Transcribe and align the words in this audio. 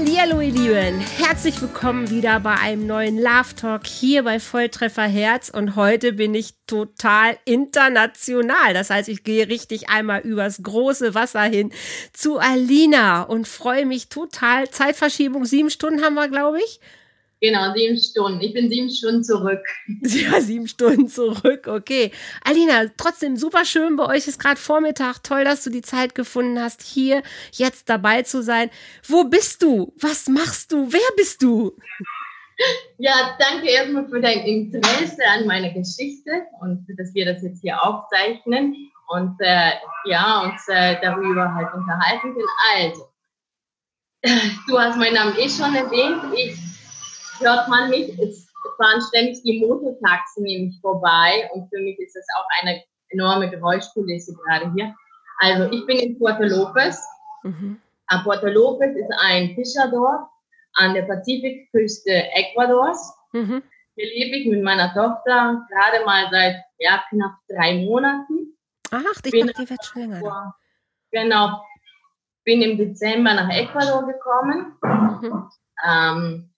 Hallo 0.00 0.40
ihr 0.40 0.52
Lieben, 0.52 1.00
herzlich 1.18 1.60
willkommen 1.60 2.08
wieder 2.08 2.40
bei 2.40 2.54
einem 2.54 2.86
neuen 2.86 3.18
Love 3.18 3.54
Talk 3.54 3.86
hier 3.86 4.22
bei 4.22 4.40
Volltreffer 4.40 5.02
Herz 5.02 5.50
und 5.50 5.76
heute 5.76 6.14
bin 6.14 6.34
ich 6.34 6.54
total 6.66 7.36
international. 7.44 8.72
Das 8.72 8.88
heißt, 8.88 9.10
ich 9.10 9.24
gehe 9.24 9.48
richtig 9.48 9.90
einmal 9.90 10.22
übers 10.22 10.62
große 10.62 11.14
Wasser 11.14 11.42
hin 11.42 11.70
zu 12.14 12.38
Alina 12.38 13.24
und 13.24 13.46
freue 13.46 13.84
mich 13.84 14.08
total. 14.08 14.70
Zeitverschiebung, 14.70 15.44
sieben 15.44 15.68
Stunden 15.68 16.02
haben 16.02 16.14
wir, 16.14 16.28
glaube 16.28 16.60
ich. 16.64 16.80
Genau, 17.40 17.72
sieben 17.74 17.96
Stunden. 17.96 18.40
Ich 18.42 18.52
bin 18.52 18.68
sieben 18.68 18.90
Stunden 18.90 19.24
zurück. 19.24 19.64
Ja, 20.02 20.40
sieben 20.40 20.68
Stunden 20.68 21.08
zurück, 21.08 21.66
okay. 21.66 22.10
Alina, 22.44 22.84
trotzdem 22.96 23.36
super 23.36 23.64
schön, 23.64 23.96
bei 23.96 24.06
euch 24.06 24.26
ist 24.26 24.38
gerade 24.38 24.60
Vormittag. 24.60 25.22
Toll, 25.22 25.44
dass 25.44 25.64
du 25.64 25.70
die 25.70 25.82
Zeit 25.82 26.14
gefunden 26.14 26.60
hast, 26.60 26.82
hier 26.82 27.22
jetzt 27.52 27.88
dabei 27.88 28.22
zu 28.22 28.42
sein. 28.42 28.70
Wo 29.06 29.24
bist 29.24 29.62
du? 29.62 29.94
Was 29.98 30.28
machst 30.28 30.72
du? 30.72 30.92
Wer 30.92 31.16
bist 31.16 31.42
du? 31.42 31.76
Ja, 32.98 33.38
danke 33.38 33.70
erstmal 33.70 34.06
für 34.06 34.20
dein 34.20 34.40
Interesse 34.40 35.22
an 35.34 35.46
meiner 35.46 35.70
Geschichte 35.70 36.42
und 36.60 36.86
dass 36.98 37.14
wir 37.14 37.24
das 37.24 37.42
jetzt 37.42 37.62
hier 37.62 37.82
aufzeichnen 37.82 38.76
und 39.08 39.34
äh, 39.40 39.72
ja, 40.04 40.42
uns 40.42 40.68
äh, 40.68 41.00
darüber 41.00 41.54
halt 41.54 41.72
unterhalten 41.72 42.34
können. 42.34 42.46
Also, 42.76 43.08
du 44.68 44.78
hast 44.78 44.98
meinen 44.98 45.14
Namen 45.14 45.38
eh 45.38 45.48
schon 45.48 45.74
erwähnt. 45.74 46.22
Ich 46.36 46.69
hört 47.40 47.68
man 47.68 47.90
mich. 47.90 48.18
Es 48.18 48.50
fahren 48.76 49.00
ständig 49.08 49.42
die 49.42 49.60
Mototaxen 49.60 50.44
nämlich 50.44 50.78
vorbei 50.80 51.48
und 51.52 51.68
für 51.68 51.80
mich 51.80 51.98
ist 51.98 52.14
das 52.14 52.26
auch 52.36 52.46
eine 52.60 52.82
enorme 53.08 53.50
Geräuschkulisse 53.50 54.34
gerade 54.34 54.72
hier. 54.74 54.94
Also 55.38 55.70
ich 55.70 55.84
bin 55.86 55.98
in 55.98 56.18
Puerto 56.18 56.44
Lopez. 56.44 57.02
Mhm. 57.42 57.80
Puerto 58.24 58.48
Lopez 58.48 58.96
ist 58.96 59.10
ein 59.20 59.54
Fischerdorf 59.54 60.28
an 60.74 60.94
der 60.94 61.02
Pazifikküste 61.02 62.10
Ecuadors. 62.10 63.14
Mhm. 63.32 63.62
Hier 63.96 64.06
lebe 64.06 64.36
ich 64.36 64.46
mit 64.48 64.62
meiner 64.62 64.92
Tochter 64.92 65.66
gerade 65.70 66.04
mal 66.04 66.28
seit 66.30 66.56
ja, 66.78 67.02
knapp 67.08 67.36
drei 67.48 67.84
Monaten. 67.84 68.56
Ach, 68.90 69.02
ich 69.24 69.30
bin 69.30 69.46
dachte, 69.46 69.62
die 69.62 69.70
wird 69.70 69.84
schon 69.84 70.02
länger. 70.02 70.54
Genau. 71.12 71.62
Bin 72.44 72.62
im 72.62 72.78
Dezember 72.78 73.34
nach 73.34 73.50
Ecuador 73.50 74.06
gekommen. 74.06 74.76
Mhm. 74.82 75.50
Ähm, 75.86 76.50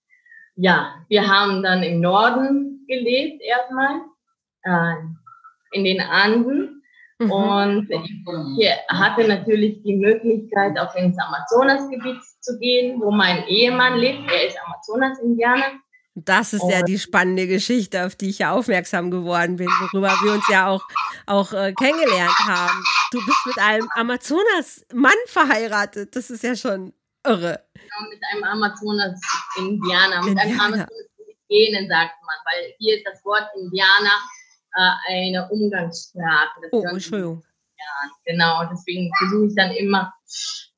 ja, 0.57 0.95
wir 1.09 1.27
haben 1.27 1.63
dann 1.63 1.83
im 1.83 2.01
Norden 2.01 2.85
gelebt 2.87 3.43
erstmal, 3.43 4.01
äh, 4.65 4.95
in 5.73 5.85
den 5.85 6.01
Anden. 6.01 6.83
Mhm. 7.19 7.31
Und 7.31 7.91
ich 7.91 8.79
hatte 8.89 9.29
natürlich 9.29 9.83
die 9.83 9.97
Möglichkeit, 9.97 10.79
auch 10.79 10.95
ins 10.95 11.17
Amazonasgebiet 11.19 12.23
zu 12.41 12.59
gehen, 12.59 13.01
wo 13.01 13.11
mein 13.11 13.47
Ehemann 13.47 13.99
lebt. 13.99 14.31
Er 14.31 14.47
ist 14.47 14.59
Amazonas-Indianer. 14.65 15.81
Das 16.15 16.53
ist 16.53 16.69
ja 16.69 16.83
die 16.83 16.99
spannende 16.99 17.47
Geschichte, 17.47 18.05
auf 18.05 18.15
die 18.15 18.29
ich 18.29 18.41
ja 18.41 18.53
aufmerksam 18.53 19.11
geworden 19.11 19.57
bin, 19.57 19.67
worüber 19.67 20.11
wir 20.23 20.33
uns 20.33 20.47
ja 20.51 20.69
auch, 20.69 20.83
auch 21.27 21.55
äh, 21.55 21.73
kennengelernt 21.73 22.37
haben. 22.47 22.85
Du 23.13 23.19
bist 23.25 23.47
mit 23.47 23.59
einem 23.59 23.89
Amazonas-Mann 23.95 25.15
verheiratet. 25.27 26.15
Das 26.15 26.29
ist 26.29 26.43
ja 26.43 26.55
schon 26.55 26.93
irre. 27.27 27.65
Genau, 27.99 28.11
mit 28.11 28.21
einem 28.33 28.45
Amazonas-Indianer, 28.45 30.23
mit 30.23 30.39
einem 30.39 30.61
Amazonas-Indigenen, 30.61 31.89
sagt 31.89 32.15
man, 32.23 32.37
weil 32.45 32.75
hier 32.79 32.97
ist 32.97 33.07
das 33.07 33.25
Wort 33.25 33.49
Indianer 33.57 34.19
äh, 34.75 35.13
eine 35.13 35.49
Umgangssprache. 35.51 36.61
Das 36.63 36.73
oh, 36.73 36.83
Entschuldigung. 36.83 37.43
Ja, 37.79 38.11
genau, 38.25 38.65
deswegen 38.71 39.11
versuche 39.19 39.47
ich 39.47 39.55
dann 39.55 39.73
immer 39.73 40.13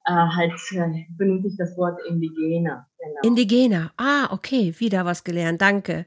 äh, 0.06 0.12
halt, 0.12 0.52
äh, 0.72 1.04
benutze 1.16 1.48
ich 1.48 1.56
das 1.56 1.76
Wort 1.76 2.00
Indigener. 2.08 2.86
Genau. 2.98 3.20
Indigener, 3.22 3.92
ah, 3.96 4.28
okay, 4.30 4.74
wieder 4.78 5.04
was 5.04 5.24
gelernt, 5.24 5.60
danke. 5.60 6.06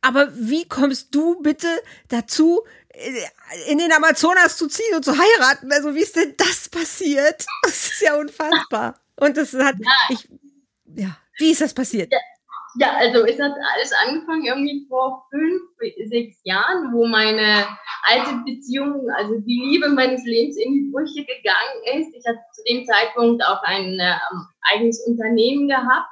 Aber 0.00 0.28
wie 0.34 0.66
kommst 0.66 1.14
du 1.14 1.40
bitte 1.40 1.68
dazu, 2.08 2.62
äh, 2.88 3.70
in 3.70 3.78
den 3.78 3.92
Amazonas 3.92 4.56
zu 4.56 4.68
ziehen 4.68 4.94
und 4.94 5.04
zu 5.04 5.12
heiraten? 5.12 5.70
Also 5.72 5.94
wie 5.94 6.02
ist 6.02 6.16
denn 6.16 6.34
das 6.36 6.68
passiert? 6.68 7.46
Das 7.62 7.86
ist 7.86 8.02
ja 8.02 8.16
unfassbar. 8.16 9.00
Und 9.22 9.36
das 9.36 9.54
hat, 9.54 9.76
ja. 9.78 9.92
ich, 10.08 10.28
ja, 10.96 11.16
wie 11.38 11.52
ist 11.52 11.60
das 11.60 11.72
passiert? 11.72 12.12
Ja. 12.12 12.18
Ja, 12.76 12.96
also 12.96 13.26
es 13.26 13.38
hat 13.38 13.52
alles 13.74 13.92
angefangen 14.06 14.46
irgendwie 14.46 14.86
vor 14.88 15.26
fünf, 15.30 15.60
sechs 16.08 16.40
Jahren, 16.42 16.90
wo 16.94 17.06
meine 17.06 17.66
alte 18.04 18.42
Beziehung, 18.46 19.10
also 19.14 19.38
die 19.40 19.60
Liebe 19.68 19.90
meines 19.90 20.24
Lebens 20.24 20.56
in 20.56 20.72
die 20.72 20.90
Brüche 20.90 21.22
gegangen 21.22 22.00
ist. 22.00 22.16
Ich 22.16 22.24
hatte 22.26 22.40
zu 22.54 22.62
dem 22.64 22.86
Zeitpunkt 22.86 23.44
auch 23.44 23.62
ein 23.64 23.98
äh, 23.98 24.14
eigenes 24.72 25.06
Unternehmen 25.06 25.68
gehabt 25.68 26.08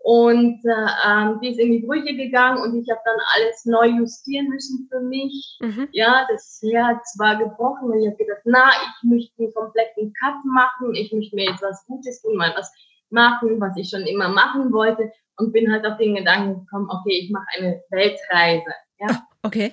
und 0.00 0.64
äh, 0.64 0.86
ähm, 1.06 1.40
die 1.42 1.50
ist 1.50 1.58
in 1.58 1.72
die 1.72 1.86
Brüche 1.86 2.14
gegangen 2.14 2.62
und 2.62 2.80
ich 2.80 2.88
habe 2.88 3.00
dann 3.04 3.18
alles 3.34 3.64
neu 3.64 3.86
justieren 3.86 4.48
müssen 4.48 4.88
für 4.90 5.00
mich. 5.00 5.58
Mhm. 5.60 5.88
Ja, 5.92 6.26
das 6.30 6.60
Herz 6.62 7.16
war 7.18 7.36
gebrochen 7.36 7.90
und 7.90 8.00
ich 8.00 8.06
habe 8.06 8.16
gedacht, 8.16 8.42
na, 8.44 8.70
ich 8.70 9.08
möchte 9.10 9.42
einen 9.42 9.52
kompletten 9.52 10.12
Cut 10.14 10.44
machen, 10.44 10.94
ich 10.94 11.12
möchte 11.12 11.34
mir 11.34 11.50
jetzt 11.50 11.62
was 11.62 11.84
Gutes 11.86 12.22
tun, 12.22 12.36
mal 12.36 12.54
was 12.56 12.72
machen, 13.10 13.60
was 13.60 13.76
ich 13.76 13.88
schon 13.88 14.02
immer 14.02 14.28
machen 14.28 14.72
wollte 14.72 15.12
und 15.36 15.52
bin 15.52 15.70
halt 15.70 15.86
auf 15.86 15.98
den 15.98 16.14
Gedanken 16.14 16.60
gekommen, 16.60 16.88
okay, 16.90 17.20
ich 17.24 17.30
mache 17.30 17.46
eine 17.56 17.82
Weltreise. 17.90 18.72
Ja? 19.00 19.26
Okay. 19.42 19.72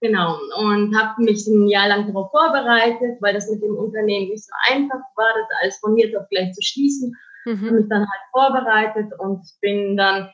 Genau, 0.00 0.36
und 0.58 0.98
habe 0.98 1.22
mich 1.22 1.46
ein 1.46 1.68
Jahr 1.68 1.86
lang 1.86 2.08
darauf 2.08 2.32
vorbereitet, 2.32 3.18
weil 3.20 3.34
das 3.34 3.48
mit 3.48 3.62
dem 3.62 3.76
Unternehmen 3.76 4.30
nicht 4.30 4.44
so 4.44 4.52
einfach 4.68 5.00
war, 5.14 5.28
das 5.34 5.58
alles 5.62 5.78
von 5.78 5.96
jetzt 5.96 6.16
auf 6.16 6.28
gleich 6.28 6.52
zu 6.52 6.60
schließen 6.60 7.16
Mhm. 7.44 7.66
Habe 7.66 7.76
mich 7.76 7.88
dann 7.88 8.00
halt 8.00 8.22
vorbereitet 8.30 9.12
und 9.18 9.42
bin 9.60 9.96
dann, 9.96 10.30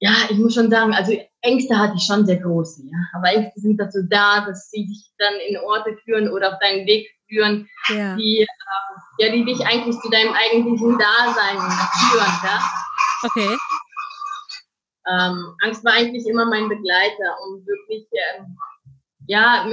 ja, 0.00 0.12
ich 0.28 0.38
muss 0.38 0.54
schon 0.54 0.70
sagen, 0.70 0.92
also 0.94 1.16
Ängste 1.40 1.78
hatte 1.78 1.94
ich 1.96 2.04
schon 2.04 2.26
sehr 2.26 2.38
große, 2.38 2.82
ja. 2.84 2.98
Aber 3.14 3.28
Ängste 3.28 3.60
sind 3.60 3.78
dazu 3.78 4.00
da, 4.08 4.44
dass 4.46 4.70
sie 4.70 4.86
dich 4.86 5.10
dann 5.18 5.34
in 5.48 5.56
Orte 5.58 5.96
führen 6.04 6.28
oder 6.28 6.52
auf 6.52 6.58
deinen 6.60 6.86
Weg 6.86 7.08
führen, 7.28 7.68
ja. 7.88 8.16
die, 8.16 8.40
äh, 8.40 8.46
ja, 9.18 9.32
die 9.32 9.44
dich 9.44 9.64
eigentlich 9.66 9.98
zu 10.00 10.10
deinem 10.10 10.32
eigentlichen 10.32 10.98
Dasein 10.98 11.58
führen, 11.58 12.32
ja. 12.44 12.60
Okay. 13.22 13.56
Ähm, 15.06 15.54
Angst 15.62 15.84
war 15.84 15.92
eigentlich 15.92 16.26
immer 16.26 16.46
mein 16.46 16.68
Begleiter, 16.68 17.36
um 17.46 17.64
wirklich, 17.66 18.06
äh, 18.12 18.42
ja, 19.26 19.66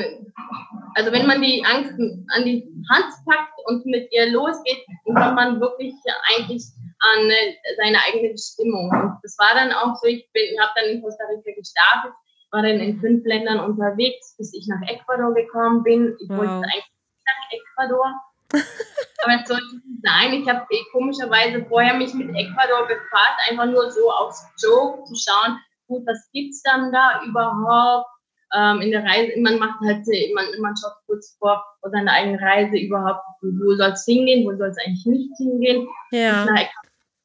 also 0.96 1.12
wenn 1.12 1.28
man 1.28 1.42
die 1.42 1.64
Angst 1.66 1.94
an 1.94 2.46
die 2.46 2.68
Hand 2.90 3.14
packt 3.26 3.54
und 3.66 3.86
mit 3.86 4.12
ihr 4.12 4.32
losgeht, 4.32 4.86
dann 5.06 5.16
kommt 5.16 5.36
man 5.36 5.62
wirklich 5.62 5.94
eigentlich 6.36 6.64
an 7.00 7.30
äh, 7.30 7.56
seine 7.78 7.98
eigene 8.08 8.32
Bestimmung. 8.32 8.90
Und 8.90 9.20
das 9.24 9.38
war 9.38 9.56
dann 9.56 9.72
auch 9.72 9.96
so, 9.96 10.08
ich 10.08 10.30
bin, 10.34 10.60
habe 10.60 10.72
dann 10.76 10.86
in 10.86 11.02
Costa 11.02 11.24
Rica 11.26 11.52
gestartet, 11.56 12.14
war 12.52 12.62
dann 12.62 12.80
in 12.80 13.00
fünf 13.00 13.26
Ländern 13.26 13.60
unterwegs, 13.60 14.36
bis 14.38 14.54
ich 14.54 14.68
nach 14.68 14.82
Ecuador 14.88 15.34
gekommen 15.34 15.84
bin. 15.84 16.16
Ich 16.22 16.30
wow. 16.30 16.40
wollte 16.40 16.54
eigentlich 16.54 16.92
nach 17.26 17.88
Ecuador. 17.88 18.14
Aber 19.24 19.42
es 19.42 19.48
sollte 19.48 19.76
nicht 19.76 20.04
sein. 20.04 20.34
Ich 20.34 20.50
habe 20.50 20.66
eh 20.70 20.84
komischerweise 20.92 21.66
vorher 21.66 21.94
mich 21.94 22.14
mit 22.14 22.30
Ecuador 22.36 22.88
befasst, 22.88 23.50
einfach 23.50 23.66
nur 23.66 23.90
so 23.92 24.12
aufs 24.12 24.46
Joke 24.62 25.04
zu 25.06 25.16
schauen, 25.16 25.58
gut, 25.88 26.06
was 26.06 26.30
gibt's 26.34 26.62
dann 26.64 26.92
da 26.92 27.22
überhaupt? 27.24 28.08
Ähm, 28.54 28.82
in 28.82 28.92
der 28.92 29.04
Reise, 29.04 29.40
man 29.40 29.60
macht 29.60 29.80
halt, 29.82 30.06
man, 30.34 30.46
man 30.60 30.76
schaut 30.78 30.94
kurz 31.06 31.36
vor, 31.40 31.64
vor 31.80 31.90
seiner 31.92 32.12
eigenen 32.12 32.40
Reise 32.40 32.78
überhaupt, 32.78 33.22
wo 33.42 33.76
soll 33.76 33.92
es 33.92 34.06
hingehen, 34.06 34.46
wo 34.46 34.56
soll 34.58 34.70
es 34.70 34.78
eigentlich 34.86 35.06
nicht 35.06 35.38
hingehen. 35.38 35.88
Ja. 36.12 36.46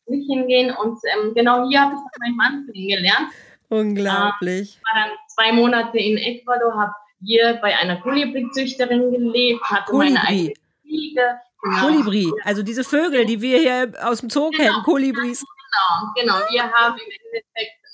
nicht 0.07 0.31
hingehen. 0.31 0.75
Und 0.77 0.99
ähm, 1.13 1.35
genau 1.35 1.69
hier 1.69 1.81
habe 1.81 1.95
ich 1.95 2.21
meinen 2.21 2.37
Mann 2.37 2.67
kennengelernt. 2.73 3.33
Unglaublich. 3.69 4.77
Ähm, 4.77 4.83
war 4.85 5.09
dann 5.09 5.17
zwei 5.35 5.53
Monate 5.53 5.99
in 5.99 6.17
Ecuador, 6.17 6.75
habe 6.75 6.93
hier 7.25 7.59
bei 7.61 7.77
einer 7.77 8.01
Kolibri-Züchterin 8.01 9.11
gelebt, 9.11 9.63
hatte 9.65 9.91
Kolibri. 9.91 10.15
meine 10.15 10.29
eigene 10.29 10.55
Fliege. 10.83 11.41
Genau. 11.63 11.81
Kolibri, 11.81 12.33
also 12.45 12.63
diese 12.63 12.85
Vögel, 12.85 13.25
die 13.25 13.41
wir 13.41 13.59
hier 13.59 13.93
aus 14.03 14.21
dem 14.21 14.31
Zoo 14.31 14.51
genau. 14.51 14.63
kennen, 14.63 14.83
Kolibris. 14.85 15.41
Genau, 15.41 16.13
genau. 16.15 16.53
Wir 16.53 16.63
haben 16.63 16.95
im 16.95 17.11
Endeffekt 17.11 17.86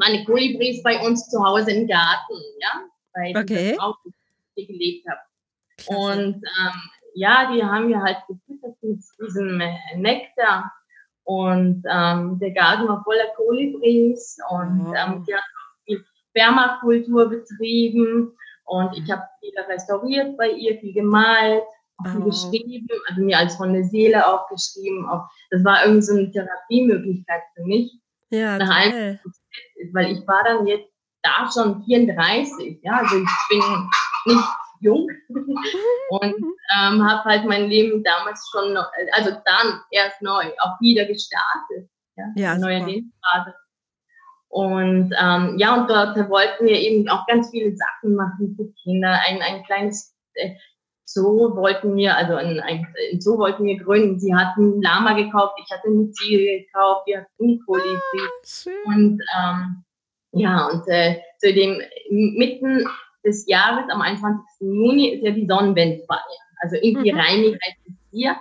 meine 0.00 0.24
Kolibris 0.24 0.82
bei 0.82 0.98
uns 1.06 1.28
zu 1.28 1.44
Hause 1.44 1.72
im 1.72 1.86
Garten, 1.86 2.34
ja, 2.58 2.82
weil 3.14 3.36
okay. 3.36 3.72
ich 3.72 3.80
auch 3.80 3.96
hier 4.54 4.66
gelebt 4.66 5.06
habe. 5.06 5.20
Und 5.86 6.36
ähm, 6.36 6.80
ja, 7.14 7.52
die 7.52 7.62
haben 7.62 7.88
wir 7.88 8.00
halt 8.00 8.18
gefüttert 8.26 8.76
mit 8.82 9.02
diesem 9.20 9.62
Nektar. 9.96 10.72
Und 11.24 11.84
ähm, 11.88 12.38
der 12.38 12.50
Garten 12.52 12.88
war 12.88 13.04
voller 13.04 13.28
Kolibris 13.36 14.38
und 14.48 14.86
oh. 14.86 14.94
ähm, 14.94 15.24
die 15.26 15.34
hat 15.34 15.42
auch 15.42 15.84
viel 15.84 16.04
Permakultur 16.32 17.28
betrieben. 17.28 18.32
Und 18.64 18.96
ich 18.96 19.10
habe 19.10 19.22
viel 19.40 19.52
restauriert 19.68 20.36
bei 20.38 20.50
ihr, 20.50 20.78
viel 20.80 20.94
gemalt. 20.94 21.62
oh. 22.04 22.24
geschrieben, 22.24 22.88
also 23.08 23.20
mir 23.20 23.38
als 23.38 23.54
von 23.56 23.74
der 23.74 23.84
Seele 23.84 24.26
aufgeschrieben. 24.26 25.06
Auch, 25.08 25.28
das 25.50 25.62
war 25.62 25.84
irgendwie 25.84 26.02
so 26.02 26.14
eine 26.14 26.30
Therapiemöglichkeit 26.30 27.42
für 27.54 27.64
mich. 27.64 27.92
Ja, 28.30 28.58
Nach 28.58 28.70
allem, 28.70 29.18
weil 29.92 30.12
ich 30.12 30.26
war 30.26 30.42
dann 30.44 30.66
jetzt 30.66 30.90
da 31.22 31.50
schon 31.52 31.82
34, 31.84 32.80
ja, 32.82 32.98
also 32.98 33.16
ich 33.18 33.28
bin 33.48 33.90
nicht 34.26 34.48
jung 34.80 35.08
und 36.10 36.34
ähm, 36.76 37.06
habe 37.06 37.24
halt 37.24 37.44
mein 37.44 37.68
Leben 37.68 38.02
damals 38.02 38.48
schon, 38.50 38.72
noch, 38.72 38.86
also 39.12 39.30
dann 39.30 39.80
erst 39.90 40.22
neu, 40.22 40.44
auch 40.60 40.80
wieder 40.80 41.04
gestartet, 41.04 41.90
ja, 42.16 42.24
ja 42.36 42.58
neue 42.58 42.84
Lebensphase. 42.84 43.54
Und 44.48 45.14
ähm, 45.16 45.58
ja, 45.58 45.76
und 45.76 45.88
dort 45.88 46.16
wollten 46.28 46.66
wir 46.66 46.76
eben 46.76 47.08
auch 47.08 47.24
ganz 47.26 47.50
viele 47.50 47.72
Sachen 47.76 48.16
machen 48.16 48.56
für 48.56 48.72
Kinder. 48.82 49.20
Ein, 49.28 49.40
ein 49.42 49.62
kleines 49.62 50.12
äh, 50.34 50.56
Zoo 51.12 51.56
wollten 51.56 51.96
wir, 51.96 52.16
also 52.16 52.34
ein, 52.34 52.60
ein, 52.60 52.86
Zoo 53.18 53.36
wollten 53.38 53.64
wir 53.64 53.78
gründen. 53.78 54.20
Sie 54.20 54.34
hatten 54.34 54.80
Lama 54.80 55.14
gekauft, 55.14 55.54
ich 55.64 55.70
hatte 55.70 55.88
eine 55.88 56.10
Ziege 56.12 56.64
gekauft, 56.64 57.06
wir 57.06 57.22
hatten 57.22 57.60
Kolibri. 57.66 58.20
Ah, 58.20 58.70
und 58.86 59.20
ähm, 59.36 59.84
ja, 60.32 60.66
und 60.68 60.86
äh, 60.86 61.20
zu 61.38 61.52
dem 61.52 61.80
mitten 62.10 62.86
des 63.24 63.46
Jahres, 63.48 63.90
am 63.90 64.00
21. 64.00 64.40
Juni, 64.60 65.08
ist 65.08 65.24
ja 65.24 65.32
die 65.32 65.46
Sonnenwendfeier. 65.46 66.20
Also 66.62 66.76
irgendwie 66.76 67.12
mhm. 67.12 67.18
Reini 67.18 67.52
heißt 67.52 67.78
es 67.88 67.94
hier. 68.12 68.36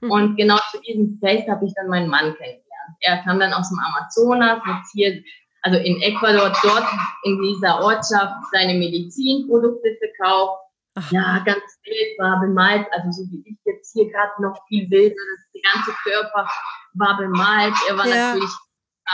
Mhm. 0.00 0.10
Und 0.10 0.36
genau 0.36 0.58
zu 0.70 0.80
diesem 0.82 1.18
Fest 1.20 1.48
habe 1.48 1.64
ich 1.64 1.72
dann 1.74 1.88
meinen 1.88 2.08
Mann 2.08 2.34
kennengelernt. 2.34 2.64
Er 3.00 3.18
kam 3.18 3.40
dann 3.40 3.54
aus 3.54 3.70
dem 3.70 3.78
Amazonas, 3.78 4.60
hat 4.60 4.82
hier 4.92 5.22
also 5.62 5.78
in 5.78 6.00
Ecuador, 6.02 6.52
dort 6.62 6.84
in 7.24 7.40
dieser 7.42 7.82
Ortschaft 7.82 8.34
seine 8.52 8.74
Medizinprodukte 8.74 9.96
verkauft. 9.98 10.62
Ach. 10.94 11.12
Ja, 11.12 11.42
ganz 11.44 11.62
wild, 11.84 12.18
war 12.18 12.40
bemalt, 12.40 12.86
also 12.90 13.10
so 13.12 13.30
wie 13.30 13.42
ich 13.46 13.58
jetzt 13.64 13.92
hier 13.92 14.10
gerade 14.10 14.42
noch 14.42 14.58
viel 14.68 14.90
wilder, 14.90 15.14
der 15.54 15.62
ganze 15.72 15.92
Körper 16.02 16.48
war 16.94 17.16
bemalt. 17.16 17.74
Er 17.88 17.96
war 17.96 18.06
ja. 18.06 18.34
natürlich 18.34 18.50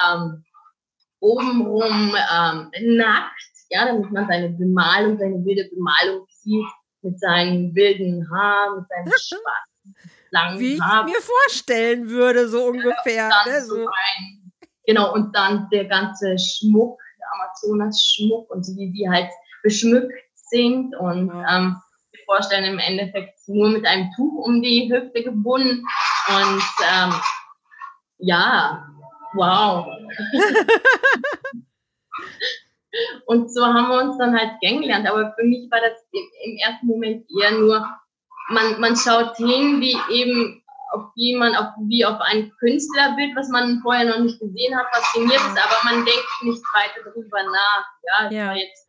ähm, 0.04 0.44
obenrum 1.20 2.14
ähm, 2.32 2.96
nackt, 2.96 3.32
ja, 3.70 3.86
damit 3.86 4.10
man 4.10 4.26
seine 4.26 4.50
Bemalung, 4.50 5.18
seine 5.18 5.44
wilde 5.44 5.68
Bemalung 5.74 6.26
sieht, 6.30 6.66
mit 7.02 7.20
seinen 7.20 7.74
wilden 7.74 8.26
Haaren, 8.30 8.78
mit 8.78 8.88
seinem 8.88 9.12
schwarzen, 9.18 9.96
langen 10.30 10.58
Wie 10.58 10.74
ich 10.74 10.80
mir 10.80 11.20
vorstellen 11.20 12.08
würde, 12.08 12.48
so 12.48 12.66
ungefähr. 12.66 13.28
Ja, 13.28 13.42
ne, 13.46 13.62
so. 13.62 13.86
ein, 13.86 14.46
Genau, 14.86 15.12
und 15.12 15.34
dann 15.34 15.68
der 15.70 15.86
ganze 15.86 16.36
Schmuck, 16.38 16.98
der 17.18 17.26
Amazonas-Schmuck 17.34 18.48
und 18.50 18.64
so 18.64 18.74
wie 18.76 18.92
die 18.92 19.08
halt 19.08 19.28
beschmückt 19.62 20.12
sind 20.48 20.94
und 20.96 21.30
ähm, 21.30 21.76
wir 22.12 22.20
vorstellen 22.24 22.64
im 22.64 22.78
Endeffekt 22.78 23.38
nur 23.48 23.70
mit 23.70 23.86
einem 23.86 24.10
Tuch 24.16 24.44
um 24.44 24.62
die 24.62 24.90
Hüfte 24.92 25.22
gebunden 25.22 25.84
und 26.28 26.62
ähm, 26.92 27.14
ja, 28.18 28.86
wow. 29.34 29.86
und 33.26 33.52
so 33.52 33.64
haben 33.64 33.88
wir 33.88 34.02
uns 34.02 34.18
dann 34.18 34.38
halt 34.38 34.52
kennengelernt, 34.62 35.08
aber 35.08 35.34
für 35.38 35.44
mich 35.44 35.70
war 35.70 35.80
das 35.80 36.04
im 36.12 36.56
ersten 36.58 36.86
Moment 36.86 37.26
eher 37.40 37.52
nur, 37.52 37.86
man, 38.48 38.80
man 38.80 38.96
schaut 38.96 39.36
hin, 39.36 39.80
wie 39.80 39.96
eben 40.10 40.62
auf 40.92 41.12
die 41.16 41.36
man, 41.36 41.54
auf, 41.56 41.68
wie 41.88 42.04
auf 42.04 42.20
ein 42.20 42.50
Künstlerbild, 42.58 43.36
was 43.36 43.48
man 43.48 43.80
vorher 43.82 44.06
noch 44.06 44.20
nicht 44.20 44.38
gesehen 44.40 44.76
hat, 44.76 44.86
fasziniert 44.94 45.40
ist, 45.40 45.58
aber 45.58 45.76
man 45.84 46.04
denkt 46.04 46.26
nicht 46.42 46.62
weiter 46.72 47.04
darüber 47.04 47.42
nach. 47.42 47.86
Ja, 48.02 48.30
ja. 48.30 48.46
war 48.48 48.56
jetzt 48.56 48.85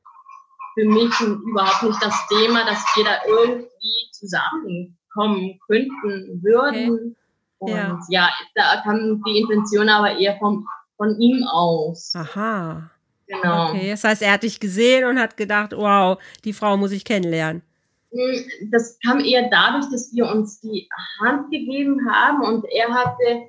für 0.78 0.86
mich 0.86 1.12
überhaupt 1.22 1.84
nicht 1.84 2.04
das 2.04 2.16
Thema, 2.28 2.64
dass 2.66 2.86
wir 2.96 3.04
da 3.04 3.18
irgendwie 3.28 4.12
zusammenkommen 4.12 5.60
könnten, 5.66 6.44
würden. 6.44 7.16
Okay. 7.60 7.72
Und 7.72 7.72
ja. 7.72 8.00
ja, 8.10 8.30
da 8.54 8.82
kam 8.84 9.24
die 9.24 9.40
Intention 9.40 9.90
aber 9.90 10.16
eher 10.18 10.38
vom, 10.38 10.68
von 10.96 11.20
ihm 11.20 11.44
aus. 11.52 12.14
Aha. 12.16 12.92
Genau. 13.26 13.70
Okay, 13.70 13.90
das 13.90 14.04
heißt, 14.04 14.22
er 14.22 14.34
hat 14.34 14.44
dich 14.44 14.60
gesehen 14.60 15.06
und 15.10 15.20
hat 15.20 15.36
gedacht, 15.36 15.74
wow, 15.76 16.22
die 16.46 16.54
Frau 16.54 16.78
muss 16.78 16.92
ich 16.92 17.04
kennenlernen. 17.04 17.64
Hm, 18.12 18.70
das 18.72 19.00
kam 19.04 19.20
eher 19.20 19.50
dadurch, 19.50 19.90
dass 19.92 20.14
wir 20.14 20.30
uns 20.30 20.62
die 20.62 20.88
Hand 21.20 21.50
gegeben 21.50 22.08
haben 22.10 22.44
und 22.44 22.66
er 22.66 22.94
hatte, 22.94 23.48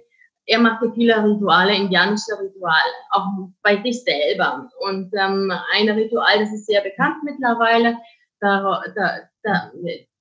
er 0.48 0.58
machte 0.58 0.90
viele 0.94 1.14
Rituale, 1.22 1.74
indianische 1.74 2.32
Rituale, 2.40 2.92
auch 3.10 3.26
bei 3.62 3.82
sich 3.82 4.02
selber. 4.02 4.68
Und 4.80 5.12
ähm, 5.12 5.52
ein 5.74 5.88
Ritual, 5.90 6.38
das 6.38 6.52
ist 6.52 6.66
sehr 6.66 6.80
bekannt 6.80 7.16
mittlerweile, 7.22 7.98
da, 8.40 8.82
da, 8.96 9.18
da, 9.42 9.70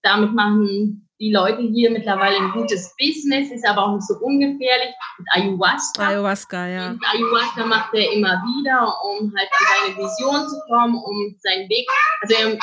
damit 0.03 0.33
machen 0.33 1.07
die 1.19 1.31
Leute 1.31 1.61
hier 1.61 1.89
mittlerweile 1.91 2.37
ein 2.37 2.51
gutes 2.51 2.93
Business, 2.99 3.49
ist 3.51 3.67
aber 3.67 3.85
auch 3.85 3.95
nicht 3.95 4.05
so 4.05 4.15
ungefährlich. 4.19 4.93
Mit 5.17 5.27
Ayahuasca. 5.33 6.07
Ayahuasca, 6.07 6.67
ja. 6.67 6.89
Und 6.89 7.01
Ayahuasca 7.05 7.65
macht 7.65 7.93
er 7.93 8.11
immer 8.11 8.43
wieder, 8.43 8.93
um 9.03 9.33
halt 9.35 9.49
an 9.49 9.95
seine 9.95 9.97
Vision 9.97 10.47
zu 10.49 10.59
kommen, 10.67 10.95
um 10.95 11.35
seinen 11.39 11.69
Weg, 11.69 11.87
also 12.21 12.35
er 12.35 12.59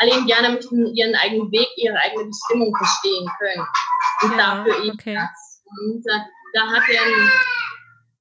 alle 0.00 0.12
Indianer 0.12 0.50
möchten 0.50 0.94
ihren 0.94 1.14
eigenen 1.16 1.50
Weg, 1.50 1.66
ihre 1.76 1.96
eigene 1.96 2.26
Bestimmung 2.26 2.72
verstehen 2.76 3.28
können. 3.40 3.66
Und 4.22 4.30
ja, 4.30 4.36
dafür 4.36 4.84
eben 4.84 4.94
okay. 4.94 5.14
das. 5.14 5.64
Und 5.80 6.06
äh, 6.06 6.20
da 6.52 6.66
hat 6.68 6.82
er 6.88 7.02
ein, 7.02 7.30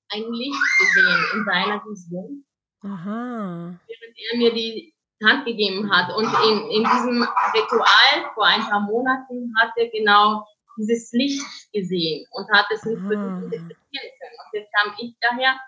ein 0.09 0.31
Licht 0.31 0.63
gesehen 0.79 1.25
in 1.33 1.45
seiner 1.45 1.83
Vision. 1.85 2.45
Aha. 2.83 3.79
Während 3.87 4.17
er 4.31 4.37
mir 4.37 4.53
die 4.53 4.93
Hand 5.23 5.45
gegeben 5.45 5.91
hat. 5.91 6.15
Und 6.15 6.25
in, 6.25 6.69
in 6.69 6.83
diesem 6.83 7.23
Ritual 7.53 8.31
vor 8.33 8.45
ein 8.45 8.61
paar 8.61 8.81
Monaten 8.81 9.53
hat 9.59 9.71
er 9.75 9.89
genau 9.89 10.45
dieses 10.77 11.11
Licht 11.11 11.43
gesehen 11.73 12.25
und 12.31 12.47
hat 12.51 12.67
es 12.71 12.83
nicht 12.83 12.99
versucht 12.99 13.43
interpretieren 13.43 13.77
können. 13.91 14.37
Und 14.45 14.53
jetzt 14.53 14.71
kam 14.73 14.93
ich 14.99 15.15
daher, 15.21 15.59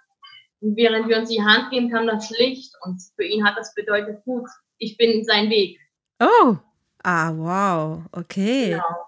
und 0.61 0.75
während 0.75 1.07
wir 1.07 1.17
uns 1.17 1.29
die 1.29 1.41
Hand 1.41 1.71
geben, 1.71 1.89
kam 1.89 2.06
das 2.06 2.29
Licht 2.31 2.73
und 2.83 3.01
für 3.15 3.23
ihn 3.23 3.45
hat 3.45 3.57
das 3.57 3.73
bedeutet, 3.73 4.23
gut, 4.25 4.47
ich 4.77 4.97
bin 4.97 5.23
sein 5.23 5.50
Weg. 5.50 5.79
Oh, 6.19 6.57
ah, 7.03 7.31
wow, 7.33 8.03
okay. 8.11 8.71
Genau. 8.71 9.06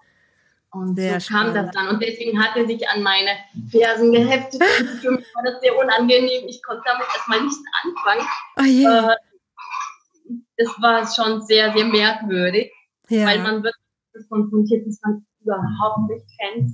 Und 0.72 0.96
sehr 0.96 1.20
so 1.20 1.34
kam 1.34 1.52
das 1.52 1.70
dann. 1.72 1.88
Und 1.88 2.02
deswegen 2.02 2.42
hat 2.42 2.56
er 2.56 2.66
sich 2.66 2.88
an 2.88 3.02
meine 3.02 3.30
Fersen 3.70 4.10
geheftet. 4.10 4.62
für 5.02 5.10
mich 5.10 5.26
war 5.34 5.44
das 5.44 5.60
sehr 5.60 5.76
unangenehm. 5.76 6.48
Ich 6.48 6.62
konnte 6.62 6.82
damit 6.86 7.06
erstmal 7.14 7.42
nichts 7.42 7.62
anfangen. 7.82 8.26
Oh 8.58 8.64
yeah. 8.64 9.16
das 10.56 10.68
war 10.80 11.06
schon 11.06 11.42
sehr, 11.42 11.72
sehr 11.74 11.84
merkwürdig, 11.84 12.72
ja. 13.08 13.26
weil 13.26 13.42
man 13.42 13.62
wird 13.62 13.74
konfrontiert, 14.30 14.86
dass 14.86 14.98
man 15.02 15.26
überhaupt 15.42 16.10
nicht 16.10 16.26
kennt. 16.38 16.70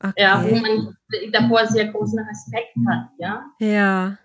Okay. 0.00 0.12
Ja, 0.16 0.42
wo 0.42 0.56
man 0.56 0.96
davor 1.32 1.66
sehr 1.66 1.92
großen 1.92 2.18
Respekt 2.18 2.74
hat, 2.88 3.10
ja. 3.18 3.44
Ja, 3.60 4.18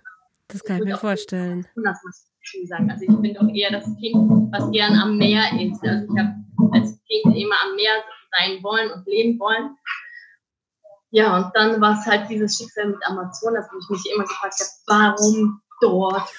das 0.47 0.63
kann 0.63 0.77
ich 0.77 0.85
mir 0.85 0.97
vorstellen. 0.97 1.67
Das 1.75 2.01
muss 2.03 2.31
ich 2.53 2.69
sagen. 2.69 2.89
Also 2.89 3.03
ich 3.03 3.15
bin 3.17 3.33
doch 3.33 3.53
eher 3.53 3.71
das 3.71 3.85
Kind, 3.97 4.15
was 4.51 4.71
gern 4.71 4.95
am 4.95 5.17
Meer 5.17 5.43
ist. 5.59 5.83
Also 5.83 6.07
ich 6.11 6.19
habe 6.19 6.35
als 6.71 6.99
Kind 7.03 7.35
immer 7.35 7.55
am 7.65 7.75
Meer 7.75 8.01
sein 8.31 8.63
wollen 8.63 8.91
und 8.91 9.05
leben 9.05 9.39
wollen. 9.39 9.77
Ja, 11.09 11.37
und 11.37 11.55
dann 11.55 11.79
war 11.79 11.97
es 11.99 12.05
halt 12.05 12.29
dieses 12.29 12.57
Schicksal 12.57 12.89
mit 12.89 13.05
Amazonas, 13.05 13.65
wo 13.71 13.79
ich 13.79 13.89
mich 13.89 14.13
immer 14.13 14.25
gefragt 14.25 14.55
habe, 14.59 14.69
warum 14.87 15.61
dort? 15.81 16.29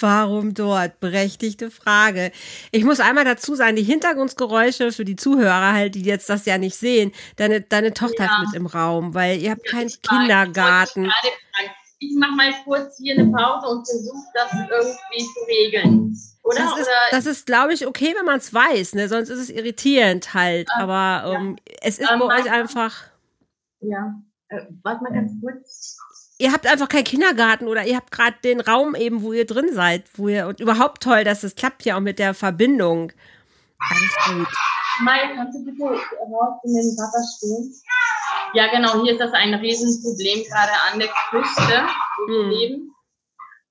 Warum 0.00 0.54
dort? 0.54 1.00
Berechtigte 1.00 1.70
Frage. 1.70 2.32
Ich 2.72 2.84
muss 2.84 3.00
einmal 3.00 3.24
dazu 3.24 3.54
sagen, 3.54 3.76
die 3.76 3.82
Hintergrundgeräusche 3.82 4.92
für 4.92 5.04
die 5.04 5.16
Zuhörer 5.16 5.72
halt, 5.72 5.94
die 5.94 6.02
jetzt 6.02 6.28
das 6.28 6.46
ja 6.46 6.58
nicht 6.58 6.76
sehen, 6.76 7.12
deine, 7.36 7.60
deine 7.60 7.94
Tochter 7.94 8.24
ja. 8.24 8.42
ist 8.42 8.46
mit 8.46 8.56
im 8.56 8.66
Raum, 8.66 9.14
weil 9.14 9.40
ihr 9.40 9.52
habt 9.52 9.66
keinen 9.66 9.90
Kindergarten. 10.02 11.06
Ich, 11.06 11.70
ich 11.98 12.14
mache 12.16 12.32
mal 12.32 12.52
kurz 12.64 12.98
hier 12.98 13.18
eine 13.18 13.30
Pause 13.30 13.66
und 13.68 13.86
versuche 13.86 14.26
das 14.34 14.52
irgendwie 14.52 15.24
zu 15.24 15.40
regeln. 15.48 16.16
Oder? 16.42 16.56
Das 16.56 16.78
ist, 16.78 16.90
das 17.10 17.26
ist 17.26 17.46
glaube 17.46 17.72
ich, 17.72 17.86
okay, 17.86 18.14
wenn 18.16 18.26
man 18.26 18.38
es 18.38 18.52
weiß, 18.52 18.94
ne? 18.94 19.08
sonst 19.08 19.30
ist 19.30 19.40
es 19.40 19.50
irritierend 19.50 20.34
halt. 20.34 20.68
Ähm, 20.76 20.82
Aber 20.82 21.34
ähm, 21.34 21.56
ja. 21.66 21.74
es 21.82 21.98
ist 21.98 22.10
ähm, 22.10 22.20
bei 22.20 22.38
euch 22.38 22.50
einfach. 22.50 22.94
Ja, 23.80 24.14
äh, 24.48 24.60
warte 24.82 25.02
mal 25.02 25.12
ganz 25.12 25.32
kurz 25.40 25.96
ihr 26.38 26.52
habt 26.52 26.66
einfach 26.66 26.88
keinen 26.88 27.04
Kindergarten 27.04 27.68
oder 27.68 27.86
ihr 27.86 27.96
habt 27.96 28.10
gerade 28.10 28.36
den 28.44 28.60
Raum 28.60 28.94
eben, 28.94 29.22
wo 29.22 29.32
ihr 29.32 29.46
drin 29.46 29.72
seid, 29.72 30.04
wo 30.14 30.28
ihr 30.28 30.46
und 30.46 30.60
überhaupt 30.60 31.02
toll, 31.02 31.24
dass 31.24 31.42
es 31.42 31.54
klappt 31.54 31.84
ja 31.84 31.96
auch 31.96 32.00
mit 32.00 32.18
der 32.18 32.34
Verbindung. 32.34 33.12
Alles 33.78 34.16
gut. 34.26 34.48
Mai, 35.00 35.32
kannst 35.34 35.58
du 35.58 35.64
bitte 35.64 35.84
raus 35.84 36.60
in 36.64 36.74
den 36.74 36.96
Wasser 36.96 37.22
stehen? 37.36 37.74
Ja, 38.54 38.68
genau, 38.68 39.02
hier 39.02 39.12
ist 39.12 39.20
das 39.20 39.32
ein 39.32 39.54
Riesenproblem, 39.54 40.44
gerade 40.44 40.72
an 40.90 40.98
der 40.98 41.08
Küste, 41.30 41.86
wo 42.18 42.28
wir 42.28 42.42
hm. 42.42 42.50
leben. 42.50 42.92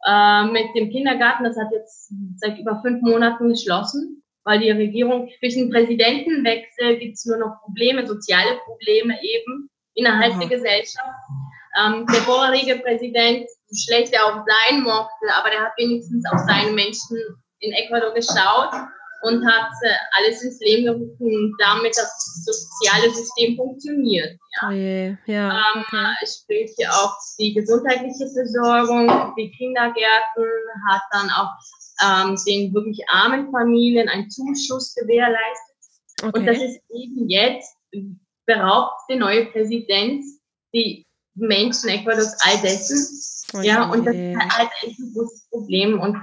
Äh, 0.05 0.45
mit 0.45 0.75
dem 0.75 0.91
Kindergarten, 0.91 1.43
das 1.43 1.57
hat 1.57 1.71
jetzt 1.71 2.11
seit 2.37 2.59
über 2.59 2.81
fünf 2.81 3.01
Monaten 3.01 3.49
geschlossen, 3.49 4.23
weil 4.43 4.59
die 4.59 4.69
Regierung 4.69 5.29
durch 5.41 5.55
den 5.55 5.71
Präsidentenwechsel 5.71 6.97
gibt 6.97 7.15
es 7.15 7.25
nur 7.25 7.37
noch 7.37 7.61
Probleme, 7.63 8.05
soziale 8.05 8.59
Probleme 8.65 9.17
eben 9.23 9.69
innerhalb 9.95 10.33
Aha. 10.33 10.39
der 10.39 10.49
Gesellschaft. 10.49 11.09
Ähm, 11.81 12.05
der 12.05 12.21
vorherige 12.21 12.77
Präsident, 12.77 13.47
so 13.67 13.75
schlecht 13.75 14.13
er 14.13 14.25
auch 14.25 14.45
sein 14.45 14.83
mochte, 14.83 15.25
aber 15.37 15.49
der 15.49 15.61
hat 15.61 15.73
wenigstens 15.77 16.23
auf 16.31 16.39
seine 16.47 16.71
Menschen 16.71 17.17
in 17.59 17.71
Ecuador 17.73 18.13
geschaut 18.13 18.71
und 19.25 19.45
hat 19.45 19.71
äh, 19.81 19.95
alles 20.17 20.43
ins 20.43 20.59
Leben 20.59 20.85
gerufen, 20.85 21.55
damit 21.59 21.97
das 21.97 22.43
soziale 22.45 23.09
System 23.11 23.55
funktioniert. 23.55 24.37
Ja, 24.61 24.67
Okay, 24.67 25.17
ja. 25.25 25.49
ähm, 25.75 25.83
Okay. 25.87 26.13
sprich 26.25 26.71
auch 26.89 27.15
die 27.39 27.53
gesundheitliche 27.53 28.27
Versorgung, 28.33 29.33
die 29.37 29.51
Kindergärten 29.51 30.45
hat 30.89 31.01
dann 31.11 31.29
auch 31.31 31.51
ähm, 32.03 32.37
den 32.47 32.73
wirklich 32.73 33.03
armen 33.09 33.51
Familien 33.51 34.09
einen 34.09 34.29
Zuschuss 34.29 34.93
gewährleistet. 34.95 35.75
Und 36.23 36.45
das 36.47 36.57
Okay. 36.57 36.67
ist 36.67 36.81
eben 36.93 37.29
jetzt, 37.29 37.75
beraubt 38.45 39.01
der 39.09 39.17
neue 39.17 39.45
Präsident 39.47 40.23
die 40.73 41.05
Menschen 41.35 41.89
Ecuadors 41.89 42.37
all 42.41 42.57
dessen. 42.61 42.97
Oh 43.53 43.61
Ja, 43.61 43.89
und 43.89 44.05
das 44.05 44.15
ist 44.15 44.35
halt 44.35 44.69
echt 44.83 44.99
ein 44.99 45.13
großes 45.13 45.47
Problem. 45.49 45.99
Und 45.99 46.17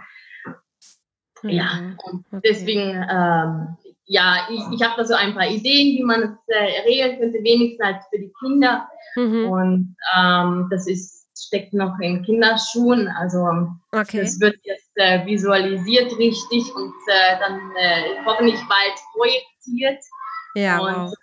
ja, 1.51 1.75
Mhm. 1.81 1.99
und 2.05 2.25
Okay. 2.33 2.41
deswegen, 2.45 3.07
ähm, 3.11 3.77
ja, 4.07 4.47
ich, 4.51 4.61
ich 4.73 4.83
habe 4.87 4.95
da 4.97 5.05
so 5.05 5.15
ein 5.15 5.35
paar 5.35 5.47
Ideen, 5.49 5.97
wie 5.99 6.05
man 6.05 6.23
es 6.23 6.39
äh, 6.49 6.81
regeln 6.89 7.19
könnte, 7.19 7.39
wenigstens 7.43 7.85
halt 7.87 8.03
für 8.11 8.19
die 8.19 8.33
Kinder. 8.41 8.89
Mhm. 9.17 9.45
Und 9.49 9.97
ähm, 10.17 10.69
das 10.71 10.87
ist, 10.87 11.29
steckt 11.39 11.73
noch 11.75 11.99
in 12.01 12.23
Kinderschuhen. 12.25 13.09
Also 13.09 13.47
Okay. 13.93 14.21
das 14.21 14.39
wird 14.41 14.57
jetzt 14.65 14.91
äh, 14.97 15.25
visualisiert 15.27 16.17
richtig 16.19 16.75
und 16.75 16.93
äh, 17.09 17.39
dann 17.41 17.61
äh, 17.77 18.03
hoffentlich 18.27 18.61
bald 18.69 18.95
projiziert. 19.15 20.03
Ja, 20.55 20.79
und 20.81 20.95
wow. 20.95 21.15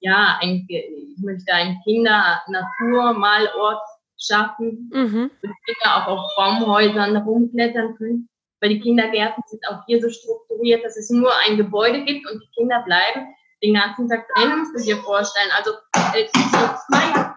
ja, 0.00 0.38
ein, 0.40 0.66
ich 0.68 1.18
möchte 1.22 1.52
einen 1.52 1.80
Kinder-Natur-Malort 1.84 3.82
schaffen, 4.18 4.90
Mhm. 4.92 5.30
wo 5.42 5.48
die 5.48 5.54
Kinder 5.64 5.96
auch 5.96 6.06
auf 6.08 6.30
Baumhäusern 6.36 7.16
rumklettern 7.16 7.94
können. 7.96 8.28
Weil 8.60 8.70
die 8.70 8.80
Kindergärten 8.80 9.42
sind 9.46 9.62
auch 9.68 9.84
hier 9.86 10.00
so 10.00 10.10
strukturiert, 10.10 10.84
dass 10.84 10.96
es 10.96 11.10
nur 11.10 11.30
ein 11.46 11.56
Gebäude 11.56 12.04
gibt 12.04 12.30
und 12.30 12.42
die 12.42 12.50
Kinder 12.54 12.82
bleiben 12.84 13.34
den 13.62 13.74
ganzen 13.74 14.08
Tag 14.08 14.26
drin, 14.34 14.58
musst 14.58 14.74
du 14.74 14.82
dir 14.82 14.96
vorstellen. 14.98 15.50
Also 15.56 15.72
äh, 16.14 16.26
zwei, 16.26 17.34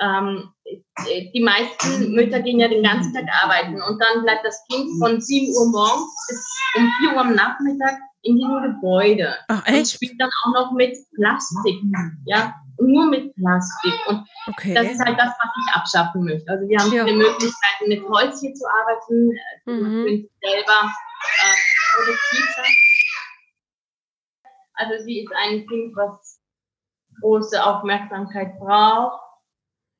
ähm, 0.00 0.52
äh, 0.64 1.30
die 1.32 1.42
meisten 1.42 2.12
Mütter 2.12 2.40
gehen 2.40 2.60
ja 2.60 2.68
den 2.68 2.82
ganzen 2.82 3.12
Tag 3.14 3.24
arbeiten 3.42 3.80
und 3.82 4.00
dann 4.00 4.22
bleibt 4.22 4.44
das 4.44 4.64
Kind 4.70 4.88
von 4.98 5.20
7 5.20 5.46
Uhr 5.54 5.70
morgens 5.70 6.26
bis 6.28 6.58
um 6.76 6.90
4 7.00 7.12
Uhr 7.14 7.20
am 7.20 7.34
Nachmittag 7.34 7.98
in 8.22 8.36
diesem 8.36 8.62
Gebäude 8.62 9.34
Ach, 9.48 9.66
und 9.66 9.88
spielt 9.88 10.20
dann 10.20 10.30
auch 10.44 10.52
noch 10.52 10.72
mit 10.72 10.96
Plastik, 11.14 11.80
ja, 12.26 12.54
nur 12.80 13.06
mit 13.06 13.34
Plastik. 13.36 13.94
Und 14.08 14.26
das 14.46 14.54
Okay. 14.56 14.90
ist 14.92 15.00
halt 15.04 15.18
das, 15.18 15.28
was 15.28 15.50
ich 15.66 15.74
abschaffen 15.74 16.24
möchte. 16.24 16.50
Also 16.50 16.68
wir 16.68 16.78
haben 16.78 16.92
Ja. 16.92 17.04
viele 17.04 17.16
Möglichkeiten, 17.16 17.88
mit 17.88 18.02
Holz 18.08 18.40
hier 18.40 18.54
zu 18.54 18.64
arbeiten, 18.66 19.30
äh, 19.32 19.70
Mhm. 19.70 20.28
selber 20.42 20.92
äh, 21.42 21.96
produktiv 21.96 22.54
sein. 22.56 22.74
Also 24.74 25.04
sie 25.04 25.20
ist 25.24 25.32
ein 25.36 25.66
Kind, 25.66 25.94
was 25.94 26.40
große 27.20 27.62
Aufmerksamkeit 27.62 28.58
braucht. 28.58 29.20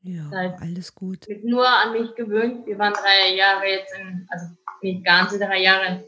Ja, 0.03 0.31
Halt. 0.33 0.55
alles 0.63 0.95
gut. 0.95 1.29
Wird 1.29 1.45
nur 1.45 1.69
an 1.69 1.93
mich 1.93 2.15
gewöhnt. 2.15 2.67
Wir 2.67 2.79
waren 2.79 2.95
drei 2.95 3.35
Jahre 3.35 3.67
jetzt 3.67 3.93
in, 3.99 4.27
also 4.31 4.47
nicht 4.81 5.05
ganze 5.05 5.39
drei 5.39 5.59
Jahre 5.63 6.07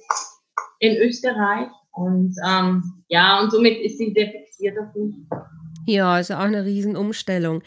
in 0.79 0.97
Österreich. 0.97 1.69
Und 1.91 2.35
ähm, 2.47 3.05
ja, 3.09 3.41
und 3.41 3.51
somit 3.51 3.79
ist 3.83 3.99
sie 3.99 4.13
sehr 4.15 4.31
fixiert 4.31 4.79
auf 4.79 4.95
mich. 4.95 5.15
Ja, 5.87 6.19
ist 6.19 6.31
ja 6.31 6.39
auch 6.39 6.45
eine 6.45 6.65
Riesenumstellung. 6.65 7.63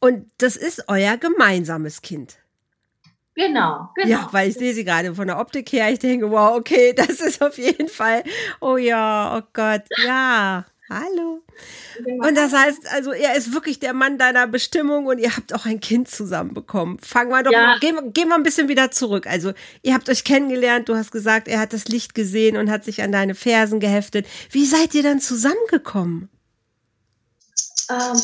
Und 0.00 0.30
das 0.38 0.56
ist 0.56 0.84
euer 0.88 1.16
gemeinsames 1.16 2.02
Kind. 2.02 2.38
Genau, 3.34 3.88
genau. 3.94 4.08
Ja, 4.08 4.28
weil 4.32 4.50
ich 4.50 4.56
sehe 4.56 4.74
sie 4.74 4.84
gerade 4.84 5.14
von 5.14 5.26
der 5.26 5.38
Optik 5.38 5.72
her. 5.72 5.90
Ich 5.90 6.00
denke, 6.00 6.30
wow, 6.30 6.56
okay, 6.56 6.92
das 6.96 7.20
ist 7.20 7.42
auf 7.42 7.56
jeden 7.56 7.88
Fall. 7.88 8.24
Oh 8.60 8.76
ja, 8.76 9.38
oh 9.38 9.46
Gott, 9.52 9.82
ja. 10.04 10.64
Hallo. 10.90 11.40
Genau. 12.04 12.28
Und 12.28 12.36
das 12.36 12.52
heißt, 12.52 12.92
also 12.92 13.12
er 13.12 13.34
ist 13.34 13.54
wirklich 13.54 13.78
der 13.80 13.94
Mann 13.94 14.18
deiner 14.18 14.46
Bestimmung 14.46 15.06
und 15.06 15.18
ihr 15.18 15.34
habt 15.34 15.54
auch 15.54 15.64
ein 15.64 15.80
Kind 15.80 16.08
zusammen 16.08 16.52
bekommen. 16.52 16.98
Fangen 16.98 17.30
wir 17.30 17.42
doch 17.42 17.52
Ja. 17.52 17.66
mal, 17.66 17.78
gehen, 17.78 18.12
gehen 18.12 18.28
wir 18.28 18.34
ein 18.34 18.42
bisschen 18.42 18.68
wieder 18.68 18.90
zurück. 18.90 19.26
Also 19.26 19.52
ihr 19.82 19.94
habt 19.94 20.10
euch 20.10 20.24
kennengelernt, 20.24 20.90
du 20.90 20.96
hast 20.96 21.10
gesagt, 21.12 21.48
er 21.48 21.60
hat 21.60 21.72
das 21.72 21.86
Licht 21.88 22.14
gesehen 22.14 22.58
und 22.58 22.70
hat 22.70 22.84
sich 22.84 23.00
an 23.02 23.12
deine 23.12 23.34
Fersen 23.34 23.80
geheftet. 23.80 24.26
Wie 24.50 24.66
seid 24.66 24.94
ihr 24.94 25.02
dann 25.02 25.20
zusammengekommen? 25.20 26.28
Ähm, 27.92 28.16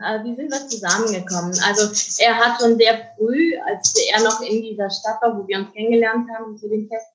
äh, 0.00 0.24
wie 0.24 0.36
sind 0.36 0.50
wir 0.50 0.68
zusammengekommen? 0.68 1.52
Also 1.66 2.22
er 2.22 2.36
hat 2.36 2.60
schon 2.60 2.76
sehr 2.76 3.12
früh, 3.16 3.56
als 3.66 3.94
er 4.10 4.22
noch 4.22 4.40
in 4.40 4.62
dieser 4.62 4.90
Stadt 4.90 5.20
war, 5.20 5.38
wo 5.38 5.46
wir 5.46 5.58
uns 5.58 5.72
kennengelernt 5.72 6.28
haben 6.34 6.56
zu 6.56 6.68
dem 6.68 6.88
Fest, 6.88 7.06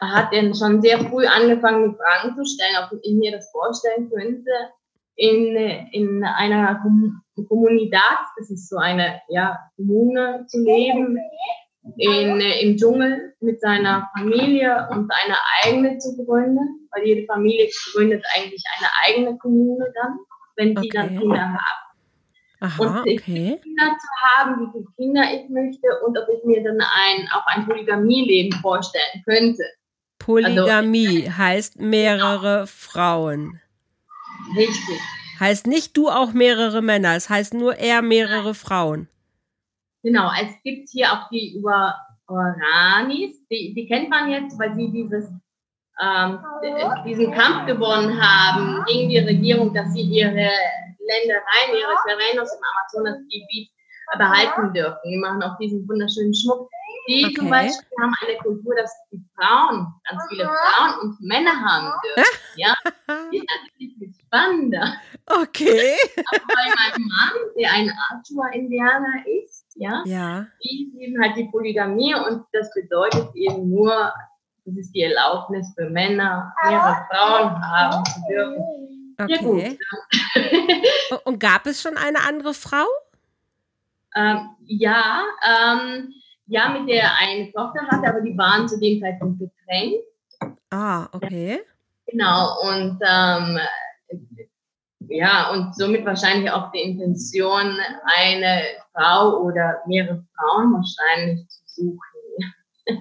hat 0.00 0.32
er 0.32 0.54
schon 0.54 0.80
sehr 0.80 0.98
früh 1.00 1.26
angefangen, 1.26 1.96
Fragen 1.96 2.36
zu 2.36 2.44
stellen, 2.44 2.76
ob 2.84 2.98
ich 3.02 3.14
mir 3.14 3.32
das 3.32 3.50
vorstellen 3.50 4.10
könnte, 4.10 4.50
in, 5.16 5.56
in 5.92 6.24
einer 6.24 6.76
Kom 6.82 7.20
Kommunidad, 7.48 8.18
das 8.36 8.50
ist 8.50 8.68
so 8.68 8.78
eine 8.78 9.20
ja, 9.28 9.58
Kommune 9.76 10.44
zu 10.48 10.58
leben, 10.60 11.18
in, 11.96 12.40
im 12.40 12.76
Dschungel 12.76 13.34
mit 13.40 13.60
seiner 13.60 14.08
Familie 14.16 14.88
und 14.90 15.10
eine 15.10 15.36
eigene 15.62 15.98
zu 15.98 16.16
gründen, 16.16 16.88
weil 16.92 17.06
jede 17.06 17.26
Familie 17.26 17.68
gründet 17.92 18.24
eigentlich 18.34 18.64
eine 18.76 18.88
eigene 19.04 19.38
Kommune 19.38 19.92
dann, 19.94 20.18
wenn 20.58 20.74
dann 20.74 20.84
Okay. 20.84 21.18
Kinder 21.18 21.40
haben. 21.40 21.58
Aha, 22.60 22.82
Und 23.00 23.06
ich- 23.06 23.20
okay. 23.20 23.58
Kinder 23.62 23.96
zu 23.98 24.08
haben, 24.36 24.60
wie 24.60 24.72
viele 24.72 24.84
Kinder 24.96 25.22
ich 25.32 25.48
möchte 25.48 25.86
und 26.04 26.18
ob 26.18 26.26
ich 26.36 26.44
mir 26.44 26.62
dann 26.62 26.80
ein, 26.80 27.28
auch 27.32 27.46
ein 27.46 27.64
Polygamie-Leben 27.66 28.58
vorstellen 28.60 29.22
könnte. 29.24 29.62
Polygamie 30.18 31.30
heißt 31.30 31.80
mehrere 31.80 32.66
Frauen. 32.66 33.60
Richtig. 34.56 35.00
Heißt 35.40 35.68
nicht 35.68 35.96
du 35.96 36.08
auch 36.08 36.32
mehrere 36.32 36.82
Männer, 36.82 37.14
es 37.14 37.30
heißt 37.30 37.54
nur 37.54 37.76
er 37.76 38.02
mehrere 38.02 38.54
Frauen. 38.54 39.08
Genau, 40.02 40.30
es 40.42 40.52
gibt 40.64 40.88
hier 40.90 41.12
auch 41.12 41.28
die 41.30 41.62
Uaranis, 42.28 43.36
die, 43.48 43.72
die 43.74 43.86
kennt 43.86 44.10
man 44.10 44.30
jetzt, 44.30 44.58
weil 44.58 44.74
sie 44.74 44.90
dieses, 44.90 45.30
ähm, 46.00 46.38
diesen 47.04 47.32
Kampf 47.32 47.66
gewonnen 47.66 48.20
haben 48.20 48.84
gegen 48.86 49.08
die 49.08 49.18
Regierung, 49.18 49.74
dass 49.74 49.92
sie 49.92 50.02
ihre 50.02 50.30
Ländereien, 50.32 51.72
ihre 51.72 51.96
Terrenos 52.06 52.52
im 52.52 52.60
Amazonasgebiet 53.02 53.70
behalten 54.16 54.72
dürfen. 54.72 54.98
Die 55.04 55.18
machen 55.18 55.42
auch 55.42 55.56
diesen 55.58 55.86
wunderschönen 55.88 56.34
Schmuck. 56.34 56.68
Die 57.08 57.24
Okay. 57.24 57.34
zum 57.36 57.50
Beispiel 57.50 57.88
haben 58.02 58.14
eine 58.26 58.36
Kultur, 58.38 58.74
dass 58.76 58.92
die 59.10 59.22
Frauen, 59.34 59.86
ganz 60.08 60.22
viele 60.28 60.44
Frauen 60.44 61.00
und 61.00 61.20
Männer 61.20 61.52
haben 61.52 61.92
dürfen. 62.04 62.30
Ja, 62.56 62.74
die 63.30 63.36
ist 63.38 63.46
natürlich 63.48 63.94
viel 63.98 64.12
spannender. 64.26 64.94
Okay. 65.26 65.94
Aber 66.16 66.40
bei 66.48 66.64
meinem 66.64 67.06
Mann, 67.06 67.54
der 67.56 67.70
ein 67.72 67.92
Arthur-Indianer 68.10 69.24
ist, 69.44 69.64
ja, 69.76 70.02
Ja. 70.06 70.46
die 70.64 70.90
leben 70.94 71.22
halt 71.22 71.36
die 71.36 71.44
Polygamie 71.52 72.14
und 72.14 72.44
das 72.52 72.68
bedeutet 72.74 73.28
eben 73.34 73.70
nur, 73.70 74.12
das 74.68 74.76
ist 74.76 74.92
die 74.92 75.02
Erlaubnis 75.02 75.72
für 75.76 75.88
Männer, 75.90 76.52
mehrere 76.64 77.06
Frauen 77.10 77.60
haben 77.62 78.04
zu 78.04 78.20
dürfen. 78.28 78.62
Ja, 79.18 79.24
Okay. 79.24 79.38
gut. 79.38 79.78
Und 81.24 81.40
gab 81.40 81.66
es 81.66 81.82
schon 81.82 81.96
eine 81.96 82.20
andere 82.28 82.54
Frau? 82.54 82.84
Ähm, 84.14 84.50
ja, 84.64 85.24
ähm, 85.44 86.12
ja, 86.46 86.68
mit 86.68 86.88
der 86.88 87.10
eine 87.18 87.50
Tochter 87.52 87.80
hatte, 87.88 88.08
aber 88.08 88.20
die 88.20 88.38
waren 88.38 88.68
zu 88.68 88.78
dem 88.78 89.00
Zeitpunkt 89.00 89.40
getrennt. 89.40 89.96
Ah, 90.70 91.08
okay. 91.12 91.60
Genau, 92.06 92.60
und 92.62 92.98
ähm, 93.06 93.58
ja, 95.08 95.50
und 95.50 95.74
somit 95.74 96.04
wahrscheinlich 96.04 96.50
auch 96.50 96.70
die 96.72 96.80
Intention, 96.80 97.76
eine 98.04 98.62
Frau 98.94 99.38
oder 99.42 99.82
mehrere 99.86 100.24
Frauen 100.36 100.72
wahrscheinlich 100.74 101.46
zu 101.48 101.82
suchen. 101.82 101.98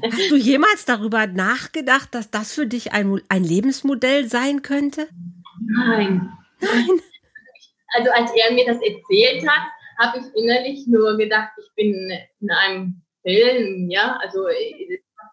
Hast 0.03 0.31
du 0.31 0.35
jemals 0.35 0.85
darüber 0.85 1.27
nachgedacht, 1.27 2.13
dass 2.13 2.29
das 2.29 2.53
für 2.53 2.67
dich 2.67 2.91
ein, 2.91 3.21
ein 3.29 3.43
Lebensmodell 3.43 4.27
sein 4.27 4.61
könnte? 4.61 5.07
Nein. 5.61 6.31
Nein. 6.59 7.01
Also 7.93 8.11
als 8.11 8.31
er 8.35 8.53
mir 8.53 8.65
das 8.65 8.77
erzählt 8.81 9.47
hat, 9.47 9.67
habe 9.97 10.19
ich 10.19 10.25
innerlich 10.35 10.85
nur 10.87 11.17
gedacht, 11.17 11.51
ich 11.57 11.73
bin 11.75 12.11
in 12.41 12.51
einem 12.51 13.01
Film, 13.23 13.89
ja, 13.89 14.17
also 14.21 14.45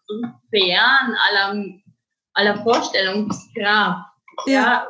so 0.07 0.23
fern 0.51 1.17
aller, 1.29 1.65
aller 2.35 2.63
Vorstellungskraft. 2.63 4.07
Ja. 4.47 4.89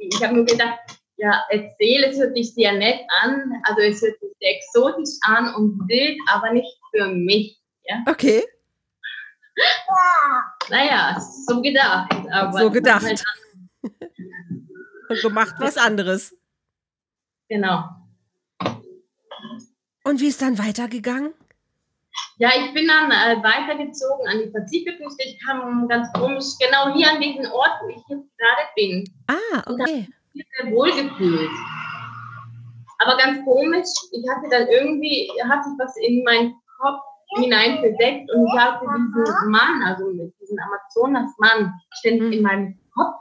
Ich 0.00 0.22
habe 0.22 0.34
nur 0.34 0.44
gedacht, 0.44 0.78
ja, 1.16 1.44
erzähl, 1.50 2.04
es 2.04 2.18
hört 2.18 2.34
sich 2.34 2.54
sehr 2.54 2.72
nett 2.72 3.00
an, 3.22 3.52
also 3.64 3.80
es 3.82 4.00
hört 4.00 4.18
sich 4.20 4.30
sehr 4.40 4.56
exotisch 4.56 5.18
an 5.22 5.54
und 5.54 5.78
wild, 5.88 6.18
aber 6.28 6.52
nicht 6.52 6.78
für 6.92 7.08
mich. 7.08 7.58
Ja, 7.84 8.02
Okay. 8.08 8.44
naja, 10.70 11.18
so 11.46 11.60
gedacht. 11.60 12.12
Aber 12.32 12.58
So 12.58 12.70
gedacht. 12.70 13.04
Halt, 13.04 13.24
Und 15.08 15.20
gemacht 15.22 15.54
was 15.58 15.76
anderes. 15.76 16.34
genau. 17.48 17.84
Und 20.04 20.20
wie 20.20 20.28
ist 20.28 20.40
dann 20.40 20.58
weitergegangen? 20.58 21.34
ja, 22.38 22.50
ich 22.56 22.72
bin 22.72 22.86
dann 22.86 23.10
äh, 23.10 23.42
weitergezogen 23.42 24.28
an 24.28 24.38
die 24.38 24.50
Pazifikküste. 24.50 25.24
Ich 25.24 25.44
kam 25.44 25.88
ganz 25.88 26.12
komisch 26.12 26.46
genau 26.60 26.94
hier 26.94 27.10
an 27.10 27.20
diesen 27.20 27.46
Ort, 27.46 27.72
wo 27.82 27.88
ich 27.88 28.02
jetzt 28.08 28.38
gerade 28.38 28.68
bin. 28.76 29.04
Ah, 29.26 29.58
okay. 29.66 29.72
Und 29.72 29.80
habe 29.82 29.92
mich 30.34 30.46
sehr 30.56 30.72
wohl 30.72 30.90
gefühlt. 30.92 31.50
Aber 32.98 33.16
ganz 33.16 33.44
komisch, 33.44 33.88
ich 34.12 34.24
hatte 34.28 34.48
dann 34.50 34.68
irgendwie, 34.68 35.30
hat 35.48 35.64
sich 35.64 35.72
was 35.78 35.96
in 35.96 36.22
meinen 36.24 36.54
Kopf 36.80 37.00
hineinversetzt 37.36 38.32
und 38.32 38.46
ich 38.46 38.58
hatte 38.58 38.84
diesen 38.84 39.50
Mann, 39.50 39.82
also 39.84 40.10
diesen 40.40 40.58
Amazonas-Mann, 40.58 41.74
ständig 41.98 42.38
in 42.38 42.42
meinem 42.42 42.78
Kopf, 42.94 43.16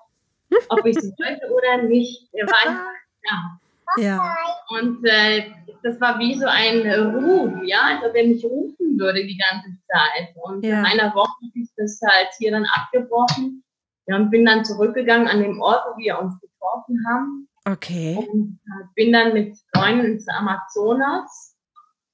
ob 0.70 0.86
ich 0.86 0.98
es 0.98 1.12
wollte 1.18 1.52
oder 1.52 1.84
nicht. 1.84 2.30
Er 2.34 2.48
war 2.48 2.68
einfach 2.68 2.92
da. 3.24 4.02
Ja. 4.02 4.36
Und 4.70 5.06
äh, 5.06 5.52
das 5.84 6.00
war 6.02 6.20
wie 6.20 6.38
so 6.38 6.46
ein 6.48 6.86
Ruf, 7.16 7.54
ja, 7.64 7.82
als 7.82 8.10
ob 8.10 8.16
er 8.16 8.28
mich 8.28 8.44
rufen 8.44 8.98
würde 8.98 9.26
die 9.26 9.38
ganze 9.38 9.70
Zeit. 9.88 10.36
Und 10.36 10.64
ja. 10.64 10.80
in 10.80 10.86
einer 10.86 11.14
Woche 11.16 11.46
ist 11.56 11.74
das 11.78 12.00
halt 12.06 12.30
hier 12.38 12.52
dann 12.52 12.66
abgebrochen. 12.66 13.64
Ja, 14.08 14.16
und 14.16 14.32
bin 14.32 14.46
dann 14.46 14.64
zurückgegangen 14.64 15.28
an 15.28 15.42
den 15.42 15.60
Ort, 15.60 15.84
wo 15.92 15.98
wir 15.98 16.18
uns 16.20 16.40
getroffen 16.40 17.06
haben. 17.10 17.48
Okay. 17.66 18.18
Und 18.32 18.60
äh, 18.66 18.86
bin 18.96 19.12
dann 19.12 19.34
mit 19.34 19.58
Freunden 19.76 20.06
ins 20.06 20.28
Amazonas. 20.30 21.57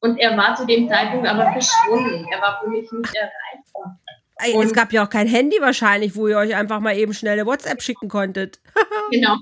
Und 0.04 0.18
er 0.18 0.36
war 0.36 0.54
zu 0.54 0.66
dem 0.66 0.90
Zeitpunkt 0.90 1.26
aber 1.26 1.50
verschwunden. 1.54 2.28
Er 2.30 2.42
war 2.42 2.60
für 2.62 2.70
mich 2.70 2.92
nicht 2.92 3.16
erreichbar. 3.16 4.00
Und 4.54 4.66
es 4.66 4.74
gab 4.74 4.92
ja 4.92 5.06
auch 5.06 5.10
kein 5.10 5.28
Handy 5.28 5.62
wahrscheinlich, 5.62 6.14
wo 6.18 6.28
ihr 6.28 6.38
euch 6.38 6.54
einfach 6.54 6.82
mal 6.82 6.98
eben 6.98 7.14
schnelle 7.14 7.46
WhatsApp 7.46 7.82
schicken 7.82 8.10
konntet. 8.10 8.60
genau. 9.12 9.38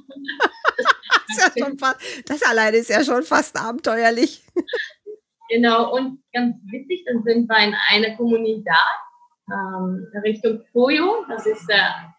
das, 1.30 1.56
ja 1.56 1.68
fast, 1.80 2.30
das 2.30 2.44
alleine 2.44 2.78
ist 2.78 2.92
ja 2.92 3.04
schon 3.04 3.24
fast 3.24 3.60
abenteuerlich. 3.60 4.44
Genau, 5.50 5.96
und 5.96 6.22
ganz 6.32 6.58
witzig, 6.72 7.06
dann 7.08 7.24
sind 7.24 7.50
wir 7.50 7.58
in 7.58 7.76
einer 7.90 8.16
Kommunität 8.16 8.68
ähm, 9.52 10.08
Richtung 10.24 10.64
Puyo. 10.72 11.26
Das 11.28 11.48
ist 11.48 11.68
der, 11.68 12.14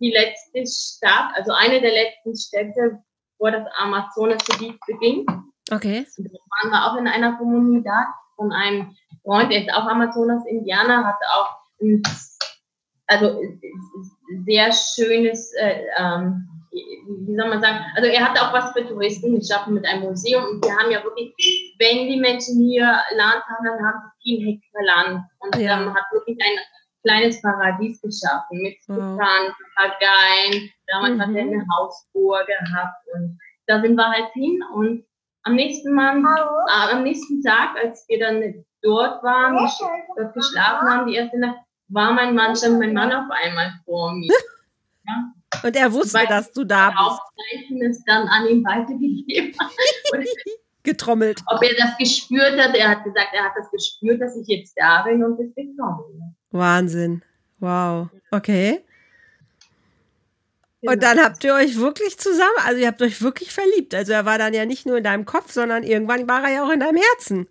die 0.00 0.12
letzte 0.12 0.64
Stadt, 0.66 1.34
also 1.34 1.52
eine 1.52 1.78
der 1.82 1.92
letzten 1.92 2.34
Städte, 2.34 3.02
wo 3.38 3.50
das 3.50 3.66
Amazonasgebiet 3.76 4.78
beginnt. 4.86 5.28
Okay. 5.70 6.06
Und 6.18 6.32
da 6.32 6.38
waren 6.50 6.70
wir 6.70 6.90
auch 6.90 6.96
in 6.98 7.08
einer 7.08 7.36
Kommunität 7.36 8.08
von 8.36 8.52
einem 8.52 8.94
Freund, 9.22 9.52
der 9.52 9.62
ist 9.62 9.74
auch 9.74 9.86
Amazonas-Indianer, 9.86 11.06
hat 11.06 11.18
auch 11.32 11.56
ein, 11.80 12.02
also 13.06 13.40
sehr 14.44 14.72
schönes 14.72 15.52
äh, 15.54 15.82
ähm, 15.98 16.48
wie 16.72 17.36
soll 17.36 17.48
man 17.48 17.60
sagen, 17.60 17.84
also 17.94 18.08
er 18.08 18.24
hat 18.24 18.40
auch 18.40 18.52
was 18.52 18.72
für 18.72 18.86
Touristen 18.86 19.38
geschaffen 19.38 19.74
mit 19.74 19.86
einem 19.86 20.04
Museum 20.04 20.44
und 20.44 20.64
wir 20.64 20.72
haben 20.72 20.90
ja 20.90 21.04
wirklich, 21.04 21.34
wenn 21.78 22.08
die 22.08 22.18
Menschen 22.18 22.60
hier 22.60 22.98
Land 23.14 23.44
haben, 23.44 23.64
dann 23.64 23.84
haben 23.84 23.98
sie 24.16 24.22
viel 24.22 24.46
Hektar 24.46 24.82
Land 24.84 25.24
und 25.40 25.56
ja. 25.56 25.80
ähm, 25.80 25.94
hat 25.94 26.04
wirklich 26.12 26.38
ein 26.40 26.58
kleines 27.02 27.42
Paradies 27.42 28.00
geschaffen 28.00 28.62
mit 28.62 28.76
Tukan, 28.86 29.18
wow. 29.18 29.54
Papageien, 29.76 30.70
damals 30.86 31.16
mhm. 31.16 31.20
hat 31.20 31.34
er 31.34 31.42
eine 31.42 31.66
Hausbohr 31.76 32.44
gehabt 32.46 33.06
und 33.14 33.38
da 33.66 33.80
sind 33.80 33.94
wir 33.94 34.08
halt 34.08 34.32
hin 34.32 34.62
und 34.74 35.04
am 35.44 35.54
nächsten 35.54 35.94
Mal, 35.94 36.18
äh, 36.18 36.92
am 36.92 37.02
nächsten 37.02 37.42
Tag, 37.42 37.76
als 37.82 38.04
wir 38.08 38.18
dann 38.18 38.64
dort 38.82 39.22
waren, 39.22 39.56
dort 40.16 40.34
geschlafen 40.34 40.88
haben, 40.88 41.06
die 41.06 41.16
erste 41.16 41.38
Nacht, 41.38 41.58
war 41.88 42.12
mein 42.12 42.34
Mann 42.34 42.56
schon 42.56 42.78
mein 42.78 42.94
Mann 42.94 43.12
auf 43.12 43.30
einmal 43.30 43.72
vor 43.84 44.14
mir. 44.14 44.32
ja? 45.06 45.32
Und 45.62 45.76
er 45.76 45.92
wusste, 45.92 46.18
Weil 46.18 46.26
dass 46.26 46.50
du 46.52 46.64
da 46.64 46.90
bist. 46.90 46.98
Aufzeichen 46.98 47.82
ist 47.82 48.02
dann 48.06 48.26
an 48.28 48.46
ihn 48.48 48.64
weitergegeben. 48.64 49.54
Getrommelt. 50.84 51.40
Ob 51.46 51.62
er 51.62 51.76
das 51.76 51.96
gespürt 51.96 52.58
hat, 52.58 52.74
er 52.74 52.88
hat 52.88 53.04
gesagt, 53.04 53.28
er 53.32 53.44
hat 53.44 53.52
das 53.56 53.70
gespürt, 53.70 54.20
dass 54.20 54.36
ich 54.36 54.48
jetzt 54.48 54.74
da 54.76 55.02
bin 55.02 55.22
und 55.22 55.38
es 55.38 55.54
bekommen. 55.54 56.34
Wahnsinn. 56.50 57.22
Wow. 57.60 58.08
Okay. 58.32 58.84
Genau. 60.82 60.92
Und 60.92 61.02
dann 61.02 61.22
habt 61.22 61.42
ihr 61.44 61.54
euch 61.54 61.78
wirklich 61.78 62.18
zusammen, 62.18 62.58
also 62.66 62.80
ihr 62.80 62.88
habt 62.88 63.00
euch 63.02 63.22
wirklich 63.22 63.52
verliebt. 63.52 63.94
Also 63.94 64.12
er 64.12 64.26
war 64.26 64.36
dann 64.36 64.52
ja 64.52 64.66
nicht 64.66 64.84
nur 64.84 64.98
in 64.98 65.04
deinem 65.04 65.24
Kopf, 65.24 65.52
sondern 65.52 65.84
irgendwann 65.84 66.28
war 66.28 66.42
er 66.42 66.54
ja 66.54 66.64
auch 66.64 66.70
in 66.70 66.80
deinem 66.80 67.00
Herzen. 67.12 67.48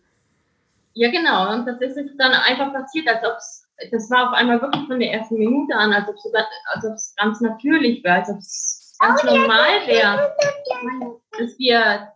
Ja, 0.93 1.09
genau. 1.09 1.53
Und 1.53 1.65
das 1.65 1.79
ist 1.79 2.15
dann 2.17 2.33
einfach 2.33 2.73
passiert, 2.73 3.07
als 3.07 3.25
ob 3.25 3.37
es 3.37 3.61
das 3.89 4.09
war 4.11 4.29
auf 4.29 4.33
einmal 4.33 4.61
wirklich 4.61 4.85
von 4.85 4.99
der 4.99 5.11
ersten 5.11 5.37
Minute 5.37 5.73
an, 5.73 5.91
als 5.93 6.07
ob 6.07 6.15
es, 6.15 6.31
als 6.65 7.15
ganz 7.17 7.41
natürlich 7.41 8.03
wäre, 8.03 8.15
als 8.15 8.29
ob 8.29 8.37
es 8.37 8.95
ganz 8.99 9.23
normal 9.23 9.87
wäre, 9.87 10.35
dass 11.39 11.57
wir, 11.57 12.13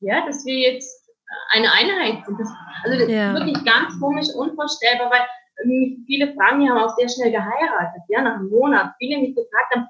ja, 0.00 0.26
dass 0.26 0.44
wir 0.44 0.54
jetzt 0.54 1.10
eine 1.50 1.72
Einheit 1.72 2.24
sind. 2.24 2.38
Das, 2.38 2.48
also 2.84 2.98
das 2.98 3.08
ja. 3.08 3.32
ist 3.32 3.40
wirklich 3.40 3.64
ganz 3.64 3.98
komisch, 3.98 4.28
unvorstellbar, 4.34 5.10
weil 5.10 5.26
viele 6.06 6.32
Frauen 6.34 6.60
hier 6.60 6.70
haben 6.70 6.82
auch 6.82 6.96
sehr 6.96 7.08
schnell 7.08 7.32
geheiratet, 7.32 8.02
ja, 8.08 8.22
nach 8.22 8.36
einem 8.36 8.50
Monat. 8.50 8.92
Viele 8.98 9.18
mich 9.18 9.34
gefragt 9.34 9.74
haben, 9.74 9.88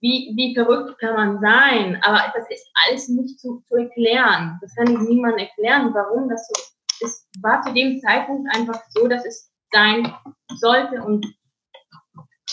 wie, 0.00 0.32
wie 0.36 0.54
verrückt 0.54 0.98
kann 0.98 1.14
man 1.14 1.40
sein? 1.40 1.98
Aber 2.02 2.32
das 2.34 2.48
ist 2.50 2.66
alles 2.84 3.08
nicht 3.08 3.38
zu, 3.38 3.62
zu 3.68 3.76
erklären. 3.76 4.58
Das 4.60 4.74
kann 4.74 4.90
ich 4.90 4.98
niemandem 4.98 5.46
erklären, 5.46 5.92
warum 5.94 6.28
das 6.28 6.48
so 6.48 6.60
ist. 6.60 6.76
Es 7.02 7.28
war 7.42 7.60
zu 7.62 7.72
dem 7.72 8.00
Zeitpunkt 8.00 8.48
einfach 8.54 8.80
so, 8.90 9.08
dass 9.08 9.24
es 9.24 9.50
sein 9.72 10.12
sollte 10.56 11.02
und, 11.02 11.26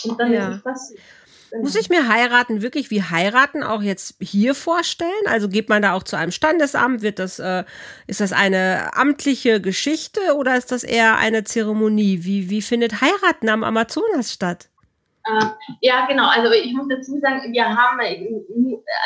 und 0.04 0.20
dann 0.20 0.32
ja. 0.32 0.48
ist 0.48 0.56
es 0.56 0.62
passiert. 0.62 1.00
Muss 1.60 1.74
ich 1.76 1.90
mir 1.90 2.08
heiraten 2.08 2.62
wirklich 2.62 2.90
wie 2.90 3.02
heiraten 3.02 3.62
auch 3.62 3.82
jetzt 3.82 4.16
hier 4.20 4.54
vorstellen? 4.54 5.10
Also 5.26 5.48
geht 5.48 5.68
man 5.68 5.82
da 5.82 5.92
auch 5.92 6.02
zu 6.02 6.16
einem 6.16 6.30
Standesamt? 6.30 7.02
Wird 7.02 7.18
das, 7.18 7.38
äh, 7.38 7.64
ist 8.06 8.20
das 8.20 8.32
eine 8.32 8.96
amtliche 8.96 9.60
Geschichte 9.60 10.20
oder 10.36 10.56
ist 10.56 10.72
das 10.72 10.82
eher 10.82 11.18
eine 11.18 11.44
Zeremonie? 11.44 12.24
Wie, 12.24 12.48
wie 12.48 12.62
findet 12.62 13.02
heiraten 13.02 13.50
am 13.50 13.64
Amazonas 13.64 14.32
statt? 14.32 14.70
Äh, 15.24 15.46
ja, 15.80 16.06
genau. 16.06 16.28
Also 16.28 16.52
ich 16.52 16.72
muss 16.72 16.88
dazu 16.88 17.18
sagen, 17.18 17.52
wir 17.52 17.64
haben 17.64 18.00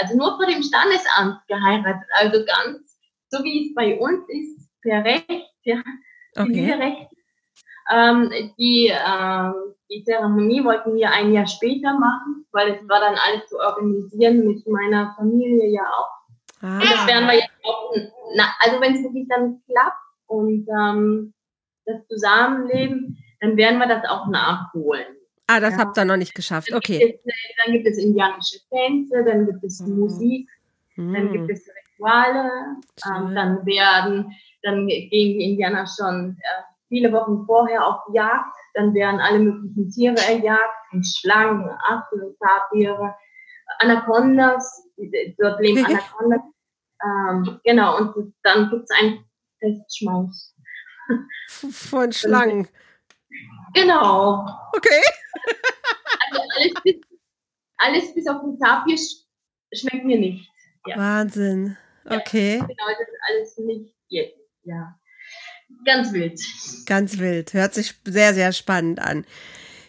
also 0.01 0.17
nur 0.17 0.37
vor 0.37 0.47
dem 0.47 0.63
Standesamt 0.63 1.47
geheiratet. 1.49 2.09
Also 2.13 2.45
ganz 2.45 2.99
so 3.29 3.43
wie 3.43 3.69
es 3.69 3.75
bei 3.75 3.99
uns 3.99 4.25
ist, 4.29 4.71
per 4.83 5.05
Recht, 5.05 5.51
ja, 5.65 5.83
okay. 6.37 6.73
Recht 6.73 7.17
ähm, 7.91 8.31
die, 8.59 8.89
äh, 8.89 9.51
die 9.91 10.03
Zeremonie 10.05 10.65
wollten 10.65 10.95
wir 10.95 11.11
ein 11.11 11.33
Jahr 11.33 11.47
später 11.47 11.99
machen, 11.99 12.47
weil 12.53 12.73
es 12.75 12.89
war 12.89 13.01
dann 13.01 13.15
alles 13.15 13.47
zu 13.49 13.59
organisieren 13.59 14.47
mit 14.47 14.67
meiner 14.67 15.15
Familie 15.17 15.71
ja 15.71 15.83
auch. 15.83 16.11
Ah. 16.63 16.79
Und 16.79 16.85
das 16.85 17.07
werden 17.07 17.27
wir 17.27 17.35
jetzt 17.35 17.51
auch, 17.63 17.95
na, 18.35 18.45
also 18.61 18.81
wenn 18.81 18.95
es 18.95 19.03
wirklich 19.03 19.29
dann 19.29 19.63
klappt 19.67 19.97
und 20.27 20.67
ähm, 20.69 21.35
das 21.85 22.07
Zusammenleben, 22.09 23.19
dann 23.41 23.57
werden 23.57 23.79
wir 23.79 23.87
das 23.87 24.05
auch 24.09 24.27
nachholen. 24.27 25.15
Ah, 25.47 25.61
das 25.61 25.75
ja. 25.75 25.79
habt 25.79 25.97
ihr 25.97 26.05
noch 26.05 26.17
nicht 26.17 26.35
geschafft, 26.35 26.71
dann 26.71 26.79
okay. 26.79 26.99
Gibt 26.99 27.27
es, 27.27 27.35
dann 27.65 27.73
gibt 27.73 27.87
es 27.87 27.99
indianische 27.99 28.59
Tänze, 28.69 29.25
dann 29.25 29.47
gibt 29.47 29.63
es 29.63 29.81
mhm. 29.81 30.01
Musik, 30.01 30.49
mhm. 30.97 31.15
dann 31.15 31.33
gibt 31.33 31.51
es 31.51 31.69
Rituale, 31.69 32.51
ähm, 33.07 33.35
dann 33.35 33.65
werden, 33.65 34.33
dann 34.63 34.87
gehen 34.87 35.11
die 35.11 35.51
Indianer 35.51 35.87
schon 35.87 36.37
äh, 36.41 36.63
viele 36.89 37.13
Wochen 37.13 37.45
vorher 37.47 37.87
auf 37.87 38.03
Jagd. 38.13 38.55
Dann 38.75 38.93
werden 38.95 39.21
alle 39.21 39.39
möglichen 39.39 39.91
Tiere 39.91 40.19
erjagt, 40.19 40.61
Schlangen, 41.03 41.69
Affen, 41.89 42.37
Tapire, 42.41 43.15
Anacondas, 43.79 44.89
dort 45.39 45.61
leben 45.61 45.85
Anacondas. 45.87 46.41
Ähm, 47.05 47.61
genau, 47.65 47.99
und 47.99 48.35
dann 48.43 48.71
gibt 48.71 48.85
es 48.85 48.99
einen 48.99 49.25
Festschmaus. 49.61 50.55
Von 51.47 52.13
Schlangen. 52.13 52.69
Genau. 53.75 54.47
Okay. 54.75 55.03
Alles 56.75 56.83
bis, 56.83 56.97
alles 57.77 58.15
bis 58.15 58.27
auf 58.27 58.43
den 58.43 58.59
Tapir 58.59 58.97
schmeckt 59.73 60.05
mir 60.05 60.19
nicht. 60.19 60.49
Ja. 60.87 60.97
Wahnsinn. 60.97 61.77
Okay. 62.05 62.59
Ja, 62.59 62.67
genau, 62.67 62.87
das 62.99 63.09
ist 63.09 63.21
alles 63.29 63.59
nicht. 63.59 63.95
Ja. 64.63 64.99
Ganz 65.85 66.13
wild. 66.13 66.41
Ganz 66.87 67.19
wild. 67.19 67.53
Hört 67.53 67.75
sich 67.75 67.95
sehr, 68.05 68.35
sehr 68.35 68.53
spannend 68.53 69.01
an. 69.01 69.27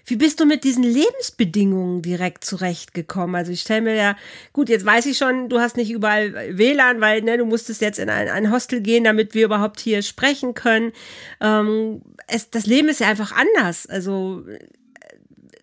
Wie 0.09 0.15
bist 0.15 0.39
du 0.39 0.45
mit 0.45 0.63
diesen 0.63 0.83
Lebensbedingungen 0.83 2.01
direkt 2.01 2.45
zurechtgekommen? 2.45 3.35
Also 3.35 3.51
ich 3.51 3.59
stelle 3.59 3.81
mir 3.81 3.95
ja, 3.95 4.15
gut, 4.53 4.69
jetzt 4.69 4.85
weiß 4.85 5.05
ich 5.05 5.17
schon, 5.17 5.49
du 5.49 5.59
hast 5.59 5.75
nicht 5.75 5.91
überall 5.91 6.57
WLAN, 6.57 7.01
weil 7.01 7.21
ne, 7.23 7.37
du 7.37 7.45
musstest 7.45 7.81
jetzt 7.81 7.99
in 7.99 8.09
ein, 8.09 8.29
ein 8.29 8.51
Hostel 8.51 8.79
gehen, 8.79 9.03
damit 9.03 9.33
wir 9.33 9.43
überhaupt 9.43 9.81
hier 9.81 10.01
sprechen 10.01 10.53
können. 10.53 10.93
Ähm, 11.41 12.01
es, 12.27 12.49
das 12.49 12.65
Leben 12.65 12.87
ist 12.87 13.01
ja 13.01 13.09
einfach 13.09 13.33
anders. 13.33 13.85
Also 13.85 14.45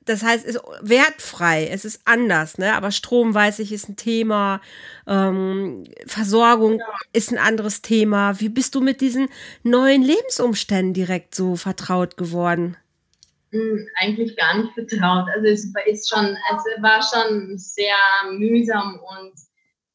das 0.07 0.23
heißt, 0.23 0.45
es 0.47 0.57
ist 0.57 0.65
wertfrei, 0.81 1.67
es 1.67 1.85
ist 1.85 2.03
anders, 2.05 2.59
ne? 2.59 2.75
Aber 2.75 2.91
Strom, 2.91 3.35
weiß 3.35 3.59
ich, 3.61 3.73
ist 3.73 3.89
ein 3.89 3.97
Thema, 3.97 4.61
ähm, 5.07 5.85
Versorgung 6.07 6.79
ja. 6.79 6.87
ist 7.13 7.33
ein 7.33 7.39
anderes 7.39 7.83
Thema. 7.83 8.41
Wie 8.41 8.49
bist 8.49 8.75
du 8.75 8.81
mit 8.81 9.01
diesen 9.01 9.29
neuen 9.63 10.03
Lebensumständen 10.03 10.95
direkt 10.95 11.35
so 11.35 11.57
vertraut 11.57 12.17
geworden? 12.17 12.77
Hm, 13.51 13.87
eigentlich 13.97 14.37
gar 14.37 14.59
nicht 14.59 14.75
vertraut. 14.75 15.29
Also 15.35 15.47
es 15.47 15.73
ist 15.87 16.13
schon, 16.13 16.37
es 16.51 16.83
war 16.83 17.01
schon 17.03 17.57
sehr 17.57 17.95
mühsam 18.33 18.99
und 18.99 19.33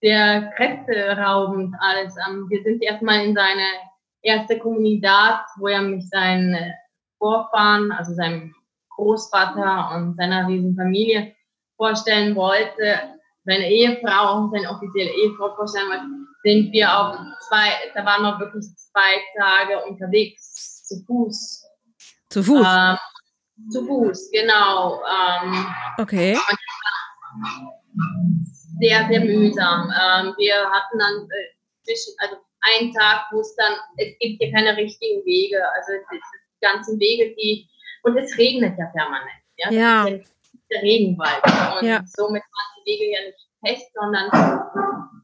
sehr 0.02 0.52
kräfteraubend 0.56 1.76
alles. 1.80 2.16
Wir 2.48 2.64
sind 2.64 2.82
erstmal 2.82 3.26
in 3.26 3.36
seine 3.36 3.66
erste 4.22 4.58
Kommunität, 4.58 5.42
wo 5.58 5.68
er 5.68 5.82
mich 5.82 6.08
seinen 6.10 6.74
Vorfahren, 7.18 7.92
also 7.92 8.14
seinem 8.14 8.56
Großvater 9.00 9.96
und 9.96 10.18
seiner 10.18 10.48
riesen 10.48 10.76
Familie 10.76 11.34
vorstellen 11.78 12.36
wollte, 12.36 13.00
seine 13.46 13.70
Ehefrau, 13.70 14.50
seine 14.52 14.70
offizielle 14.70 15.12
Ehefrau 15.12 15.56
vorstellen 15.56 15.90
wollte, 15.90 16.06
sind 16.44 16.72
wir 16.74 16.88
auch 16.94 17.18
zwei, 17.48 17.72
da 17.96 18.06
waren 18.06 18.24
wir 18.24 18.40
wirklich 18.40 18.66
zwei 18.76 19.22
Tage 19.38 19.84
unterwegs, 19.86 20.86
zu 20.86 21.04
Fuß. 21.06 21.66
Zu 22.30 22.44
Fuß? 22.44 22.68
Ähm, 22.68 22.98
zu 23.72 23.86
Fuß, 23.86 24.32
genau. 24.32 25.02
Ähm, 25.04 25.66
okay. 25.98 26.38
Sehr, 28.80 29.08
sehr 29.08 29.22
mühsam. 29.22 29.92
Ähm, 29.92 30.34
wir 30.38 30.56
hatten 30.70 31.00
dann 31.00 31.28
äh, 31.30 31.84
zwischen, 31.84 32.14
also 32.20 32.36
einen 32.62 32.94
Tag, 32.94 33.28
wo 33.32 33.40
es 33.40 33.56
dann, 33.56 33.74
es 33.98 34.18
gibt 34.20 34.42
hier 34.42 34.52
keine 34.52 34.76
richtigen 34.76 35.26
Wege, 35.26 35.62
also 35.76 35.92
die 36.12 36.22
ganzen 36.62 37.00
Wege, 37.00 37.36
die, 37.36 37.70
und 38.04 38.18
es 38.18 38.38
regnet 38.38 38.78
ja 38.78 38.86
permanent. 38.88 39.30
Ja. 39.58 39.72
ja. 39.72 40.06
der 40.06 40.82
Regenwald. 40.82 41.42
Und 41.80 41.88
ja. 41.88 42.02
somit 42.06 42.42
waren 42.42 42.84
die 42.86 42.92
Wege 42.92 43.12
ja 43.12 43.26
nicht 43.26 43.50
fest, 43.66 43.92
sondern 43.94 44.30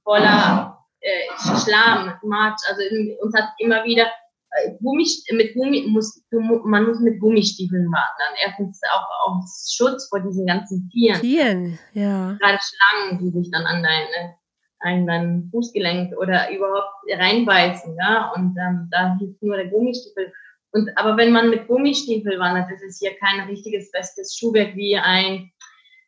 voller 0.04 0.78
äh, 1.02 1.22
Schlamm, 1.38 2.14
Matsch. 2.24 2.62
Also 2.68 2.82
uns 3.22 3.36
hat 3.36 3.50
immer 3.60 3.84
wieder 3.86 4.08
äh, 4.52 4.72
Gummi, 4.82 5.08
mit 5.32 5.54
Gummi 5.54 5.86
muss, 5.88 6.24
man 6.32 6.86
muss 6.86 7.00
mit 7.00 7.20
Gummistiefeln 7.20 7.86
wandern. 7.86 8.36
Erstens 8.44 8.82
auch 8.92 9.32
aus 9.32 9.74
Schutz 9.76 10.10
vor 10.10 10.20
diesen 10.20 10.46
ganzen 10.46 10.90
Tieren. 10.90 11.22
Tieren, 11.22 11.80
ja. 11.94 12.38
Gerade 12.40 12.60
Schlangen, 12.62 13.20
die 13.20 13.30
sich 13.32 13.52
dann 13.52 13.66
an 13.66 13.84
deine 13.84 14.36
an 14.80 15.08
dein 15.08 15.50
Fußgelenk 15.52 16.16
oder 16.18 16.52
überhaupt 16.52 16.94
reinbeißen, 17.10 17.96
ja. 17.98 18.32
Und 18.36 18.56
ähm, 18.58 18.88
da 18.92 19.18
hilft 19.18 19.42
nur 19.42 19.58
der 19.58 19.68
Gummistiefel. 19.68 20.32
Und 20.76 20.90
aber 20.98 21.16
wenn 21.16 21.32
man 21.32 21.50
mit 21.50 21.68
Gummistiefel 21.68 22.38
wandert, 22.38 22.70
das 22.70 22.82
ist 22.82 23.00
hier 23.00 23.16
kein 23.16 23.48
richtiges 23.48 23.90
festes 23.92 24.36
Schuhwerk 24.36 24.76
wie 24.76 24.98
ein 24.98 25.50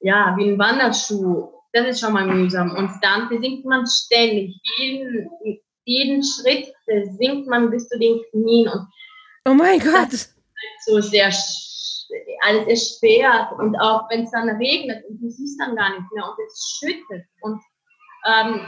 ja 0.01 0.35
wie 0.37 0.49
ein 0.49 0.59
Wanderschuh. 0.59 1.53
Das 1.71 1.87
ist 1.87 2.01
schon 2.01 2.11
mal 2.11 2.27
mühsam. 2.27 2.75
Und 2.75 2.91
dann 3.01 3.29
sinkt 3.29 3.65
man 3.65 3.85
ständig 3.87 4.59
jeden 4.77 5.29
jeden 5.85 6.21
Schritt 6.21 6.73
sinkt 7.17 7.47
man 7.47 7.71
bis 7.71 7.87
zu 7.87 7.97
den 7.97 8.19
Knien 8.31 8.67
und 8.67 8.87
oh 9.47 9.53
mein 9.53 9.79
Gott 9.79 10.27
so 10.85 10.99
sehr 10.99 11.31
alles 12.41 12.67
erschwert 12.67 13.53
und 13.57 13.75
auch 13.77 14.09
wenn 14.09 14.23
es 14.23 14.31
dann 14.31 14.49
regnet 14.49 15.05
und 15.09 15.21
du 15.21 15.29
siehst 15.29 15.59
dann 15.61 15.77
gar 15.77 15.91
nicht 15.91 16.11
mehr 16.11 16.25
und 16.25 16.35
es 16.45 16.77
schüttet 16.77 17.25
und 17.39 17.61
ähm, 18.25 18.59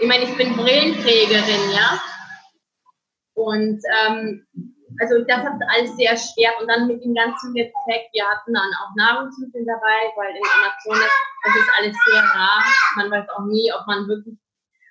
ich 0.00 0.08
meine, 0.08 0.24
ich 0.24 0.36
bin 0.36 0.56
Brillenträgerin, 0.56 1.70
ja. 1.72 2.00
Und 3.34 3.80
ähm, 4.00 4.46
also 5.00 5.24
das 5.24 5.38
hat 5.44 5.60
alles 5.68 5.96
sehr 5.96 6.16
schwer. 6.16 6.50
Und 6.60 6.68
dann 6.68 6.86
mit 6.86 7.02
dem 7.02 7.14
ganzen 7.14 7.54
Gepäck, 7.54 8.08
wir 8.12 8.24
hatten 8.24 8.54
dann 8.54 8.70
auch 8.80 8.94
Nahrungsmittel 8.96 9.64
dabei, 9.64 10.12
weil 10.16 10.34
in 10.34 10.42
Amazonas, 10.42 11.12
das 11.44 11.56
ist 11.56 11.70
alles 11.78 11.96
sehr 12.06 12.22
rar. 12.22 12.64
Man 12.96 13.10
weiß 13.10 13.28
auch 13.30 13.44
nie, 13.46 13.70
ob 13.72 13.86
man 13.86 14.08
wirklich 14.08 14.36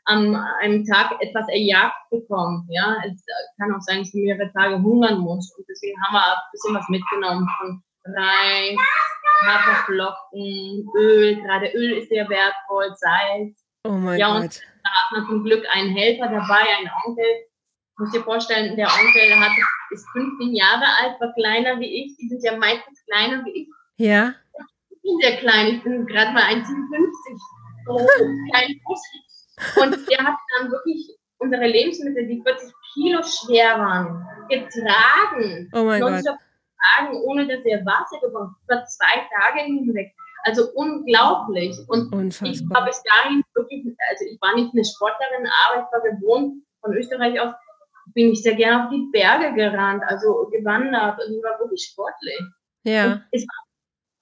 an 0.06 0.36
einem 0.62 0.86
Tag 0.86 1.20
etwas 1.20 1.48
erjagt 1.50 1.98
bekommt. 2.12 2.66
Ja, 2.70 2.98
es 3.06 3.26
kann 3.60 3.74
auch 3.74 3.82
sein, 3.82 4.00
dass 4.00 4.14
man 4.14 4.24
mehrere 4.24 4.52
Tage 4.54 4.82
hungern 4.82 5.20
muss. 5.20 5.54
Und 5.58 5.66
deswegen 5.68 6.00
haben 6.04 6.14
wir 6.14 6.24
ein 6.24 6.42
bisschen 6.52 6.76
was 6.76 6.90
mitgenommen 6.90 7.50
von 7.58 7.84
Reis, 8.06 8.78
Haferflocken, 9.46 10.88
Öl. 10.96 11.42
Gerade 11.42 11.68
Öl 11.74 11.98
ist 11.98 12.10
sehr 12.10 12.30
wertvoll, 12.30 12.94
Salz. 12.96 13.66
Oh 13.84 13.92
mein 13.92 14.20
ja, 14.20 14.32
Gott. 14.32 14.44
Und 14.44 14.62
da 14.84 14.90
hat 14.90 15.12
man 15.12 15.26
zum 15.28 15.44
Glück 15.44 15.66
einen 15.72 15.90
Helfer 15.90 16.28
dabei, 16.28 16.62
einen 16.78 16.92
Onkel. 17.06 17.26
Ich 17.96 18.00
muss 18.00 18.12
dir 18.12 18.24
vorstellen, 18.24 18.76
der 18.76 18.88
Onkel 18.88 19.40
hat, 19.40 19.52
ist 19.90 20.06
15 20.12 20.54
Jahre 20.54 20.84
alt, 21.02 21.20
war 21.22 21.32
kleiner 21.34 21.80
wie 21.80 22.04
ich. 22.04 22.18
Die 22.18 22.28
sind 22.28 22.44
ja 22.44 22.58
meistens 22.58 23.02
kleiner 23.06 23.46
wie 23.46 23.62
ich. 23.62 23.68
Ja. 23.96 24.34
Ich 24.90 25.02
bin 25.02 25.18
sehr 25.22 25.38
klein, 25.38 25.76
ich 25.76 25.84
bin 25.84 26.06
gerade 26.06 26.34
mal 26.34 26.44
1,57. 26.44 26.66
So 27.86 28.06
klein 28.52 28.82
Und 29.82 30.10
der 30.10 30.26
hat 30.26 30.36
dann 30.60 30.72
wirklich 30.72 31.16
unsere 31.38 31.68
Lebensmittel, 31.68 32.28
die 32.28 32.42
40 32.42 32.74
Kilo 32.94 33.22
schwer 33.24 33.80
waren, 33.80 34.28
getragen. 34.50 35.70
Oh 35.72 35.84
mein 35.84 36.02
Gott. 36.02 36.24
Tagen, 36.98 37.16
ohne 37.24 37.48
dass 37.48 37.64
er 37.64 37.86
Wasser 37.86 38.20
gebraucht 38.20 38.56
Über 38.66 38.86
zwei 38.86 39.26
Tage 39.40 39.64
hinweg. 39.64 40.14
Also 40.44 40.70
unglaublich. 40.74 41.78
Und 41.88 42.12
Unfassbar. 42.12 42.50
ich 42.52 42.70
war 42.70 42.86
bis 42.86 43.02
dahin 43.04 43.42
wirklich, 43.54 43.86
also 44.10 44.26
ich 44.26 44.40
war 44.42 44.54
nicht 44.56 44.74
eine 44.74 44.84
Sportlerin, 44.84 45.48
aber 45.66 45.82
ich 45.82 45.92
war 45.94 46.02
gewohnt, 46.02 46.62
von 46.82 46.94
Österreich 46.94 47.40
aus 47.40 47.54
bin 48.16 48.32
ich 48.32 48.42
sehr 48.42 48.56
gerne 48.56 48.86
auf 48.86 48.90
die 48.90 49.08
Berge 49.12 49.54
gerannt, 49.54 50.02
also 50.08 50.50
gewandert 50.50 51.20
und 51.24 51.36
ich 51.36 51.44
war 51.44 51.60
wirklich 51.60 51.84
sportlich. 51.92 52.40
Ja. 52.84 53.22
War, 53.32 53.66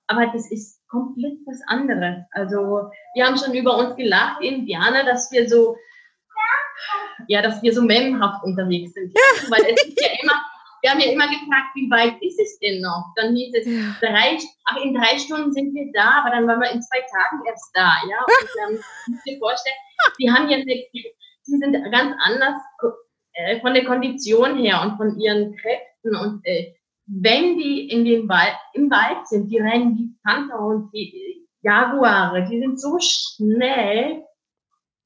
aber 0.08 0.26
das 0.34 0.52
ist 0.52 0.82
komplett 0.90 1.38
was 1.46 1.62
anderes. 1.68 2.24
Also 2.32 2.90
wir 3.14 3.26
haben 3.26 3.38
schon 3.38 3.54
über 3.54 3.78
uns 3.78 3.96
gelacht, 3.96 4.42
Indianer, 4.42 5.06
dass 5.06 5.32
wir 5.32 5.48
so, 5.48 5.78
ja, 7.28 7.42
dass 7.42 7.62
wir 7.62 7.74
so 7.74 7.84
memhaft 7.84 8.44
unterwegs 8.44 8.94
sind. 8.94 9.14
Ja. 9.14 9.50
Weil 9.52 9.74
es 9.74 9.86
ist 9.86 10.02
ja 10.02 10.10
immer, 10.22 10.42
wir 10.82 10.92
haben 10.92 11.00
ja 11.00 11.12
immer 11.12 11.28
gefragt, 11.28 11.76
wie 11.76 11.90
weit 11.90 12.22
ist 12.22 12.40
es 12.40 12.60
denn 12.60 12.82
noch? 12.82 13.06
Dann 13.16 13.36
hieß 13.36 13.54
es, 13.56 13.68
ja. 13.68 13.96
drei, 14.02 14.40
ach, 14.66 14.78
in 14.84 14.96
drei 14.96 15.20
Stunden 15.20 15.54
sind 15.54 15.74
wir 15.76 15.92
da, 15.94 16.22
aber 16.22 16.32
dann 16.32 16.48
waren 16.48 16.60
wir 16.60 16.72
in 16.72 16.82
zwei 16.82 17.00
Tagen 17.00 17.46
erst 17.46 17.70
da, 17.76 17.94
ja. 18.10 18.18
Und 18.42 18.50
dann 18.58 18.74
muss 19.08 19.24
dir 19.24 19.38
vorstellen, 19.38 19.76
die 20.20 20.32
haben 20.32 20.50
ja, 20.50 20.58
eine, 20.58 20.66
die 20.66 21.14
sind 21.44 21.74
ganz 21.92 22.16
anders 22.24 22.56
äh, 23.34 23.60
von 23.62 23.74
der 23.74 23.86
Kondition 23.86 24.58
her 24.58 24.82
und 24.82 24.98
von 24.98 25.20
ihren 25.20 25.56
Kräften 25.56 26.16
und 26.16 26.42
äh, 26.46 26.74
wenn 27.06 27.58
die 27.58 27.90
in 27.90 28.06
den 28.06 28.30
Wald, 28.30 28.56
im 28.74 28.90
Wald 28.90 29.28
sind, 29.28 29.50
die 29.50 29.58
rennen 29.58 29.98
wie 29.98 30.16
Panther 30.24 30.60
und 30.60 30.92
die 30.94 31.46
Jaguare, 31.62 32.48
die 32.50 32.60
sind 32.60 32.80
so 32.80 32.98
schnell, 33.00 34.24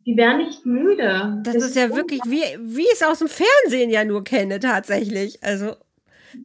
die 0.05 0.15
werden 0.15 0.45
nicht 0.45 0.65
müde. 0.65 1.41
Das, 1.43 1.53
das 1.53 1.63
ist 1.65 1.75
ja 1.75 1.93
wirklich, 1.95 2.21
wie, 2.25 2.43
wie 2.59 2.83
ich 2.83 2.93
es 2.93 3.03
aus 3.03 3.19
dem 3.19 3.27
Fernsehen 3.27 3.89
ja 3.89 4.03
nur 4.03 4.23
kenne, 4.23 4.59
tatsächlich. 4.59 5.43
Also. 5.43 5.75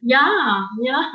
Ja, 0.01 0.69
ja, 0.81 1.13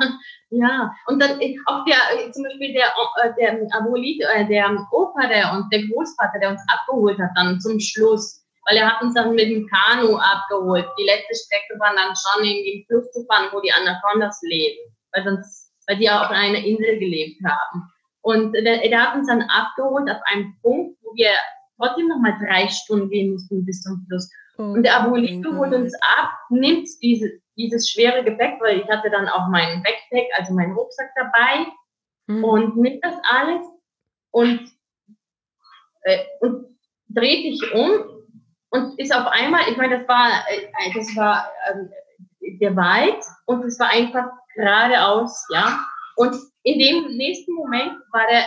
ja. 0.49 0.91
Und 1.07 1.21
dann 1.21 1.39
auch 1.65 1.85
der, 1.85 2.31
zum 2.31 2.43
Beispiel 2.43 2.73
der, 2.73 2.87
äh, 3.23 3.33
der 3.37 3.75
Abolit, 3.75 4.21
äh, 4.33 4.47
der 4.47 4.87
Opa 4.91 5.27
der 5.27 5.53
und 5.53 5.71
der 5.71 5.85
Großvater, 5.87 6.39
der 6.39 6.51
uns 6.51 6.61
abgeholt 6.67 7.19
hat, 7.19 7.31
dann 7.35 7.59
zum 7.59 7.79
Schluss, 7.79 8.38
weil 8.69 8.77
er 8.77 8.87
hat 8.87 9.01
uns 9.01 9.15
dann 9.15 9.33
mit 9.33 9.49
dem 9.49 9.67
Kanu 9.67 10.17
abgeholt. 10.17 10.85
Die 10.99 11.05
letzte 11.05 11.35
Strecke 11.35 11.79
war 11.79 11.93
dann 11.95 12.13
schon 12.15 12.45
in 12.45 12.63
den 12.63 12.85
Fluss 12.85 13.11
zu 13.11 13.25
fahren, 13.25 13.49
wo 13.51 13.59
die 13.61 13.71
Anacondas 13.71 14.39
leben, 14.43 14.77
weil 15.11 15.23
sonst, 15.23 15.73
weil 15.87 15.97
die 15.97 16.09
auch 16.09 16.25
auf 16.25 16.29
einer 16.29 16.63
Insel 16.63 16.99
gelebt 16.99 17.41
haben. 17.43 17.89
Und 18.21 18.53
der, 18.53 18.87
der 18.87 19.01
hat 19.01 19.15
uns 19.15 19.27
dann 19.27 19.41
abgeholt 19.43 20.09
auf 20.09 20.21
einem 20.25 20.55
Punkt, 20.61 20.97
wo 21.01 21.15
wir 21.15 21.31
trotzdem 21.77 22.09
noch 22.09 22.19
mal 22.19 22.37
drei 22.45 22.67
Stunden 22.67 23.09
gehen 23.09 23.31
mussten 23.31 23.65
bis 23.65 23.81
zum 23.81 24.05
Schluss. 24.07 24.29
Oh, 24.57 24.63
und 24.73 24.83
der 24.83 24.97
Abuelito 24.97 25.55
holt 25.55 25.73
uns 25.73 25.95
ab, 26.01 26.29
nimmt 26.49 26.87
diese, 27.01 27.31
dieses 27.55 27.89
schwere 27.89 28.23
Gepäck, 28.23 28.59
weil 28.59 28.81
ich 28.81 28.87
hatte 28.89 29.09
dann 29.09 29.29
auch 29.29 29.47
meinen 29.47 29.81
Backpack, 29.81 30.27
also 30.37 30.53
meinen 30.53 30.73
Rucksack 30.73 31.09
dabei 31.15 31.65
mhm. 32.27 32.43
und 32.43 32.77
nimmt 32.77 33.03
das 33.03 33.15
alles 33.23 33.65
und, 34.31 34.69
äh, 36.01 36.19
und 36.41 36.77
dreht 37.07 37.59
sich 37.59 37.73
um 37.73 38.18
und 38.71 38.99
ist 38.99 39.13
auf 39.13 39.27
einmal, 39.27 39.61
ich 39.69 39.77
meine, 39.77 39.99
das 39.99 40.07
war, 40.07 40.29
äh, 40.49 40.93
das 40.93 41.15
war 41.15 41.49
äh, 41.67 42.57
der 42.59 42.75
Wald 42.75 43.23
und 43.45 43.63
es 43.63 43.79
war 43.79 43.89
einfach 43.89 44.29
geradeaus, 44.55 45.47
ja. 45.51 45.79
Und 46.15 46.35
in 46.63 46.79
dem 46.79 47.17
nächsten 47.17 47.53
Moment 47.53 47.93
war 48.11 48.27
der 48.29 48.43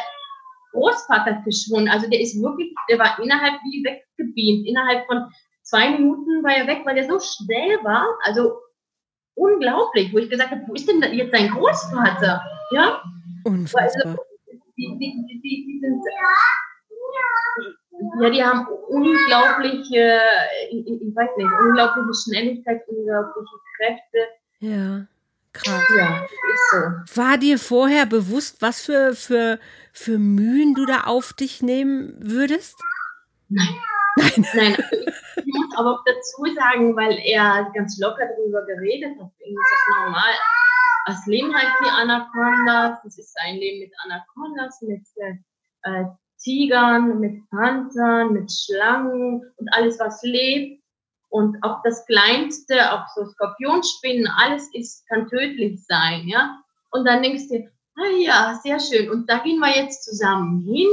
Großvater 0.72 1.42
verschwunden. 1.42 1.88
Also 1.88 2.08
der 2.08 2.20
ist 2.20 2.40
wirklich, 2.40 2.74
der 2.88 2.98
war 2.98 3.18
innerhalb 3.18 3.54
wie 3.64 3.84
weggebeamt. 3.84 4.66
Innerhalb 4.66 5.06
von 5.06 5.30
zwei 5.62 5.90
Minuten 5.90 6.42
war 6.42 6.54
er 6.54 6.66
weg, 6.66 6.82
weil 6.84 6.98
er 6.98 7.08
so 7.08 7.18
schnell 7.18 7.78
war. 7.82 8.06
Also 8.24 8.58
unglaublich, 9.34 10.12
wo 10.12 10.18
ich 10.18 10.28
gesagt 10.28 10.50
habe, 10.50 10.62
wo 10.66 10.74
ist 10.74 10.88
denn 10.88 11.02
jetzt 11.14 11.34
dein 11.34 11.50
Großvater? 11.50 12.42
Ja? 12.72 13.02
Unfassbar. 13.44 14.12
Also, 14.12 14.22
die, 14.76 14.98
die, 14.98 15.40
die, 15.42 15.66
die 15.66 15.80
sind, 15.80 16.02
ja, 18.20 18.30
die 18.30 18.42
haben 18.42 18.66
unglaubliche, 18.88 20.20
ich, 20.70 20.86
ich 20.86 21.16
weiß 21.16 21.30
nicht, 21.36 21.50
unglaubliche 21.60 22.14
Schnelligkeit, 22.24 22.82
unglaubliche 22.88 23.56
Kräfte. 23.76 24.18
Ja. 24.60 25.06
Krass. 25.52 25.82
Ja, 25.96 26.24
ist 26.24 26.70
so. 26.70 27.20
War 27.20 27.36
dir 27.36 27.58
vorher 27.58 28.06
bewusst, 28.06 28.62
was 28.62 28.80
für, 28.80 29.14
für, 29.14 29.58
für 29.92 30.18
Mühen 30.18 30.74
du 30.74 30.86
da 30.86 31.02
auf 31.02 31.34
dich 31.34 31.62
nehmen 31.62 32.14
würdest? 32.18 32.80
Nein. 33.48 33.68
Nein. 34.16 34.46
Nein. 34.54 34.76
Ich 35.34 35.46
muss 35.46 35.76
aber 35.76 35.92
auch 35.92 36.04
dazu 36.04 36.44
sagen, 36.54 36.94
weil 36.94 37.18
er 37.24 37.70
ganz 37.74 37.98
locker 37.98 38.26
darüber 38.26 38.64
geredet 38.66 39.18
hat, 39.18 39.30
ist 39.38 39.56
das 39.56 40.04
normal. 40.04 40.32
Das 41.06 41.26
Leben 41.26 41.54
heißt 41.54 41.72
die 41.84 41.88
Anacondas, 41.88 43.00
das 43.02 43.18
ist 43.18 43.36
ein 43.42 43.56
Leben 43.56 43.80
mit 43.80 43.92
Anacondas, 44.04 44.80
mit 44.82 45.02
äh, 45.16 46.04
Tigern, 46.42 47.20
mit 47.20 47.48
Panzern, 47.50 48.32
mit 48.32 48.50
Schlangen 48.52 49.42
und 49.56 49.68
alles, 49.72 49.98
was 49.98 50.22
lebt. 50.22 50.82
und 51.30 51.56
auch 51.62 51.80
das 51.82 52.04
Kleinste, 52.06 52.92
auch 52.92 53.06
so 53.14 53.24
Skorpionspinnen, 53.24 54.28
alles 54.36 54.68
ist, 54.74 55.08
kann 55.08 55.28
tödlich 55.28 55.82
sein, 55.86 56.28
ja. 56.28 56.58
Und 56.90 57.06
dann 57.06 57.22
denkst 57.22 57.48
du, 57.48 57.66
ah 57.96 58.10
ja, 58.18 58.60
sehr 58.62 58.78
schön. 58.78 59.10
Und 59.10 59.30
da 59.30 59.38
gehen 59.38 59.58
wir 59.58 59.74
jetzt 59.74 60.04
zusammen 60.04 60.60
hin. 60.60 60.88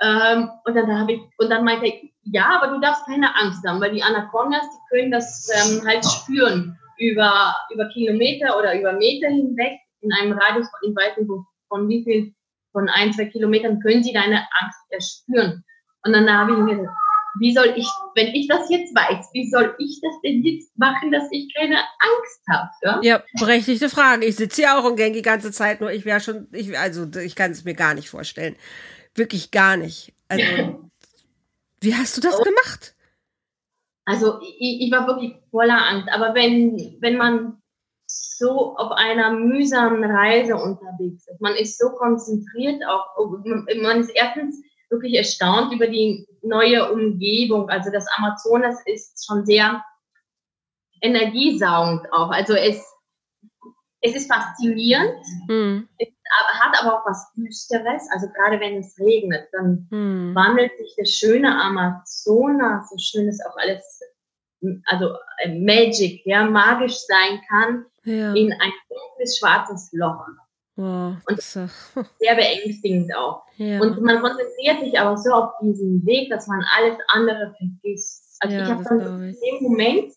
Ähm, 0.00 0.50
und 0.64 0.74
dann 0.74 0.98
habe 0.98 1.12
ich, 1.12 1.20
und 1.38 1.50
dann 1.50 1.64
meinte 1.64 1.86
ich, 1.86 2.12
ja, 2.22 2.60
aber 2.60 2.74
du 2.74 2.80
darfst 2.80 3.06
keine 3.06 3.34
Angst 3.36 3.66
haben, 3.66 3.80
weil 3.80 3.92
die 3.92 4.02
Anacondas, 4.02 4.62
die 4.62 4.96
können 4.96 5.10
das 5.10 5.48
ähm, 5.54 5.86
halt 5.86 6.04
spüren 6.04 6.78
über, 6.98 7.54
über 7.72 7.88
Kilometer 7.88 8.58
oder 8.58 8.78
über 8.78 8.92
Meter 8.92 9.28
hinweg 9.28 9.78
in 10.00 10.12
einem 10.12 10.32
Radius 10.32 10.68
von, 10.68 10.90
ich 10.90 10.96
weiß 10.96 11.16
nicht, 11.18 11.30
von 11.68 11.88
wie 11.88 12.04
viel, 12.04 12.34
von 12.78 12.88
ein, 12.88 13.12
zwei 13.12 13.24
Kilometern 13.24 13.80
können 13.80 14.04
sie 14.04 14.12
deine 14.12 14.46
Angst 14.60 14.78
erspüren. 14.90 15.64
Und 16.04 16.12
dann 16.12 16.30
habe 16.30 16.52
ich 16.52 16.58
mir 16.58 16.76
gedacht, 16.76 16.94
wie 17.40 17.52
soll 17.52 17.74
ich, 17.76 17.88
wenn 18.14 18.28
ich 18.28 18.46
das 18.46 18.70
jetzt 18.70 18.94
weiß, 18.94 19.30
wie 19.32 19.50
soll 19.50 19.74
ich 19.78 20.00
das 20.00 20.12
denn 20.24 20.42
jetzt 20.44 20.76
machen, 20.78 21.10
dass 21.10 21.24
ich 21.32 21.52
keine 21.54 21.76
Angst 21.76 22.42
habe? 22.48 22.70
Ja? 22.82 23.00
ja, 23.02 23.22
berechtigte 23.38 23.88
Frage. 23.88 24.24
Ich 24.26 24.36
sitze 24.36 24.62
hier 24.62 24.78
auch 24.78 24.84
und 24.84 24.98
denke 24.98 25.18
die 25.18 25.22
ganze 25.22 25.50
Zeit 25.50 25.80
nur, 25.80 25.90
ich 25.90 26.04
wäre 26.04 26.20
schon, 26.20 26.46
ich, 26.52 26.78
also 26.78 27.06
ich 27.20 27.34
kann 27.34 27.50
es 27.50 27.64
mir 27.64 27.74
gar 27.74 27.94
nicht 27.94 28.08
vorstellen. 28.08 28.56
Wirklich 29.14 29.50
gar 29.50 29.76
nicht. 29.76 30.12
Also, 30.28 30.88
wie 31.80 31.94
hast 31.94 32.16
du 32.16 32.20
das 32.20 32.38
gemacht? 32.38 32.94
Also 34.04 34.40
ich, 34.40 34.82
ich 34.82 34.92
war 34.92 35.06
wirklich 35.06 35.34
voller 35.50 35.86
Angst. 35.86 36.08
Aber 36.12 36.34
wenn, 36.34 36.96
wenn 37.00 37.16
man 37.16 37.57
so 38.38 38.76
auf 38.76 38.92
einer 38.92 39.32
mühsamen 39.32 40.04
Reise 40.04 40.56
unterwegs 40.56 41.26
ist, 41.28 41.40
man 41.40 41.54
ist 41.54 41.78
so 41.78 41.90
konzentriert 41.90 42.82
auch, 42.86 43.06
man 43.44 44.00
ist 44.00 44.10
erstens 44.14 44.62
wirklich 44.90 45.14
erstaunt 45.14 45.72
über 45.72 45.86
die 45.88 46.26
neue 46.42 46.90
Umgebung. 46.92 47.68
Also 47.68 47.90
das 47.90 48.06
Amazonas 48.16 48.76
ist 48.86 49.26
schon 49.26 49.44
sehr 49.44 49.84
energiesaugend 51.00 52.12
auch. 52.12 52.30
Also 52.30 52.54
es, 52.54 52.84
es 54.00 54.14
ist 54.14 54.32
faszinierend, 54.32 55.20
mhm. 55.48 55.88
es 55.98 56.08
hat 56.60 56.80
aber 56.80 57.00
auch 57.00 57.06
was 57.06 57.32
Düsteres. 57.34 58.08
Also 58.12 58.28
gerade 58.28 58.60
wenn 58.60 58.78
es 58.78 58.98
regnet, 58.98 59.48
dann 59.52 59.88
mhm. 59.90 60.34
wandelt 60.34 60.76
sich 60.78 60.94
das 60.96 61.10
schöne 61.10 61.60
Amazonas, 61.60 62.90
so 62.90 62.96
schön 62.98 63.28
es 63.28 63.44
auch 63.44 63.56
alles, 63.56 63.97
also 64.86 65.14
äh, 65.38 65.58
Magic, 65.58 66.22
ja, 66.24 66.44
magisch 66.44 66.96
sein 67.06 67.40
kann, 67.48 67.86
ja. 68.04 68.32
in 68.34 68.52
ein 68.52 68.72
dunkles, 68.88 69.38
schwarzes 69.38 69.90
Loch. 69.92 70.26
Oh, 70.76 71.12
und 71.28 71.42
so. 71.42 71.66
sehr 72.20 72.36
beängstigend 72.36 73.14
auch. 73.16 73.42
Ja. 73.56 73.80
Und 73.80 74.00
man 74.00 74.20
konzentriert 74.20 74.80
sich 74.80 74.98
aber 74.98 75.16
so 75.16 75.32
auf 75.32 75.50
diesen 75.60 76.06
Weg, 76.06 76.30
dass 76.30 76.46
man 76.46 76.64
alles 76.76 76.96
andere 77.08 77.54
vergisst. 77.58 78.36
Also 78.40 78.56
ja, 78.56 78.62
ich 78.62 78.70
habe 78.70 78.84
dann 78.84 79.22
in 79.24 79.34
dem 79.34 79.68
Moment, 79.68 80.12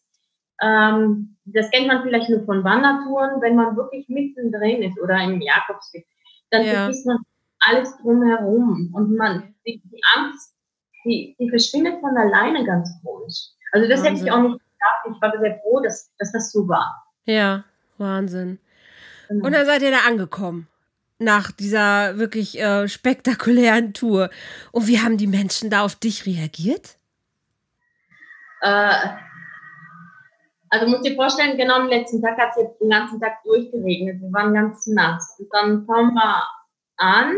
ähm, 0.61 1.37
das 1.45 1.71
kennt 1.71 1.87
man 1.87 2.03
vielleicht 2.03 2.29
nur 2.29 2.45
von 2.45 2.63
Wandertouren, 2.63 3.41
wenn 3.41 3.55
man 3.55 3.75
wirklich 3.75 4.07
mittendrin 4.07 4.83
ist 4.83 4.99
oder 5.01 5.23
im 5.23 5.41
Jakobsweg, 5.41 6.05
dann 6.51 6.63
vergisst 6.63 7.07
man 7.07 7.17
alles 7.61 7.97
drumherum 7.97 8.91
und 8.93 9.15
man, 9.15 9.55
die, 9.65 9.81
die 9.83 10.01
Angst, 10.15 10.53
die, 11.05 11.35
die 11.39 11.49
verschwindet 11.49 11.99
von 12.01 12.15
alleine 12.15 12.63
ganz 12.65 12.89
komisch. 13.03 13.49
Also 13.71 13.87
das 13.87 13.99
Wahnsinn. 13.99 14.15
hätte 14.15 14.25
ich 14.25 14.31
auch 14.31 14.41
nicht 14.41 14.53
gedacht. 14.53 15.15
Ich 15.15 15.21
war 15.21 15.39
sehr 15.39 15.59
froh, 15.59 15.79
dass, 15.81 16.11
dass 16.17 16.31
das 16.31 16.51
so 16.51 16.67
war. 16.67 17.05
Ja, 17.25 17.63
Wahnsinn. 17.97 18.59
Genau. 19.27 19.45
Und 19.45 19.53
dann 19.53 19.65
seid 19.65 19.81
ihr 19.81 19.91
da 19.91 19.99
angekommen. 20.07 20.67
Nach 21.19 21.51
dieser 21.51 22.17
wirklich 22.17 22.59
äh, 22.59 22.87
spektakulären 22.87 23.93
Tour. 23.93 24.29
Und 24.71 24.87
wie 24.87 24.99
haben 24.99 25.17
die 25.17 25.27
Menschen 25.27 25.69
da 25.69 25.81
auf 25.81 25.95
dich 25.95 26.25
reagiert? 26.25 26.97
Äh, 28.61 28.93
also 30.69 30.87
musst 30.87 31.05
dir 31.05 31.15
vorstellen, 31.15 31.57
genau 31.57 31.75
am 31.75 31.87
letzten 31.87 32.21
Tag 32.21 32.37
hat 32.37 32.51
es 32.51 32.63
jetzt 32.63 32.81
den 32.81 32.89
ganzen 32.89 33.19
Tag 33.19 33.43
durchgeregnet. 33.43 34.21
Wir 34.21 34.31
waren 34.31 34.53
ganz 34.53 34.87
nass. 34.87 35.35
Und 35.37 35.49
dann 35.51 35.85
kommen 35.85 36.13
wir 36.13 36.43
an 36.97 37.35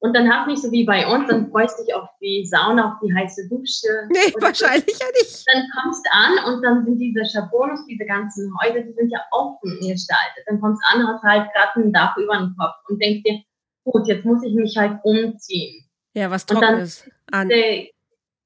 und 0.00 0.14
dann 0.14 0.30
hast 0.30 0.46
nicht 0.46 0.62
so 0.62 0.70
wie 0.70 0.84
bei 0.84 1.06
uns, 1.06 1.28
dann 1.28 1.50
freust 1.50 1.78
du 1.78 1.84
dich 1.84 1.94
auf 1.94 2.08
die 2.20 2.46
Sauna, 2.46 2.92
auf 2.92 3.00
die 3.02 3.12
heiße 3.12 3.48
Dusche. 3.48 3.88
Nee, 4.10 4.32
wahrscheinlich 4.40 4.98
ja 4.98 5.06
nicht. 5.20 5.44
Dann 5.46 5.64
kommst 5.74 6.06
du 6.06 6.10
an 6.12 6.54
und 6.54 6.62
dann 6.62 6.84
sind 6.84 6.98
diese 6.98 7.24
Schabonos, 7.24 7.84
diese 7.86 8.04
ganzen 8.04 8.52
Häuser, 8.60 8.80
die 8.80 8.92
sind 8.92 9.10
ja 9.10 9.20
offen 9.32 9.78
gestaltet. 9.80 10.44
Dann 10.46 10.60
kommst 10.60 10.80
du 10.82 10.96
an, 10.96 11.06
hast 11.06 11.22
halt 11.22 11.52
gerade 11.52 11.80
ein 11.80 11.92
Dach 11.92 12.16
über 12.16 12.36
den 12.38 12.54
Kopf 12.56 12.76
und 12.88 13.02
denkst 13.02 13.22
dir, 13.24 13.42
gut, 13.84 14.06
jetzt 14.06 14.24
muss 14.24 14.42
ich 14.44 14.54
mich 14.54 14.76
halt 14.76 15.00
umziehen. 15.02 15.84
Ja, 16.14 16.30
was 16.30 16.46
Trockenes 16.46 17.08
an. 17.32 17.48
Diese, 17.48 17.88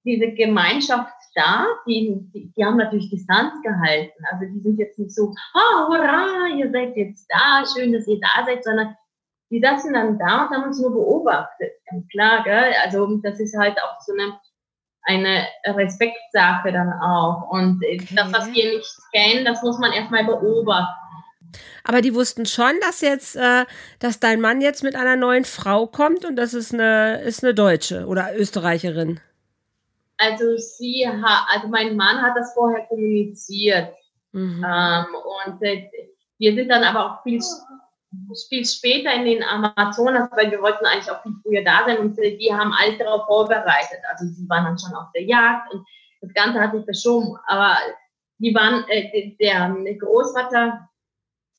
diese 0.04 0.32
Gemeinschaft 0.32 1.12
da, 1.34 1.66
die, 1.86 2.14
die, 2.32 2.52
die, 2.52 2.64
haben 2.64 2.76
natürlich 2.76 3.10
Distanz 3.10 3.54
gehalten. 3.62 4.22
Also 4.30 4.46
die 4.52 4.60
sind 4.60 4.78
jetzt 4.78 4.98
nicht 4.98 5.14
so, 5.14 5.34
oh, 5.54 5.88
hurra, 5.88 6.48
ihr 6.56 6.70
seid 6.70 6.96
jetzt 6.96 7.26
da, 7.28 7.64
schön, 7.66 7.92
dass 7.92 8.06
ihr 8.06 8.20
da 8.20 8.44
seid, 8.44 8.64
sondern 8.64 8.96
die 9.52 9.60
saßen 9.60 9.92
dann 9.92 10.18
da 10.18 10.46
und 10.46 10.50
haben 10.50 10.64
uns 10.64 10.80
nur 10.80 10.92
beobachtet. 10.92 11.72
Klar, 12.10 12.42
gell? 12.42 12.72
also 12.82 13.18
das 13.22 13.38
ist 13.38 13.56
halt 13.56 13.76
auch 13.82 14.00
so 14.00 14.12
eine, 14.14 14.38
eine 15.02 15.46
Respektsache 15.66 16.72
dann 16.72 16.90
auch. 16.94 17.50
Und 17.50 17.84
okay. 17.84 18.08
das, 18.16 18.32
was 18.32 18.46
wir 18.46 18.76
nicht 18.76 18.96
kennen, 19.12 19.44
das 19.44 19.62
muss 19.62 19.78
man 19.78 19.92
erstmal 19.92 20.24
beobachten. 20.24 21.02
Aber 21.84 22.00
die 22.00 22.14
wussten 22.14 22.46
schon, 22.46 22.72
dass 22.80 23.02
jetzt, 23.02 23.36
äh, 23.36 23.66
dass 23.98 24.20
dein 24.20 24.40
Mann 24.40 24.62
jetzt 24.62 24.82
mit 24.82 24.96
einer 24.96 25.16
neuen 25.16 25.44
Frau 25.44 25.86
kommt 25.86 26.24
und 26.24 26.36
das 26.36 26.54
ist 26.54 26.72
eine, 26.72 27.20
ist 27.20 27.44
eine 27.44 27.52
Deutsche 27.52 28.06
oder 28.06 28.34
Österreicherin. 28.34 29.20
Also 30.16 30.56
sie 30.56 31.06
hat, 31.06 31.46
also 31.52 31.68
mein 31.68 31.94
Mann 31.96 32.22
hat 32.22 32.36
das 32.36 32.54
vorher 32.54 32.86
kommuniziert. 32.86 33.92
Mhm. 34.30 34.64
Ähm, 34.66 35.06
und 35.46 35.62
äh, 35.62 35.90
wir 36.38 36.54
sind 36.54 36.68
dann 36.70 36.84
aber 36.84 37.04
auch 37.04 37.22
viel 37.22 37.42
viel 38.48 38.64
später 38.64 39.12
in 39.14 39.24
den 39.24 39.42
Amazonas, 39.42 40.28
weil 40.32 40.50
wir 40.50 40.60
wollten 40.60 40.84
eigentlich 40.84 41.10
auch 41.10 41.22
viel 41.22 41.34
früher 41.42 41.64
da 41.64 41.84
sein 41.86 41.98
und 41.98 42.16
die 42.16 42.52
haben 42.52 42.72
alles 42.72 42.98
darauf 42.98 43.26
vorbereitet. 43.26 44.00
Also 44.10 44.26
sie 44.26 44.48
waren 44.48 44.64
dann 44.64 44.78
schon 44.78 44.94
auf 44.94 45.10
der 45.14 45.24
Jagd 45.24 45.72
und 45.72 45.86
das 46.20 46.32
Ganze 46.34 46.60
hat 46.60 46.72
sich 46.72 46.84
verschoben. 46.84 47.36
Aber 47.46 47.76
die 48.38 48.54
waren, 48.54 48.84
äh, 48.88 49.34
der 49.40 49.74
Großvater 49.98 50.88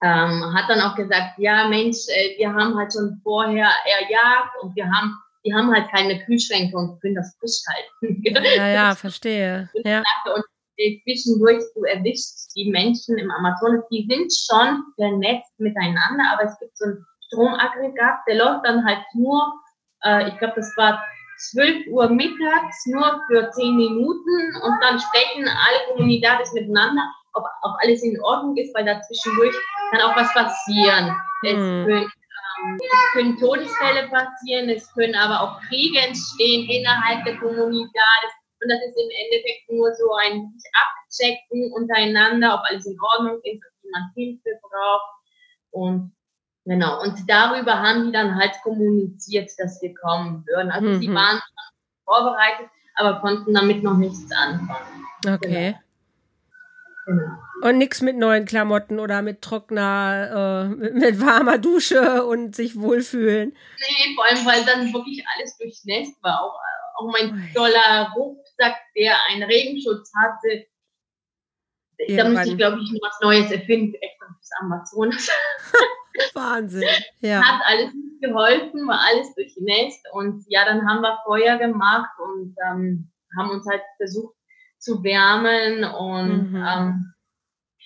ähm, 0.03 0.53
hat 0.53 0.69
dann 0.69 0.81
auch 0.81 0.95
gesagt, 0.95 1.37
ja 1.37 1.67
Mensch, 1.67 2.07
äh, 2.09 2.37
wir 2.37 2.53
haben 2.53 2.77
halt 2.77 2.93
schon 2.93 3.19
vorher 3.23 3.69
erjagt 3.85 4.51
und 4.61 4.75
wir 4.75 4.85
haben, 4.85 5.17
die 5.45 5.53
haben 5.53 5.73
halt 5.73 5.89
keine 5.89 6.23
Kühlschränke 6.25 6.75
und 6.75 6.99
können 7.01 7.15
das 7.15 7.35
frisch 7.39 7.61
halten. 7.67 8.21
Ja, 8.23 8.67
ja, 8.67 8.95
verstehe. 8.95 9.69
Ja. 9.83 10.03
Und 10.35 10.43
zwischendurch, 10.75 11.63
du 11.75 11.83
erwischst 11.83 12.55
die 12.55 12.69
Menschen 12.69 13.17
im 13.17 13.31
Amazonas, 13.31 13.83
die 13.91 14.07
sind 14.09 14.31
schon 14.33 14.83
vernetzt 14.95 15.53
miteinander, 15.59 16.23
aber 16.33 16.43
es 16.49 16.59
gibt 16.59 16.77
so 16.77 16.85
ein 16.85 17.05
Stromaggregat, 17.27 18.19
der 18.27 18.35
läuft 18.35 18.65
dann 18.65 18.85
halt 18.85 19.03
nur, 19.13 19.53
äh, 20.03 20.29
ich 20.29 20.37
glaube, 20.37 20.53
das 20.55 20.71
war 20.77 21.03
12 21.51 21.87
Uhr 21.87 22.09
mittags, 22.09 22.85
nur 22.85 23.21
für 23.27 23.49
10 23.51 23.75
Minuten 23.75 24.55
und 24.63 24.79
dann 24.81 24.99
sprechen 24.99 25.47
alle 25.47 25.87
Kommunidades 25.89 26.53
miteinander, 26.53 27.03
ob 27.33 27.43
auch 27.63 27.75
alles 27.81 28.03
in 28.03 28.19
Ordnung 28.21 28.55
ist, 28.57 28.73
weil 28.75 28.85
dazwischendurch 28.85 29.55
kann 29.91 30.01
auch 30.01 30.15
was 30.15 30.31
passieren. 30.33 31.15
Es, 31.43 31.53
hm. 31.53 31.85
können, 31.85 32.03
ähm, 32.03 32.79
es 32.79 33.13
können 33.13 33.37
Todesfälle 33.37 34.07
passieren, 34.09 34.69
es 34.69 34.91
können 34.93 35.15
aber 35.15 35.41
auch 35.41 35.59
Kriege 35.67 35.99
entstehen 35.99 36.69
innerhalb 36.69 37.25
der 37.25 37.37
Kommunidades 37.37 38.33
und 38.63 38.69
das 38.69 38.79
ist 38.79 38.97
im 38.97 39.09
Endeffekt 39.09 39.69
nur 39.69 39.93
so 39.93 40.13
ein 40.13 40.53
Abchecken 40.73 41.73
untereinander, 41.73 42.55
ob 42.55 42.61
alles 42.69 42.85
in 42.85 42.97
Ordnung 42.99 43.39
ist, 43.43 43.61
ob 43.61 43.83
jemand 43.83 44.13
Hilfe 44.15 44.59
braucht. 44.61 45.13
Und 45.71 46.15
genau, 46.65 47.01
und 47.01 47.17
darüber 47.27 47.81
haben 47.81 48.05
die 48.05 48.11
dann 48.11 48.35
halt 48.35 48.53
kommuniziert, 48.63 49.51
dass 49.57 49.81
wir 49.81 49.93
kommen 49.93 50.45
würden. 50.47 50.71
Also 50.71 50.89
mhm. 50.89 51.01
sie 51.01 51.13
waren 51.13 51.41
vorbereitet, 52.05 52.69
aber 52.95 53.19
konnten 53.19 53.53
damit 53.53 53.83
noch 53.83 53.97
nichts 53.97 54.31
anfangen. 54.31 55.05
Okay. 55.27 55.75
Genau. 57.05 57.19
genau. 57.19 57.33
Und 57.63 57.77
nichts 57.77 58.01
mit 58.01 58.17
neuen 58.17 58.45
Klamotten 58.45 58.99
oder 58.99 59.21
mit 59.21 59.41
trockener, 59.41 60.65
äh, 60.65 60.75
mit, 60.75 60.95
mit, 60.95 61.21
warmer 61.21 61.57
Dusche 61.57 62.25
und 62.25 62.55
sich 62.55 62.77
wohlfühlen. 62.77 63.55
Nee, 63.79 64.15
vor 64.15 64.25
allem, 64.25 64.45
weil 64.45 64.65
dann 64.65 64.93
wirklich 64.93 65.23
alles 65.33 65.57
durchnässt 65.57 66.21
war. 66.21 66.41
Auch, 66.43 66.59
auch 66.95 67.11
mein 67.11 67.49
toller 67.55 68.11
Ruck 68.17 68.42
Rucksack, 68.63 68.77
der 68.95 69.15
einen 69.29 69.43
Regenschutz 69.43 70.11
hatte. 70.15 70.65
Da 72.15 72.27
müsste 72.27 72.49
ich, 72.49 72.57
glaube 72.57 72.79
ich, 72.81 72.91
noch 72.91 73.07
was 73.07 73.19
Neues 73.21 73.51
erfinden, 73.51 73.95
extra 73.95 74.25
fürs 74.27 74.49
Amazonas. 74.61 75.29
Wahnsinn. 76.33 76.83
Ja. 77.21 77.41
Hat 77.41 77.61
alles 77.65 77.93
nicht 77.93 78.21
geholfen, 78.21 78.87
war 78.87 78.99
alles 79.09 79.33
durchnässt. 79.35 80.05
Und 80.11 80.43
ja, 80.47 80.65
dann 80.65 80.87
haben 80.87 81.01
wir 81.01 81.19
Feuer 81.25 81.57
gemacht 81.57 82.11
und 82.19 82.55
ähm, 82.67 83.11
haben 83.37 83.49
uns 83.51 83.65
halt 83.67 83.81
versucht 83.97 84.35
zu 84.79 85.03
wärmen. 85.03 85.83
Und 85.83 86.51
mhm. 86.51 86.65
ähm, 86.67 87.13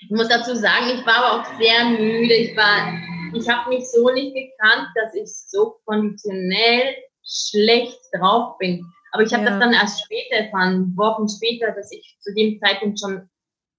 ich 0.01 0.09
muss 0.09 0.29
dazu 0.29 0.55
sagen, 0.55 0.89
ich 0.89 1.05
war 1.05 1.17
aber 1.17 1.41
auch 1.41 1.59
sehr 1.59 1.85
müde. 1.85 2.33
Ich 2.33 2.57
war, 2.57 2.93
ich 3.33 3.47
habe 3.47 3.69
mich 3.69 3.89
so 3.91 4.09
nicht 4.09 4.33
gekannt, 4.33 4.87
dass 4.95 5.13
ich 5.13 5.27
so 5.27 5.79
konditionell 5.85 6.95
schlecht 7.23 7.99
drauf 8.13 8.57
bin. 8.57 8.85
Aber 9.11 9.23
ich 9.23 9.33
habe 9.33 9.43
ja. 9.43 9.51
das 9.51 9.59
dann 9.59 9.73
erst 9.73 10.03
später 10.03 10.35
erfahren, 10.35 10.95
Wochen 10.95 11.27
später, 11.27 11.71
dass 11.71 11.91
ich 11.91 12.17
zu 12.19 12.33
dem 12.33 12.59
Zeitpunkt 12.59 12.99
schon 12.99 13.29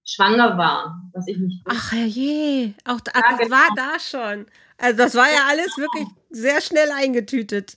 schwanger 0.05 0.57
war, 0.57 1.01
was 1.13 1.27
ich 1.27 1.37
nicht 1.37 1.65
wusste. 1.65 1.81
Ach 1.81 1.93
je, 1.93 2.73
auch 2.85 2.99
da, 3.01 3.11
das 3.11 3.39
genau. 3.39 3.55
war 3.55 3.67
da 3.75 3.99
schon. 3.99 4.47
Also 4.77 4.97
das 4.97 5.15
war 5.15 5.29
ja 5.29 5.45
alles 5.49 5.77
wirklich 5.77 6.07
sehr 6.29 6.61
schnell 6.61 6.89
eingetütet. 6.91 7.75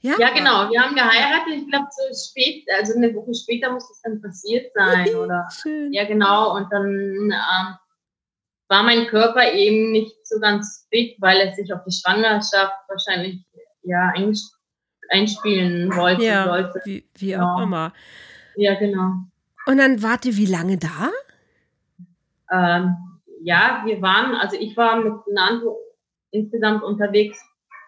Ja, 0.00 0.14
ja 0.18 0.30
genau. 0.34 0.70
Wir 0.70 0.82
haben 0.82 0.94
geheiratet. 0.94 1.54
Ich 1.54 1.68
glaube, 1.68 1.86
so 1.90 2.30
spät, 2.30 2.66
also 2.76 2.94
eine 2.94 3.14
Woche 3.14 3.34
später 3.34 3.70
muss 3.70 3.88
das 3.88 4.02
dann 4.02 4.20
passiert 4.20 4.72
sein. 4.74 5.14
oder 5.16 5.48
Schön. 5.50 5.92
Ja, 5.92 6.04
genau. 6.04 6.54
Und 6.56 6.70
dann 6.70 6.86
ähm, 6.86 7.78
war 8.68 8.82
mein 8.82 9.06
Körper 9.06 9.52
eben 9.52 9.92
nicht 9.92 10.26
so 10.26 10.38
ganz 10.40 10.86
fit, 10.90 11.16
weil 11.20 11.38
er 11.40 11.54
sich 11.54 11.72
auf 11.72 11.80
die 11.86 11.92
Schwangerschaft 11.92 12.74
wahrscheinlich 12.88 13.44
ja 13.82 14.12
einspielen 15.10 15.94
wollte. 15.96 16.24
Ja, 16.24 16.44
sollte. 16.44 16.80
Wie, 16.84 17.04
wie 17.16 17.30
genau. 17.32 17.56
auch 17.56 17.62
immer. 17.62 17.92
Ja, 18.56 18.74
genau. 18.74 19.12
Und 19.66 19.78
dann 19.78 20.02
wart 20.02 20.24
ihr 20.26 20.36
wie 20.36 20.46
lange 20.46 20.78
da? 20.78 21.10
Ähm, 22.52 22.96
ja, 23.42 23.82
wir 23.84 24.00
waren, 24.02 24.34
also 24.34 24.56
ich 24.58 24.76
war 24.76 24.96
mit 24.96 25.14
Nando 25.32 25.78
insgesamt 26.30 26.82
unterwegs, 26.82 27.38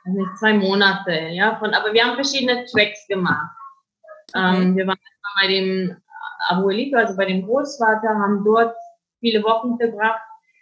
nicht 0.04 0.38
zwei 0.38 0.54
Monate, 0.54 1.12
ja, 1.30 1.56
von, 1.56 1.74
aber 1.74 1.92
wir 1.92 2.04
haben 2.04 2.14
verschiedene 2.14 2.64
Tracks 2.66 3.06
gemacht. 3.08 3.50
Okay. 4.32 4.62
Ähm, 4.62 4.76
wir 4.76 4.86
waren 4.86 4.98
bei 5.40 5.48
dem 5.48 5.96
Abuelito, 6.48 6.96
also 6.96 7.16
bei 7.16 7.26
dem 7.26 7.44
Großvater, 7.44 8.08
haben 8.08 8.44
dort 8.44 8.74
viele 9.20 9.42
Wochen 9.42 9.76
verbracht. 9.78 10.20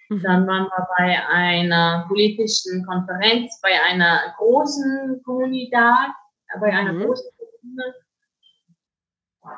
Mhm. 0.08 0.22
Dann 0.22 0.46
waren 0.46 0.64
wir 0.64 0.88
bei 0.98 1.28
einer 1.28 2.04
politischen 2.08 2.84
Konferenz, 2.86 3.60
bei 3.62 3.70
einer 3.90 4.34
großen 4.38 5.22
Kommunität, 5.24 6.12
bei 6.60 6.72
einer 6.72 6.92
mhm. 6.92 7.04
großen 7.04 7.30
Kommune. 7.60 7.94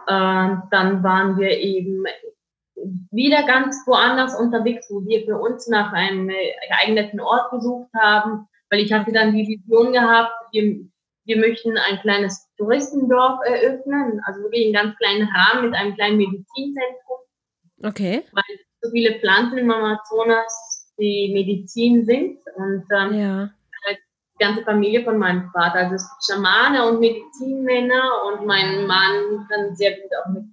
Äh, 0.07 0.69
dann 0.71 1.03
waren 1.03 1.39
wir 1.39 1.51
eben 1.51 2.05
wieder 3.11 3.45
ganz 3.45 3.83
woanders 3.87 4.39
unterwegs, 4.39 4.87
wo 4.91 5.05
wir 5.07 5.25
für 5.25 5.39
uns 5.39 5.67
nach 5.69 5.93
einem 5.93 6.29
geeigneten 6.29 7.21
Ort 7.21 7.51
gesucht 7.51 7.91
haben, 7.95 8.49
weil 8.71 8.81
ich 8.81 8.93
hatte 8.93 9.13
dann 9.13 9.35
die 9.35 9.47
Vision 9.47 9.93
gehabt, 9.93 10.33
wir, 10.53 10.81
wir 11.25 11.39
möchten 11.39 11.77
ein 11.79 12.01
kleines 12.01 12.49
Touristendorf 12.57 13.41
eröffnen, 13.47 14.21
also 14.25 14.43
wirklich 14.43 14.65
einen 14.65 14.75
ganz 14.75 14.97
kleinen 14.99 15.29
Rahmen 15.29 15.71
mit 15.71 15.79
einem 15.79 15.95
kleinen 15.95 16.19
Medizinzentrum. 16.19 17.19
Okay. 17.83 18.23
Weil 18.33 18.59
so 18.81 18.91
viele 18.91 19.19
Pflanzen 19.19 19.59
im 19.59 19.71
Amazonas 19.71 20.93
die 20.99 21.31
Medizin 21.33 22.05
sind 22.05 22.39
und 22.57 22.85
ähm, 22.91 23.15
ja. 23.15 23.51
Die 24.39 24.45
ganze 24.45 24.63
Familie 24.65 25.03
von 25.03 25.19
meinem 25.19 25.51
Vater, 25.51 25.91
also 25.91 26.05
Schamane 26.25 26.87
und 26.87 27.01
Medizinmänner 27.01 28.03
und 28.29 28.47
mein 28.47 28.87
Mann 28.87 29.47
kann 29.49 29.75
sehr 29.75 29.93
gut 29.93 30.11
auch 30.23 30.31
mit 30.31 30.45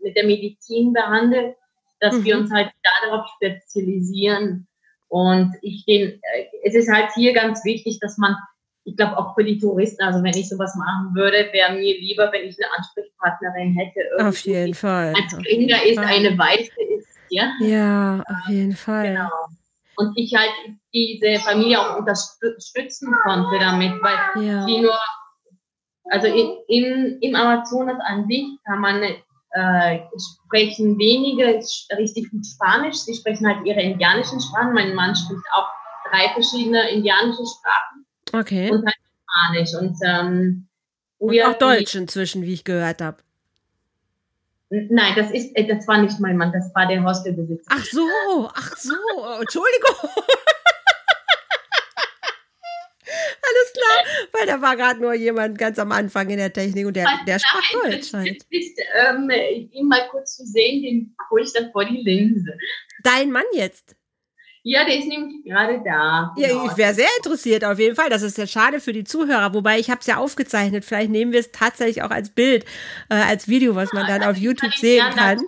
mit 0.00 0.16
der 0.16 0.24
Medizin 0.24 0.92
behandelt, 0.92 1.56
dass 2.00 2.16
mhm. 2.16 2.24
wir 2.24 2.38
uns 2.38 2.52
halt 2.52 2.70
darauf 3.02 3.26
spezialisieren. 3.36 4.66
Und 5.08 5.54
ich 5.62 5.84
den, 5.86 6.20
äh, 6.22 6.46
es 6.64 6.74
ist 6.74 6.90
halt 6.90 7.10
hier 7.14 7.32
ganz 7.32 7.64
wichtig, 7.64 7.98
dass 8.00 8.16
man, 8.16 8.36
ich 8.84 8.96
glaube 8.96 9.18
auch 9.18 9.34
für 9.34 9.44
die 9.44 9.58
Touristen, 9.58 10.02
also 10.02 10.22
wenn 10.22 10.34
ich 10.34 10.48
sowas 10.48 10.74
machen 10.76 11.14
würde, 11.14 11.48
wäre 11.52 11.72
mir 11.72 11.98
lieber, 11.98 12.30
wenn 12.32 12.48
ich 12.48 12.56
eine 12.58 12.72
Ansprechpartnerin 12.76 13.74
hätte. 13.74 14.24
Auf 14.24 14.38
jeden 14.40 14.74
Fall. 14.74 15.14
Ein 15.16 15.28
Springer 15.28 15.84
ist, 15.84 15.98
eine 15.98 16.38
Weiße 16.38 16.82
ist, 16.96 17.08
ja. 17.28 17.52
Ja, 17.60 18.24
auf 18.26 18.48
jeden 18.48 18.76
Fall. 18.76 19.08
Genau. 19.08 19.30
Und 20.00 20.16
ich 20.16 20.34
halt 20.34 20.50
diese 20.94 21.38
Familie 21.40 21.78
auch 21.78 21.98
unterstützen 21.98 23.14
konnte 23.22 23.58
damit, 23.58 23.92
weil 24.02 24.46
ja. 24.46 24.64
die 24.64 24.80
nur, 24.80 24.98
also 26.04 26.26
in, 26.26 27.18
im 27.20 27.34
Amazonas 27.34 27.98
an 28.06 28.26
sich 28.26 28.46
kann 28.64 28.80
man 28.80 29.02
äh, 29.02 30.00
sprechen 30.46 30.98
wenige 30.98 31.60
richtig 31.98 32.30
gut 32.30 32.46
Spanisch. 32.46 32.96
Sie 32.96 33.14
sprechen 33.14 33.46
halt 33.46 33.66
ihre 33.66 33.82
indianischen 33.82 34.40
Sprachen. 34.40 34.72
Mein 34.72 34.94
Mann 34.94 35.14
spricht 35.14 35.44
auch 35.52 35.68
drei 36.10 36.32
verschiedene 36.32 36.88
indianische 36.90 37.44
Sprachen. 37.44 38.06
Okay. 38.32 38.70
Und 38.70 38.86
halt 38.86 38.96
Spanisch. 39.28 39.74
Und, 39.74 39.98
ähm, 40.02 40.68
und 41.18 41.42
auch 41.42 41.58
Deutsch 41.58 41.94
inzwischen, 41.94 42.42
wie 42.42 42.54
ich 42.54 42.64
gehört 42.64 43.02
habe. 43.02 43.18
Nein, 44.70 45.14
das 45.16 45.32
ist, 45.32 45.50
äh, 45.56 45.66
das 45.66 45.88
war 45.88 46.00
nicht 46.00 46.20
mein 46.20 46.36
Mann, 46.36 46.52
das 46.52 46.72
war 46.74 46.86
der 46.86 47.02
Hostelbesitzer. 47.04 47.68
Ach 47.68 47.84
so, 47.84 48.06
ach 48.54 48.76
so, 48.76 48.94
Entschuldigung. 49.40 49.96
Alles 53.42 53.72
klar, 53.72 54.04
weil 54.32 54.46
da 54.46 54.62
war 54.62 54.76
gerade 54.76 55.00
nur 55.00 55.14
jemand 55.14 55.58
ganz 55.58 55.80
am 55.80 55.90
Anfang 55.90 56.30
in 56.30 56.36
der 56.36 56.52
Technik 56.52 56.86
und 56.86 56.94
der, 56.94 57.08
der 57.26 57.40
sprach 57.40 57.82
Deutsch 57.82 58.12
halt. 58.12 58.44
Ist, 58.50 58.80
ähm, 58.94 59.28
ihn 59.72 59.88
mal 59.88 60.06
kurz 60.08 60.36
zu 60.36 60.46
sehen, 60.46 60.82
den 60.82 61.16
hole 61.28 61.42
ich 61.42 61.52
dann 61.52 61.72
vor 61.72 61.84
die 61.84 61.96
Linse. 61.96 62.56
Dein 63.02 63.32
Mann 63.32 63.46
jetzt? 63.52 63.96
Ja, 64.62 64.84
der 64.84 64.98
ist 64.98 65.08
nämlich 65.08 65.42
gerade 65.44 65.80
da. 65.82 66.34
Ja, 66.36 66.48
genau. 66.48 66.66
ich 66.66 66.76
wäre 66.76 66.92
sehr 66.92 67.08
interessiert, 67.16 67.64
auf 67.64 67.78
jeden 67.78 67.96
Fall. 67.96 68.10
Das 68.10 68.20
ist 68.20 68.36
ja 68.36 68.46
schade 68.46 68.80
für 68.80 68.92
die 68.92 69.04
Zuhörer, 69.04 69.54
wobei 69.54 69.78
ich 69.78 69.88
habe 69.88 70.00
es 70.00 70.06
ja 70.06 70.18
aufgezeichnet. 70.18 70.84
Vielleicht 70.84 71.10
nehmen 71.10 71.32
wir 71.32 71.40
es 71.40 71.50
tatsächlich 71.50 72.02
auch 72.02 72.10
als 72.10 72.28
Bild, 72.28 72.66
äh, 73.08 73.14
als 73.14 73.48
Video, 73.48 73.74
was 73.74 73.94
man 73.94 74.06
dann 74.06 74.22
auf 74.22 74.36
YouTube 74.36 74.74
sehen 74.74 75.06
kann. 75.14 75.40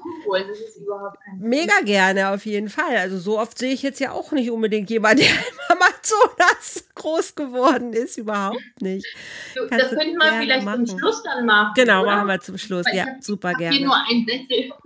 Mega 1.38 1.80
gerne, 1.84 2.30
auf 2.30 2.46
jeden 2.46 2.70
Fall. 2.70 2.96
Also 2.96 3.18
so 3.18 3.38
oft 3.38 3.58
sehe 3.58 3.74
ich 3.74 3.82
jetzt 3.82 4.00
ja 4.00 4.12
auch 4.12 4.32
nicht 4.32 4.50
unbedingt 4.50 4.88
jemanden, 4.88 5.24
der 5.24 5.30
im 5.30 5.36
Amazonas 5.76 6.88
groß 6.94 7.34
geworden 7.34 7.92
ist, 7.92 8.16
überhaupt 8.16 8.80
nicht. 8.80 9.06
Du, 9.54 9.66
das 9.66 9.90
könnten 9.90 10.16
wir 10.16 10.40
vielleicht 10.40 10.64
machen. 10.64 10.86
zum 10.86 10.98
Schluss 10.98 11.22
dann 11.22 11.44
machen. 11.44 11.72
Genau, 11.74 12.02
oder? 12.02 12.16
machen 12.16 12.28
wir 12.28 12.40
zum 12.40 12.56
Schluss. 12.56 12.86
Weil 12.86 12.96
ja, 12.96 13.06
super 13.20 13.52
gerne. 13.52 13.76
Hier 13.76 13.86
nur 13.86 13.96
ein 13.96 14.26
Sessel. 14.26 14.72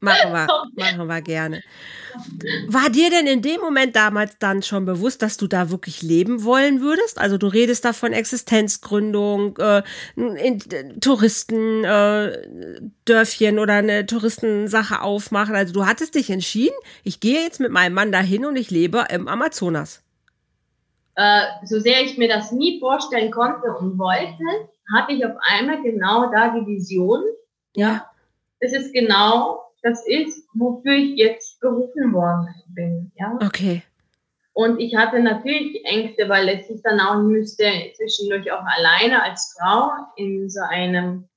Machen 0.00 0.32
wir, 0.32 0.46
machen 0.76 1.06
wir 1.06 1.20
gerne. 1.20 1.62
War 2.68 2.88
dir 2.90 3.10
denn 3.10 3.26
in 3.26 3.42
dem 3.42 3.60
Moment 3.60 3.94
damals 3.94 4.38
dann 4.38 4.62
schon 4.62 4.86
bewusst, 4.86 5.22
dass 5.22 5.36
du 5.36 5.46
da 5.46 5.70
wirklich 5.70 6.02
leben 6.02 6.42
wollen 6.42 6.80
würdest? 6.80 7.18
Also 7.18 7.36
du 7.36 7.46
redest 7.46 7.84
da 7.84 7.92
von 7.92 8.12
Existenzgründung, 8.12 9.58
äh, 9.58 9.82
Touristen, 11.00 11.84
äh, 11.84 12.48
Dörfchen 13.04 13.58
oder 13.58 13.74
eine 13.74 14.06
Touristensache 14.06 15.02
aufmachen. 15.02 15.54
Also 15.54 15.74
du 15.74 15.86
hattest 15.86 16.14
dich 16.14 16.30
entschieden, 16.30 16.76
ich 17.04 17.20
gehe 17.20 17.42
jetzt 17.42 17.60
mit 17.60 17.70
meinem 17.70 17.92
Mann 17.92 18.10
dahin 18.10 18.46
und 18.46 18.56
ich 18.56 18.70
lebe 18.70 19.06
im 19.10 19.28
Amazonas. 19.28 20.02
Äh, 21.14 21.42
so 21.64 21.78
sehr 21.78 22.02
ich 22.02 22.16
mir 22.16 22.28
das 22.28 22.52
nie 22.52 22.80
vorstellen 22.80 23.30
konnte 23.30 23.74
und 23.78 23.98
wollte, 23.98 24.44
hatte 24.94 25.12
ich 25.12 25.24
auf 25.26 25.36
einmal 25.42 25.82
genau 25.82 26.30
da 26.30 26.54
die 26.54 26.66
Vision. 26.66 27.22
Ja. 27.74 28.10
Es 28.58 28.72
ist 28.72 28.92
genau 28.92 29.69
das 29.82 30.06
ist, 30.06 30.46
wofür 30.54 30.92
ich 30.92 31.16
jetzt 31.16 31.60
berufen 31.60 32.12
worden 32.12 32.48
bin. 32.68 33.12
Ja? 33.16 33.38
Okay. 33.42 33.82
Und 34.52 34.78
ich 34.78 34.96
hatte 34.96 35.20
natürlich 35.20 35.84
Ängste, 35.84 36.28
weil 36.28 36.48
es 36.48 36.68
sich 36.68 36.82
dann 36.82 37.00
auch 37.00 37.22
müsste 37.22 37.64
zwischendurch 37.96 38.50
auch 38.52 38.64
alleine 38.64 39.22
als 39.22 39.56
Frau 39.58 39.90
in 40.16 40.50
so 40.50 40.60
einem 40.68 41.28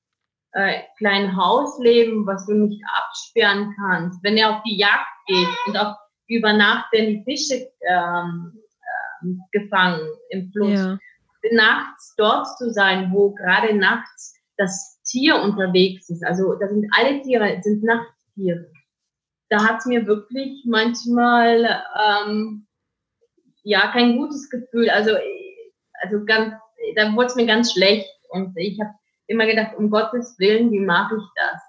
äh, 0.52 0.82
kleinen 0.98 1.36
Haus 1.36 1.78
leben, 1.78 2.26
was 2.26 2.46
du 2.46 2.52
nicht 2.52 2.82
absperren 2.96 3.74
kannst. 3.76 4.22
Wenn 4.22 4.36
er 4.36 4.56
auf 4.56 4.62
die 4.64 4.76
Jagd 4.76 5.08
geht 5.26 5.48
und 5.66 5.76
auch 5.76 5.96
über 6.26 6.52
Nacht 6.52 6.92
werden 6.92 7.14
die 7.14 7.24
Fische 7.24 7.70
ähm, 7.88 8.52
äh, 8.80 9.58
gefangen 9.58 10.06
im 10.30 10.50
Fluss. 10.52 10.80
Ja. 10.80 10.98
Nachts 11.52 12.14
dort 12.16 12.46
zu 12.56 12.72
sein, 12.72 13.10
wo 13.12 13.30
gerade 13.34 13.74
nachts 13.74 14.34
das 14.56 15.00
Tier 15.04 15.36
unterwegs 15.36 16.08
ist. 16.08 16.24
Also 16.24 16.54
da 16.54 16.68
sind 16.68 16.88
alle 16.96 17.20
Tiere, 17.22 17.58
sind 17.62 17.82
nachts 17.84 18.13
Tiere. 18.34 18.70
Da 19.48 19.64
hat 19.64 19.78
es 19.78 19.86
mir 19.86 20.06
wirklich 20.06 20.64
manchmal 20.66 21.82
ähm, 21.96 22.66
ja 23.62 23.90
kein 23.92 24.16
gutes 24.16 24.50
Gefühl. 24.50 24.90
Also, 24.90 25.12
also 26.02 26.24
ganz, 26.24 26.54
da 26.96 27.14
wurde 27.14 27.26
es 27.26 27.36
mir 27.36 27.46
ganz 27.46 27.72
schlecht. 27.72 28.08
Und 28.30 28.56
ich 28.56 28.78
habe 28.80 28.94
immer 29.26 29.46
gedacht, 29.46 29.76
um 29.76 29.90
Gottes 29.90 30.36
Willen, 30.38 30.70
wie 30.70 30.80
mache 30.80 31.16
ich 31.16 31.24
das? 31.36 31.60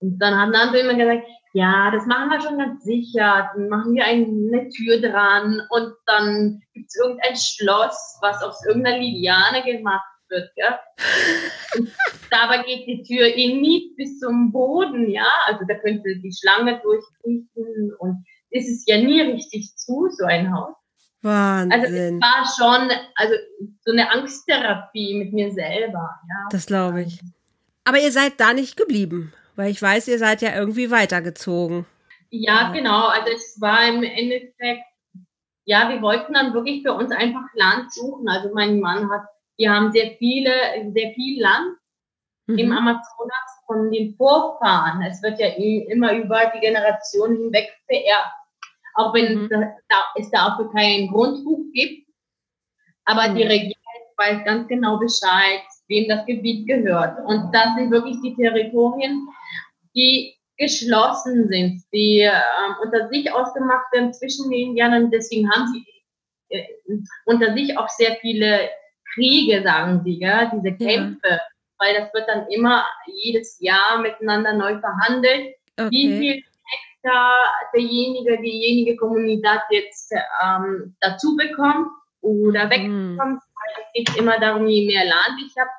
Und 0.00 0.18
dann 0.18 0.38
hat 0.38 0.50
Nando 0.50 0.78
immer 0.78 0.94
gesagt, 0.94 1.26
ja, 1.54 1.90
das 1.92 2.04
machen 2.06 2.30
wir 2.30 2.40
schon 2.40 2.58
ganz 2.58 2.82
sicher. 2.84 3.50
Dann 3.54 3.68
machen 3.68 3.94
wir 3.94 4.04
eine 4.04 4.68
Tür 4.70 5.00
dran 5.00 5.62
und 5.70 5.94
dann 6.06 6.60
gibt 6.72 6.88
es 6.88 6.96
irgendein 6.96 7.36
Schloss, 7.36 8.18
was 8.20 8.42
aus 8.42 8.64
irgendeiner 8.66 8.98
Liane 8.98 9.62
gemacht 9.62 10.04
wird. 10.28 10.50
Ja? 10.56 10.80
Dabei 12.34 12.64
geht 12.64 12.86
die 12.86 13.02
Tür 13.04 13.26
in 13.26 13.60
nicht 13.60 13.96
bis 13.96 14.18
zum 14.18 14.50
Boden, 14.50 15.08
ja. 15.08 15.28
Also 15.46 15.60
da 15.68 15.74
könnte 15.74 16.16
die 16.16 16.32
Schlange 16.32 16.80
durchkriechen 16.82 17.92
und 17.98 18.24
ist 18.50 18.68
es 18.68 18.84
ja 18.86 18.98
nie 18.98 19.20
richtig 19.20 19.76
zu, 19.76 20.08
so 20.10 20.24
ein 20.24 20.52
Haus. 20.52 20.74
Wahnsinn. 21.22 21.72
Also 21.72 21.94
es 21.94 22.12
war 22.20 22.44
schon 22.56 22.90
also 23.14 23.34
so 23.84 23.92
eine 23.92 24.10
Angsttherapie 24.10 25.14
mit 25.14 25.32
mir 25.32 25.52
selber. 25.52 26.10
Ja. 26.28 26.48
Das 26.50 26.66
glaube 26.66 27.02
ich. 27.02 27.20
Aber 27.84 27.98
ihr 27.98 28.10
seid 28.10 28.34
da 28.38 28.52
nicht 28.52 28.76
geblieben, 28.76 29.32
weil 29.54 29.70
ich 29.70 29.80
weiß, 29.80 30.08
ihr 30.08 30.18
seid 30.18 30.42
ja 30.42 30.54
irgendwie 30.54 30.90
weitergezogen. 30.90 31.86
Ja, 32.30 32.72
genau. 32.72 33.06
Also 33.06 33.30
es 33.32 33.60
war 33.60 33.86
im 33.86 34.02
Endeffekt, 34.02 34.82
ja, 35.64 35.88
wir 35.88 36.02
wollten 36.02 36.34
dann 36.34 36.52
wirklich 36.52 36.82
für 36.82 36.94
uns 36.94 37.12
einfach 37.12 37.44
Land 37.54 37.92
suchen. 37.92 38.28
Also 38.28 38.50
mein 38.52 38.80
Mann 38.80 39.08
hat 39.10 39.22
wir 39.56 39.70
haben 39.70 39.92
sehr 39.92 40.16
viele, 40.18 40.50
sehr 40.92 41.12
viel 41.14 41.40
Land 41.40 41.76
mhm. 42.46 42.58
im 42.58 42.72
Amazonas 42.72 43.62
von 43.66 43.90
den 43.90 44.14
Vorfahren. 44.16 45.02
Es 45.02 45.22
wird 45.22 45.38
ja 45.38 45.48
immer 45.48 46.12
über 46.12 46.52
die 46.54 46.60
Generationen 46.60 47.36
hinweg 47.36 47.72
vererbt. 47.86 48.34
Auch 48.96 49.14
wenn 49.14 49.42
mhm. 49.42 49.48
da, 49.48 50.04
es 50.16 50.30
dafür 50.30 50.70
kein 50.72 51.08
Grundbuch 51.08 51.60
gibt. 51.72 52.08
Aber 53.04 53.28
mhm. 53.28 53.36
die 53.36 53.42
Regierung 53.42 53.74
weiß 54.16 54.44
ganz 54.44 54.68
genau 54.68 54.98
Bescheid, 54.98 55.62
wem 55.88 56.08
das 56.08 56.24
Gebiet 56.26 56.66
gehört. 56.66 57.18
Und 57.26 57.52
das 57.52 57.74
sind 57.76 57.90
wirklich 57.90 58.16
die 58.22 58.34
Territorien, 58.36 59.26
die 59.94 60.34
geschlossen 60.56 61.48
sind, 61.48 61.82
die 61.92 62.20
äh, 62.20 62.32
unter 62.82 63.08
sich 63.08 63.32
ausgemacht 63.32 63.92
werden 63.92 64.12
zwischen 64.12 64.50
den 64.50 64.68
Indianern. 64.68 65.10
Deswegen 65.10 65.50
haben 65.50 65.66
sie 65.72 65.84
äh, 66.50 66.64
unter 67.24 67.54
sich 67.54 67.76
auch 67.76 67.88
sehr 67.88 68.16
viele 68.20 68.70
Kriege, 69.14 69.62
sagen 69.62 70.02
sie, 70.04 70.18
ja, 70.20 70.50
diese 70.54 70.76
Kämpfe, 70.76 71.28
ja. 71.28 71.40
Weil 71.78 71.94
das 71.94 72.12
wird 72.14 72.28
dann 72.28 72.46
immer 72.48 72.84
jedes 73.06 73.58
Jahr 73.60 73.98
miteinander 74.00 74.52
neu 74.52 74.78
verhandelt. 74.78 75.54
Okay. 75.76 75.90
Wie 75.90 76.18
viel 76.18 76.42
Hektar 77.04 77.44
derjenige, 77.74 78.40
diejenige 78.40 78.96
Kommunität 78.96 79.60
jetzt 79.70 80.12
ähm, 80.42 80.94
dazu 81.00 81.36
bekommt 81.36 81.88
oder 82.20 82.66
mhm. 82.66 82.70
wegbekommt. 82.70 83.42
Es 83.76 84.06
geht 84.06 84.16
immer 84.16 84.38
darum, 84.38 84.66
je 84.66 84.86
mehr 84.86 85.04
Land 85.04 85.40
ich 85.44 85.54
habe, 85.58 85.70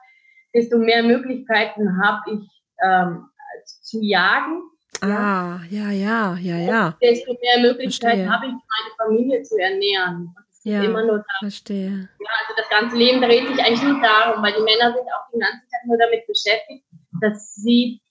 desto 0.53 0.77
mehr 0.77 1.03
Möglichkeiten 1.03 2.01
habe 2.03 2.21
ich 2.31 2.49
ähm, 2.83 3.25
zu 3.65 4.01
jagen. 4.01 4.63
Ah, 5.01 5.59
ja, 5.69 5.91
ja, 5.91 6.37
ja, 6.37 6.57
ja. 6.57 6.97
desto 7.01 7.33
mehr 7.33 7.59
Möglichkeiten 7.59 8.31
habe 8.31 8.45
ich, 8.45 8.51
meine 8.51 8.95
Familie 8.97 9.43
zu 9.43 9.57
ernähren. 9.57 10.33
Ja, 10.65 10.83
immer 10.83 11.01
nur 11.01 11.17
darum. 11.17 11.41
verstehe. 11.41 12.09
Ja, 12.19 12.29
also 12.41 12.53
das 12.57 12.69
ganze 12.69 12.97
Leben 12.97 13.21
dreht 13.21 13.47
sich 13.47 13.63
eigentlich 13.63 13.83
nur 13.83 14.01
darum, 14.01 14.43
weil 14.43 14.51
die 14.53 14.63
Männer 14.63 14.93
sind 14.93 15.05
auch 15.05 15.31
den 15.31 15.39
ganzen 15.39 15.61
Tag 15.69 15.85
nur 15.85 15.97
damit 15.97 16.25
beschäftigt, 16.25 16.83
dass 17.21 17.53
sie 17.55 18.01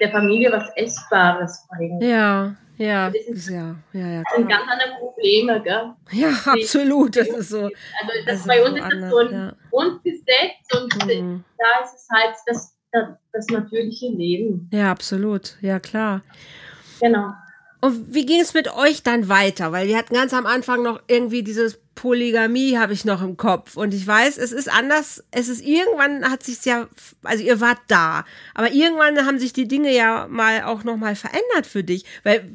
der 0.00 0.10
Familie 0.12 0.52
was 0.52 0.70
Essbares 0.76 1.66
bringen. 1.68 2.00
Ja, 2.00 2.54
ja, 2.76 3.08
ist, 3.08 3.48
ja, 3.48 3.74
ja, 3.92 4.06
ja. 4.06 4.22
Das 4.22 4.36
sind 4.36 4.48
ganz 4.48 4.62
andere 4.68 4.98
Probleme, 5.00 5.60
gell? 5.60 5.92
Ja, 6.12 6.28
absolut. 6.44 7.16
Das 7.16 7.26
ist 7.26 7.48
so. 7.48 7.62
Also 7.62 7.72
das, 8.26 8.38
das 8.38 8.46
bei 8.46 8.64
uns 8.64 8.78
ist 8.78 8.84
das 8.84 9.10
so 9.10 9.18
ein 9.18 9.32
ja. 9.32 9.52
Grundgesetz 9.70 10.72
und 10.72 11.06
mhm. 11.06 11.44
da 11.58 11.84
ist 11.84 11.94
es 11.94 12.08
halt 12.12 12.34
das, 12.46 12.76
das, 12.92 13.08
das 13.32 13.46
natürliche 13.48 14.06
Leben. 14.06 14.70
Ja, 14.72 14.92
absolut. 14.92 15.56
Ja, 15.62 15.80
klar. 15.80 16.22
Genau. 17.00 17.32
Und 17.84 18.14
wie 18.14 18.24
ging 18.24 18.40
es 18.40 18.54
mit 18.54 18.74
euch 18.74 19.02
dann 19.02 19.28
weiter? 19.28 19.70
Weil 19.70 19.88
wir 19.88 19.98
hatten 19.98 20.14
ganz 20.14 20.32
am 20.32 20.46
Anfang 20.46 20.82
noch 20.82 21.02
irgendwie 21.06 21.42
dieses 21.42 21.78
Polygamie 21.94 22.78
habe 22.78 22.94
ich 22.94 23.04
noch 23.04 23.22
im 23.22 23.36
Kopf. 23.36 23.76
Und 23.76 23.92
ich 23.92 24.06
weiß, 24.06 24.38
es 24.38 24.52
ist 24.52 24.72
anders. 24.72 25.22
Es 25.32 25.48
ist 25.48 25.62
irgendwann 25.62 26.30
hat 26.30 26.42
sich 26.42 26.64
ja, 26.64 26.88
also 27.24 27.44
ihr 27.44 27.60
wart 27.60 27.80
da, 27.88 28.24
aber 28.54 28.72
irgendwann 28.72 29.26
haben 29.26 29.38
sich 29.38 29.52
die 29.52 29.68
Dinge 29.68 29.94
ja 29.94 30.26
mal 30.30 30.62
auch 30.62 30.82
noch 30.82 30.96
mal 30.96 31.14
verändert 31.14 31.66
für 31.66 31.84
dich, 31.84 32.06
weil 32.22 32.50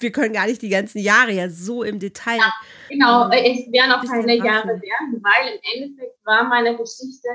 wir 0.00 0.10
können 0.10 0.34
gar 0.34 0.48
nicht 0.48 0.62
die 0.62 0.68
ganzen 0.68 0.98
Jahre 0.98 1.30
ja 1.30 1.48
so 1.48 1.84
im 1.84 2.00
Detail. 2.00 2.38
Ja, 2.38 2.52
genau, 2.88 3.30
ähm, 3.30 3.52
es 3.52 3.72
werden 3.72 3.92
auch 3.92 4.04
keine 4.04 4.34
Jahre 4.34 4.66
werden, 4.66 5.22
weil 5.22 5.54
im 5.54 5.60
Endeffekt 5.74 6.16
war 6.24 6.42
meine 6.48 6.76
Geschichte 6.76 7.28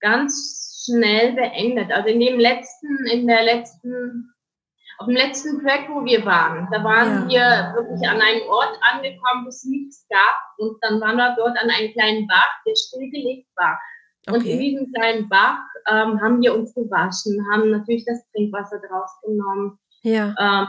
ganz 0.00 0.86
schnell 0.86 1.34
beendet. 1.34 1.92
Also 1.92 2.08
in 2.08 2.20
dem 2.20 2.38
letzten, 2.38 3.06
in 3.12 3.26
der 3.26 3.44
letzten 3.44 4.32
auf 4.98 5.06
dem 5.06 5.16
letzten 5.16 5.60
Track, 5.62 5.88
wo 5.88 6.04
wir 6.04 6.24
waren, 6.26 6.68
da 6.72 6.82
waren 6.82 7.30
ja. 7.30 7.72
wir 7.72 7.82
wirklich 7.82 8.08
an 8.08 8.20
einem 8.20 8.42
Ort 8.48 8.76
angekommen, 8.80 9.44
wo 9.44 9.48
es 9.48 9.64
nichts 9.64 10.04
gab. 10.08 10.36
Und 10.58 10.76
dann 10.82 11.00
waren 11.00 11.16
wir 11.16 11.36
dort 11.36 11.56
an 11.56 11.70
einem 11.70 11.92
kleinen 11.92 12.26
Bach, 12.26 12.50
der 12.66 12.74
stillgelegt 12.74 13.48
war. 13.56 13.78
Okay. 14.26 14.36
Und 14.36 14.44
in 14.44 14.58
diesem 14.58 14.92
kleinen 14.92 15.28
Bach 15.28 15.60
ähm, 15.88 16.20
haben 16.20 16.42
wir 16.42 16.54
uns 16.54 16.74
gewaschen, 16.74 17.46
haben 17.52 17.70
natürlich 17.70 18.04
das 18.06 18.28
Trinkwasser 18.32 18.80
draus 18.80 19.10
genommen. 19.22 19.78
Ja. 20.02 20.34
Ähm, 20.38 20.66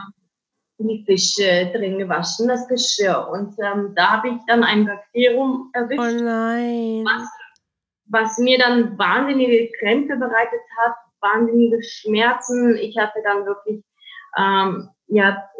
die 0.78 1.04
Fische 1.04 1.70
drin 1.74 1.98
gewaschen, 1.98 2.48
das 2.48 2.66
Geschirr. 2.68 3.28
Und 3.30 3.54
ähm, 3.62 3.92
da 3.96 4.12
habe 4.12 4.28
ich 4.28 4.38
dann 4.46 4.64
ein 4.64 4.86
Bakterium 4.86 5.70
erwischt. 5.74 6.00
Oh 6.00 6.24
nein. 6.24 7.04
Was, 7.04 7.28
was 8.06 8.38
mir 8.38 8.58
dann 8.58 8.96
wahnsinnige 8.96 9.70
Krämpfe 9.78 10.16
bereitet 10.16 10.60
hat, 10.78 10.94
wahnsinnige 11.20 11.82
Schmerzen. 11.82 12.76
Ich 12.76 12.96
hatte 12.96 13.20
dann 13.24 13.44
wirklich 13.44 13.84
ähm, 14.36 14.88
ja, 15.08 15.50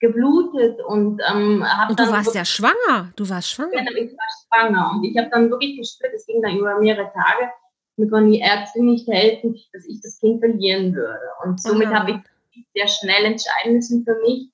geblutet 0.00 0.80
und 0.86 1.20
ähm, 1.30 1.64
habe 1.64 1.90
Und 1.90 2.00
du 2.00 2.10
warst 2.10 2.34
ja 2.34 2.44
schwanger. 2.44 3.12
Du 3.16 3.28
warst 3.28 3.50
schwanger. 3.50 3.74
Ja, 3.74 3.82
ich 3.82 4.12
war 4.12 4.66
schwanger 4.66 4.90
und 4.92 5.04
ich 5.04 5.16
habe 5.16 5.28
dann 5.30 5.50
wirklich 5.50 5.78
gespürt, 5.78 6.12
es 6.14 6.26
ging 6.26 6.42
dann 6.42 6.56
über 6.56 6.78
mehrere 6.78 7.10
Tage. 7.12 7.50
Mir 7.96 8.08
konnten 8.08 8.32
die 8.32 8.40
Ärzte 8.40 8.82
nicht 8.82 9.08
helfen, 9.08 9.56
dass 9.72 9.84
ich 9.86 10.00
das 10.00 10.20
Kind 10.20 10.40
verlieren 10.40 10.94
würde. 10.94 11.28
Und 11.44 11.60
somit 11.60 11.88
habe 11.88 12.12
ich 12.12 12.64
sehr 12.74 12.88
schnell 12.88 13.24
entscheiden 13.24 13.74
müssen 13.74 14.04
für 14.04 14.16
mich, 14.20 14.50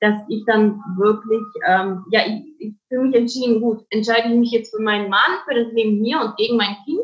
dass 0.00 0.14
ich 0.28 0.44
dann 0.46 0.82
wirklich, 0.98 1.42
ähm, 1.66 2.04
ja, 2.10 2.20
ich, 2.26 2.42
ich 2.58 2.74
für 2.88 3.00
mich 3.00 3.14
entschieden, 3.14 3.60
gut, 3.60 3.84
entscheide 3.90 4.28
ich 4.28 4.34
mich 4.34 4.50
jetzt 4.50 4.74
für 4.74 4.82
meinen 4.82 5.08
Mann, 5.08 5.38
für 5.46 5.54
das 5.54 5.72
Leben 5.72 6.04
hier 6.04 6.20
und 6.20 6.36
gegen 6.36 6.56
mein 6.56 6.76
Kind 6.84 7.00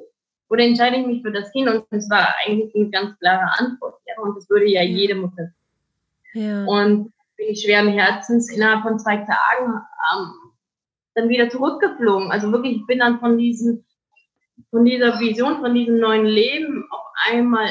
oder 0.48 0.64
entscheide 0.64 0.96
ich 0.96 1.06
mich 1.06 1.22
für 1.22 1.32
das 1.32 1.52
Kind? 1.52 1.68
Und 1.68 1.84
es 1.90 2.08
war 2.10 2.34
eigentlich 2.44 2.74
eine 2.74 2.90
ganz 2.90 3.18
klare 3.18 3.50
Antwort. 3.58 4.00
Ja? 4.06 4.22
Und 4.22 4.36
das 4.36 4.48
würde 4.48 4.66
ja 4.66 4.82
jede 4.82 5.14
Mutter. 5.14 5.50
Ja. 6.32 6.64
Und 6.64 7.12
bin 7.36 7.48
ich 7.50 7.62
schweren 7.62 7.88
Herzens 7.88 8.50
innerhalb 8.50 8.82
von 8.82 8.98
zwei 8.98 9.16
Tagen 9.16 9.80
ähm, 10.14 10.32
dann 11.14 11.28
wieder 11.28 11.48
zurückgeflogen. 11.48 12.30
Also 12.30 12.50
wirklich, 12.52 12.78
ich 12.78 12.86
bin 12.86 12.98
dann 12.98 13.20
von 13.20 13.38
diesem, 13.38 13.84
von 14.70 14.84
dieser 14.84 15.20
Vision, 15.20 15.60
von 15.60 15.74
diesem 15.74 15.98
neuen 15.98 16.26
Leben 16.26 16.86
auf 16.90 17.06
einmal 17.30 17.68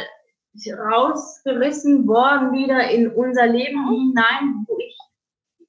rausgerissen 0.92 2.08
worden 2.08 2.52
wieder 2.52 2.90
in 2.90 3.12
unser 3.12 3.46
Leben 3.46 3.88
hinein, 3.90 4.66
wo 4.68 4.78
ich, 4.80 4.98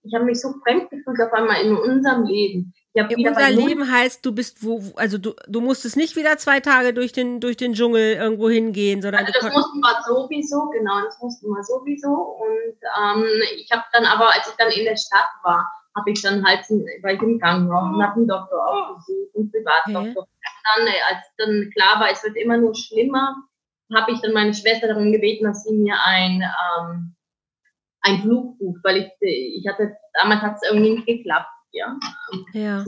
ich 0.02 0.14
habe 0.14 0.24
mich 0.24 0.40
so 0.40 0.54
fremd 0.64 0.88
gefühlt 0.90 1.20
auf 1.20 1.32
einmal 1.32 1.62
in 1.62 1.76
unserem 1.76 2.24
Leben. 2.24 2.72
Ja, 2.94 3.06
unser 3.14 3.50
Leben 3.50 3.90
heißt, 3.90 4.24
du 4.24 4.32
bist 4.32 4.64
wo, 4.64 4.82
also 4.96 5.18
du, 5.18 5.34
du 5.46 5.60
musstest 5.60 5.96
nicht 5.96 6.16
wieder 6.16 6.38
zwei 6.38 6.60
Tage 6.60 6.94
durch 6.94 7.12
den, 7.12 7.38
durch 7.38 7.56
den 7.56 7.74
Dschungel 7.74 8.14
irgendwo 8.14 8.48
hingehen, 8.48 9.02
sondern. 9.02 9.26
Also 9.26 9.32
das 9.40 9.52
mussten 9.52 9.78
wir 9.78 10.02
sowieso, 10.06 10.70
genau, 10.70 11.02
das 11.04 11.18
mussten 11.20 11.48
wir 11.48 11.62
sowieso. 11.62 12.08
Und 12.08 12.78
ähm, 12.98 13.24
ich 13.56 13.70
habe 13.70 13.84
dann 13.92 14.04
aber, 14.04 14.34
als 14.34 14.48
ich 14.48 14.56
dann 14.56 14.70
in 14.70 14.84
der 14.84 14.96
Stadt 14.96 15.28
war, 15.42 15.70
habe 15.94 16.10
ich 16.10 16.22
dann 16.22 16.44
halt, 16.44 16.60
ich 16.68 17.22
im 17.22 17.40
Krankenhaus 17.40 17.94
und 17.94 18.02
habe 18.02 18.16
einen 18.16 18.28
Doktor 18.28 18.66
aufgesucht, 18.66 19.36
einen 19.36 19.50
Privatdoktor. 19.50 20.22
Okay. 20.22 20.76
Dann, 20.76 20.86
äh, 20.86 21.00
als 21.10 21.26
dann 21.36 21.70
klar 21.74 22.00
war, 22.00 22.10
es 22.10 22.24
wird 22.24 22.36
immer 22.36 22.56
nur 22.56 22.74
schlimmer, 22.74 23.36
habe 23.94 24.12
ich 24.12 24.20
dann 24.20 24.32
meine 24.32 24.54
Schwester 24.54 24.88
darum 24.88 25.12
gebeten, 25.12 25.44
dass 25.44 25.64
sie 25.64 25.74
mir 25.74 25.96
ein, 26.04 26.42
ähm, 26.42 27.14
ein 28.00 28.22
Flug 28.22 28.58
bucht, 28.58 28.80
weil 28.82 28.96
ich, 28.98 29.12
ich 29.20 29.66
hatte, 29.68 29.96
damals 30.14 30.40
hat 30.42 30.56
es 30.56 30.68
irgendwie 30.70 30.94
nicht 30.94 31.06
geklappt 31.06 31.48
ja. 31.72 31.98
ja. 32.52 32.84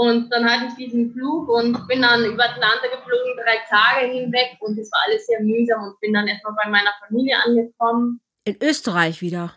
Und 0.00 0.30
dann 0.30 0.44
hatte 0.44 0.68
ich 0.68 0.74
diesen 0.86 1.12
Flug 1.12 1.48
und 1.50 1.86
bin 1.86 2.00
dann 2.00 2.24
über 2.24 2.44
Atlanta 2.44 2.86
geflogen, 2.86 3.36
drei 3.36 3.58
Tage 3.68 4.06
hinweg 4.10 4.56
und 4.60 4.78
es 4.78 4.90
war 4.92 5.02
alles 5.06 5.26
sehr 5.26 5.42
mühsam 5.42 5.82
und 5.88 6.00
bin 6.00 6.14
dann 6.14 6.26
erstmal 6.26 6.54
bei 6.64 6.70
meiner 6.70 6.94
Familie 7.06 7.36
angekommen. 7.44 8.18
In 8.44 8.56
Österreich 8.62 9.20
wieder? 9.20 9.52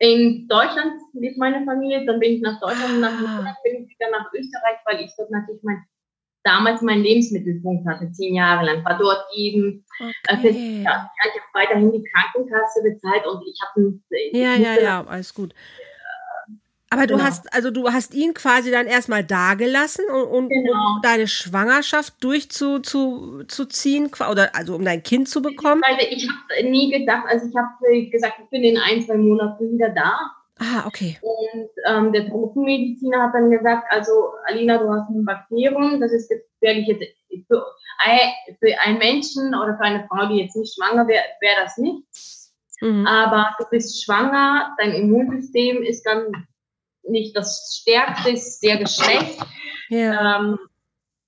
In 0.00 0.48
Deutschland 0.48 0.94
lebt 1.12 1.38
meine 1.38 1.64
Familie, 1.64 2.04
dann 2.06 2.18
bin 2.18 2.32
ich 2.32 2.40
nach 2.40 2.58
Deutschland 2.58 2.94
und 2.94 3.00
nach 3.00 3.12
ah. 3.12 3.56
bin 3.62 3.84
ich 3.84 3.90
wieder 3.90 4.10
nach 4.10 4.32
Österreich, 4.32 4.78
weil 4.86 5.04
ich 5.04 5.12
dort 5.16 5.30
natürlich 5.30 5.62
mein, 5.62 5.84
damals 6.42 6.80
meinen 6.82 7.02
Lebensmittelpunkt 7.04 7.86
hatte, 7.86 8.10
zehn 8.10 8.34
Jahre 8.34 8.64
lang. 8.64 8.84
War 8.84 8.98
dort 8.98 9.26
eben, 9.34 9.84
äh, 10.00 10.34
okay. 10.34 10.48
äh, 10.48 10.82
ja, 10.82 11.08
ich 11.22 11.40
habe 11.40 11.50
weiterhin 11.52 11.92
die 11.92 12.02
Krankenkasse 12.02 12.82
bezahlt 12.82 13.26
und 13.26 13.46
ich 13.46 13.60
habe 13.62 14.00
Ja, 14.32 14.54
ja, 14.54 14.82
ja, 14.82 15.06
alles 15.06 15.34
gut. 15.34 15.54
Aber 16.92 17.06
du 17.06 17.14
genau. 17.14 17.24
hast, 17.24 17.52
also 17.54 17.70
du 17.70 17.88
hast 17.88 18.14
ihn 18.14 18.34
quasi 18.34 18.72
dann 18.72 18.88
erstmal 18.88 19.22
da 19.22 19.54
gelassen 19.54 20.04
und, 20.10 20.24
und 20.24 20.48
genau. 20.48 20.96
um 20.96 21.02
deine 21.02 21.28
Schwangerschaft 21.28 22.14
durchzuziehen, 22.22 23.46
zu, 23.46 23.66
zu 23.66 24.28
oder 24.28 24.50
also 24.54 24.74
um 24.74 24.84
dein 24.84 25.00
Kind 25.04 25.28
zu 25.28 25.40
bekommen? 25.40 25.82
Weil 25.82 26.04
ich 26.10 26.28
habe 26.28 26.68
nie 26.68 26.90
gedacht, 26.90 27.26
also 27.28 27.46
ich 27.46 27.54
habe 27.54 28.10
gesagt, 28.10 28.40
ich 28.42 28.50
bin 28.50 28.64
in 28.64 28.76
ein, 28.76 29.02
zwei 29.02 29.16
Monaten 29.16 29.72
wieder 29.72 29.90
da. 29.90 30.18
Ah, 30.58 30.84
okay. 30.84 31.16
Und 31.22 31.70
ähm, 31.86 32.12
der 32.12 32.28
Tropenmediziner 32.28 33.22
hat 33.22 33.34
dann 33.34 33.50
gesagt, 33.50 33.86
also 33.90 34.32
Alina, 34.46 34.78
du 34.78 34.90
hast 34.90 35.08
ein 35.08 35.24
Bakterium, 35.24 36.00
das 36.00 36.12
ist 36.12 36.28
gefährlich 36.28 36.88
jetzt 36.88 37.46
für, 37.46 37.64
für 38.58 38.80
einen 38.80 38.98
Menschen 38.98 39.54
oder 39.54 39.76
für 39.76 39.84
eine 39.84 40.06
Frau, 40.08 40.26
die 40.26 40.40
jetzt 40.40 40.56
nicht 40.56 40.74
schwanger 40.74 41.06
wäre, 41.06 41.24
wäre 41.40 41.62
das 41.62 41.78
nichts. 41.78 42.52
Mhm. 42.80 43.06
Aber 43.06 43.54
du 43.58 43.64
bist 43.70 44.04
schwanger, 44.04 44.74
dein 44.78 44.92
Immunsystem 44.92 45.82
ist 45.82 46.04
dann 46.04 46.46
nicht 47.04 47.36
das 47.36 47.80
Stärkste, 47.80 48.30
ist 48.30 48.60
sehr 48.60 48.78
geschwächt. 48.78 49.38
Ja. 49.88 50.38
Ähm, 50.38 50.58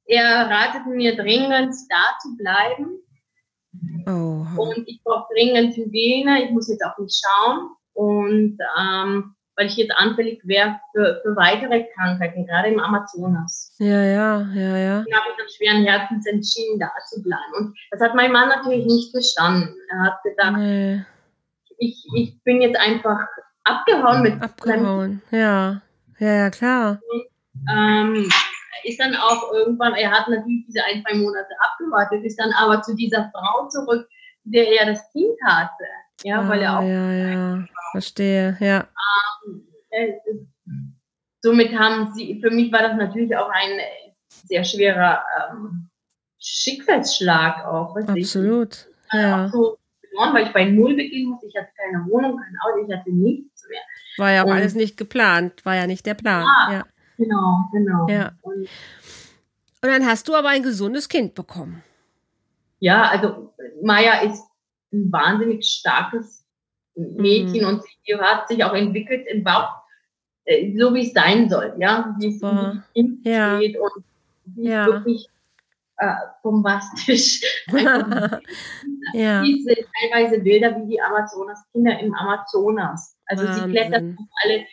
er 0.07 0.51
ratet 0.51 0.87
mir 0.87 1.16
dringend, 1.16 1.75
da 1.89 2.18
zu 2.20 2.37
bleiben. 2.37 2.99
Oh. 4.07 4.61
Und 4.61 4.87
ich 4.87 5.03
brauche 5.03 5.33
dringend 5.33 5.77
Hygiene. 5.77 6.45
Ich 6.45 6.51
muss 6.51 6.68
jetzt 6.68 6.85
auch 6.85 6.99
nicht 6.99 7.20
schauen. 7.25 7.70
Und 7.95 8.59
ähm, 8.79 9.35
weil 9.57 9.66
ich 9.66 9.77
jetzt 9.77 9.93
anfällig 9.97 10.41
wäre 10.45 10.81
für, 10.93 11.20
für 11.23 11.37
weitere 11.37 11.85
Krankheiten, 11.95 12.47
gerade 12.47 12.68
im 12.68 12.81
Amazonas. 12.81 13.75
Ja, 13.79 14.03
ja, 14.03 14.41
ja, 14.55 14.77
ja. 14.77 15.05
Da 15.09 15.16
habe 15.16 15.31
ich 15.31 15.37
dann 15.37 15.49
schweren 15.55 15.85
Herzens 15.85 16.27
entschieden, 16.27 16.79
da 16.79 16.91
zu 17.09 17.23
bleiben. 17.23 17.53
Und 17.59 17.79
das 17.91 18.01
hat 18.01 18.14
mein 18.14 18.33
Mann 18.33 18.49
natürlich 18.49 18.87
nicht 18.87 19.11
verstanden. 19.11 19.75
Er 19.91 20.05
hat 20.05 20.23
gesagt, 20.23 20.57
nee. 20.57 21.05
ich, 21.79 22.07
ich 22.16 22.43
bin 22.45 22.62
jetzt 22.62 22.79
einfach 22.79 23.27
abgehauen 23.65 24.23
mit. 24.23 24.43
Abgehauen, 24.43 25.23
ja. 25.31 25.83
Ja, 26.19 26.33
ja, 26.35 26.51
klar. 26.51 27.01
Ähm, 27.69 28.31
ist 28.85 29.01
dann 29.01 29.15
auch 29.17 29.53
irgendwann, 29.53 29.95
er 29.95 30.11
hat 30.11 30.29
natürlich 30.29 30.67
diese 30.67 30.85
ein, 30.85 31.03
zwei 31.03 31.17
Monate 31.17 31.49
abgewartet, 31.61 32.25
ist 32.25 32.39
dann 32.39 32.53
aber 32.53 32.83
zu 32.83 32.95
dieser 32.95 33.31
Frau 33.33 33.69
zurück, 33.69 34.09
der 34.45 34.69
er 34.69 34.87
das 34.87 35.11
Kind 35.13 35.37
hatte. 35.45 35.85
Ja, 36.25 36.41
ah, 36.41 36.49
weil 36.49 36.63
er 36.63 36.79
auch. 36.79 36.83
Ja, 36.83 37.11
ja, 37.13 37.65
verstehe, 37.93 38.57
ja. 38.61 38.89
Ähm, 39.47 39.69
äh, 39.91 40.13
somit 41.41 41.77
haben 41.77 42.13
sie, 42.15 42.41
für 42.41 42.51
mich 42.51 42.73
war 42.73 42.83
das 42.83 42.97
natürlich 42.97 43.37
auch 43.37 43.51
ein 43.51 43.81
sehr 44.29 44.65
schwerer 44.65 45.23
ähm, 45.51 45.89
Schicksalsschlag 46.39 47.65
auch. 47.67 47.97
Absolut. 47.97 48.89
Ich. 49.13 49.13
Ja. 49.13 49.49
So 49.49 49.79
verloren, 50.13 50.35
weil 50.35 50.47
ich 50.47 50.53
bei 50.53 50.65
Null 50.65 50.95
beginnen 50.95 51.31
musste. 51.31 51.47
Ich 51.47 51.57
hatte 51.57 51.71
keine 51.77 52.05
Wohnung, 52.07 52.37
kein 52.37 52.57
Auto, 52.65 52.87
ich 52.87 52.97
hatte 52.97 53.11
nichts 53.11 53.67
mehr. 53.69 53.81
War 54.19 54.33
ja 54.33 54.43
auch 54.43 54.49
Und, 54.49 54.53
alles 54.53 54.75
nicht 54.75 54.97
geplant, 54.97 55.65
war 55.65 55.75
ja 55.75 55.87
nicht 55.87 56.07
der 56.07 56.15
Plan. 56.15 56.45
Ja, 56.45 56.73
ja. 56.73 56.85
genau, 57.17 57.69
genau. 57.73 58.07
Ja. 58.09 58.33
Und, 58.43 58.55
Und 58.55 58.69
dann 59.89 60.07
hast 60.07 60.29
du 60.29 60.35
aber 60.35 60.49
ein 60.49 60.63
gesundes 60.63 61.09
Kind 61.09 61.35
bekommen. 61.35 61.83
Ja, 62.81 63.09
also 63.09 63.55
Maya 63.83 64.23
ist 64.23 64.45
ein 64.93 65.11
wahnsinnig 65.11 65.65
starkes 65.65 66.45
Mädchen 66.95 67.63
mhm. 67.63 67.69
und 67.69 67.83
sie 68.05 68.15
hat 68.17 68.49
sich 68.49 68.63
auch 68.65 68.75
entwickelt 68.75 69.27
im 69.29 69.45
Bauch, 69.45 69.71
äh, 70.45 70.77
so 70.77 70.93
wie 70.95 71.07
es 71.07 71.13
sein 71.13 71.49
soll, 71.49 71.75
ja, 71.79 72.15
wie 72.19 72.29
es 72.29 72.43
im 72.95 73.21
ja. 73.25 73.57
steht 73.57 73.79
und 73.79 74.05
ja. 74.57 74.87
wirklich 74.87 75.29
äh, 76.03 76.14
bombastisch. 76.42 77.40
ja. 79.12 79.42
Diese 79.42 79.74
teilweise 80.00 80.40
Bilder 80.40 80.76
wie 80.76 80.88
die 80.88 81.00
Amazonas-Kinder 81.00 82.00
im 82.00 82.14
Amazonas. 82.14 83.16
Also 83.26 83.44
Wahnsinn. 83.44 83.64
sie 83.64 83.70
klettert 83.70 84.03
auf 84.03 84.26
alle 84.42 84.66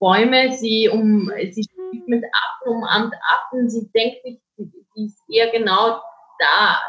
Bäume, 0.00 0.52
sie 0.52 0.88
um, 0.88 1.30
sie 1.50 1.62
spielt 1.62 2.08
mit 2.08 2.24
Affen, 2.24 2.72
umarmt 2.72 3.14
Affen, 3.30 3.70
sie 3.70 3.88
denkt 3.94 4.22
sich, 4.24 4.40
sie 4.56 5.04
ist 5.06 5.18
eher 5.30 5.50
genau 5.50 6.00
da 6.38 6.80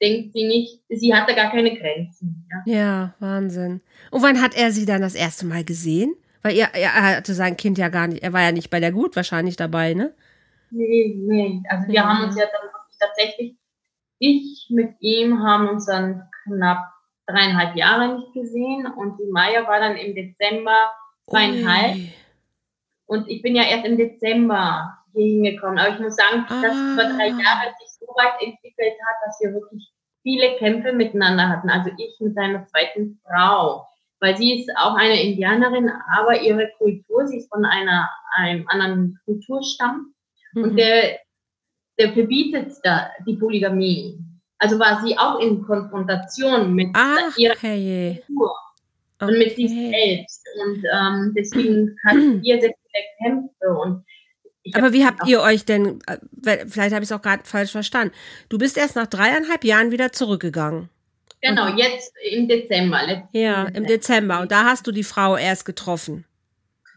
denkt 0.00 0.32
sie 0.34 0.46
nicht, 0.46 0.82
sie 0.88 1.14
hatte 1.14 1.34
gar 1.34 1.50
keine 1.50 1.76
Grenzen. 1.76 2.46
Ja. 2.66 2.74
ja, 2.74 3.14
Wahnsinn. 3.18 3.80
Und 4.10 4.22
wann 4.22 4.42
hat 4.42 4.56
er 4.56 4.70
sie 4.70 4.86
dann 4.86 5.00
das 5.00 5.14
erste 5.14 5.46
Mal 5.46 5.64
gesehen? 5.64 6.14
Weil 6.42 6.56
er, 6.56 6.74
er 6.74 7.16
hatte 7.16 7.34
sein 7.34 7.56
Kind 7.56 7.78
ja 7.78 7.88
gar 7.88 8.06
nicht, 8.06 8.22
er 8.22 8.32
war 8.32 8.42
ja 8.42 8.52
nicht 8.52 8.70
bei 8.70 8.80
der 8.80 8.92
Gut 8.92 9.16
wahrscheinlich 9.16 9.56
dabei, 9.56 9.94
ne? 9.94 10.14
Nee, 10.70 11.14
nee. 11.16 11.62
Also 11.68 11.88
wir 11.88 11.94
ja. 11.94 12.04
haben 12.04 12.24
uns 12.24 12.36
ja 12.36 12.44
dann 12.44 12.70
tatsächlich, 12.98 13.56
ich 14.18 14.68
mit 14.70 14.94
ihm 15.00 15.42
haben 15.42 15.68
uns 15.68 15.86
dann 15.86 16.28
knapp 16.44 16.92
dreieinhalb 17.26 17.76
Jahre 17.76 18.16
nicht 18.16 18.32
gesehen 18.32 18.86
und 18.86 19.18
die 19.18 19.30
Maya 19.30 19.66
war 19.66 19.80
dann 19.80 19.96
im 19.96 20.14
Dezember 20.14 20.92
zweieinhalb. 21.28 21.96
Ui. 21.96 22.12
Und 23.06 23.28
ich 23.28 23.42
bin 23.42 23.54
ja 23.54 23.64
erst 23.64 23.84
im 23.84 23.96
Dezember 23.96 24.96
hier 25.12 25.26
hingekommen. 25.26 25.78
Aber 25.78 25.94
ich 25.94 26.00
muss 26.00 26.16
sagen, 26.16 26.44
ah. 26.48 26.62
dass 26.62 26.74
über 26.74 27.04
drei 27.04 27.28
Jahre 27.28 27.72
sich 27.78 27.88
so 27.98 28.06
weit 28.16 28.40
entwickelt 28.40 28.94
hat, 29.06 29.16
dass 29.26 29.40
wir 29.40 29.52
wirklich 29.52 29.90
viele 30.22 30.56
Kämpfe 30.56 30.92
miteinander 30.92 31.48
hatten. 31.48 31.70
Also 31.70 31.90
ich 31.98 32.16
mit 32.20 32.34
seiner 32.34 32.66
zweiten 32.66 33.20
Frau. 33.24 33.86
Weil 34.18 34.36
sie 34.36 34.60
ist 34.60 34.70
auch 34.78 34.94
eine 34.94 35.22
Indianerin, 35.22 35.90
aber 36.10 36.40
ihre 36.40 36.70
Kultur, 36.78 37.26
sie 37.26 37.36
ist 37.38 37.52
von 37.52 37.66
einer, 37.66 38.08
einem 38.36 38.66
anderen 38.68 39.20
Kulturstamm. 39.26 40.14
Mhm. 40.52 40.62
Und 40.64 40.76
der, 40.76 41.18
der 41.98 42.12
verbietet 42.12 42.72
da 42.82 43.10
die 43.26 43.36
Polygamie. 43.36 44.18
Also 44.58 44.78
war 44.78 45.02
sie 45.04 45.16
auch 45.18 45.40
in 45.40 45.62
Konfrontation 45.62 46.74
mit 46.74 46.88
Ach, 46.94 47.36
ihrer 47.36 47.54
okay. 47.54 48.22
Kultur 48.26 48.54
okay. 49.20 49.32
und 49.32 49.38
mit 49.38 49.56
sich 49.56 49.70
selbst. 49.70 50.46
Und 50.64 50.84
ähm, 50.92 51.34
deswegen 51.36 51.96
hatten 52.06 52.42
wir 52.42 52.60
sehr 52.60 52.72
viele 52.72 53.04
Kämpfe. 53.18 53.78
Und 53.82 54.04
aber 54.72 54.92
wie 54.92 55.04
habt 55.04 55.26
ihr 55.28 55.40
euch 55.42 55.64
denn, 55.64 56.00
äh, 56.06 56.66
vielleicht 56.66 56.92
habe 56.92 57.04
ich 57.04 57.10
es 57.10 57.12
auch 57.12 57.22
gerade 57.22 57.44
falsch 57.44 57.70
verstanden, 57.70 58.14
du 58.48 58.58
bist 58.58 58.76
erst 58.76 58.96
nach 58.96 59.06
dreieinhalb 59.06 59.64
Jahren 59.64 59.90
wieder 59.90 60.12
zurückgegangen. 60.12 60.88
Genau, 61.42 61.70
und, 61.70 61.78
jetzt 61.78 62.12
im 62.30 62.48
Dezember. 62.48 63.28
Ja, 63.32 63.64
im 63.66 63.86
Dezember. 63.86 64.40
Und 64.40 64.50
da 64.50 64.64
hast 64.64 64.86
du 64.86 64.92
die 64.92 65.04
Frau 65.04 65.36
erst 65.36 65.64
getroffen. 65.64 66.24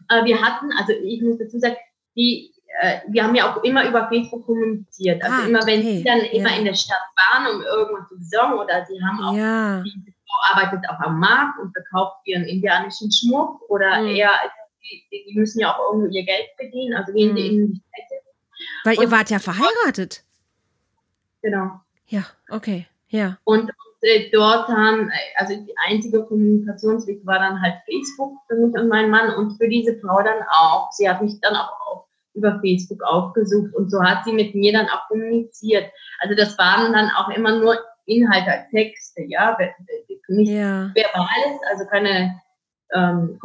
Äh, 0.08 0.24
wir 0.24 0.40
hatten, 0.40 0.70
also 0.78 0.92
ich 1.04 1.22
muss 1.22 1.38
dazu 1.38 1.58
sagen, 1.58 1.76
die, 2.16 2.49
äh, 2.80 3.00
wir 3.08 3.24
haben 3.24 3.34
ja 3.34 3.50
auch 3.50 3.62
immer 3.62 3.88
über 3.88 4.08
Facebook 4.08 4.46
kommuniziert. 4.46 5.22
Also 5.22 5.42
ah, 5.42 5.46
immer, 5.46 5.66
wenn 5.66 5.80
okay. 5.80 5.98
sie 5.98 6.04
dann 6.04 6.18
ja. 6.18 6.32
immer 6.32 6.56
in 6.56 6.64
der 6.64 6.74
Stadt 6.74 7.02
waren, 7.16 7.54
um 7.54 7.62
irgendwas 7.62 8.08
zu 8.08 8.18
besorgen, 8.18 8.54
oder 8.54 8.86
sie 8.86 9.02
haben 9.02 9.22
auch, 9.22 9.34
ja. 9.34 9.82
die 9.82 10.14
Frau 10.26 10.54
arbeitet 10.54 10.88
auch 10.88 11.00
am 11.00 11.18
Markt 11.18 11.58
und 11.58 11.72
verkauft 11.72 12.16
ihren 12.24 12.44
indianischen 12.44 13.10
Schmuck, 13.10 13.60
oder 13.68 14.00
mhm. 14.00 14.14
er 14.14 14.30
die, 14.82 15.24
die, 15.28 15.38
müssen 15.38 15.60
ja 15.60 15.74
auch 15.74 15.92
irgendwo 15.92 16.12
ihr 16.12 16.24
Geld 16.24 16.46
verdienen, 16.56 16.94
also 16.94 17.12
gehen 17.12 17.32
mhm. 17.32 17.36
in 17.36 17.72
die 17.72 17.82
Städte. 17.92 18.22
Weil 18.84 18.98
und 18.98 19.04
ihr 19.04 19.10
wart 19.10 19.30
ja 19.30 19.38
verheiratet. 19.38 20.22
Genau. 21.42 21.80
Ja, 22.06 22.24
okay, 22.48 22.86
ja. 23.08 23.38
Und, 23.44 23.62
und 23.62 23.70
äh, 24.02 24.30
dort 24.30 24.68
haben, 24.68 25.10
also 25.36 25.54
die 25.54 25.74
einzige 25.88 26.24
Kommunikationsweg 26.24 27.24
war 27.24 27.38
dann 27.38 27.60
halt 27.60 27.74
Facebook 27.86 28.38
für 28.48 28.56
mich 28.56 28.74
und 28.74 28.88
meinen 28.88 29.10
Mann 29.10 29.34
und 29.34 29.56
für 29.56 29.68
diese 29.68 29.98
Frau 30.00 30.22
dann 30.22 30.42
auch. 30.50 30.90
Sie 30.92 31.08
hat 31.08 31.22
mich 31.22 31.40
dann 31.40 31.54
auch 31.54 31.72
auf, 31.86 32.04
über 32.34 32.60
Facebook 32.60 33.02
aufgesucht 33.02 33.74
und 33.74 33.90
so 33.90 34.02
hat 34.02 34.24
sie 34.24 34.32
mit 34.32 34.54
mir 34.54 34.72
dann 34.72 34.86
auch 34.86 35.08
kommuniziert. 35.08 35.90
Also 36.20 36.34
das 36.34 36.56
waren 36.58 36.92
dann 36.92 37.10
auch 37.10 37.28
immer 37.30 37.58
nur 37.58 37.78
Inhalte, 38.06 38.66
Texte, 38.70 39.22
ja, 39.28 39.56
nicht 40.28 40.50
ja. 40.50 40.90
verbales, 40.94 41.60
also 41.70 41.84
keine 41.86 42.40
ähm, 42.92 43.38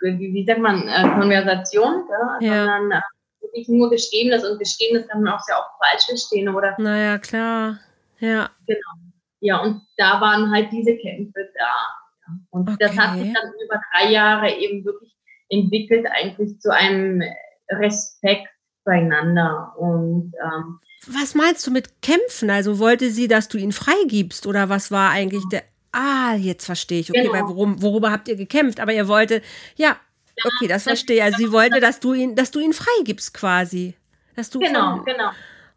wie 0.00 0.44
sagt 0.46 0.60
man, 0.60 0.88
äh, 0.88 1.02
Konversation, 1.18 2.04
ja? 2.10 2.38
ja. 2.40 2.64
sondern 2.64 2.90
äh, 2.92 3.02
wirklich 3.40 3.68
nur 3.68 3.90
Geschriebenes 3.90 4.44
und 4.44 4.58
Geschriebenes 4.58 5.08
kann 5.08 5.22
man 5.22 5.34
auch 5.34 5.40
sehr 5.40 5.58
oft 5.58 5.70
falsch 5.78 6.06
verstehen, 6.06 6.48
oder? 6.48 6.74
Naja, 6.78 7.18
klar. 7.18 7.78
Ja. 8.18 8.50
Genau. 8.66 9.12
Ja, 9.40 9.62
und 9.62 9.82
da 9.96 10.20
waren 10.20 10.50
halt 10.50 10.72
diese 10.72 10.96
Kämpfe 10.96 11.50
da. 11.56 12.32
Und 12.50 12.68
okay. 12.68 12.76
das 12.80 12.98
hat 12.98 13.18
sich 13.18 13.32
dann 13.32 13.52
über 13.64 13.80
drei 13.92 14.10
Jahre 14.10 14.50
eben 14.50 14.84
wirklich 14.84 15.14
entwickelt, 15.48 16.06
eigentlich 16.10 16.58
zu 16.58 16.72
einem 16.72 17.22
Respekt 17.70 18.48
beieinander. 18.84 19.74
Und 19.78 20.32
ähm, 20.42 20.80
was 21.06 21.34
meinst 21.34 21.66
du 21.66 21.70
mit 21.70 22.02
Kämpfen? 22.02 22.50
Also 22.50 22.78
wollte 22.78 23.10
sie, 23.10 23.28
dass 23.28 23.48
du 23.48 23.58
ihn 23.58 23.72
freigibst 23.72 24.46
oder 24.46 24.68
was 24.68 24.90
war 24.90 25.10
eigentlich 25.10 25.44
der 25.50 25.62
Ah, 25.98 26.34
jetzt 26.34 26.66
verstehe 26.66 27.00
ich. 27.00 27.10
Okay, 27.10 27.22
genau. 27.22 27.32
weil 27.32 27.42
worum, 27.44 27.80
worüber 27.80 28.12
habt 28.12 28.28
ihr 28.28 28.36
gekämpft? 28.36 28.80
Aber 28.80 28.92
ihr 28.92 29.08
wollte, 29.08 29.40
ja, 29.76 29.96
okay, 30.44 30.68
das 30.68 30.82
verstehe. 30.82 31.24
Also 31.24 31.38
sie 31.38 31.52
wollte, 31.52 31.80
dass 31.80 32.00
du 32.00 32.12
ihn, 32.12 32.36
dass 32.36 32.50
du 32.50 32.60
ihn 32.60 32.74
freigibst 32.74 33.32
quasi. 33.32 33.94
Dass 34.34 34.50
du 34.50 34.58
genau, 34.58 34.96
von, 34.96 35.04
genau. 35.06 35.30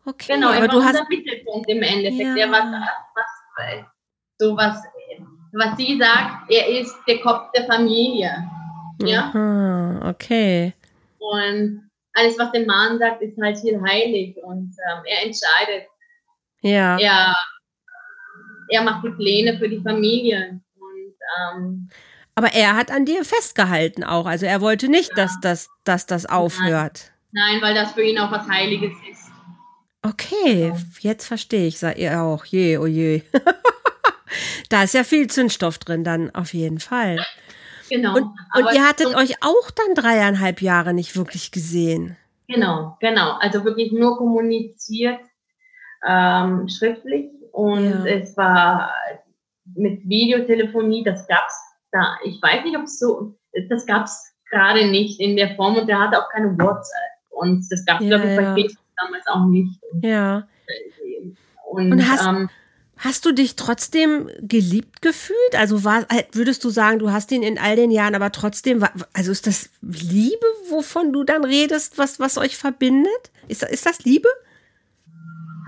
Okay, 0.05 0.33
genau, 0.33 0.49
aber 0.49 0.67
du 0.67 0.83
hast 0.83 1.07
Mittelpunkt 1.07 1.69
im 1.69 1.81
Endeffekt, 1.81 2.19
ja. 2.19 2.35
der 2.35 2.51
was, 2.51 2.65
was, 3.15 3.85
so 4.39 4.57
was, 4.57 4.83
was 5.53 5.77
sie 5.77 5.97
sagt, 5.97 6.51
er 6.51 6.67
ist 6.67 6.93
der 7.07 7.21
Kopf 7.21 7.51
der 7.53 7.65
Familie. 7.65 8.45
Ja. 9.01 9.31
Aha, 9.33 10.09
okay. 10.09 10.73
Und 11.19 11.89
alles, 12.13 12.39
was 12.39 12.51
der 12.51 12.65
Mann 12.65 12.97
sagt, 12.99 13.21
ist 13.21 13.37
halt 13.41 13.57
hier 13.57 13.81
heilig 13.81 14.35
und 14.43 14.75
ähm, 14.89 15.03
er 15.05 15.25
entscheidet. 15.25 15.87
Ja. 16.61 16.97
Er 16.97 17.35
er 18.69 18.83
macht 18.83 19.03
die 19.03 19.11
Pläne 19.11 19.57
für 19.57 19.67
die 19.67 19.81
Familie. 19.81 20.61
Und, 20.75 21.15
ähm, 21.57 21.89
aber 22.35 22.53
er 22.53 22.75
hat 22.75 22.91
an 22.91 23.05
dir 23.05 23.25
festgehalten 23.25 24.03
auch. 24.03 24.25
Also 24.25 24.45
er 24.45 24.61
wollte 24.61 24.87
nicht, 24.87 25.09
ja. 25.09 25.15
dass, 25.15 25.39
das, 25.41 25.69
dass 25.83 26.05
das 26.05 26.25
aufhört. 26.25 27.11
Nein. 27.31 27.53
Nein, 27.53 27.61
weil 27.61 27.75
das 27.75 27.91
für 27.91 28.01
ihn 28.01 28.17
auch 28.17 28.31
was 28.31 28.47
Heiliges 28.47 28.93
ist. 29.11 29.29
Okay, 30.01 30.73
jetzt 31.01 31.27
verstehe 31.27 31.67
ich, 31.67 31.77
sagt 31.77 31.99
ihr 31.99 32.21
auch. 32.21 32.45
Je, 32.45 32.77
oh 32.77 32.87
je. 32.87 33.21
da 34.69 34.83
ist 34.83 34.93
ja 34.93 35.03
viel 35.03 35.27
Zündstoff 35.27 35.77
drin, 35.77 36.03
dann 36.03 36.33
auf 36.33 36.53
jeden 36.53 36.79
Fall. 36.79 37.23
Genau. 37.89 38.15
Und, 38.15 38.23
und 38.55 38.73
ihr 38.73 38.87
hattet 38.87 39.15
euch 39.15 39.41
auch 39.41 39.71
dann 39.71 39.95
dreieinhalb 39.95 40.61
Jahre 40.61 40.93
nicht 40.93 41.15
wirklich 41.15 41.51
gesehen. 41.51 42.17
Genau, 42.47 42.97
genau. 42.99 43.37
Also 43.39 43.63
wirklich 43.63 43.91
nur 43.91 44.17
kommuniziert, 44.17 45.19
ähm, 46.07 46.67
schriftlich 46.67 47.29
und 47.51 48.05
ja. 48.05 48.05
es 48.05 48.35
war 48.37 48.91
mit 49.75 50.07
Videotelefonie, 50.07 51.03
das 51.03 51.27
gab's 51.27 51.59
da. 51.91 52.17
Ich 52.23 52.41
weiß 52.41 52.63
nicht, 52.63 52.77
ob 52.77 52.83
es 52.83 52.99
so, 52.99 53.35
das 53.69 53.85
gab's 53.85 54.33
gerade 54.49 54.87
nicht 54.87 55.19
in 55.19 55.35
der 55.35 55.55
Form 55.55 55.77
und 55.77 55.87
der 55.87 55.99
hatte 55.99 56.17
auch 56.19 56.29
keine 56.29 56.57
WhatsApp. 56.57 57.19
Und 57.29 57.65
das 57.69 57.85
gab 57.85 58.01
es, 58.01 58.07
ja, 58.07 58.17
glaube 58.17 58.31
ich, 58.31 58.37
bei 58.37 58.53
Facebook 58.53 58.85
damals 58.97 59.27
auch 59.27 59.45
nicht. 59.45 59.79
Ja. 60.01 60.47
Und, 61.69 61.91
und 61.93 62.09
hast, 62.09 62.27
ähm, 62.27 62.49
Hast 63.01 63.25
du 63.25 63.31
dich 63.31 63.55
trotzdem 63.55 64.29
geliebt 64.41 65.01
gefühlt? 65.01 65.55
Also 65.57 65.85
war, 65.85 66.01
äh, 66.09 66.25
würdest 66.33 66.65
du 66.65 66.69
sagen, 66.69 66.99
du 66.99 67.11
hast 67.11 67.31
ihn 67.31 67.43
in 67.43 67.57
all 67.57 67.77
den 67.77 67.91
Jahren, 67.91 68.13
aber 68.13 68.31
trotzdem, 68.33 68.85
also 69.13 69.31
ist 69.31 69.47
das 69.47 69.69
Liebe, 69.81 70.45
wovon 70.69 71.13
du 71.13 71.23
dann 71.23 71.45
redest, 71.45 71.97
was, 71.97 72.19
was 72.19 72.37
euch 72.37 72.57
verbindet? 72.57 73.31
Ist, 73.47 73.63
ist 73.63 73.85
das 73.85 74.03
Liebe? 74.03 74.27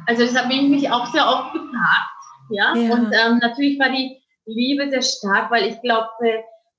Also 0.08 0.26
das 0.26 0.36
habe 0.36 0.54
ich 0.54 0.64
mich 0.64 0.90
auch 0.92 1.10
sehr 1.14 1.26
oft 1.26 1.54
gefragt, 1.54 2.10
ja. 2.50 2.76
ja. 2.76 2.94
Und 2.94 3.14
ähm, 3.14 3.38
natürlich 3.40 3.80
war 3.80 3.90
die 3.90 4.18
Liebe 4.46 4.90
sehr 4.90 5.02
stark, 5.02 5.50
weil 5.52 5.68
ich 5.68 5.82
glaube, 5.82 6.10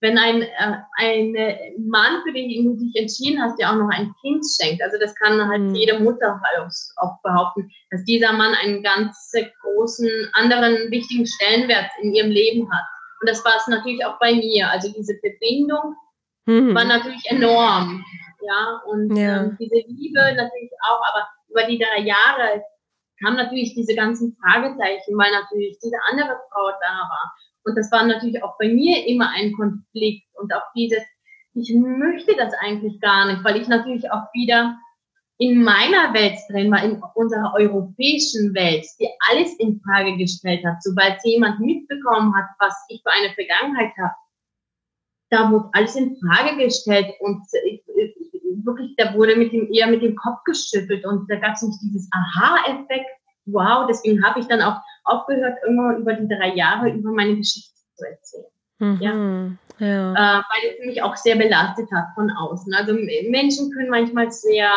wenn 0.03 0.19
ein, 0.19 0.43
äh, 0.43 0.75
ein 0.99 1.33
Mann, 1.87 2.23
für 2.25 2.33
den 2.33 2.65
du 2.65 2.85
dich 2.85 2.95
entschieden 2.97 3.41
hast, 3.41 3.57
dir 3.59 3.71
auch 3.71 3.77
noch 3.77 3.89
ein 3.89 4.13
Kind 4.21 4.45
schenkt, 4.45 4.83
also 4.83 4.99
das 4.99 5.15
kann 5.15 5.49
halt 5.49 5.63
mhm. 5.63 5.75
jede 5.77 6.01
Mutter 6.01 6.41
halt 6.43 6.73
auch 6.97 7.23
behaupten, 7.23 7.71
dass 7.91 8.05
dieser 8.05 8.33
Mann 8.33 8.53
einen 8.55 8.83
ganz 8.83 9.33
großen, 9.63 10.11
anderen 10.33 10.91
wichtigen 10.91 11.25
Stellenwert 11.25 11.87
in 12.03 12.13
ihrem 12.13 12.31
Leben 12.31 12.71
hat. 12.71 12.85
Und 13.21 13.31
das 13.31 13.45
war 13.45 13.55
es 13.57 13.69
natürlich 13.69 14.05
auch 14.05 14.19
bei 14.19 14.35
mir. 14.35 14.69
Also 14.69 14.93
diese 14.93 15.15
Verbindung 15.21 15.95
mhm. 16.47 16.75
war 16.75 16.85
natürlich 16.85 17.25
enorm. 17.27 18.05
Ja, 18.45 18.83
und 18.87 19.17
ja. 19.17 19.45
Ähm, 19.45 19.57
diese 19.61 19.87
Liebe 19.87 20.19
natürlich 20.35 20.73
auch, 20.85 21.01
aber 21.13 21.29
über 21.49 21.63
die 21.69 21.79
drei 21.79 22.01
Jahre 22.01 22.65
kamen 23.23 23.37
natürlich 23.37 23.75
diese 23.77 23.95
ganzen 23.95 24.37
Fragezeichen, 24.43 25.17
weil 25.17 25.31
natürlich 25.31 25.79
diese 25.79 25.97
andere 26.11 26.41
Frau 26.51 26.71
da 26.81 27.07
war. 27.09 27.33
Und 27.65 27.77
das 27.77 27.91
war 27.93 28.07
natürlich 28.07 28.43
auch 28.43 28.57
bei 28.59 28.69
mir 28.69 29.07
immer 29.07 29.31
ein 29.31 29.53
Konflikt 29.53 30.27
und 30.35 30.53
auch 30.53 30.73
dieses, 30.75 31.03
ich 31.55 31.73
möchte 31.75 32.35
das 32.37 32.55
eigentlich 32.55 33.01
gar 33.01 33.27
nicht, 33.27 33.45
weil 33.45 33.61
ich 33.61 33.69
natürlich 33.69 34.11
auch 34.11 34.25
wieder 34.33 34.79
in 35.39 35.63
meiner 35.63 36.15
Welt 36.15 36.39
drin 36.49 36.71
war, 36.71 36.85
in 36.85 37.03
unserer 37.15 37.53
europäischen 37.55 38.55
Welt, 38.55 38.87
die 39.01 39.09
alles 39.29 39.55
in 39.59 39.81
Frage 39.81 40.17
gestellt 40.17 40.65
hat. 40.65 40.83
Sobald 40.83 41.19
jemand 41.25 41.61
mitbekommen 41.61 42.35
hat, 42.37 42.47
was 42.59 42.75
ich 42.89 43.03
für 43.03 43.13
eine 43.13 43.35
Vergangenheit 43.35 43.93
habe, 43.99 44.15
da 45.31 45.51
wurde 45.51 45.69
alles 45.73 45.97
in 45.97 46.17
Frage 46.17 46.57
gestellt 46.57 47.13
und 47.21 47.43
ich, 47.65 47.83
ich, 47.97 48.15
wirklich, 48.65 48.95
da 48.97 49.15
wurde 49.15 49.35
mit 49.37 49.53
dem, 49.53 49.73
eher 49.73 49.87
mit 49.89 50.03
dem 50.03 50.15
Kopf 50.15 50.45
geschüttelt 50.45 51.05
und 51.07 51.29
da 51.31 51.37
gab 51.37 51.55
es 51.55 51.63
nicht 51.63 51.81
dieses 51.83 52.09
Aha-Effekt, 52.13 53.11
wow, 53.47 53.87
deswegen 53.89 54.25
habe 54.25 54.41
ich 54.41 54.47
dann 54.47 54.63
auch 54.63 54.81
aufgehört, 55.05 55.59
immer 55.67 55.97
über 55.97 56.15
die 56.15 56.29
drei 56.29 56.55
Jahre 56.55 56.91
über 56.91 57.11
meine 57.11 57.37
Geschichte 57.37 57.73
zu 57.95 58.07
erzählen. 58.07 58.53
Mhm, 58.79 59.59
ja. 59.79 59.87
ja. 59.87 60.13
Äh, 60.13 60.43
weil 60.43 60.71
es 60.71 60.87
mich 60.87 61.03
auch 61.03 61.17
sehr 61.17 61.37
belastet 61.37 61.89
hat 61.93 62.07
von 62.15 62.31
außen. 62.31 62.73
Also 62.75 62.95
Menschen 63.29 63.71
können 63.73 63.91
manchmal 63.91 64.31
sehr, 64.31 64.71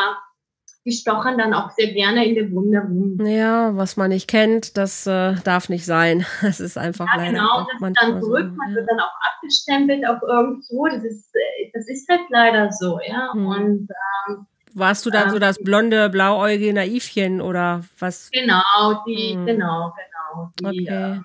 die 0.86 0.92
stochern 0.92 1.38
dann 1.38 1.54
auch 1.54 1.72
sehr 1.72 1.92
gerne 1.92 2.26
in 2.26 2.36
der 2.36 2.52
Wunde 2.52 2.80
rum. 2.80 3.26
Ja, 3.26 3.76
was 3.76 3.98
man 3.98 4.10
nicht 4.10 4.28
kennt, 4.28 4.78
das 4.78 5.08
äh, 5.08 5.36
darf 5.44 5.70
nicht 5.70 5.86
sein. 5.86 6.26
Das 6.42 6.60
ist 6.60 6.78
einfach 6.78 7.08
ja, 7.14 7.18
leider. 7.18 7.32
Genau, 7.32 7.68
das 7.72 7.90
ist 7.90 8.02
dann 8.02 8.22
zurück, 8.22 8.50
so, 8.50 8.56
man 8.56 8.70
ja. 8.70 8.76
wird 8.76 8.90
dann 8.90 9.00
auch 9.00 9.14
abgestempelt 9.34 10.08
auf 10.08 10.22
irgendwo. 10.22 10.88
Das 10.88 11.04
ist, 11.04 11.34
äh, 11.36 11.72
das 11.74 11.88
ist 11.88 12.08
halt 12.10 12.22
leider 12.30 12.72
so, 12.72 13.00
ja. 13.08 13.32
Mhm. 13.34 13.48
Und 13.48 13.90
ähm, 14.28 14.48
warst 14.76 15.06
du 15.06 15.10
dann 15.10 15.28
ähm, 15.28 15.32
so 15.32 15.40
das 15.40 15.58
blonde, 15.58 16.10
blauäugige 16.10 16.74
Naivchen 16.74 17.42
oder 17.42 17.84
was? 17.98 18.30
Genau, 18.32 19.04
die, 19.08 19.34
hm. 19.34 19.46
genau, 19.46 19.94
genau. 19.96 20.52
Die, 20.60 20.88
okay. 20.88 21.18
äh, 21.18 21.20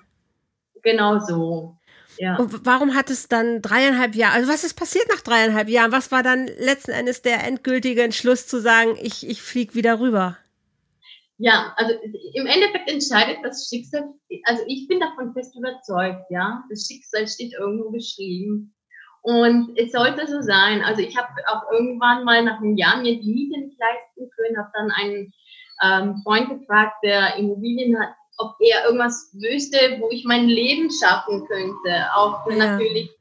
genau 0.81 1.19
so. 1.19 1.77
Ja. 2.17 2.37
Und 2.37 2.65
warum 2.65 2.95
hat 2.95 3.09
es 3.09 3.27
dann 3.27 3.61
dreieinhalb 3.61 4.15
Jahre, 4.15 4.35
also 4.35 4.51
was 4.51 4.63
ist 4.63 4.75
passiert 4.75 5.05
nach 5.09 5.21
dreieinhalb 5.21 5.69
Jahren? 5.69 5.91
Was 5.91 6.11
war 6.11 6.23
dann 6.23 6.47
letzten 6.47 6.91
Endes 6.91 7.21
der 7.21 7.43
endgültige 7.45 8.03
Entschluss 8.03 8.47
zu 8.47 8.59
sagen, 8.59 8.97
ich, 9.01 9.27
ich 9.27 9.41
fliege 9.41 9.75
wieder 9.75 9.99
rüber? 9.99 10.37
Ja, 11.37 11.73
also 11.77 11.95
im 12.33 12.45
Endeffekt 12.45 12.89
entscheidet 12.89 13.37
das 13.43 13.67
Schicksal, 13.67 14.13
also 14.43 14.63
ich 14.67 14.87
bin 14.87 14.99
davon 14.99 15.33
fest 15.33 15.55
überzeugt, 15.55 16.25
ja. 16.29 16.63
Das 16.69 16.85
Schicksal 16.85 17.27
steht 17.27 17.53
irgendwo 17.53 17.89
geschrieben. 17.89 18.73
Und 19.21 19.77
es 19.77 19.91
sollte 19.91 20.27
so 20.27 20.41
sein. 20.41 20.81
Also 20.81 21.01
ich 21.01 21.15
habe 21.15 21.29
auch 21.47 21.71
irgendwann 21.71 22.23
mal 22.23 22.43
nach 22.43 22.57
einem 22.57 22.75
Jahr 22.75 22.97
mir 22.97 23.19
die 23.19 23.31
Miete 23.31 23.59
nicht 23.59 23.77
leisten 23.79 24.29
können, 24.35 24.57
habe 24.57 24.71
dann 24.73 24.91
einen 24.91 25.33
ähm, 25.83 26.21
Freund 26.23 26.49
gefragt, 26.49 26.95
der 27.03 27.35
Immobilien 27.35 27.99
hat, 27.99 28.09
ob 28.37 28.55
er 28.59 28.85
irgendwas 28.85 29.31
wüsste, 29.33 29.77
wo 29.99 30.09
ich 30.09 30.25
mein 30.25 30.47
Leben 30.47 30.89
schaffen 30.91 31.45
könnte. 31.47 32.07
Auch 32.15 32.49
ja. 32.49 32.55
natürlich 32.55 33.11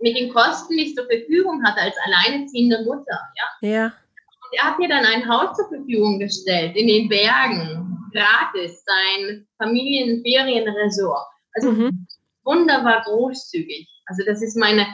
mit 0.00 0.16
den 0.16 0.32
Kosten, 0.32 0.76
die 0.76 0.86
ich 0.86 0.96
zur 0.96 1.06
Verfügung 1.06 1.64
hatte 1.64 1.80
als 1.80 1.94
alleineziehende 2.04 2.82
Mutter. 2.84 3.20
Ja. 3.62 3.68
ja. 3.68 3.84
Und 3.86 4.58
er 4.58 4.64
hat 4.64 4.78
mir 4.78 4.88
dann 4.88 5.04
ein 5.04 5.28
Haus 5.28 5.56
zur 5.56 5.68
Verfügung 5.68 6.18
gestellt 6.18 6.76
in 6.76 6.88
den 6.88 7.08
Bergen, 7.08 7.96
gratis, 8.12 8.84
sein 8.84 9.46
Familienferienresort. 9.58 11.26
Also 11.54 11.70
mhm. 11.70 12.06
wunderbar 12.42 13.02
großzügig. 13.04 13.88
Also 14.06 14.24
das 14.26 14.42
ist 14.42 14.56
meine 14.56 14.86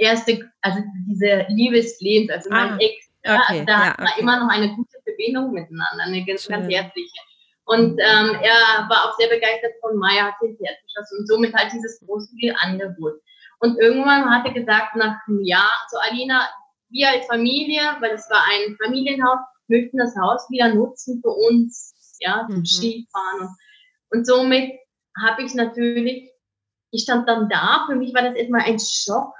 erste, 0.00 0.50
also 0.62 0.80
diese 1.06 1.46
Liebeslebens, 1.48 2.30
also 2.30 2.50
mein 2.50 2.72
ah, 2.72 2.78
Ex, 2.80 3.10
okay, 3.24 3.64
da 3.66 3.72
ja, 3.72 3.86
hat 3.90 3.98
man 3.98 4.08
okay. 4.08 4.20
immer 4.20 4.40
noch 4.40 4.48
eine 4.48 4.74
gute 4.74 4.98
Verbindung 5.04 5.52
miteinander, 5.52 6.04
eine 6.04 6.24
ganz, 6.24 6.48
ganz 6.48 6.66
herzliche. 6.68 7.20
Und 7.64 8.00
ähm, 8.00 8.36
er 8.42 8.88
war 8.88 9.04
auch 9.04 9.16
sehr 9.16 9.28
begeistert 9.28 9.72
von 9.80 9.96
Maya, 9.96 10.26
hat 10.26 10.34
den 10.42 10.56
Pferd 10.56 10.76
geschossen 10.82 11.18
und 11.20 11.28
somit 11.28 11.54
halt 11.54 11.72
dieses 11.72 12.00
große 12.04 12.34
Angebot. 12.60 13.20
Und 13.60 13.78
irgendwann 13.78 14.28
hat 14.28 14.46
er 14.46 14.54
gesagt, 14.54 14.96
nach 14.96 15.18
einem 15.28 15.44
Jahr, 15.44 15.70
so 15.90 15.98
Alina, 15.98 16.48
wir 16.88 17.10
als 17.10 17.26
Familie, 17.26 17.80
weil 18.00 18.12
es 18.12 18.28
war 18.30 18.42
ein 18.50 18.76
Familienhaus, 18.82 19.38
möchten 19.68 19.98
das 19.98 20.16
Haus 20.16 20.50
wieder 20.50 20.74
nutzen 20.74 21.20
für 21.22 21.30
uns, 21.30 21.94
ja, 22.18 22.46
zum 22.48 22.60
mhm. 22.60 22.66
Skifahren. 22.66 23.40
Und, 23.40 24.18
und 24.18 24.26
somit 24.26 24.72
habe 25.22 25.42
ich 25.42 25.54
natürlich, 25.54 26.30
ich 26.90 27.02
stand 27.02 27.28
dann 27.28 27.48
da, 27.48 27.84
für 27.88 27.94
mich 27.94 28.12
war 28.14 28.22
das 28.22 28.34
erstmal 28.34 28.62
ein 28.62 28.80
Schock, 28.80 29.32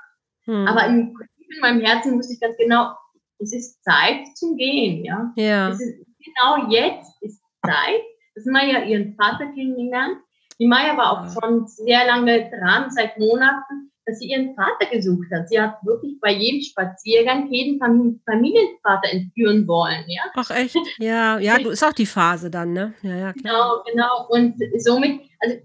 hm. 0.44 0.66
Aber 0.66 0.86
im, 0.86 1.16
in 1.38 1.60
meinem 1.60 1.80
Herzen 1.80 2.16
wusste 2.16 2.34
ich 2.34 2.40
ganz 2.40 2.56
genau, 2.56 2.92
es 3.38 3.52
ist 3.52 3.82
Zeit 3.82 4.26
zum 4.34 4.56
Gehen, 4.56 5.04
ja. 5.04 5.32
ja. 5.36 5.70
Es 5.70 5.80
ist, 5.80 5.98
genau 6.24 6.70
jetzt 6.70 7.22
ist 7.22 7.42
Zeit. 7.64 8.00
Das 8.34 8.44
ist 8.44 8.52
Maya 8.52 8.84
ihren 8.84 9.14
Vater 9.14 9.46
kennengelernt. 9.46 10.18
Die 10.58 10.66
Maya 10.66 10.96
war 10.96 11.12
auch 11.12 11.32
schon 11.32 11.66
sehr 11.66 12.06
lange 12.06 12.50
dran, 12.50 12.90
seit 12.90 13.18
Monaten, 13.18 13.90
dass 14.04 14.18
sie 14.18 14.28
ihren 14.28 14.54
Vater 14.54 14.90
gesucht 14.90 15.28
hat. 15.32 15.48
Sie 15.48 15.58
hat 15.58 15.78
wirklich 15.84 16.20
bei 16.20 16.32
jedem 16.32 16.60
Spaziergang 16.60 17.50
jeden 17.50 17.78
Familienvater 17.78 19.10
entführen 19.10 19.66
wollen, 19.66 20.04
ja. 20.06 20.22
Ach 20.34 20.50
echt? 20.50 20.76
Ja, 20.98 21.38
ja, 21.38 21.58
du 21.62 21.70
ist 21.70 21.82
auch 21.82 21.92
die 21.92 22.06
Phase 22.06 22.50
dann, 22.50 22.72
ne? 22.72 22.94
Ja, 23.02 23.16
ja, 23.16 23.32
klar. 23.32 23.82
Genau, 23.84 23.84
genau. 23.90 24.28
Und 24.28 24.56
somit, 24.78 25.22
also 25.38 25.56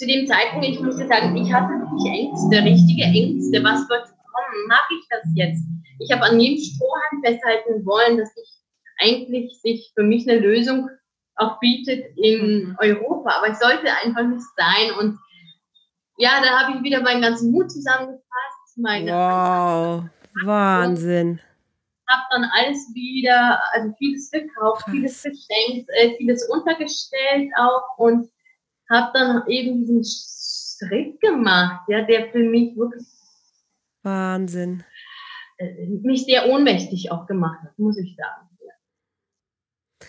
zu 0.00 0.06
dem 0.06 0.26
Zeitpunkt, 0.26 0.66
ich 0.66 0.80
musste 0.80 1.06
sagen, 1.06 1.36
ich 1.36 1.52
hatte 1.52 1.74
wirklich 1.74 2.10
Ängste, 2.10 2.64
richtige 2.64 3.04
Ängste. 3.04 3.62
Was 3.62 3.86
wird 3.90 4.04
kommen? 4.04 4.66
Mache 4.66 4.94
ich 4.98 5.06
das 5.10 5.20
jetzt? 5.34 5.62
Ich 5.98 6.10
habe 6.10 6.22
an 6.22 6.40
jedem 6.40 6.56
Strohhalm 6.56 7.22
festhalten 7.22 7.84
wollen, 7.84 8.16
dass 8.16 8.34
ich 8.34 8.48
eigentlich 8.98 9.60
sich 9.60 9.92
für 9.94 10.02
mich 10.02 10.26
eine 10.26 10.40
Lösung 10.40 10.88
auch 11.36 11.60
bietet 11.60 12.16
in 12.16 12.70
mhm. 12.70 12.76
Europa. 12.78 13.30
Aber 13.36 13.50
es 13.50 13.58
sollte 13.58 13.94
einfach 14.02 14.24
nicht 14.24 14.44
sein. 14.56 14.90
Und 14.98 15.18
ja, 16.16 16.40
da 16.42 16.60
habe 16.60 16.78
ich 16.78 16.82
wieder 16.82 17.02
meinen 17.02 17.20
ganzen 17.20 17.50
Mut 17.50 17.70
zusammengefasst. 17.70 18.24
Meine 18.76 19.12
wow, 19.12 20.04
Wahnsinn. 20.46 21.40
Habe 22.08 22.22
dann 22.30 22.50
alles 22.54 22.88
wieder, 22.94 23.60
also 23.72 23.92
vieles 23.98 24.30
gekauft, 24.30 24.84
vieles 24.90 25.22
geschenkt, 25.22 25.90
äh, 25.90 26.16
vieles 26.16 26.48
untergestellt 26.48 27.50
auch 27.58 27.98
und 27.98 28.30
habe 28.90 29.10
dann 29.14 29.46
eben 29.46 29.80
diesen 29.80 30.04
Schritt 30.04 31.20
gemacht, 31.20 31.82
ja, 31.88 32.02
der 32.02 32.30
für 32.30 32.42
mich 32.42 32.76
wirklich 32.76 33.06
Wahnsinn. 34.02 34.82
Äh, 35.58 35.86
mich 36.02 36.24
sehr 36.24 36.48
ohnmächtig 36.48 37.12
auch 37.12 37.26
gemacht 37.26 37.60
hat, 37.62 37.78
muss 37.78 37.98
ich 37.98 38.16
sagen. 38.16 38.50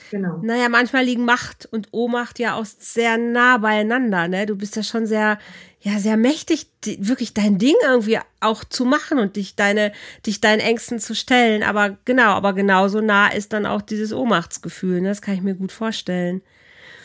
Genau. 0.09 0.39
Naja, 0.41 0.67
manchmal 0.69 1.05
liegen 1.05 1.23
Macht 1.23 1.65
und 1.71 1.87
Ohnmacht 1.91 2.37
ja 2.39 2.55
auch 2.55 2.65
sehr 2.65 3.17
nah 3.17 3.57
beieinander. 3.57 4.27
Ne? 4.27 4.45
Du 4.45 4.57
bist 4.57 4.75
ja 4.75 4.83
schon 4.83 5.05
sehr, 5.05 5.37
ja, 5.79 5.99
sehr 5.99 6.17
mächtig, 6.17 6.67
die, 6.83 7.07
wirklich 7.07 7.33
dein 7.33 7.57
Ding 7.57 7.75
irgendwie 7.83 8.19
auch 8.41 8.63
zu 8.65 8.85
machen 8.85 9.19
und 9.19 9.37
dich 9.37 9.55
deine, 9.55 9.93
dich 10.25 10.41
deinen 10.41 10.59
Ängsten 10.59 10.99
zu 10.99 11.15
stellen. 11.15 11.63
Aber 11.63 11.97
genau, 12.03 12.31
aber 12.31 12.53
genauso 12.53 12.99
nah 12.99 13.27
ist 13.27 13.53
dann 13.53 13.65
auch 13.65 13.81
dieses 13.81 14.11
Ohnmachtsgefühl. 14.11 15.01
Ne? 15.01 15.09
Das 15.09 15.21
kann 15.21 15.35
ich 15.35 15.41
mir 15.41 15.55
gut 15.55 15.71
vorstellen. 15.71 16.41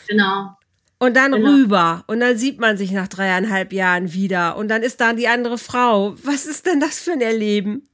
Genau. 0.07 0.57
Und 0.99 1.15
dann 1.15 1.31
genau. 1.31 1.49
rüber. 1.49 2.03
Und 2.07 2.19
dann 2.21 2.37
sieht 2.37 2.59
man 2.59 2.75
sich 2.77 2.91
nach 2.91 3.07
dreieinhalb 3.07 3.71
Jahren 3.71 4.13
wieder. 4.13 4.57
Und 4.57 4.69
dann 4.69 4.81
ist 4.81 4.99
da 4.99 5.13
die 5.13 5.27
andere 5.27 5.57
Frau. 5.57 6.15
Was 6.23 6.45
ist 6.47 6.65
denn 6.65 6.79
das 6.79 6.99
für 6.99 7.11
ein 7.11 7.21
Erleben? 7.21 7.87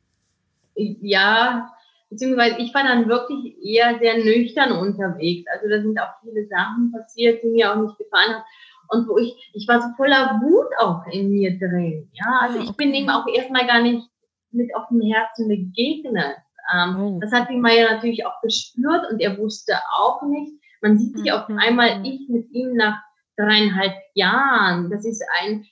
Ja, 0.75 1.69
beziehungsweise 2.09 2.57
ich 2.59 2.73
war 2.73 2.83
dann 2.83 3.09
wirklich 3.09 3.57
eher 3.61 3.99
sehr 3.99 4.17
nüchtern 4.23 4.71
unterwegs. 4.71 5.45
Also 5.53 5.69
da 5.69 5.81
sind 5.81 5.99
auch 5.99 6.13
viele 6.21 6.47
Sachen 6.47 6.91
passiert, 6.91 7.43
die 7.43 7.49
mir 7.49 7.71
auch 7.71 7.81
nicht 7.81 7.97
gefallen 7.97 8.35
haben. 8.35 8.43
Und 8.89 9.07
wo 9.07 9.17
ich, 9.17 9.33
ich 9.53 9.67
war 9.67 9.81
so 9.81 9.87
voller 9.97 10.39
Wut 10.41 10.67
auch 10.79 11.05
in 11.11 11.29
mir 11.29 11.57
drin. 11.57 12.09
Ja, 12.13 12.39
also 12.41 12.59
ah, 12.59 12.63
ich 12.63 12.71
bin 12.77 12.93
ihm 12.93 13.09
auch 13.09 13.25
erstmal 13.27 13.65
gar 13.65 13.81
nicht 13.81 14.07
mit 14.51 14.69
offenem 14.75 15.11
Herzen 15.11 15.47
begegnet. 15.47 16.37
Ähm, 16.73 17.01
oh. 17.01 17.19
Das 17.19 17.31
hat 17.31 17.49
die 17.49 17.57
Maya 17.57 17.91
natürlich 17.91 18.25
auch 18.25 18.39
gespürt 18.41 19.11
und 19.11 19.19
er 19.19 19.37
wusste 19.37 19.73
auch 19.97 20.21
nicht, 20.23 20.53
man 20.84 20.97
sieht 20.99 21.17
sich 21.17 21.31
auf 21.31 21.49
mhm. 21.49 21.57
einmal, 21.57 22.05
ich 22.05 22.29
mit 22.29 22.51
ihm 22.51 22.75
nach 22.75 23.01
dreieinhalb 23.38 23.95
Jahren. 24.13 24.91
Das 24.91 25.05
ist 25.05 25.23
ein, 25.41 25.65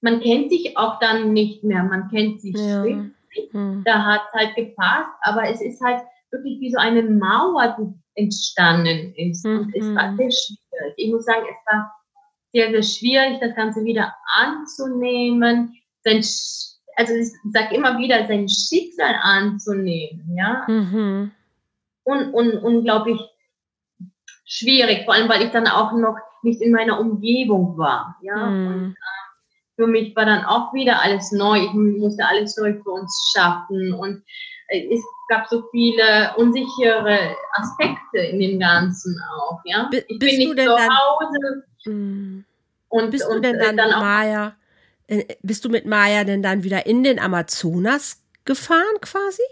man 0.00 0.20
kennt 0.20 0.50
sich 0.50 0.76
auch 0.76 0.98
dann 0.98 1.32
nicht 1.32 1.64
mehr, 1.64 1.82
man 1.82 2.10
kennt 2.10 2.42
sich 2.42 2.56
ja. 2.56 2.82
schriftlich, 2.82 3.52
hm. 3.52 3.82
da 3.84 4.04
hat 4.04 4.22
es 4.28 4.40
halt 4.40 4.56
gepasst, 4.56 5.10
aber 5.22 5.48
es 5.48 5.62
ist 5.62 5.80
halt 5.82 6.02
wirklich 6.30 6.60
wie 6.60 6.70
so 6.70 6.78
eine 6.78 7.02
Mauer, 7.02 7.76
die 7.78 8.20
entstanden 8.20 9.14
ist. 9.16 9.44
Mhm. 9.44 9.58
Und 9.58 9.74
es 9.74 9.94
war 9.94 10.12
mhm. 10.12 10.16
sehr 10.16 10.30
schwierig. 10.30 10.94
Ich 10.96 11.10
muss 11.10 11.24
sagen, 11.24 11.46
es 11.48 11.72
war 11.72 11.92
sehr, 12.52 12.70
sehr 12.70 12.82
schwierig, 12.82 13.40
das 13.40 13.54
Ganze 13.56 13.84
wieder 13.84 14.14
anzunehmen, 14.34 15.74
sein, 16.04 16.22
also 16.96 17.14
ich 17.14 17.28
sage 17.52 17.74
immer 17.74 17.98
wieder, 17.98 18.26
sein 18.26 18.48
Schicksal 18.48 19.16
anzunehmen, 19.22 20.36
ja. 20.36 20.64
Mhm. 20.68 21.32
Und, 22.04 22.34
und 22.34 22.58
unglaublich 22.58 23.20
schwierig, 24.44 25.04
vor 25.04 25.14
allem, 25.14 25.28
weil 25.28 25.42
ich 25.42 25.50
dann 25.50 25.66
auch 25.66 25.92
noch 25.92 26.16
nicht 26.42 26.60
in 26.60 26.72
meiner 26.72 27.00
Umgebung 27.00 27.76
war, 27.78 28.16
ja. 28.22 28.46
Mhm. 28.46 28.66
Und, 28.66 28.90
äh, 28.92 29.24
für 29.76 29.86
mich 29.88 30.14
war 30.14 30.24
dann 30.24 30.44
auch 30.44 30.72
wieder 30.72 31.02
alles 31.02 31.32
neu. 31.32 31.58
Ich 31.58 31.72
musste 31.72 32.24
alles 32.24 32.56
neu 32.56 32.74
für 32.82 32.90
uns 32.90 33.32
schaffen 33.34 33.92
und 33.94 34.22
äh, 34.68 34.94
es 34.94 35.02
gab 35.28 35.48
so 35.48 35.64
viele 35.70 36.32
unsichere 36.36 37.34
Aspekte 37.54 38.18
in 38.18 38.38
dem 38.38 38.60
Ganzen 38.60 39.20
auch, 39.36 39.60
ja. 39.64 39.88
B 39.90 40.02
ich 40.06 40.18
bin 40.18 40.38
nicht 40.38 40.58
zu 40.58 40.70
Hause. 40.70 41.64
Dann, 41.84 42.44
und, 42.88 43.10
bist 43.10 43.26
und, 43.26 43.36
du 43.36 43.40
denn 43.40 43.58
dann, 43.58 43.76
dann 43.76 43.92
auch, 43.94 44.00
Maya, 44.00 44.54
äh, 45.08 45.24
bist 45.42 45.64
du 45.64 45.68
mit 45.68 45.86
Maya 45.86 46.24
denn 46.24 46.42
dann 46.42 46.62
wieder 46.62 46.86
in 46.86 47.02
den 47.02 47.18
Amazonas 47.18 48.22
gefahren 48.44 49.00
quasi? 49.00 49.42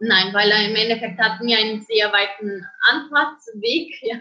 Nein, 0.00 0.34
weil 0.34 0.50
er 0.50 0.68
im 0.68 0.74
Endeffekt 0.74 1.18
hatten 1.20 1.46
wir 1.46 1.58
einen 1.58 1.80
sehr 1.82 2.12
weiten 2.12 2.66
Anfahrtsweg, 2.90 3.94
ja. 4.02 4.16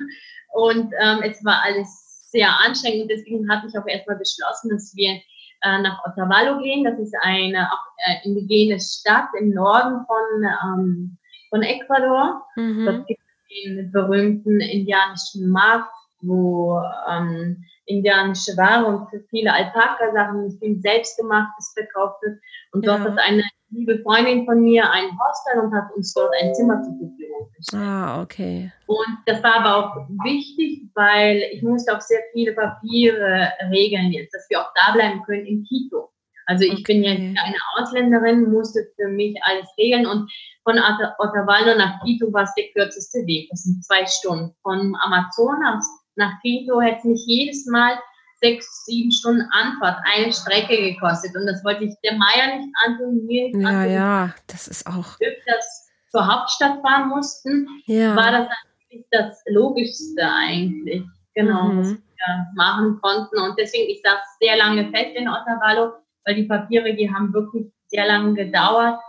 Und 0.54 0.94
ähm, 1.02 1.22
es 1.24 1.44
war 1.44 1.64
alles 1.64 2.30
sehr 2.30 2.50
anstrengend. 2.60 3.10
Deswegen 3.10 3.50
hatte 3.50 3.68
ich 3.68 3.78
auch 3.78 3.88
erstmal 3.88 4.18
beschlossen, 4.18 4.70
dass 4.70 4.96
wir 4.96 5.20
äh, 5.64 5.82
nach 5.82 6.00
Otavalo 6.06 6.60
gehen. 6.60 6.84
Das 6.84 7.00
ist 7.00 7.16
eine 7.22 7.72
auch, 7.72 7.86
äh, 8.06 8.28
indigene 8.28 8.80
Stadt 8.80 9.30
im 9.40 9.50
Norden 9.50 10.06
von, 10.06 10.44
ähm, 10.64 11.18
von 11.50 11.64
Ecuador. 11.64 12.46
Mhm. 12.56 12.86
Dort 12.86 13.08
gibt 13.08 13.20
es 13.22 13.66
den 13.66 13.92
berühmten 13.92 14.60
indianischen 14.62 15.50
Markt, 15.50 15.92
wo 16.22 16.82
ähm, 17.10 17.64
indianische 17.86 18.56
Ware 18.58 18.86
und 18.86 19.08
viele 19.30 19.54
Alpaka-Sachen, 19.54 20.58
viel 20.60 20.80
selbstgemachtes 20.82 21.74
verkauft 21.74 22.22
wird. 22.22 22.40
Und 22.72 22.86
dort 22.86 23.00
ja. 23.00 23.12
hat 23.12 23.20
eine 23.20 23.44
liebe 23.70 24.00
Freundin 24.04 24.46
von 24.46 24.62
mir 24.62 24.90
ein 24.90 25.10
Hostel 25.20 25.60
und 25.60 25.74
hat 25.74 25.92
uns 25.96 26.14
dort 26.14 26.34
ein 26.42 26.54
Zimmer 26.54 26.82
zur 26.84 26.94
Verfügung 26.94 27.50
gestellt. 27.56 27.84
Ah, 27.84 28.22
okay. 28.22 28.72
Und 28.88 29.18
das 29.26 29.44
war 29.44 29.56
aber 29.56 29.78
auch 29.78 30.08
wichtig, 30.24 30.90
weil 30.94 31.44
ich 31.52 31.64
musste 31.64 31.96
auch 31.96 32.02
sehr 32.02 32.22
viele 32.32 32.54
Papiere 32.54 33.52
regeln 33.72 34.12
jetzt, 34.12 34.34
dass 34.34 34.48
wir 34.50 34.62
auch 34.62 34.72
da 34.76 34.94
bleiben 34.94 35.24
können 35.24 35.46
in 35.46 35.66
Quito. 35.66 36.10
Also 36.46 36.66
ich 36.66 36.74
okay. 36.74 36.84
bin 36.88 37.04
ja 37.04 37.12
eine 37.12 37.58
Ausländerin, 37.78 38.52
musste 38.52 38.86
für 38.98 39.08
mich 39.08 39.36
alles 39.44 39.68
regeln 39.78 40.06
und 40.06 40.30
von 40.64 40.78
Otavalo 41.20 41.78
nach 41.78 42.02
Quito 42.02 42.32
war 42.34 42.44
es 42.44 42.54
der 42.56 42.66
kürzeste 42.74 43.26
Weg. 43.26 43.50
Das 43.50 43.64
sind 43.64 43.84
zwei 43.84 44.06
Stunden. 44.06 44.54
Von 44.62 44.96
Amazonas 45.02 46.03
nach 46.16 46.40
Quito 46.42 46.82
hätte 46.82 47.08
mich 47.08 47.24
jedes 47.26 47.66
Mal 47.66 47.98
sechs, 48.36 48.86
sieben 48.86 49.12
Stunden 49.12 49.48
Anfahrt 49.52 50.00
eine 50.14 50.32
Strecke 50.34 50.76
gekostet. 50.76 51.36
Und 51.36 51.46
das 51.46 51.64
wollte 51.64 51.86
ich 51.86 51.94
der 52.04 52.14
Meier 52.18 52.58
nicht 52.58 52.70
antun, 52.86 53.26
mir 53.26 53.46
nicht 53.46 53.56
ja, 53.62 53.70
antun. 53.70 53.94
Ja, 53.94 54.36
das 54.48 54.68
ist 54.68 54.86
auch. 54.86 55.18
Das 55.46 55.90
zur 56.12 56.28
Hauptstadt 56.28 56.82
fahren 56.82 57.10
mussten, 57.10 57.68
ja. 57.86 58.16
war 58.16 58.32
das 58.32 58.48
eigentlich 58.48 59.06
das 59.12 59.42
Logischste 59.48 60.22
eigentlich. 60.24 61.04
Genau, 61.34 61.70
mhm. 61.70 61.80
was 61.80 61.90
wir 61.92 62.48
machen 62.56 63.00
konnten. 63.02 63.40
Und 63.40 63.58
deswegen, 63.58 63.90
ich 63.90 64.02
saß 64.04 64.20
sehr 64.40 64.58
lange 64.58 64.92
fest 64.92 65.16
in 65.16 65.28
Otavalo, 65.28 65.94
weil 66.26 66.36
die 66.36 66.44
Papiere, 66.44 66.94
die 66.94 67.12
haben 67.12 67.34
wirklich 67.34 67.66
sehr 67.88 68.06
lange 68.06 68.36
gedauert 68.36 69.00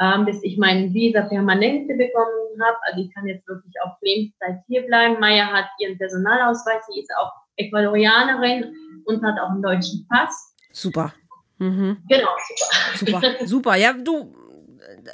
ähm, 0.00 0.24
bis 0.24 0.42
ich 0.42 0.56
meinen 0.56 0.92
Visa 0.94 1.22
Permanente 1.22 1.94
bekommen 1.94 2.60
habe. 2.60 2.76
Also 2.86 3.02
ich 3.02 3.14
kann 3.14 3.26
jetzt 3.26 3.46
wirklich 3.46 3.74
auf 3.84 3.92
Lebenszeit 4.00 4.60
hier 4.66 4.82
bleiben. 4.86 5.20
Maya 5.20 5.46
hat 5.46 5.66
ihren 5.78 5.98
Personalausweis, 5.98 6.86
sie 6.90 7.00
ist 7.00 7.10
auch 7.18 7.32
Ecuadorianerin 7.56 8.74
und 9.04 9.22
hat 9.22 9.38
auch 9.40 9.50
einen 9.50 9.62
deutschen 9.62 10.06
Pass. 10.08 10.54
Super. 10.72 11.12
Mhm. 11.58 11.98
Genau, 12.08 12.30
super. 12.96 13.20
Super, 13.20 13.34
super. 13.46 13.76
Ja, 13.76 13.92
du, 13.92 14.34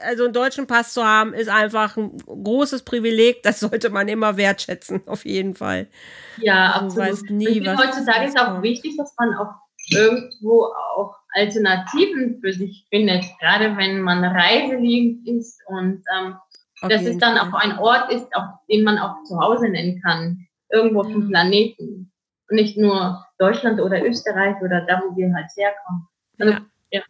also 0.04 0.24
einen 0.24 0.32
deutschen 0.32 0.68
Pass 0.68 0.94
zu 0.94 1.04
haben, 1.04 1.34
ist 1.34 1.48
einfach 1.48 1.96
ein 1.96 2.16
großes 2.26 2.84
Privileg. 2.84 3.42
Das 3.42 3.60
sollte 3.60 3.90
man 3.90 4.06
immer 4.06 4.36
wertschätzen, 4.36 5.02
auf 5.06 5.24
jeden 5.24 5.54
Fall. 5.56 5.88
Ja, 6.38 6.72
absolut. 6.72 7.08
Weißt 7.08 7.30
nie, 7.30 7.64
was 7.66 7.78
heutzutage 7.78 8.26
ist 8.26 8.38
auch 8.38 8.62
wichtig, 8.62 8.96
dass 8.96 9.14
man 9.18 9.34
auch 9.34 9.54
irgendwo 9.90 10.64
auch 10.96 11.16
Alternativen 11.36 12.40
für 12.40 12.52
sich 12.52 12.86
findet, 12.90 13.24
gerade 13.40 13.76
wenn 13.76 14.00
man 14.00 14.24
reiseliebend 14.24 15.26
ist 15.28 15.60
und 15.66 16.02
ähm, 16.16 16.36
dass 16.82 17.04
es 17.04 17.18
dann 17.18 17.38
auch 17.38 17.52
ein 17.54 17.78
Ort 17.78 18.10
ist, 18.12 18.34
auf 18.34 18.44
den 18.68 18.84
man 18.84 18.98
auch 18.98 19.22
zu 19.24 19.38
Hause 19.38 19.68
nennen 19.68 20.00
kann, 20.02 20.46
irgendwo 20.70 21.04
ja. 21.04 21.10
vom 21.10 21.28
Planeten. 21.28 22.12
Und 22.48 22.56
nicht 22.56 22.76
nur 22.76 23.24
Deutschland 23.38 23.80
oder 23.80 24.04
Österreich 24.04 24.56
oder 24.62 24.82
da, 24.82 25.02
wo 25.04 25.16
wir 25.16 25.32
halt 25.34 25.50
herkommen. 25.56 26.06
Also, 26.38 26.52
ja. 26.52 26.60
ja. 26.90 27.02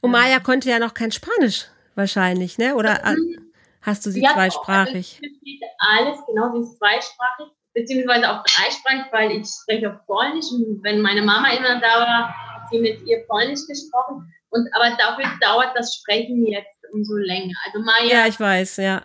Und 0.00 0.10
Maya 0.10 0.40
konnte 0.40 0.70
ja 0.70 0.78
noch 0.78 0.94
kein 0.94 1.12
Spanisch 1.12 1.66
wahrscheinlich, 1.94 2.58
ne? 2.58 2.74
Oder 2.74 3.00
mhm. 3.04 3.52
hast 3.82 4.04
du 4.06 4.10
sie 4.10 4.22
ja, 4.22 4.32
zweisprachig? 4.32 5.20
Also, 5.20 6.10
alles, 6.10 6.26
genau, 6.26 6.52
sie 6.52 6.60
ist 6.60 6.78
zweisprachig 6.78 7.52
beziehungsweise 7.74 8.30
auch 8.30 8.42
dreisprachig, 8.44 9.12
weil 9.12 9.32
ich 9.32 9.46
spreche 9.48 9.92
auf 9.92 10.06
Polnisch 10.06 10.46
und 10.52 10.82
wenn 10.82 11.02
meine 11.02 11.22
Mama 11.22 11.50
immer 11.50 11.80
da 11.80 12.00
war, 12.00 12.34
sie 12.74 12.80
mit 12.80 13.06
ihr 13.06 13.24
Polnisch 13.26 13.66
gesprochen. 13.66 14.32
Und 14.50 14.68
aber 14.74 14.96
dafür 14.96 15.26
dauert 15.40 15.76
das 15.76 15.94
Sprechen 15.94 16.46
jetzt 16.46 16.68
umso 16.92 17.16
länger. 17.16 17.54
Also 17.66 17.80
Maya. 17.80 18.06
Ja, 18.06 18.26
ich 18.26 18.38
weiß, 18.38 18.76
ja. 18.76 19.04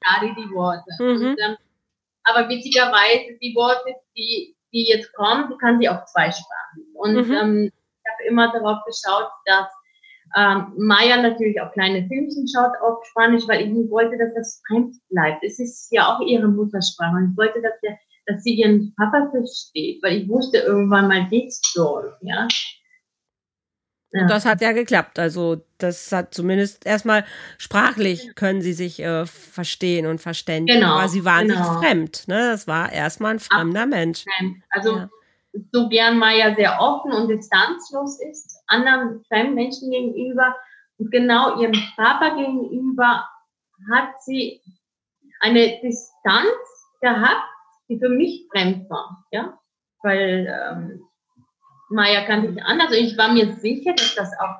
Gerade 0.00 0.34
die 0.34 0.50
Worte. 0.54 0.90
Mhm. 0.98 1.30
Und, 1.30 1.38
ähm, 1.40 1.56
aber 2.24 2.48
witzigerweise 2.48 3.38
die 3.40 3.54
Worte, 3.54 3.94
die, 4.16 4.56
die 4.72 4.88
jetzt 4.88 5.12
kommen, 5.14 5.48
die 5.50 5.58
kann 5.58 5.80
sie 5.80 5.88
auch 5.88 6.04
zweisprachig. 6.06 6.84
Und 6.94 7.28
mhm. 7.28 7.34
ähm, 7.34 7.72
ich 7.72 8.12
habe 8.12 8.28
immer 8.28 8.52
darauf 8.52 8.78
geschaut, 8.84 9.28
dass 9.44 9.68
ähm, 10.36 10.72
Maya 10.76 11.22
natürlich 11.22 11.60
auch 11.60 11.72
kleine 11.72 12.06
Filmchen 12.08 12.46
schaut 12.48 12.72
auf 12.82 13.04
Spanisch, 13.06 13.44
weil 13.46 13.62
ich 13.62 13.90
wollte, 13.90 14.18
dass 14.18 14.34
das 14.34 14.62
fremd 14.66 14.96
bleibt. 15.10 15.42
Es 15.44 15.58
ist 15.58 15.88
ja 15.92 16.14
auch 16.14 16.20
ihre 16.20 16.48
Muttersprache. 16.48 17.16
Und 17.16 17.30
ich 17.32 17.36
wollte, 17.36 17.60
dass 17.62 17.78
der 17.82 17.98
dass 18.26 18.42
sie 18.42 18.54
ihren 18.54 18.94
Papa 18.96 19.30
versteht, 19.30 20.02
weil 20.02 20.22
ich 20.22 20.28
wusste 20.28 20.58
irgendwann 20.58 21.08
mal 21.08 21.28
geht's 21.28 21.60
so, 21.72 22.02
ja. 22.20 22.46
Ja. 24.12 24.22
Und 24.22 24.30
das 24.30 24.46
hat 24.46 24.60
ja 24.60 24.72
geklappt. 24.72 25.18
Also 25.18 25.64
das 25.78 26.10
hat 26.12 26.32
zumindest 26.32 26.86
erstmal 26.86 27.24
sprachlich 27.58 28.34
können 28.34 28.62
sie 28.62 28.72
sich 28.72 29.00
äh, 29.00 29.26
verstehen 29.26 30.06
und 30.06 30.20
verständigen. 30.20 30.80
Genau, 30.80 30.94
aber 30.94 31.08
sie 31.08 31.24
waren 31.24 31.48
genau. 31.48 31.60
nicht 31.60 31.80
fremd. 31.80 32.28
Ne? 32.28 32.50
Das 32.50 32.66
war 32.66 32.92
erstmal 32.92 33.32
ein 33.32 33.40
fremder 33.40 33.82
Ach, 33.82 33.88
Mensch. 33.88 34.24
Also 34.70 34.96
ja. 34.96 35.08
so 35.72 35.88
gern 35.88 36.18
Maya 36.18 36.54
sehr 36.54 36.80
offen 36.80 37.12
und 37.12 37.28
distanzlos 37.28 38.20
ist, 38.20 38.62
anderen 38.68 39.22
fremden 39.28 39.54
Menschen 39.54 39.90
gegenüber 39.90 40.54
und 40.98 41.10
genau 41.10 41.60
ihrem 41.60 41.74
Papa 41.96 42.34
gegenüber 42.36 43.28
hat 43.92 44.22
sie 44.22 44.62
eine 45.40 45.80
Distanz 45.82 46.46
gehabt, 47.00 47.48
die 47.88 47.98
für 47.98 48.08
mich 48.08 48.46
fremd 48.50 48.88
war, 48.88 49.24
ja, 49.30 49.58
weil 50.02 50.46
ähm, 50.48 51.05
Maya 51.88 52.24
kannte 52.24 52.52
ich 52.52 52.62
anders. 52.62 52.88
Also 52.88 53.00
ich 53.00 53.16
war 53.16 53.32
mir 53.32 53.52
sicher, 53.54 53.92
dass 53.94 54.14
das 54.14 54.32
auch, 54.40 54.56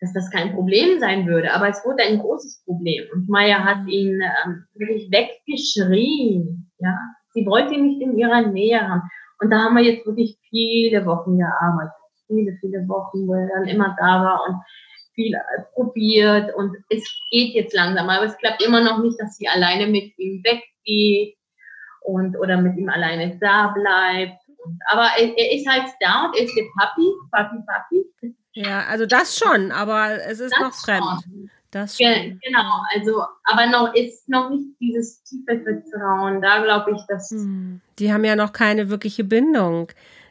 dass 0.00 0.12
das 0.12 0.30
kein 0.30 0.54
Problem 0.54 1.00
sein 1.00 1.26
würde, 1.26 1.52
aber 1.52 1.68
es 1.68 1.84
wurde 1.84 2.04
ein 2.04 2.18
großes 2.18 2.62
Problem. 2.64 3.04
Und 3.12 3.28
Maya 3.28 3.64
hat 3.64 3.86
ihn 3.88 4.20
ähm, 4.20 4.64
wirklich 4.74 5.10
weggeschrien, 5.10 6.70
ja. 6.78 6.98
Sie 7.34 7.44
wollte 7.44 7.74
ihn 7.74 7.86
nicht 7.86 8.00
in 8.00 8.16
ihrer 8.16 8.42
Nähe 8.42 8.80
haben. 8.80 9.02
Und 9.40 9.50
da 9.50 9.58
haben 9.58 9.76
wir 9.76 9.84
jetzt 9.84 10.06
wirklich 10.06 10.38
viele 10.48 11.04
Wochen 11.06 11.38
gearbeitet, 11.38 11.92
viele, 12.26 12.56
viele 12.60 12.88
Wochen, 12.88 13.26
wo 13.26 13.34
er 13.34 13.48
dann 13.48 13.68
immer 13.68 13.94
da 13.98 14.24
war 14.24 14.40
und 14.48 14.56
viel 15.14 15.36
probiert. 15.74 16.54
Und 16.54 16.76
es 16.88 17.04
geht 17.30 17.54
jetzt 17.54 17.74
langsam, 17.74 18.08
aber 18.08 18.26
es 18.26 18.36
klappt 18.38 18.64
immer 18.64 18.82
noch 18.82 19.02
nicht, 19.02 19.20
dass 19.20 19.36
sie 19.36 19.48
alleine 19.48 19.86
mit 19.86 20.18
ihm 20.18 20.42
weggeht 20.42 21.36
und 22.00 22.36
oder 22.38 22.60
mit 22.60 22.76
ihm 22.76 22.88
alleine 22.88 23.38
da 23.38 23.74
bleibt. 23.74 24.42
Aber 24.90 25.10
er, 25.18 25.36
er, 25.36 25.56
ist 25.56 25.66
halt 25.66 25.88
da 26.00 26.26
und 26.26 26.36
er 26.36 26.44
ist 26.44 26.56
der 26.56 26.64
Papi, 26.76 27.12
Papi, 27.30 27.56
Papi. 27.66 28.34
Ja, 28.52 28.86
also 28.86 29.06
das 29.06 29.38
schon, 29.38 29.70
aber 29.70 30.24
es 30.26 30.40
ist 30.40 30.52
das 30.52 30.60
noch 30.60 30.74
fremd. 30.74 31.04
Schon. 31.22 31.50
Das 31.70 31.98
schon. 31.98 32.40
Genau, 32.42 32.82
also, 32.94 33.22
aber 33.44 33.66
noch 33.66 33.94
ist 33.94 34.28
noch 34.28 34.50
nicht 34.50 34.68
dieses 34.80 35.22
tiefe 35.22 35.60
Vertrauen. 35.60 36.40
Da 36.40 36.62
glaube 36.62 36.92
ich, 36.92 37.02
dass. 37.08 37.30
Hm. 37.30 37.80
Die 37.98 38.12
haben 38.12 38.24
ja 38.24 38.36
noch 38.36 38.52
keine 38.52 38.88
wirkliche 38.88 39.24
Bindung. 39.24 39.88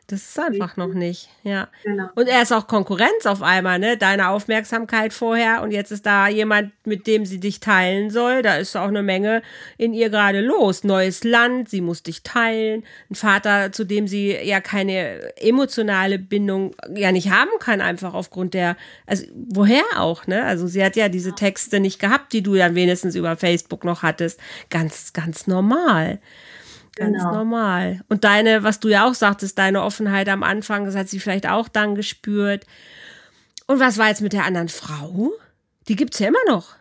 Das 0.09 0.21
ist 0.21 0.39
einfach 0.39 0.77
noch 0.77 0.93
nicht, 0.93 1.27
ja. 1.43 1.67
Genau. 1.83 2.07
Und 2.15 2.29
er 2.29 2.41
ist 2.41 2.53
auch 2.53 2.67
Konkurrenz 2.67 3.25
auf 3.25 3.41
einmal, 3.41 3.77
ne? 3.77 3.97
Deine 3.97 4.29
Aufmerksamkeit 4.29 5.11
vorher 5.11 5.61
und 5.61 5.71
jetzt 5.71 5.91
ist 5.91 6.05
da 6.05 6.29
jemand, 6.29 6.71
mit 6.85 7.07
dem 7.07 7.25
sie 7.25 7.41
dich 7.41 7.59
teilen 7.59 8.09
soll. 8.09 8.41
Da 8.41 8.55
ist 8.55 8.77
auch 8.77 8.87
eine 8.87 9.03
Menge 9.03 9.41
in 9.77 9.93
ihr 9.93 10.09
gerade 10.09 10.39
los. 10.39 10.85
Neues 10.85 11.25
Land, 11.25 11.67
sie 11.67 11.81
muss 11.81 12.03
dich 12.03 12.23
teilen. 12.23 12.85
Ein 13.09 13.15
Vater, 13.15 13.73
zu 13.73 13.83
dem 13.83 14.07
sie 14.07 14.31
ja 14.31 14.61
keine 14.61 15.35
emotionale 15.35 16.19
Bindung 16.19 16.73
ja 16.95 17.11
nicht 17.11 17.29
haben 17.29 17.51
kann, 17.59 17.81
einfach 17.81 18.13
aufgrund 18.13 18.53
der, 18.53 18.77
also 19.07 19.25
woher 19.35 19.83
auch, 19.97 20.25
ne? 20.25 20.45
Also 20.45 20.67
sie 20.67 20.85
hat 20.85 20.95
ja 20.95 21.09
diese 21.09 21.35
Texte 21.35 21.81
nicht 21.81 21.99
gehabt, 21.99 22.31
die 22.31 22.43
du 22.43 22.55
dann 22.55 22.75
wenigstens 22.75 23.15
über 23.15 23.35
Facebook 23.35 23.83
noch 23.83 24.03
hattest. 24.03 24.39
Ganz, 24.69 25.11
ganz 25.11 25.47
normal. 25.47 26.19
Ganz 26.97 27.17
genau. 27.17 27.31
normal. 27.31 28.01
Und 28.09 28.23
deine, 28.23 28.63
was 28.63 28.79
du 28.79 28.89
ja 28.89 29.07
auch 29.07 29.13
sagtest, 29.13 29.57
deine 29.57 29.83
Offenheit 29.83 30.27
am 30.29 30.43
Anfang, 30.43 30.85
das 30.85 30.95
hat 30.95 31.07
sie 31.09 31.19
vielleicht 31.19 31.47
auch 31.47 31.67
dann 31.67 31.95
gespürt. 31.95 32.65
Und 33.67 33.79
was 33.79 33.97
war 33.97 34.07
jetzt 34.07 34.21
mit 34.21 34.33
der 34.33 34.45
anderen 34.45 34.69
Frau? 34.69 35.31
Die 35.87 35.95
gibt 35.95 36.13
es 36.13 36.19
ja 36.19 36.29
immer 36.29 36.43
noch. 36.47 36.75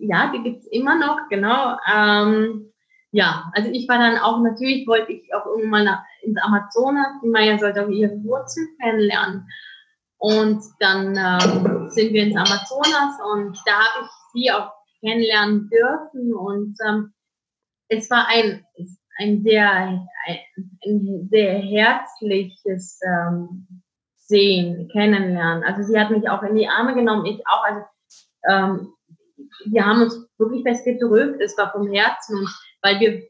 Ja, 0.00 0.32
die 0.32 0.42
gibt 0.42 0.60
es 0.60 0.66
immer 0.68 0.98
noch, 0.98 1.18
genau. 1.28 1.76
Ähm, 1.92 2.72
ja, 3.10 3.50
also 3.54 3.70
ich 3.70 3.88
war 3.88 3.98
dann 3.98 4.16
auch, 4.18 4.40
natürlich 4.40 4.86
wollte 4.86 5.12
ich 5.12 5.34
auch 5.34 5.44
irgendwann 5.44 5.84
nach, 5.84 6.02
ins 6.22 6.40
Amazonas. 6.40 7.20
Die 7.22 7.28
Maya 7.28 7.58
sollte 7.58 7.84
auch 7.84 7.90
ihre 7.90 8.22
Wurzeln 8.24 8.68
kennenlernen. 8.80 9.46
Und 10.16 10.62
dann 10.78 11.16
ähm, 11.16 11.90
sind 11.90 12.12
wir 12.12 12.22
ins 12.22 12.36
Amazonas 12.36 13.18
und 13.34 13.58
da 13.66 13.72
habe 13.72 14.04
ich 14.04 14.10
sie 14.32 14.50
auch 14.52 14.72
kennenlernen 15.00 15.68
dürfen. 15.68 16.32
Und 16.32 16.76
ähm, 16.88 17.12
es 17.92 18.10
war 18.10 18.26
ein, 18.28 18.64
ein 19.18 19.42
sehr, 19.42 19.70
ein, 19.70 20.08
ein 20.84 21.28
sehr 21.30 21.58
herzliches 21.58 23.00
ähm, 23.04 23.82
Sehen, 24.16 24.88
Kennenlernen. 24.90 25.64
Also 25.64 25.82
sie 25.82 25.98
hat 25.98 26.10
mich 26.10 26.28
auch 26.28 26.42
in 26.42 26.56
die 26.56 26.68
Arme 26.68 26.94
genommen, 26.94 27.26
ich 27.26 27.46
auch. 27.46 27.64
Also 27.64 27.82
ähm, 28.48 28.94
wir 29.66 29.84
haben 29.84 30.02
uns 30.02 30.26
wirklich 30.38 30.62
fest 30.62 30.84
gedrückt. 30.84 31.40
Es 31.40 31.56
war 31.58 31.70
vom 31.72 31.92
Herzen 31.92 32.38
und 32.38 32.48
weil 32.80 32.98
wir 33.00 33.22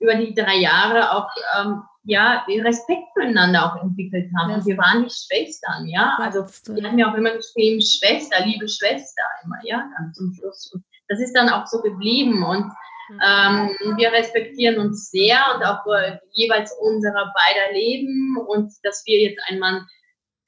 über 0.00 0.14
die 0.16 0.34
drei 0.34 0.56
Jahre 0.56 1.12
auch 1.12 1.28
ähm, 1.58 1.82
ja 2.02 2.44
Respekt 2.48 3.04
füreinander 3.14 3.66
auch 3.66 3.82
entwickelt 3.82 4.30
haben. 4.38 4.54
Und 4.54 4.66
wir 4.66 4.76
waren 4.78 5.04
die 5.04 5.10
Schwestern, 5.10 5.86
ja. 5.86 6.16
Also 6.18 6.44
wir 6.74 6.88
haben 6.88 6.98
ja 6.98 7.10
auch 7.10 7.16
immer 7.16 7.36
geschrieben, 7.36 7.80
Schwester, 7.80 8.44
liebe 8.44 8.68
Schwester, 8.68 9.22
immer, 9.44 9.58
ja, 9.62 9.88
dann 9.96 10.12
zum 10.12 10.32
Schluss. 10.32 10.72
Und 10.72 10.82
das 11.08 11.20
ist 11.20 11.34
dann 11.34 11.48
auch 11.48 11.66
so 11.66 11.80
geblieben 11.80 12.42
und. 12.42 12.72
Ähm, 13.10 13.96
wir 13.96 14.12
respektieren 14.12 14.78
uns 14.78 15.10
sehr 15.10 15.38
und 15.54 15.64
auch 15.64 15.86
äh, 15.86 16.18
jeweils 16.32 16.72
unserer 16.80 17.32
beider 17.34 17.72
Leben 17.72 18.36
und 18.46 18.72
dass 18.82 19.02
wir 19.06 19.20
jetzt 19.20 19.40
einen 19.48 19.60
Mann 19.60 19.86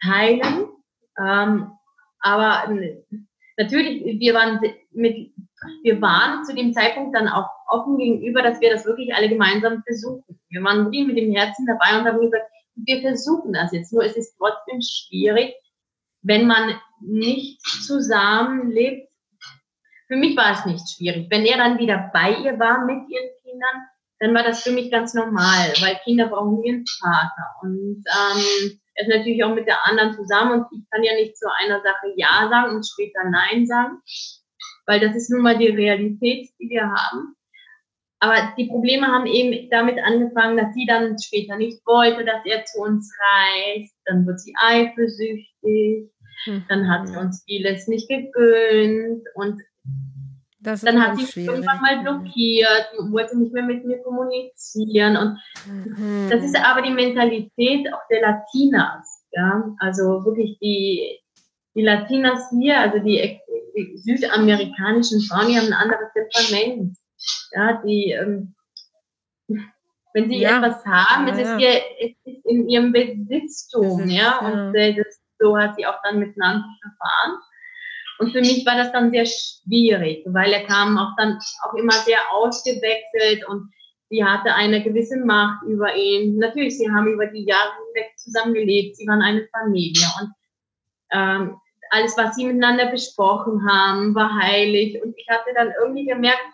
teilen. 0.03 0.69
Ähm, 1.19 1.73
aber 2.21 2.73
natürlich, 3.57 4.21
wir 4.21 4.35
waren 4.35 4.61
mit, 4.93 5.33
wir 5.83 6.01
waren 6.01 6.45
zu 6.45 6.55
dem 6.55 6.73
Zeitpunkt 6.73 7.15
dann 7.15 7.29
auch 7.29 7.49
offen 7.69 7.99
gegenüber, 7.99 8.43
dass 8.43 8.61
wir 8.61 8.71
das 8.71 8.85
wirklich 8.85 9.15
alle 9.15 9.29
gemeinsam 9.29 9.83
versuchen. 9.87 10.41
Wir 10.49 10.63
waren 10.63 10.85
wirklich 10.85 11.07
mit 11.07 11.17
dem 11.17 11.33
Herzen 11.33 11.67
dabei 11.67 11.99
und 11.99 12.07
haben 12.07 12.21
gesagt, 12.21 12.47
wir 12.77 13.01
versuchen 13.01 13.53
das 13.53 13.73
jetzt. 13.73 13.93
Nur 13.93 14.05
es 14.05 14.17
ist 14.17 14.37
trotzdem 14.39 14.81
schwierig, 14.83 15.55
wenn 16.23 16.47
man 16.47 16.75
nicht 17.01 17.61
zusammen 17.63 18.71
lebt 18.71 19.10
für 20.11 20.17
mich 20.17 20.37
war 20.37 20.53
es 20.53 20.67
nicht 20.67 20.91
schwierig. 20.91 21.29
Wenn 21.31 21.47
er 21.47 21.59
dann 21.59 21.79
wieder 21.79 22.11
bei 22.13 22.31
ihr 22.31 22.59
war 22.59 22.85
mit 22.85 23.09
ihren 23.09 23.31
Kindern, 23.43 23.87
dann 24.19 24.35
war 24.35 24.43
das 24.43 24.63
für 24.63 24.73
mich 24.73 24.91
ganz 24.91 25.15
normal, 25.15 25.73
weil 25.81 26.01
Kinder 26.03 26.27
brauchen 26.27 26.65
ihren 26.65 26.85
Vater. 27.01 27.47
Und 27.63 28.03
ähm, 28.07 28.81
er 28.95 29.07
ist 29.07 29.17
natürlich 29.17 29.45
auch 29.45 29.55
mit 29.55 29.69
der 29.69 29.87
anderen 29.87 30.13
zusammen 30.15 30.61
und 30.61 30.67
ich 30.73 30.85
kann 30.91 31.05
ja 31.05 31.15
nicht 31.15 31.37
zu 31.39 31.47
einer 31.61 31.81
Sache 31.81 32.13
Ja 32.17 32.49
sagen 32.51 32.75
und 32.75 32.87
später 32.87 33.23
Nein 33.31 33.67
sagen, 33.67 33.99
weil 34.87 34.99
das 34.99 35.15
ist 35.15 35.31
nun 35.31 35.43
mal 35.43 35.57
die 35.57 35.69
Realität, 35.69 36.51
die 36.59 36.69
wir 36.69 36.91
haben. 36.91 37.37
Aber 38.19 38.53
die 38.59 38.67
Probleme 38.67 39.07
haben 39.07 39.27
eben 39.27 39.71
damit 39.71 39.99
angefangen, 39.99 40.57
dass 40.57 40.75
sie 40.75 40.87
dann 40.87 41.17
später 41.19 41.57
nicht 41.57 41.81
wollte, 41.87 42.25
dass 42.25 42.45
er 42.45 42.65
zu 42.65 42.81
uns 42.81 43.11
reist. 43.19 43.95
Dann 44.05 44.27
wird 44.27 44.41
sie 44.41 44.55
eifersüchtig. 44.61 46.11
Dann 46.69 46.89
hat 46.91 47.09
sie 47.09 47.17
uns 47.17 47.45
vieles 47.47 47.87
nicht 47.87 48.09
gegönnt. 48.09 49.27
Und 49.35 49.63
dann 50.61 51.03
hat 51.03 51.17
sie 51.17 51.23
mich 51.23 51.37
irgendwann 51.37 51.81
mal 51.81 52.03
blockiert, 52.03 52.91
wollte 53.11 53.39
nicht 53.39 53.53
mehr 53.53 53.63
mit 53.63 53.85
mir 53.85 54.03
kommunizieren. 54.03 55.17
Und 55.17 55.39
mhm. 55.67 56.29
das 56.31 56.45
ist 56.45 56.57
aber 56.57 56.83
die 56.83 56.93
Mentalität 56.93 57.93
auch 57.93 58.07
der 58.11 58.21
Latinas. 58.21 59.25
Ja? 59.33 59.75
Also 59.79 60.25
wirklich 60.25 60.59
die, 60.61 61.19
die 61.75 61.83
Latinas 61.83 62.51
hier, 62.51 62.79
also 62.79 62.99
die, 62.99 63.41
die 63.77 63.97
südamerikanischen 63.97 65.21
Frauen, 65.23 65.49
die 65.49 65.59
haben 65.59 65.67
ein 65.67 65.73
anderes 65.73 66.13
Temperament. 66.13 66.97
Ja, 67.53 67.83
die, 67.85 68.13
ähm, 68.13 68.55
wenn 70.13 70.29
sie 70.29 70.39
ja. 70.39 70.59
etwas 70.59 70.85
haben, 70.85 71.27
ja, 71.29 71.35
es, 71.35 71.39
ist 71.39 71.61
ihr, 71.61 71.81
es 72.01 72.17
ist 72.25 72.47
in 72.47 72.69
ihrem 72.69 72.93
Besitztum, 72.93 73.99
Besitz, 73.99 74.13
ja, 74.13 74.39
und 74.39 74.75
äh, 74.75 74.95
das, 74.95 75.21
so 75.39 75.57
hat 75.57 75.77
sie 75.77 75.87
auch 75.87 75.99
dann 76.03 76.19
miteinander 76.19 76.65
verfahren. 76.81 77.39
Und 78.21 78.33
für 78.33 78.41
mich 78.41 78.67
war 78.67 78.77
das 78.77 78.93
dann 78.93 79.11
sehr 79.11 79.25
schwierig, 79.25 80.25
weil 80.27 80.53
er 80.53 80.67
kam 80.67 80.99
auch 80.99 81.17
dann 81.17 81.39
auch 81.65 81.75
immer 81.75 81.93
sehr 81.93 82.19
ausgewechselt 82.33 83.49
und 83.49 83.73
sie 84.11 84.23
hatte 84.23 84.55
eine 84.55 84.83
gewisse 84.83 85.17
Macht 85.17 85.63
über 85.67 85.95
ihn. 85.97 86.37
Natürlich, 86.37 86.77
sie 86.77 86.91
haben 86.91 87.07
über 87.07 87.27
die 87.27 87.47
Jahre 87.47 87.73
hinweg 87.87 88.13
zusammengelebt, 88.19 88.97
sie 88.97 89.07
waren 89.07 89.23
eine 89.23 89.49
Familie 89.51 90.07
und 90.21 90.33
ähm, 91.13 91.57
alles, 91.91 92.17
was 92.19 92.37
sie 92.37 92.45
miteinander 92.45 92.91
besprochen 92.91 93.67
haben, 93.67 94.15
war 94.15 94.39
heilig. 94.39 95.03
Und 95.03 95.15
ich 95.17 95.27
hatte 95.29 95.55
dann 95.55 95.73
irgendwie 95.81 96.05
gemerkt, 96.05 96.45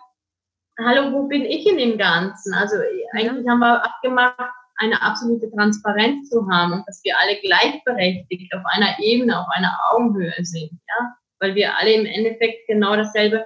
hallo, 0.79 1.11
wo 1.11 1.27
bin 1.27 1.43
ich 1.43 1.67
in 1.67 1.77
dem 1.77 1.97
Ganzen? 1.97 2.53
Also 2.53 2.77
eigentlich 3.13 3.45
ja. 3.45 3.51
haben 3.51 3.59
wir 3.59 3.83
abgemacht, 3.83 4.53
eine 4.77 5.01
absolute 5.01 5.51
Transparenz 5.51 6.29
zu 6.29 6.47
haben 6.49 6.73
und 6.73 6.83
dass 6.87 7.03
wir 7.03 7.17
alle 7.19 7.35
gleichberechtigt 7.41 8.53
auf 8.53 8.63
einer 8.65 8.97
Ebene, 8.99 9.39
auf 9.39 9.47
einer 9.49 9.77
Augenhöhe 9.91 10.33
sind. 10.43 10.71
Ja? 10.71 11.15
Weil 11.39 11.55
wir 11.55 11.77
alle 11.77 11.93
im 11.93 12.05
Endeffekt 12.05 12.67
genau 12.67 12.95
dasselbe, 12.95 13.45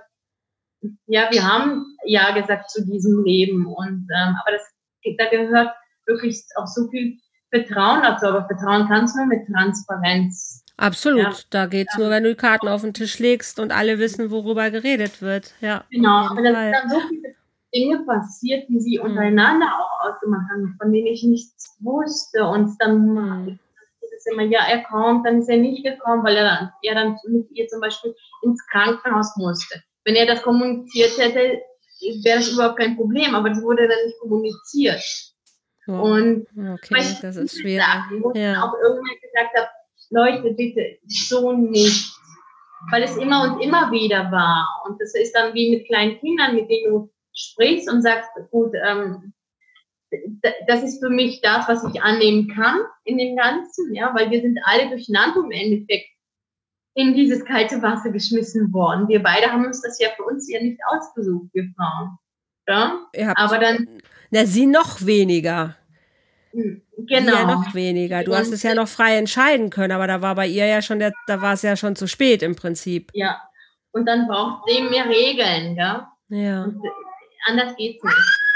ja, 1.06 1.30
wir 1.32 1.44
haben 1.44 1.96
ja 2.06 2.32
gesagt 2.32 2.70
zu 2.70 2.86
diesem 2.86 3.24
Leben 3.24 3.66
und 3.66 4.08
ähm, 4.16 4.36
aber 4.42 4.58
das, 4.58 5.18
da 5.18 5.30
gehört 5.30 5.74
wirklich 6.06 6.42
auch 6.56 6.68
so 6.68 6.90
viel 6.90 7.18
Vertrauen 7.52 8.02
dazu, 8.02 8.28
aber 8.28 8.48
Vertrauen 8.48 8.88
kannst 8.88 9.16
du 9.16 9.20
nur 9.20 9.28
mit 9.28 9.48
Transparenz. 9.48 10.64
Absolut, 10.78 11.22
ja. 11.22 11.34
da 11.52 11.66
geht's 11.68 11.94
ja. 11.94 12.00
nur, 12.00 12.10
wenn 12.10 12.24
du 12.24 12.30
die 12.30 12.36
Karten 12.36 12.68
auf 12.68 12.82
den 12.82 12.94
Tisch 12.94 13.20
legst 13.20 13.60
und 13.60 13.72
alle 13.72 14.00
wissen, 14.00 14.32
worüber 14.32 14.72
geredet 14.72 15.22
wird. 15.22 15.54
Ja. 15.62 15.84
Genau, 15.92 16.30
aber 16.30 16.42
da 16.42 16.54
sind 16.54 16.74
dann 16.74 16.90
so 16.90 17.00
viele 17.08 17.36
Dinge 17.76 18.00
passiert, 18.06 18.68
die 18.68 18.80
sie 18.80 18.98
mhm. 18.98 19.12
untereinander 19.12 19.68
auch 19.68 20.10
ausgemacht 20.10 20.50
haben, 20.52 20.76
von 20.82 20.92
denen 20.92 21.08
ich 21.08 21.24
nichts 21.24 21.78
wusste 21.82 22.46
und 22.46 22.76
dann 22.80 23.14
mhm 23.14 23.60
es 24.26 24.32
immer, 24.32 24.44
ja, 24.44 24.62
er 24.68 24.84
kommt, 24.84 25.26
dann 25.26 25.40
ist 25.40 25.50
er 25.50 25.58
nicht 25.58 25.84
gekommen, 25.84 26.24
weil 26.24 26.38
er 26.38 26.44
dann, 26.44 26.72
er 26.84 26.96
dann 26.96 27.18
mit 27.28 27.52
ihr 27.52 27.68
zum 27.68 27.82
Beispiel 27.82 28.16
ins 28.44 28.66
Krankenhaus 28.68 29.36
musste. 29.38 29.82
Wenn 30.04 30.16
er 30.16 30.26
das 30.26 30.42
kommuniziert 30.42 31.18
hätte, 31.18 31.62
wäre 32.24 32.38
das 32.38 32.52
überhaupt 32.52 32.80
kein 32.80 32.96
Problem, 32.96 33.36
aber 33.36 33.50
das 33.50 33.62
wurde 33.62 33.88
dann 33.88 34.06
nicht 34.06 34.20
kommuniziert. 34.20 35.04
Oh, 35.88 35.94
und 35.94 36.48
okay, 36.58 37.18
das 37.22 37.36
ist 37.36 37.60
schwierig. 37.60 37.84
wo 38.22 38.32
ja. 38.34 38.64
auch 38.64 38.74
irgendwann 38.82 39.18
gesagt 39.22 39.58
habe, 39.58 39.68
Leute, 40.10 40.54
bitte, 40.54 40.98
so 41.08 41.52
nicht. 41.54 42.12
Weil 42.92 43.04
es 43.04 43.16
immer 43.18 43.44
und 43.44 43.62
immer 43.62 43.92
wieder 43.92 44.32
war. 44.32 44.84
Und 44.86 45.00
das 45.00 45.14
ist 45.14 45.34
dann 45.34 45.54
wie 45.54 45.76
mit 45.76 45.88
kleinen 45.88 46.20
Kindern, 46.20 46.56
mit 46.56 46.70
denen 46.70 46.92
du 46.92 47.12
sprichst 47.34 47.90
und 47.90 48.02
sagst, 48.02 48.30
gut, 48.50 48.74
ähm, 48.86 49.34
das 50.68 50.84
ist 50.84 51.00
für 51.00 51.10
mich 51.10 51.42
das, 51.42 51.68
was 51.68 51.84
ich 51.86 52.02
annehmen 52.02 52.50
kann 52.54 52.80
in 53.04 53.18
dem 53.18 53.36
Ganzen, 53.36 53.94
ja, 53.94 54.14
weil 54.14 54.30
wir 54.30 54.42
sind 54.42 54.60
alle 54.64 54.90
durcheinander 54.90 55.42
im 55.44 55.52
Endeffekt 55.52 56.08
in 56.94 57.14
dieses 57.14 57.46
kalte 57.46 57.82
Wasser 57.82 58.12
geschmissen 58.12 58.74
worden. 58.74 59.08
Wir 59.08 59.24
beide 59.24 59.52
haben 59.52 59.66
uns 59.66 59.82
das 59.82 60.00
ja 60.00 60.10
für 60.16 60.24
uns 60.24 60.52
ja 60.52 60.62
nicht 60.62 60.80
ausgesucht, 60.88 61.50
wir 61.54 61.72
Frauen. 61.76 62.18
Ja? 62.68 63.34
Aber 63.36 63.60
dann. 63.60 64.02
Na, 64.30 64.46
sie 64.46 64.66
noch 64.66 65.06
weniger. 65.06 65.78
Hm, 66.52 66.82
genau. 66.98 67.34
Ja, 67.34 67.46
noch 67.46 67.74
weniger. 67.74 68.24
Du 68.24 68.32
Und, 68.32 68.38
hast 68.38 68.52
es 68.52 68.64
ja 68.64 68.76
noch 68.76 68.88
frei 68.88 69.18
entscheiden 69.18 69.70
können, 69.70 69.94
aber 69.94 70.08
da 70.08 70.22
war 70.22 70.36
bei 70.36 70.48
ihr 70.48 70.66
ja 70.66 70.82
schon 70.82 71.00
der, 71.00 71.14
da 71.28 71.42
war 71.42 71.54
es 71.54 71.62
ja 71.62 71.76
schon 71.76 71.96
zu 71.96 72.08
spät 72.08 72.44
im 72.44 72.56
Prinzip. 72.56 73.12
Ja. 73.14 73.42
Und 73.94 74.06
dann 74.06 74.28
braucht 74.28 74.70
sie 74.70 74.82
mehr 74.82 75.06
Regeln, 75.08 75.76
ja. 75.76 76.12
Ja. 76.30 76.64
Und 76.64 76.82
anders 77.46 77.76
geht's 77.76 78.04
nicht. 78.04 78.51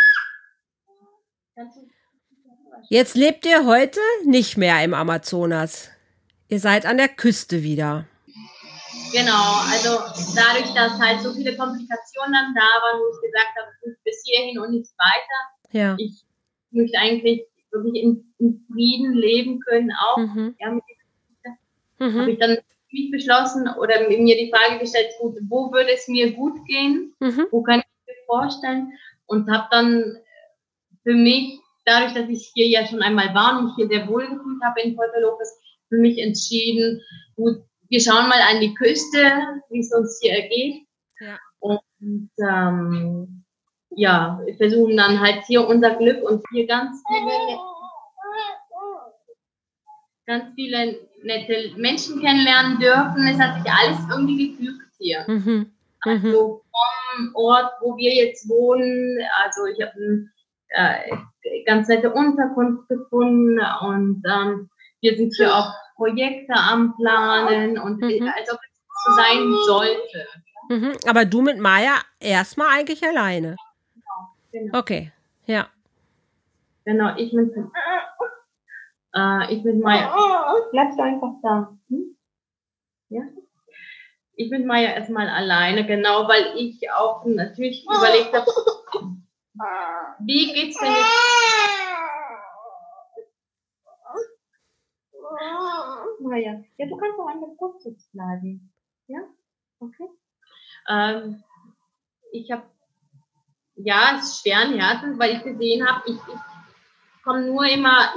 Jetzt 2.90 3.16
lebt 3.16 3.46
ihr 3.46 3.66
heute 3.66 4.00
nicht 4.26 4.58
mehr 4.58 4.84
im 4.84 4.94
Amazonas. 4.94 5.90
Ihr 6.50 6.60
seid 6.60 6.86
an 6.86 6.98
der 6.98 7.08
Küste 7.08 7.64
wieder. 7.64 8.06
Genau, 9.12 9.62
also 9.72 10.00
dadurch, 10.36 10.74
dass 10.74 11.00
halt 11.00 11.22
so 11.22 11.34
viele 11.34 11.56
Komplikationen 11.56 12.34
dann 12.34 12.54
da 12.54 12.62
waren, 12.62 13.00
wo 13.00 13.16
ich 13.16 13.32
gesagt 13.32 13.56
habe, 13.58 13.96
bis 14.04 14.24
hierhin 14.26 14.60
und 14.60 14.72
nicht 14.72 14.92
weiter. 14.98 15.72
Ja. 15.72 15.96
Ich 15.98 16.24
möchte 16.72 16.98
eigentlich 16.98 17.46
wirklich 17.72 18.04
in, 18.04 18.34
in 18.40 18.66
Frieden 18.72 19.14
leben 19.14 19.60
können, 19.62 19.92
auch 19.92 20.18
mhm. 20.18 20.56
ja, 20.60 20.72
mit 20.72 20.84
mhm. 22.00 22.20
habe 22.20 22.32
ich 22.32 22.40
dann 22.40 22.58
mich 22.92 23.12
beschlossen 23.12 23.68
oder 23.80 24.08
mir 24.08 24.38
die 24.38 24.52
Frage 24.52 24.80
gestellt, 24.80 25.12
gut, 25.20 25.36
wo 25.50 25.72
würde 25.72 25.92
es 25.94 26.08
mir 26.08 26.32
gut 26.34 26.66
gehen, 26.66 27.14
mhm. 27.20 27.48
wo 27.52 27.62
kann 27.62 27.80
ich 27.80 28.08
mir 28.08 28.26
vorstellen 28.26 28.92
und 29.26 29.50
habe 29.50 29.68
dann 29.72 30.18
für 31.04 31.14
mich, 31.14 31.60
dadurch, 31.86 32.14
dass 32.14 32.30
ich 32.30 32.52
hier 32.54 32.68
ja 32.68 32.86
schon 32.86 33.02
einmal 33.02 33.34
war 33.34 33.58
und 33.58 33.66
mich 33.66 33.74
hier 33.76 33.88
sehr 33.88 34.08
wohl 34.08 34.28
gefühlt 34.28 34.62
habe 34.64 34.82
in 34.82 34.96
Porto 34.96 35.20
Lopez, 35.20 35.60
für 35.90 35.98
mich 35.98 36.18
entschieden, 36.18 37.02
gut, 37.36 37.58
wir 37.90 38.02
schauen 38.02 38.28
mal 38.28 38.42
an 38.50 38.60
die 38.60 38.74
Küste, 38.74 39.20
wie 39.70 39.80
es 39.80 39.94
uns 39.94 40.20
hier 40.22 40.34
ergeht. 40.34 40.84
Ja. 41.20 41.38
Und 41.60 42.30
ähm, 42.40 43.46
ja, 43.92 44.42
wir 44.44 44.56
versuchen 44.56 44.98
dann 44.98 45.20
halt 45.20 45.46
hier 45.46 45.68
unser 45.68 45.96
Glück 45.96 46.24
und 46.24 46.44
hier 46.52 46.68
ganz 46.68 47.02
viele, 47.08 47.60
ganz 50.26 50.54
viele 50.56 51.00
nette 51.24 51.72
Menschen 51.78 52.20
kennenlernen 52.20 52.80
dürfen. 52.80 53.28
Es 53.28 53.40
hat 53.40 53.62
sich 53.62 53.72
alles 53.72 54.00
irgendwie 54.10 54.56
gefügt 54.56 54.92
hier. 54.98 55.24
Mhm. 55.28 55.72
Also 56.02 56.62
vom 57.16 57.36
Ort, 57.36 57.72
wo 57.82 57.98
wir 57.98 58.14
jetzt 58.14 58.48
wohnen, 58.50 59.18
also 59.44 59.66
ich 59.66 59.82
habe 59.82 59.94
eine 59.96 61.10
äh, 61.10 61.16
ganz 61.66 61.88
nette 61.88 62.12
Unterkunft 62.12 62.88
gefunden 62.88 63.60
und 63.82 64.24
ähm, 64.30 64.70
wir 65.02 65.18
sind 65.18 65.34
hier 65.36 65.54
auch 65.54 65.74
Projekte 65.96 66.54
am 66.54 66.96
Planen 66.96 67.78
und 67.80 68.02
mhm. 68.02 68.32
als 68.36 68.52
ob 68.52 68.60
es 68.60 69.06
so 69.06 69.12
sein 69.14 69.54
sollte. 69.66 70.28
Mhm. 70.70 70.94
Aber 71.08 71.26
du 71.26 71.42
mit 71.42 71.60
Maya 71.60 71.96
erstmal 72.20 72.70
eigentlich 72.70 73.04
alleine. 73.04 73.56
Genau, 73.94 74.66
genau. 74.66 74.80
Okay, 74.80 75.12
ja. 75.46 75.68
Genau, 76.86 77.16
ich 77.18 77.34
mit, 77.34 77.52
äh, 79.16 79.54
ich 79.54 79.64
mit 79.64 79.82
Maya. 79.82 80.14
Bleibst 80.72 81.00
du 81.00 81.04
einfach 81.04 81.34
da? 81.42 81.76
Hm? 81.90 82.16
Ja? 83.10 83.22
Ich 84.36 84.52
mit 84.52 84.66
Maya 84.66 84.90
erstmal 84.90 85.30
alleine, 85.30 85.86
genau, 85.86 86.28
weil 86.28 86.54
ich 86.58 86.92
auch 86.92 87.26
natürlich 87.26 87.86
überlegt 87.86 88.34
habe, 88.34 88.52
wie 90.20 90.54
geht's 90.54 90.80
denn 90.80 90.92
jetzt? 90.92 91.26
Maya, 96.20 96.64
ja, 96.78 96.86
du 96.86 96.98
kannst 96.98 97.20
auch 97.20 97.28
an 97.28 97.42
der 97.42 97.56
Kopfsitz 97.58 98.10
bleiben. 98.12 98.72
Ja? 99.08 99.20
Okay. 99.80 100.10
Ähm, 100.90 101.44
ich 102.32 102.52
habe, 102.52 102.64
ja, 103.76 104.18
es 104.18 104.24
ist 104.24 104.42
schweren 104.42 104.80
Herzens, 104.80 105.20
weil 105.20 105.36
ich 105.36 105.44
gesehen 105.44 105.88
habe, 105.88 106.02
ich, 106.08 106.16
ich 106.16 107.24
komme 107.24 107.46
nur 107.46 107.66
immer 107.66 108.14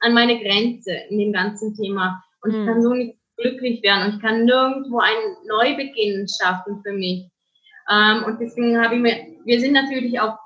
an 0.00 0.14
meine 0.14 0.40
Grenze 0.40 0.92
in 1.08 1.18
dem 1.18 1.32
ganzen 1.32 1.74
Thema. 1.74 2.22
Und 2.42 2.52
mhm. 2.52 2.60
ich 2.60 2.66
kann 2.66 2.82
so 2.82 2.94
nicht 2.94 3.18
glücklich 3.36 3.82
werden 3.82 4.06
und 4.06 4.16
ich 4.16 4.22
kann 4.22 4.44
nirgendwo 4.44 4.98
einen 4.98 5.36
Neubeginn 5.46 6.26
schaffen 6.28 6.82
für 6.82 6.92
mich. 6.92 7.30
Ähm, 7.90 8.24
und 8.24 8.40
deswegen 8.40 8.82
habe 8.82 8.96
ich 8.96 9.00
mir, 9.00 9.26
wir 9.44 9.60
sind 9.60 9.72
natürlich 9.72 10.20
auch 10.20 10.38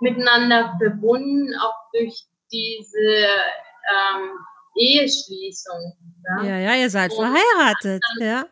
miteinander 0.00 0.76
verbunden, 0.78 1.54
auch 1.60 1.90
durch 1.92 2.24
diese 2.50 2.98
ähm, 2.98 4.30
Eheschließung. 4.76 5.92
Ja, 6.24 6.44
ja, 6.44 6.58
ja 6.58 6.74
ihr 6.76 6.90
seid 6.90 7.12
und 7.12 7.18
verheiratet, 7.18 8.02
dann, 8.18 8.26
ja. 8.26 8.44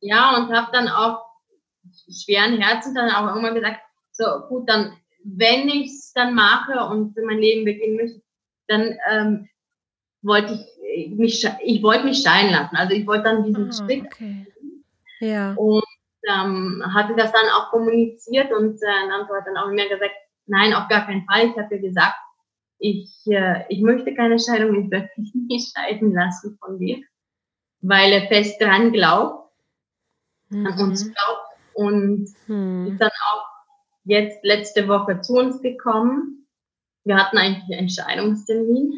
Ja, 0.00 0.36
und 0.36 0.52
habe 0.52 0.70
dann 0.72 0.88
auch 0.88 1.24
schweren 2.10 2.60
Herzen 2.60 2.94
dann 2.94 3.10
auch 3.10 3.26
irgendwann 3.28 3.54
gesagt, 3.54 3.80
so 4.12 4.24
gut, 4.48 4.68
dann, 4.68 4.96
wenn 5.24 5.68
ich 5.68 5.90
es 5.90 6.12
dann 6.12 6.34
mache 6.34 6.78
und 6.90 7.16
mein 7.24 7.38
Leben 7.38 7.64
beginnen 7.64 7.96
möchte, 7.96 8.22
dann 8.68 8.96
ähm, 9.10 9.48
wollte 10.22 10.66
ich 10.94 11.10
mich, 11.10 11.46
ich 11.62 11.82
wollte 11.82 12.04
mich 12.04 12.22
scheiden 12.22 12.50
lassen. 12.50 12.76
Also 12.76 12.94
ich 12.94 13.06
wollte 13.06 13.24
dann 13.24 13.44
diesen 13.44 13.68
oh, 13.68 13.72
Schritt. 13.72 14.06
Okay. 14.06 14.46
Ja. 15.20 15.54
Und 15.54 15.84
ähm, 16.26 16.82
hatte 16.94 17.14
das 17.16 17.32
dann 17.32 17.48
auch 17.50 17.70
kommuniziert 17.70 18.52
und 18.52 18.76
äh, 18.76 19.08
dann 19.08 19.28
hat 19.28 19.46
dann 19.46 19.56
auch 19.56 19.70
mehr 19.70 19.88
gesagt, 19.88 20.14
nein, 20.46 20.74
auf 20.74 20.88
gar 20.88 21.06
keinen 21.06 21.26
Fall. 21.26 21.48
Ich 21.48 21.56
hatte 21.56 21.80
gesagt, 21.80 22.16
ich, 22.78 23.10
äh, 23.26 23.64
ich 23.68 23.80
möchte 23.80 24.14
keine 24.14 24.38
Scheidung, 24.38 24.84
ich 24.84 24.90
werde 24.90 25.08
mich 25.16 25.32
nie 25.48 25.60
scheiden 25.60 26.12
lassen 26.12 26.58
von 26.60 26.78
dir, 26.78 26.98
weil 27.80 28.12
er 28.12 28.28
fest 28.28 28.60
dran 28.60 28.92
glaubt, 28.92 29.50
mhm. 30.50 30.66
an 30.66 30.80
uns 30.80 31.04
glaubt 31.04 31.46
und 31.74 32.28
mhm. 32.46 32.86
ist 32.92 33.00
dann 33.00 33.10
auch 33.32 33.46
jetzt 34.04 34.44
letzte 34.44 34.88
Woche 34.88 35.20
zu 35.20 35.34
uns 35.34 35.60
gekommen. 35.62 36.46
Wir 37.04 37.16
hatten 37.16 37.38
eigentlich 37.38 37.78
einen 37.78 37.88
Scheidungstermin, 37.88 38.94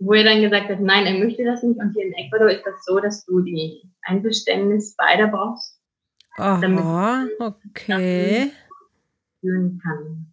wo 0.00 0.14
er 0.14 0.24
dann 0.24 0.42
gesagt 0.42 0.68
hat, 0.70 0.80
nein, 0.80 1.06
er 1.06 1.18
möchte 1.18 1.44
das 1.44 1.62
nicht. 1.62 1.78
Und 1.78 1.92
hier 1.92 2.06
in 2.06 2.14
Ecuador 2.14 2.50
ist 2.50 2.64
das 2.64 2.84
so, 2.84 2.98
dass 2.98 3.24
du 3.26 3.40
die 3.40 3.82
Einverständnis 4.02 4.96
beider 4.96 5.28
brauchst. 5.28 5.79
Aha, 6.40 7.26
okay. 7.38 8.52
Führen 9.40 9.80
kann. 9.82 10.32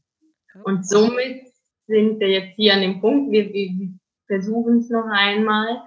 Und 0.64 0.88
somit 0.88 1.48
sind 1.88 2.20
wir 2.20 2.30
jetzt 2.30 2.56
hier 2.56 2.74
an 2.74 2.82
dem 2.82 3.02
Punkt, 3.02 3.32
wir, 3.32 3.52
wir 3.54 3.90
versuchen 4.28 4.80
es 4.80 4.90
noch 4.90 5.08
einmal. 5.10 5.84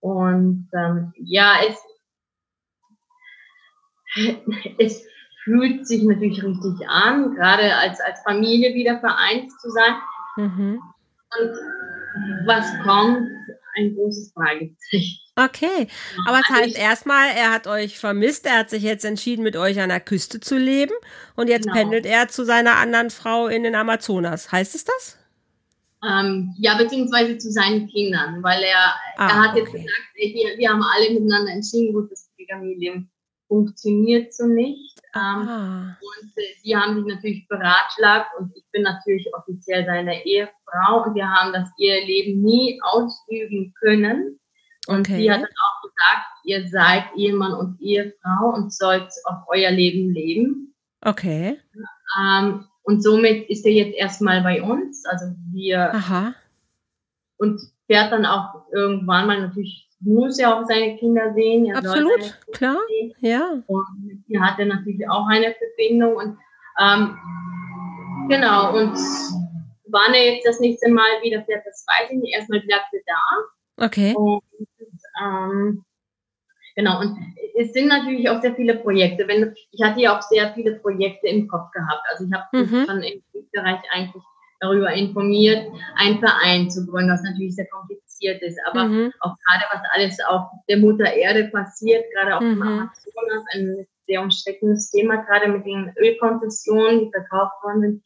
Und 0.00 0.68
ähm, 0.74 1.12
ja, 1.16 1.56
es, 1.68 1.76
es 4.78 5.04
fühlt 5.44 5.86
sich 5.86 6.02
natürlich 6.02 6.42
richtig 6.42 6.88
an, 6.88 7.34
gerade 7.34 7.74
als, 7.76 8.00
als 8.00 8.22
Familie 8.22 8.74
wieder 8.74 8.98
vereint 9.00 9.50
zu 9.60 9.70
sein. 9.70 9.94
Mhm. 10.36 10.82
Und 11.38 12.46
was 12.46 12.66
kommt, 12.82 13.28
ein 13.76 13.94
großes 13.94 14.32
Fragezeichen. 14.32 15.20
Okay, 15.36 15.88
aber 16.26 16.38
es 16.40 16.50
also 16.50 16.62
heißt 16.62 16.78
erstmal, 16.78 17.30
er 17.34 17.52
hat 17.52 17.66
euch 17.66 17.98
vermisst, 17.98 18.46
er 18.46 18.58
hat 18.58 18.70
sich 18.70 18.82
jetzt 18.82 19.04
entschieden, 19.04 19.42
mit 19.42 19.56
euch 19.56 19.80
an 19.80 19.88
der 19.88 20.00
Küste 20.00 20.40
zu 20.40 20.58
leben 20.58 20.92
und 21.36 21.48
jetzt 21.48 21.64
genau. 21.64 21.76
pendelt 21.76 22.04
er 22.04 22.28
zu 22.28 22.44
seiner 22.44 22.76
anderen 22.76 23.10
Frau 23.10 23.46
in 23.46 23.62
den 23.62 23.74
Amazonas. 23.74 24.52
Heißt 24.52 24.74
es 24.74 24.84
das? 24.84 25.16
Ähm, 26.06 26.54
ja, 26.58 26.76
beziehungsweise 26.76 27.38
zu 27.38 27.50
seinen 27.50 27.86
Kindern, 27.88 28.42
weil 28.42 28.62
er, 28.62 28.94
ah, 29.16 29.28
er 29.28 29.42
hat 29.42 29.50
okay. 29.50 29.60
jetzt 29.60 29.72
gesagt, 29.72 30.10
ey, 30.14 30.34
wir, 30.34 30.58
wir 30.58 30.70
haben 30.70 30.82
alle 30.82 31.10
miteinander 31.12 31.52
entschieden, 31.52 31.92
gut, 31.92 32.10
das 32.10 32.30
Familie 32.50 33.04
funktioniert 33.48 34.32
so 34.32 34.46
nicht. 34.46 34.98
Ähm, 35.14 35.20
ah. 35.20 35.96
Und 36.00 36.30
äh, 36.36 36.42
die 36.64 36.76
haben 36.76 36.96
sich 36.96 37.14
natürlich 37.14 37.48
beratschlagt 37.48 38.30
und 38.38 38.52
ich 38.56 38.64
bin 38.72 38.82
natürlich 38.82 39.28
offiziell 39.34 39.84
seine 39.84 40.24
Ehefrau 40.24 41.04
und 41.04 41.14
wir 41.14 41.28
haben 41.28 41.52
das 41.52 41.68
Eheleben 41.78 42.42
nie 42.42 42.80
ausüben 42.82 43.74
können. 43.78 44.39
Und 44.90 45.08
okay. 45.08 45.22
sie 45.22 45.30
hat 45.30 45.40
dann 45.40 45.46
auch 45.46 45.82
gesagt, 45.82 46.26
ihr 46.44 46.68
seid 46.68 47.04
Ehemann 47.16 47.52
und 47.52 47.80
Ehefrau 47.80 48.54
und 48.54 48.74
sollt 48.74 49.08
auf 49.24 49.44
euer 49.46 49.70
Leben 49.70 50.12
leben. 50.12 50.74
Okay. 51.00 51.58
Ähm, 52.18 52.64
und 52.82 53.00
somit 53.00 53.48
ist 53.48 53.64
er 53.64 53.72
jetzt 53.72 53.96
erstmal 53.96 54.42
bei 54.42 54.60
uns. 54.60 55.06
Also 55.06 55.26
wir 55.52 55.94
Aha. 55.94 56.34
und 57.36 57.60
fährt 57.86 58.10
dann 58.10 58.26
auch 58.26 58.66
irgendwann 58.72 59.28
mal 59.28 59.40
natürlich 59.40 59.86
muss 60.00 60.40
ja 60.40 60.58
auch 60.58 60.66
seine 60.66 60.96
Kinder 60.96 61.32
sehen. 61.34 61.72
Absolut, 61.76 62.38
klar, 62.52 62.78
sehen. 62.88 63.14
ja. 63.20 63.62
Und 63.66 64.24
hier 64.26 64.40
hat 64.40 64.58
er 64.58 64.66
natürlich 64.66 65.08
auch 65.08 65.26
eine 65.28 65.54
Verbindung 65.54 66.16
und 66.16 66.38
ähm, 66.80 67.16
genau 68.28 68.74
und 68.76 68.96
wann 69.88 70.14
er 70.14 70.34
jetzt 70.34 70.46
das 70.46 70.58
nächste 70.58 70.90
Mal 70.90 71.22
wieder 71.22 71.44
fährt, 71.44 71.64
das 71.64 71.86
weiß 71.86 72.10
ich 72.10 72.18
nicht. 72.18 72.34
Erstmal 72.34 72.60
bleibt 72.60 72.86
er 72.92 73.00
da. 73.06 73.86
Okay. 73.86 74.14
Und 74.14 74.42
ähm, 75.20 75.84
Genau, 76.76 77.00
und 77.00 77.18
es 77.58 77.72
sind 77.72 77.88
natürlich 77.88 78.28
auch 78.28 78.40
sehr 78.40 78.54
viele 78.54 78.76
Projekte. 78.76 79.26
Wenn, 79.28 79.54
ich 79.70 79.82
hatte 79.82 80.00
ja 80.00 80.16
auch 80.16 80.22
sehr 80.22 80.52
viele 80.54 80.76
Projekte 80.76 81.28
im 81.28 81.48
Kopf 81.48 81.70
gehabt. 81.72 82.02
Also 82.10 82.24
ich 82.24 82.32
habe 82.32 82.44
mhm. 82.52 82.86
schon 82.86 83.02
im 83.02 83.22
Bereich 83.52 83.80
eigentlich 83.90 84.22
darüber 84.60 84.92
informiert, 84.92 85.66
einen 85.96 86.20
Verein 86.20 86.70
zu 86.70 86.86
gründen, 86.86 87.10
was 87.10 87.22
natürlich 87.22 87.54
sehr 87.56 87.66
kompliziert 87.66 88.40
ist. 88.42 88.58
Aber 88.66 88.84
mhm. 88.84 89.12
auch 89.20 89.34
gerade 89.46 89.64
was 89.72 89.82
alles 89.92 90.18
auf 90.26 90.48
der 90.68 90.78
Mutter 90.78 91.12
Erde 91.12 91.48
passiert, 91.48 92.04
gerade 92.14 92.36
auch 92.36 92.40
mhm. 92.40 92.52
im 92.52 92.62
Amazonas, 92.62 93.44
ein 93.52 93.86
sehr 94.06 94.22
umstrittenes 94.22 94.90
Thema, 94.90 95.16
gerade 95.24 95.48
mit 95.48 95.66
den 95.66 95.92
Ölkonzessionen, 95.98 97.00
die 97.00 97.10
verkauft 97.10 97.62
worden 97.62 97.80
sind. 97.80 98.04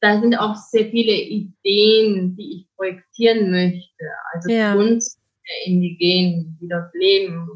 Da 0.00 0.20
sind 0.20 0.38
auch 0.38 0.54
sehr 0.54 0.86
viele 0.90 1.12
Ideen, 1.12 2.36
die 2.36 2.56
ich 2.56 2.76
projektieren 2.76 3.50
möchte. 3.50 4.04
Also 4.32 4.50
ja. 4.50 4.74
Kunst 4.74 5.18
der 5.48 5.72
Indigenen, 5.72 6.58
die 6.60 6.68
dort 6.68 6.92
leben 6.94 7.48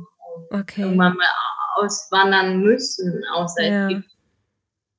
okay. 0.51 0.83
irgendwann 0.83 1.17
mal 1.17 1.27
auswandern 1.77 2.61
müssen, 2.61 3.23
außer 3.35 3.63
ja. 3.65 3.83
es 3.85 3.89
gibt 3.89 4.11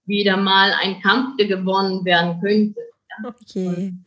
wieder 0.05 0.37
mal 0.37 0.73
ein 0.81 1.01
Kampf, 1.01 1.37
der 1.37 1.47
gewonnen 1.47 2.03
werden 2.05 2.39
könnte. 2.41 2.79
Ja? 3.09 3.29
Okay. 3.29 3.67
Und, 3.67 4.05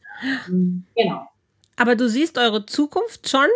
ähm, 0.49 0.87
genau. 0.97 1.29
Aber 1.77 1.97
du 1.97 2.09
siehst 2.09 2.39
eure 2.39 2.67
Zukunft 2.67 3.29
schon 3.29 3.49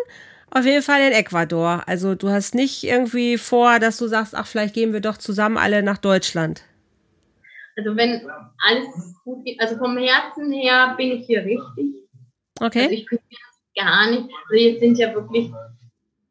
auf 0.51 0.65
jeden 0.65 0.83
Fall 0.83 1.01
in 1.03 1.13
Ecuador. 1.13 1.83
Also 1.87 2.15
du 2.15 2.31
hast 2.31 2.55
nicht 2.55 2.85
irgendwie 2.85 3.39
vor, 3.39 3.79
dass 3.79 3.99
du 3.99 4.07
sagst, 4.07 4.35
ach, 4.35 4.47
vielleicht 4.47 4.75
gehen 4.75 4.93
wir 4.93 5.01
doch 5.01 5.19
zusammen 5.19 5.59
alle 5.59 5.83
nach 5.83 5.99
Deutschland. 5.99 6.63
Also 7.77 7.97
wenn 7.97 8.29
alles 8.59 9.15
gut 9.25 9.45
geht, 9.45 9.61
also 9.61 9.77
vom 9.77 9.97
Herzen 9.97 10.51
her 10.51 10.95
bin 10.97 11.13
ich 11.13 11.27
hier 11.27 11.45
richtig. 11.45 11.95
Okay. 12.61 12.83
Also 12.83 12.95
ich 12.95 13.07
könnte 13.07 13.25
mir 13.31 13.48
gar 13.79 14.11
nicht. 14.11 14.29
Also 14.45 14.55
jetzt 14.55 14.81
sind 14.81 14.99
ja 14.99 15.15
wirklich 15.15 15.51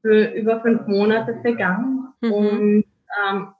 für 0.02 0.26
über 0.34 0.62
fünf 0.62 0.88
Monate 0.88 1.40
vergangen. 1.42 2.14
Mhm. 2.22 2.32
Und 2.32 2.86
ähm, 3.24 3.54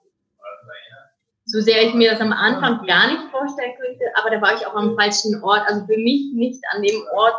so 1.44 1.60
sehr 1.60 1.82
ich 1.86 1.94
mir 1.94 2.10
das 2.10 2.20
am 2.20 2.32
Anfang 2.32 2.86
gar 2.86 3.08
nicht 3.08 3.30
vorstellen 3.30 3.72
könnte, 3.80 4.04
aber 4.14 4.30
da 4.30 4.42
war 4.42 4.54
ich 4.54 4.66
auch 4.66 4.74
am 4.74 4.96
falschen 4.96 5.42
Ort. 5.42 5.62
Also 5.66 5.86
für 5.86 5.96
mich 5.96 6.32
nicht 6.34 6.62
an 6.74 6.82
dem 6.82 7.00
Ort, 7.14 7.36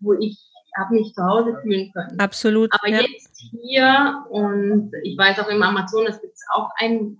wo 0.00 0.12
ich 0.14 0.38
habe 0.76 0.94
mich 0.94 1.12
zu 1.14 1.24
Hause 1.24 1.58
fühlen 1.62 1.90
können. 1.92 2.18
Absolut. 2.18 2.72
Aber 2.72 2.88
ja. 2.88 3.00
jetzt 3.00 3.40
hier 3.50 4.24
und 4.30 4.92
ich 5.02 5.18
weiß 5.18 5.40
auch 5.40 5.48
im 5.48 5.62
Amazonas 5.62 6.20
gibt 6.20 6.34
es 6.34 6.44
auch 6.52 6.70
einen 6.76 7.18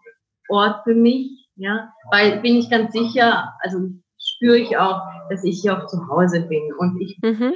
Ort 0.48 0.84
für 0.84 0.94
mich, 0.94 1.48
ja, 1.56 1.92
weil 2.10 2.40
bin 2.40 2.56
ich 2.56 2.70
ganz 2.70 2.92
sicher, 2.92 3.54
also 3.60 3.78
spüre 4.18 4.58
ich 4.58 4.76
auch, 4.76 5.02
dass 5.30 5.44
ich 5.44 5.60
hier 5.60 5.76
auch 5.76 5.86
zu 5.86 6.08
Hause 6.08 6.42
bin 6.42 6.72
und 6.78 7.00
ich, 7.00 7.18
Mhm. 7.22 7.54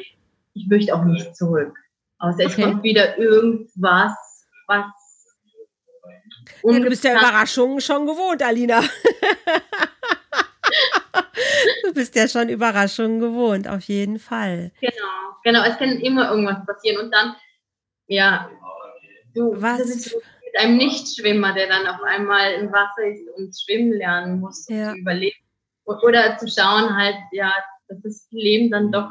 Ich 0.55 0.67
möchte 0.69 0.95
auch 0.95 1.05
nicht 1.05 1.37
zurück. 1.37 1.77
Außer 2.19 2.45
es 2.47 2.53
Okay. 2.53 2.63
kommt 2.65 2.83
wieder 2.83 3.19
irgendwas, 3.19 4.13
was 4.67 4.85
Ja, 6.63 6.79
du 6.79 6.89
bist 6.89 7.05
ja 7.05 7.13
Überraschungen 7.19 7.81
schon 7.81 8.07
gewohnt, 8.07 8.43
Alina. 8.43 8.81
du 11.85 11.93
bist 11.93 12.15
ja 12.15 12.29
schon 12.29 12.49
Überraschungen 12.49 13.21
gewohnt, 13.21 13.69
auf 13.69 13.83
jeden 13.83 14.19
Fall. 14.19 14.71
Genau, 14.81 15.37
genau, 15.43 15.63
es 15.65 15.77
kann 15.77 15.99
immer 16.01 16.31
irgendwas 16.31 16.65
passieren 16.67 17.05
und 17.05 17.11
dann, 17.13 17.35
ja, 18.07 18.49
du, 19.35 19.61
Was? 19.61 19.79
das 19.79 19.89
ist 19.91 20.11
so 20.11 20.17
mit 20.17 20.59
einem 20.61 20.77
Nichtschwimmer, 20.77 21.53
der 21.55 21.69
dann 21.69 21.87
auf 21.87 22.03
einmal 22.03 22.53
im 22.55 22.73
Wasser 22.73 23.07
ist 23.09 23.29
und 23.37 23.55
schwimmen 23.59 23.93
lernen 23.93 24.41
muss, 24.41 24.67
Ja. 24.69 24.93
zu 24.93 24.99
überleben. 24.99 25.37
Oder 25.85 26.39
zu 26.39 26.49
schauen 26.49 26.97
halt, 26.97 27.17
ja, 27.33 27.53
dass 27.89 28.01
das 28.03 28.27
Leben 28.31 28.71
dann 28.71 28.91
doch 28.91 29.11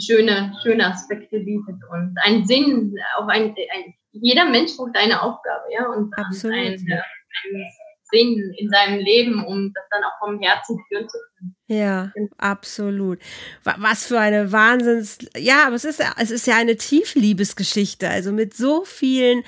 schöne, 0.00 0.52
schöne 0.62 0.86
Aspekte 0.86 1.40
bietet 1.40 1.76
und 1.90 2.14
einen 2.22 2.46
Sinn, 2.46 2.94
auch 3.18 3.28
ein, 3.28 3.54
ein 3.54 3.94
jeder 4.12 4.46
Mensch 4.46 4.76
braucht 4.76 4.96
eine 4.96 5.20
Aufgabe, 5.22 5.64
ja, 5.72 5.86
und 5.88 6.12
Absolut. 6.16 6.56
einen, 6.56 6.74
einen 6.78 7.66
Sinn 8.10 8.54
in 8.56 8.70
seinem 8.70 9.00
Leben, 9.00 9.44
um 9.44 9.72
das 9.74 9.84
dann 9.90 10.04
auch 10.04 10.18
vom 10.24 10.40
Herzen 10.40 10.78
führen 10.88 11.08
zu 11.08 11.18
können. 11.36 11.56
Ja, 11.66 12.12
absolut. 12.38 13.18
Wa- 13.64 13.74
Was 13.78 14.06
für 14.06 14.18
eine 14.20 14.52
Wahnsinns, 14.52 15.18
ja, 15.36 15.66
aber 15.66 15.74
es 15.74 15.84
ist, 15.84 15.98
ja- 15.98 16.14
es 16.16 16.30
ist 16.30 16.46
ja 16.46 16.56
eine 16.56 16.76
Tiefliebesgeschichte, 16.76 18.08
also 18.08 18.32
mit 18.32 18.54
so 18.54 18.84
vielen 18.84 19.42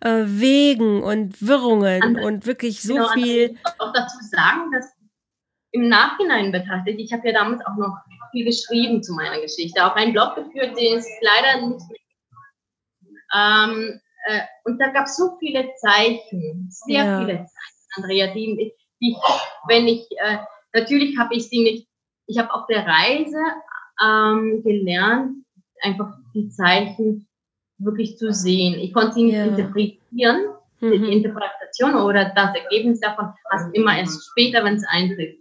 äh, 0.00 0.24
Wegen 0.26 1.02
und 1.02 1.40
Wirrungen 1.40 2.02
Andere- 2.02 2.26
und 2.26 2.46
wirklich 2.46 2.82
so 2.82 2.94
Genau, 2.94 3.08
viel. 3.14 3.44
ich 3.46 3.50
muss 3.64 3.74
auch 3.80 3.92
dazu 3.94 4.18
sagen, 4.30 4.70
dass 4.72 4.92
im 5.72 5.88
Nachhinein 5.88 6.52
betrachtet, 6.52 6.98
ich 6.98 7.12
habe 7.14 7.26
ja 7.28 7.32
damals 7.32 7.64
auch 7.64 7.76
noch 7.76 7.96
viel 8.32 8.44
geschrieben 8.44 9.02
zu 9.02 9.12
meiner 9.14 9.40
Geschichte, 9.40 9.84
auch 9.86 9.94
einen 9.94 10.12
Blog 10.12 10.34
geführt, 10.34 10.76
den 10.78 10.98
es 10.98 11.06
leider 11.20 11.66
nicht 11.68 11.88
mehr 11.88 11.98
ähm, 13.34 14.00
äh, 14.26 14.40
und 14.64 14.78
da 14.80 14.88
gab 14.88 15.06
es 15.06 15.16
so 15.16 15.36
viele 15.38 15.74
Zeichen, 15.76 16.68
sehr 16.70 17.04
Ja. 17.04 17.18
viele 17.18 17.38
Zeichen, 17.38 17.92
Andrea, 17.96 18.32
die, 18.34 18.72
die 19.00 19.16
wenn 19.68 19.88
ich, 19.88 20.06
äh, 20.18 20.38
natürlich 20.72 21.18
habe 21.18 21.34
ich 21.34 21.48
sie 21.48 21.62
nicht, 21.62 21.88
ich 22.26 22.38
habe 22.38 22.52
auf 22.52 22.66
der 22.66 22.86
Reise 22.86 23.40
ähm, 24.04 24.62
gelernt, 24.62 25.44
einfach 25.82 26.14
die 26.34 26.48
Zeichen 26.50 27.26
wirklich 27.78 28.16
zu 28.16 28.32
sehen. 28.32 28.78
Ich 28.78 28.92
konnte 28.92 29.14
sie 29.14 29.24
nicht 29.24 29.34
Ja. 29.34 29.44
interpretieren, 29.46 30.54
die 30.80 30.86
Mhm. 30.86 31.04
Interpretation 31.04 31.94
oder 31.94 32.32
das 32.34 32.54
Ergebnis 32.54 33.00
davon 33.00 33.32
hast 33.50 33.74
immer 33.74 33.96
erst 33.96 34.30
später, 34.30 34.64
wenn 34.64 34.76
es 34.76 34.84
eintritt. 34.88 35.38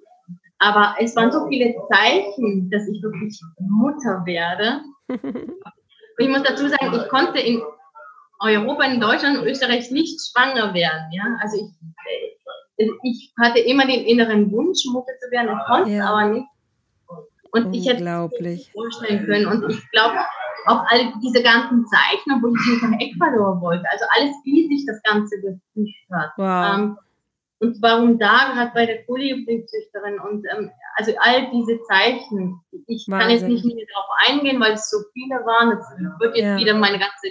Aber 0.61 0.95
es 0.99 1.15
waren 1.15 1.31
so 1.31 1.47
viele 1.47 1.73
Zeichen, 1.91 2.69
dass 2.69 2.87
ich 2.87 3.01
wirklich 3.01 3.41
Mutter 3.59 4.21
werde. 4.25 4.81
Und 5.09 6.19
ich 6.19 6.29
muss 6.29 6.43
dazu 6.43 6.67
sagen, 6.67 6.93
ich 6.93 7.09
konnte 7.09 7.39
in 7.39 7.61
Europa, 8.39 8.83
in 8.83 8.99
Deutschland 8.99 9.39
und 9.39 9.45
Österreich 9.47 9.89
nicht 9.91 10.19
schwanger 10.19 10.73
werden. 10.73 11.11
Ja? 11.11 11.23
Also 11.41 11.57
ich, 11.57 12.85
äh, 12.85 12.89
ich 13.03 13.33
hatte 13.39 13.59
immer 13.59 13.87
den 13.87 14.05
inneren 14.05 14.51
Wunsch, 14.51 14.83
Mutter 14.91 15.13
zu 15.19 15.31
werden, 15.31 15.57
ich 15.57 15.65
konnte 15.65 15.91
Ja. 15.91 16.09
aber 16.09 16.33
nicht. 16.33 16.47
Und 17.53 17.73
ich 17.73 17.87
hätte 17.87 18.03
es 18.03 18.39
nicht 18.41 18.71
vorstellen 18.71 19.25
können. 19.25 19.45
Und 19.47 19.69
ich 19.69 19.91
glaube, 19.91 20.17
auch 20.67 20.83
all 20.89 21.13
diese 21.23 21.41
ganzen 21.41 21.85
Zeichen, 21.87 22.33
obwohl 22.35 22.53
ich 22.55 22.67
nicht 22.67 22.83
nach 22.83 22.99
Ecuador 22.99 23.61
wollte, 23.61 23.85
also 23.91 24.05
alles, 24.15 24.35
wie 24.43 24.67
sich 24.67 24.85
das 24.85 25.01
Ganze 25.03 25.35
gefügt 25.41 25.95
hat. 26.11 26.31
Wow. 26.37 26.79
Ähm, 26.79 26.97
und 27.61 27.81
warum 27.81 28.17
da 28.17 28.51
gerade 28.53 28.71
bei 28.73 28.85
der 28.87 29.05
Kolibri-Züchterin 29.05 30.19
und 30.19 30.45
ähm, 30.51 30.71
also 30.95 31.11
all 31.19 31.49
diese 31.51 31.79
Zeichen, 31.83 32.59
ich 32.87 33.05
kann 33.07 33.29
jetzt 33.29 33.43
Wahnsinn. 33.43 33.53
nicht 33.53 33.65
mehr 33.65 33.85
darauf 33.93 34.09
eingehen, 34.27 34.59
weil 34.59 34.73
es 34.73 34.89
so 34.89 34.97
viele 35.13 35.35
waren. 35.45 35.69
Das 35.77 36.19
wird 36.19 36.35
jetzt 36.35 36.45
Ja. 36.45 36.57
wieder 36.57 36.73
meine 36.73 36.97
ganze 36.99 37.27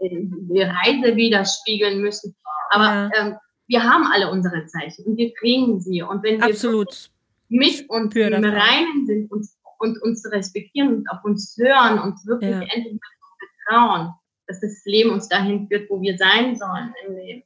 äh, 0.00 0.64
Reise 0.64 1.16
widerspiegeln 1.16 2.00
müssen. 2.00 2.34
Aber 2.70 2.84
Ja. 2.84 3.10
ähm, 3.14 3.36
wir 3.66 3.82
haben 3.84 4.04
alle 4.06 4.30
unsere 4.30 4.64
Zeichen 4.66 5.04
und 5.04 5.16
wir 5.18 5.32
kriegen 5.34 5.80
sie. 5.80 6.02
Und 6.02 6.22
wenn 6.22 6.38
wir 6.40 6.46
Absolut. 6.46 7.10
mit 7.50 7.88
uns 7.90 8.14
im. 8.14 8.44
Reinen 8.44 9.06
sind 9.06 9.30
und, 9.30 9.46
und 9.78 10.00
uns 10.02 10.24
respektieren 10.32 10.96
und 10.96 11.10
auf 11.10 11.22
uns 11.24 11.54
hören 11.58 11.98
und 11.98 12.14
wirklich 12.26 12.50
Ja. 12.50 12.60
endlich 12.62 12.94
mal 12.94 13.38
vertrauen, 13.66 14.14
dass 14.46 14.60
das 14.60 14.82
Leben 14.86 15.10
uns 15.10 15.28
dahin 15.28 15.68
führt, 15.68 15.90
wo 15.90 16.00
wir 16.00 16.16
sein 16.16 16.56
sollen 16.56 16.94
im 17.06 17.16
Leben 17.16 17.42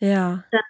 Ja. 0.00 0.42
dann 0.50 0.62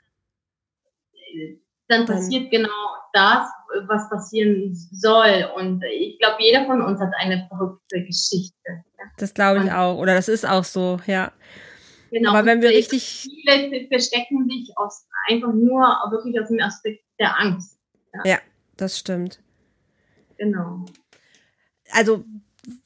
Dann- 1.89 2.07
passiert 2.07 2.51
genau 2.51 2.68
das, 3.12 3.49
was 3.87 4.09
passieren 4.09 4.72
soll. 4.74 5.49
Und 5.57 5.83
ich 5.85 6.18
glaube, 6.18 6.37
jeder 6.41 6.66
von 6.66 6.81
uns 6.83 7.01
hat 7.01 7.11
eine 7.18 7.47
verrückte 7.49 8.05
Geschichte. 8.05 8.55
Ja, 8.66 9.05
Das 9.18 9.35
glaube 9.35 9.64
ich 9.64 9.72
auch. 9.72 9.99
Oder 9.99 10.14
das 10.14 10.28
ist 10.28 10.47
auch 10.47 10.64
so, 10.64 11.01
ja. 11.07 11.33
genau. 12.11 12.31
Aber 12.31 12.47
wenn 12.47 12.62
wir 12.62 12.70
richtig, 12.70 13.28
Viele 13.45 13.89
verstecken 13.89 14.49
sich 14.49 14.72
aus, 14.76 15.07
einfach 15.28 15.53
nur 15.53 15.81
wirklich 16.11 16.41
aus 16.41 16.49
dem 16.49 16.61
Aspekt 16.61 17.05
der 17.18 17.39
Angst. 17.39 17.78
das 18.76 18.99
stimmt. 18.99 19.41
Genau. 20.39 20.87
also 21.91 22.24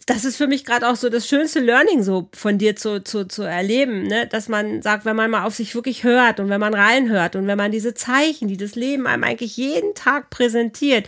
das 0.07 0.25
ist 0.25 0.37
für 0.37 0.47
mich 0.47 0.65
gerade 0.65 0.89
auch 0.89 0.97
so 0.97 1.09
das 1.09 1.27
schönste 1.29 1.61
Learning 1.61 2.03
so 2.03 2.29
von 2.35 2.59
dir 2.59 2.77
zu, 2.77 3.03
zu, 3.03 3.27
zu 3.27 3.43
erleben, 3.43 4.03
ne? 4.07 4.27
dass 4.27 4.49
man 4.49 4.83
sagt, 4.83 5.05
wenn 5.05 5.17
man 5.17 5.31
mal 5.31 5.45
auf 5.45 5.55
sich 5.55 5.75
wirklich 5.75 6.05
hört 6.05 6.41
und 6.41 6.49
wenn 6.49 6.61
man 6.61 6.75
reinhört 6.75 7.37
und 7.37 7.47
wenn 7.47 7.59
man 7.59 7.73
diese 7.73 7.95
Zeichen, 7.95 8.49
die 8.49 8.57
das 8.57 8.75
Leben 8.75 9.07
einem 9.07 9.25
eigentlich 9.25 9.57
jeden 9.57 9.95
Tag 9.95 10.31
präsentiert, 10.31 11.07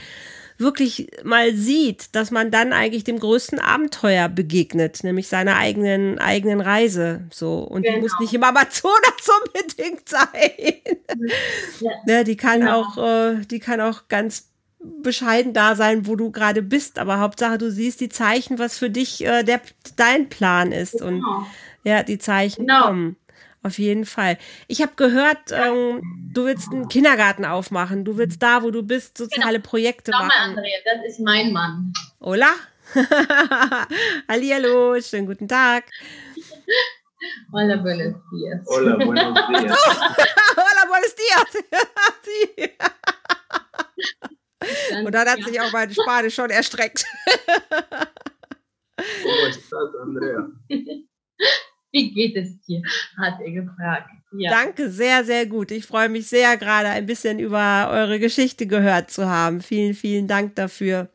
wirklich 0.59 1.11
mal 1.23 1.55
sieht, 1.55 2.15
dass 2.15 2.31
man 2.31 2.51
dann 2.51 2.73
eigentlich 2.73 3.05
dem 3.05 3.19
größten 3.19 3.59
Abenteuer 3.59 4.29
begegnet, 4.31 5.05
nämlich 5.05 5.29
seiner 5.29 5.57
eigenen 5.57 6.19
eigenen 6.19 6.63
Reise. 6.63 7.25
So 7.31 7.59
und 7.59 7.85
die 7.85 7.91
Genau. 7.91 8.01
muss 8.03 8.13
nicht 8.21 8.33
im 8.33 8.43
Amazonas 8.43 9.29
unbedingt 9.45 10.09
sein. 10.09 10.97
Ja. 11.81 11.91
Ne, 12.07 12.25
die 12.25 12.37
kann 12.37 12.61
Genau. 12.61 12.81
auch, 12.83 12.97
äh, 12.99 13.45
die 13.51 13.59
kann 13.59 13.81
auch 13.83 14.09
ganz 14.09 14.49
bescheiden 14.81 15.53
da 15.53 15.75
sein, 15.75 16.07
wo 16.07 16.17
du 16.17 16.31
gerade 16.31 16.63
bist, 16.63 16.99
aber 16.99 17.19
Hauptsache 17.19 17.59
du 17.59 17.71
siehst 17.71 18.01
die 18.01 18.09
Zeichen, 18.09 18.59
was 18.59 18.79
für 18.79 18.91
dich 18.91 19.25
äh, 19.25 19.43
der 19.43 19.61
dein 19.97 20.29
Plan 20.29 20.73
ist 20.73 21.01
und 21.03 21.21
genau. 21.21 21.47
ja, 21.85 22.03
die 22.03 22.19
Zeichen 22.19 22.67
Genau. 22.67 22.87
kommen. 22.87 23.17
Auf 23.63 23.79
jeden 23.79 24.05
Fall. 24.07 24.39
Ich 24.69 24.81
habe 24.81 24.93
gehört, 24.95 25.51
ähm, 25.51 26.01
du 26.33 26.45
willst 26.45 26.71
einen 26.71 26.89
Kindergarten 26.89 27.45
aufmachen. 27.45 28.05
Du 28.05 28.17
willst 28.17 28.41
da, 28.41 28.63
wo 28.63 28.71
du 28.71 28.85
bist, 28.85 29.19
soziale 29.19 29.59
Projekte 29.59 30.13
Schau 30.13 30.21
mal, 30.21 30.29
machen. 30.29 30.51
Andrea, 30.51 30.79
das 30.85 31.05
ist 31.09 31.19
mein 31.19 31.53
Mann. 31.53 31.93
Hola. 32.21 32.51
Hallihallo, 34.29 35.01
schönen 35.01 35.27
guten 35.27 35.49
Tag. 35.49 35.85
Hola, 37.53 37.77
buenos 37.79 38.15
dias. 38.31 38.61
Hola, 38.69 38.97
buenos 39.05 39.35
días. 39.49 39.79
Hola, 40.57 40.87
buenos 40.87 41.15
dias. 42.57 42.71
Und 45.05 45.15
dann 45.15 45.29
hat 45.29 45.39
ja. 45.39 45.45
sich 45.45 45.61
auch 45.61 45.73
mein 45.73 45.93
Spanisch 45.93 46.35
schon 46.35 46.51
erstreckt. 46.51 47.05
¿Cómo 48.97 49.47
estás, 49.49 49.95
Andrea? 50.01 50.51
Wie 51.93 52.13
geht 52.13 52.37
es 52.37 52.61
dir? 52.63 52.83
Hat 53.19 53.41
er 53.41 53.51
gefragt. 53.51 54.11
Ja. 54.33 54.51
Danke, 54.51 54.91
sehr, 54.91 55.25
sehr 55.25 55.47
gut. 55.47 55.71
Ich 55.71 55.87
freue 55.87 56.09
mich 56.09 56.27
sehr, 56.27 56.57
gerade 56.57 56.89
ein 56.89 57.07
bisschen 57.07 57.39
über 57.39 57.91
eure 57.91 58.19
Geschichte 58.19 58.67
gehört 58.67 59.11
zu 59.11 59.29
haben. 59.29 59.61
Vielen, 59.61 59.95
vielen 59.95 60.27
Dank 60.27 60.57
dafür. 60.57 61.09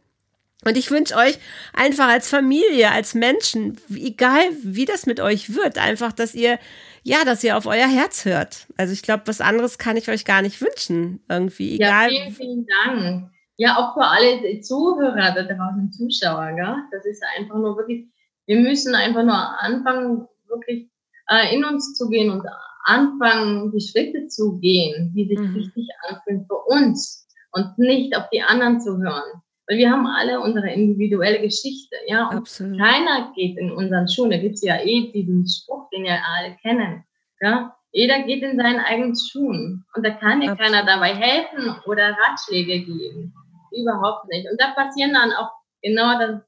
Und 0.63 0.77
ich 0.77 0.91
wünsche 0.91 1.15
euch 1.15 1.37
einfach 1.73 2.07
als 2.07 2.29
Familie, 2.29 2.91
als 2.91 3.15
Menschen, 3.15 3.77
egal 3.89 4.43
wie 4.63 4.85
das 4.85 5.05
mit 5.05 5.19
euch 5.19 5.55
wird, 5.55 5.77
einfach, 5.77 6.11
dass 6.11 6.35
ihr, 6.35 6.59
ja, 7.03 7.23
dass 7.25 7.43
ihr 7.43 7.57
auf 7.57 7.65
euer 7.65 7.87
Herz 7.87 8.25
hört. 8.25 8.67
Also 8.77 8.93
ich 8.93 9.01
glaube, 9.01 9.23
was 9.25 9.41
anderes 9.41 9.77
kann 9.77 9.97
ich 9.97 10.09
euch 10.09 10.25
gar 10.25 10.41
nicht 10.41 10.61
wünschen. 10.61 11.23
Irgendwie, 11.29 11.77
Ja, 11.79 12.05
egal. 12.05 12.09
vielen, 12.09 12.31
vielen 12.31 12.67
Dank. 12.85 13.31
Ja, 13.57 13.77
auch 13.77 13.93
für 13.93 14.05
alle 14.05 14.59
Zuhörer 14.61 15.33
da 15.35 15.43
draußen, 15.43 15.91
Zuschauer, 15.91 16.53
gell? 16.55 16.75
Das 16.91 17.05
ist 17.05 17.23
einfach 17.37 17.55
nur 17.55 17.77
wirklich, 17.77 18.07
wir 18.47 18.57
müssen 18.59 18.95
einfach 18.95 19.23
nur 19.23 19.35
anfangen, 19.61 20.27
wirklich 20.47 20.89
äh, 21.29 21.55
in 21.55 21.63
uns 21.63 21.93
zu 21.95 22.09
gehen 22.09 22.31
und 22.31 22.43
anfangen, 22.85 23.71
die 23.71 23.81
Schritte 23.81 24.27
zu 24.27 24.57
gehen, 24.59 25.13
die 25.15 25.27
sich 25.27 25.39
Mhm. 25.39 25.55
richtig 25.55 25.87
anfühlen 26.09 26.45
für 26.47 26.57
uns 26.65 27.27
und 27.51 27.77
nicht 27.77 28.15
auf 28.15 28.29
die 28.33 28.41
anderen 28.41 28.79
zu 28.81 28.97
hören. 28.97 29.40
Weil 29.67 29.77
wir 29.77 29.91
haben 29.91 30.07
alle 30.07 30.39
unsere 30.39 30.69
individuelle 30.71 31.39
Geschichte, 31.41 31.95
ja. 32.07 32.29
Und 32.29 32.37
Absolut. 32.39 32.79
keiner 32.79 33.31
geht 33.35 33.57
in 33.57 33.71
unseren 33.71 34.07
Schuhen. 34.07 34.31
Da 34.31 34.37
gibt 34.37 34.55
es 34.55 34.63
ja 34.63 34.81
eh 34.81 35.11
diesen 35.11 35.47
Spruch, 35.47 35.89
den 35.89 36.05
ja 36.05 36.19
alle 36.37 36.55
kennen. 36.61 37.03
Ja. 37.39 37.75
Jeder 37.91 38.23
geht 38.23 38.41
in 38.41 38.57
seinen 38.57 38.79
eigenen 38.79 39.15
Schuhen. 39.15 39.85
Und 39.93 40.05
da 40.05 40.11
kann 40.11 40.41
ja 40.41 40.51
Absolut. 40.51 40.71
keiner 40.71 40.85
dabei 40.85 41.13
helfen 41.13 41.75
oder 41.85 42.15
Ratschläge 42.17 42.79
geben. 42.85 43.33
Überhaupt 43.71 44.27
nicht. 44.29 44.49
Und 44.49 44.59
da 44.59 44.71
passieren 44.71 45.13
dann 45.13 45.31
auch 45.33 45.51
genau 45.81 46.17
das, 46.19 46.41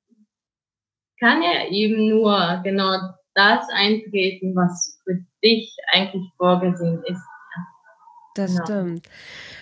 kann 1.19 1.41
ja 1.41 1.67
eben 1.69 2.09
nur 2.09 2.61
genau 2.63 2.97
das 3.33 3.67
eintreten, 3.69 4.55
was 4.55 5.01
für 5.03 5.23
dich 5.43 5.75
eigentlich 5.91 6.25
vorgesehen 6.37 7.01
ist. 7.05 7.21
Das 8.35 8.51
Genau. 8.51 8.65
stimmt. 8.65 9.07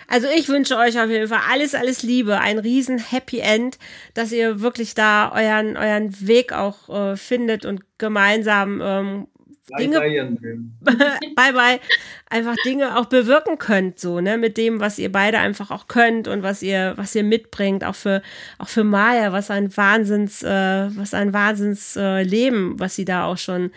Also 0.08 0.28
ich 0.34 0.48
wünsche 0.48 0.76
euch 0.76 0.98
auf 1.00 1.08
jeden 1.10 1.28
Fall 1.28 1.40
alles, 1.50 1.74
alles 1.74 2.02
Liebe, 2.02 2.38
ein 2.40 2.58
riesen 2.58 2.98
Happy 2.98 3.38
End, 3.40 3.78
dass 4.14 4.32
ihr 4.32 4.60
wirklich 4.60 4.94
da 4.94 5.30
euren, 5.32 5.76
euren 5.76 6.26
Weg 6.26 6.52
auch 6.52 6.88
äh, 7.12 7.16
findet 7.16 7.64
und 7.64 7.82
gemeinsam 7.98 8.80
ähm, 8.82 9.26
Bye 9.70 9.84
Dinge- 9.86 10.00
bye, 10.00 10.58
bye 11.36 11.52
bye, 11.52 11.80
einfach 12.28 12.56
Dinge 12.64 12.98
auch 12.98 13.06
bewirken 13.06 13.58
könnt, 13.58 13.98
so, 14.00 14.20
ne, 14.20 14.36
mit 14.36 14.56
dem, 14.58 14.80
was 14.80 14.98
ihr 14.98 15.10
beide 15.10 15.38
einfach 15.38 15.70
auch 15.70 15.86
könnt 15.86 16.28
und 16.28 16.42
was 16.42 16.62
ihr, 16.62 16.92
was 16.96 17.14
ihr 17.14 17.22
mitbringt, 17.22 17.84
auch 17.84 17.94
für, 17.94 18.22
auch 18.58 18.68
für 18.68 18.84
Maya, 18.84 19.32
was 19.32 19.50
ein 19.50 19.74
Wahnsinns, 19.74 20.42
äh, 20.42 20.48
was 20.96 21.14
ein 21.14 21.32
Wahnsinns 21.32 21.96
äh, 21.96 22.22
Leben, 22.22 22.78
was 22.80 22.96
sie 22.96 23.04
da 23.06 23.24
auch 23.24 23.38
schon 23.38 23.70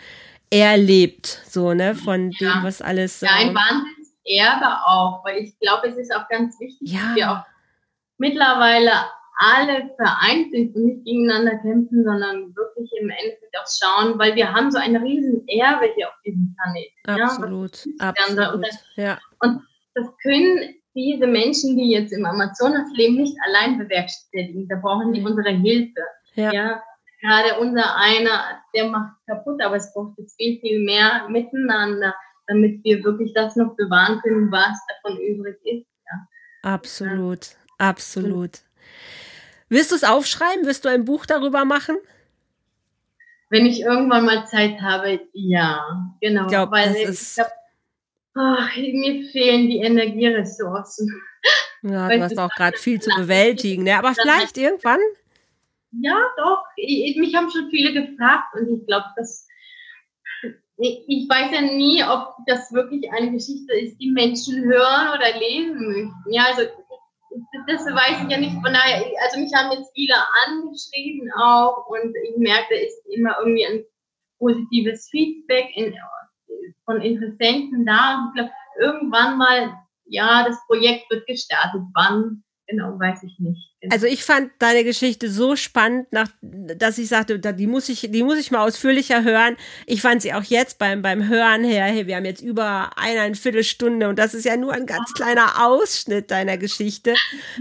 erlebt, 0.50 1.42
so, 1.48 1.72
ne, 1.74 1.94
von 1.94 2.30
Ja. 2.40 2.54
dem, 2.54 2.64
was 2.64 2.82
alles. 2.82 3.20
Ja, 3.20 3.30
ein 3.36 3.48
ähm, 3.48 3.54
Wahnsinnserbe 4.26 4.86
auch, 4.86 5.24
weil 5.24 5.38
ich 5.38 5.58
glaube, 5.58 5.88
es 5.88 5.96
ist 5.96 6.14
auch 6.14 6.28
ganz 6.28 6.58
wichtig, 6.60 6.92
Ja. 6.92 7.00
dass 7.08 7.14
wir 7.16 7.30
auch 7.32 7.44
mittlerweile 8.18 8.90
alle 9.38 9.90
vereint 9.96 10.50
sind 10.50 10.74
und 10.74 10.84
nicht 10.86 11.04
gegeneinander 11.04 11.58
kämpfen, 11.58 12.04
sondern 12.04 12.56
wirklich 12.56 12.90
im 13.00 13.10
Endeffekt 13.10 13.54
auch 13.58 13.66
schauen, 13.68 14.18
weil 14.18 14.34
wir 14.34 14.50
haben 14.52 14.70
so 14.70 14.78
ein 14.78 14.96
riesen 14.96 15.46
Erbe 15.46 15.92
hier 15.94 16.08
auf 16.08 16.14
diesem 16.24 16.56
Planeten. 16.56 17.22
Absolut, 17.22 17.86
Ja, 18.00 18.08
absolut, 18.08 18.54
und 18.54 18.66
ja. 18.96 19.18
Das 19.94 20.06
können 20.22 20.74
diese 20.94 21.26
Menschen, 21.26 21.76
die 21.76 21.90
jetzt 21.90 22.12
im 22.12 22.24
Amazonas 22.24 22.90
leben, 22.94 23.16
nicht 23.16 23.36
allein 23.46 23.78
bewerkstelligen. 23.78 24.68
Da 24.68 24.76
brauchen 24.76 25.12
die 25.12 25.22
unsere 25.22 25.50
Hilfe. 25.50 26.00
Ja. 26.34 26.52
Ja. 26.52 26.82
Gerade 27.20 27.58
unser 27.60 27.96
einer, 27.96 28.62
der 28.74 28.88
macht 28.88 29.14
kaputt, 29.26 29.62
aber 29.62 29.76
es 29.76 29.92
braucht 29.92 30.18
jetzt 30.18 30.36
viel, 30.36 30.58
viel 30.60 30.80
mehr 30.84 31.26
miteinander, 31.28 32.14
damit 32.46 32.82
wir 32.84 33.02
wirklich 33.04 33.32
das 33.34 33.56
noch 33.56 33.74
bewahren 33.76 34.20
können, 34.22 34.50
was 34.50 34.78
davon 35.02 35.18
übrig 35.20 35.56
ist. 35.64 35.86
Absolut, 36.62 37.50
absolut. 37.78 38.60
Willst 39.68 39.90
du 39.92 39.96
es 39.96 40.04
aufschreiben? 40.04 40.66
Wirst 40.66 40.84
du 40.84 40.88
ein 40.88 41.04
Buch 41.04 41.26
darüber 41.26 41.64
machen? 41.64 41.96
Wenn 43.50 43.66
ich 43.66 43.80
irgendwann 43.82 44.24
mal 44.24 44.46
Zeit 44.46 44.80
habe, 44.80 45.20
ja, 45.32 45.84
genau. 46.20 46.42
Ich 46.42 46.48
glaub, 46.48 46.72
weil 46.72 46.88
das 46.88 46.96
ich 46.96 47.04
ist- 47.08 47.34
glaub, 47.36 47.48
ach, 48.34 48.76
mir 48.76 49.24
fehlen 49.30 49.68
die 49.68 49.78
Energieressourcen. 49.78 51.08
Ja, 51.82 52.08
du 52.08 52.20
hast 52.22 52.38
auch 52.38 52.50
gerade 52.50 52.76
viel 52.76 53.00
zu 53.00 53.10
bewältigen, 53.14 53.84
ne? 53.84 53.96
Aber 53.98 54.14
vielleicht 54.14 54.56
irgendwann. 54.58 54.98
Ja, 55.92 56.20
doch. 56.36 56.64
Ich, 56.76 57.16
mich 57.16 57.34
haben 57.36 57.48
schon 57.50 57.70
viele 57.70 57.92
gefragt 57.92 58.54
und 58.54 58.68
ich 58.80 58.86
glaube, 58.86 59.06
dass 59.16 59.45
ich 60.78 61.28
weiß 61.28 61.52
ja 61.52 61.60
nie, 61.62 62.02
ob 62.04 62.34
das 62.46 62.72
wirklich 62.72 63.10
eine 63.12 63.32
Geschichte 63.32 63.72
ist, 63.74 63.98
die 63.98 64.10
Menschen 64.10 64.62
hören 64.64 65.08
oder 65.08 65.38
lesen 65.38 65.86
möchten. 65.86 66.32
Ja, 66.32 66.44
also 66.48 66.68
das 67.66 67.86
weiß 67.86 68.24
ich 68.24 68.30
ja 68.30 68.38
nicht. 68.38 68.54
Von 68.54 68.72
daher, 68.72 69.04
also 69.22 69.40
mich 69.40 69.52
haben 69.54 69.72
jetzt 69.72 69.90
viele 69.94 70.14
angeschrieben 70.46 71.30
auch 71.32 71.86
und 71.88 72.14
ich 72.28 72.36
merke, 72.36 72.66
da 72.70 72.76
ist 72.76 73.02
immer 73.06 73.36
irgendwie 73.40 73.66
ein 73.66 73.84
positives 74.38 75.08
Feedback 75.10 75.74
in, 75.76 75.94
von 76.84 77.00
Interessenten 77.00 77.86
da. 77.86 78.30
Glaube, 78.34 78.50
irgendwann 78.78 79.38
mal, 79.38 79.74
ja, 80.04 80.44
das 80.46 80.58
Projekt 80.66 81.10
wird 81.10 81.26
gestartet. 81.26 81.82
Wann? 81.94 82.42
Genau, 82.66 82.98
weiß 82.98 83.22
ich 83.22 83.38
nicht. 83.38 83.75
Also 83.90 84.06
ich 84.06 84.24
fand 84.24 84.50
deine 84.58 84.84
Geschichte 84.84 85.30
so 85.30 85.56
spannend, 85.56 86.12
nach, 86.12 86.28
dass 86.42 86.98
ich 86.98 87.08
sagte, 87.08 87.38
die 87.38 87.66
muss 87.66 87.88
ich, 87.88 88.08
die 88.10 88.22
muss 88.22 88.38
ich 88.38 88.50
mal 88.50 88.66
ausführlicher 88.66 89.22
hören. 89.22 89.56
Ich 89.86 90.02
fand 90.02 90.22
sie 90.22 90.32
auch 90.34 90.42
jetzt 90.42 90.78
beim, 90.78 91.02
beim 91.02 91.28
Hören 91.28 91.64
her, 91.64 91.84
hey, 91.84 92.06
wir 92.06 92.16
haben 92.16 92.24
jetzt 92.24 92.42
über 92.42 92.90
eine 92.96 93.34
Viertelstunde 93.34 94.08
und 94.08 94.18
das 94.18 94.34
ist 94.34 94.44
ja 94.44 94.56
nur 94.56 94.72
ein 94.72 94.86
ganz 94.86 95.12
kleiner 95.14 95.66
Ausschnitt 95.66 96.30
deiner 96.30 96.58
Geschichte. 96.58 97.14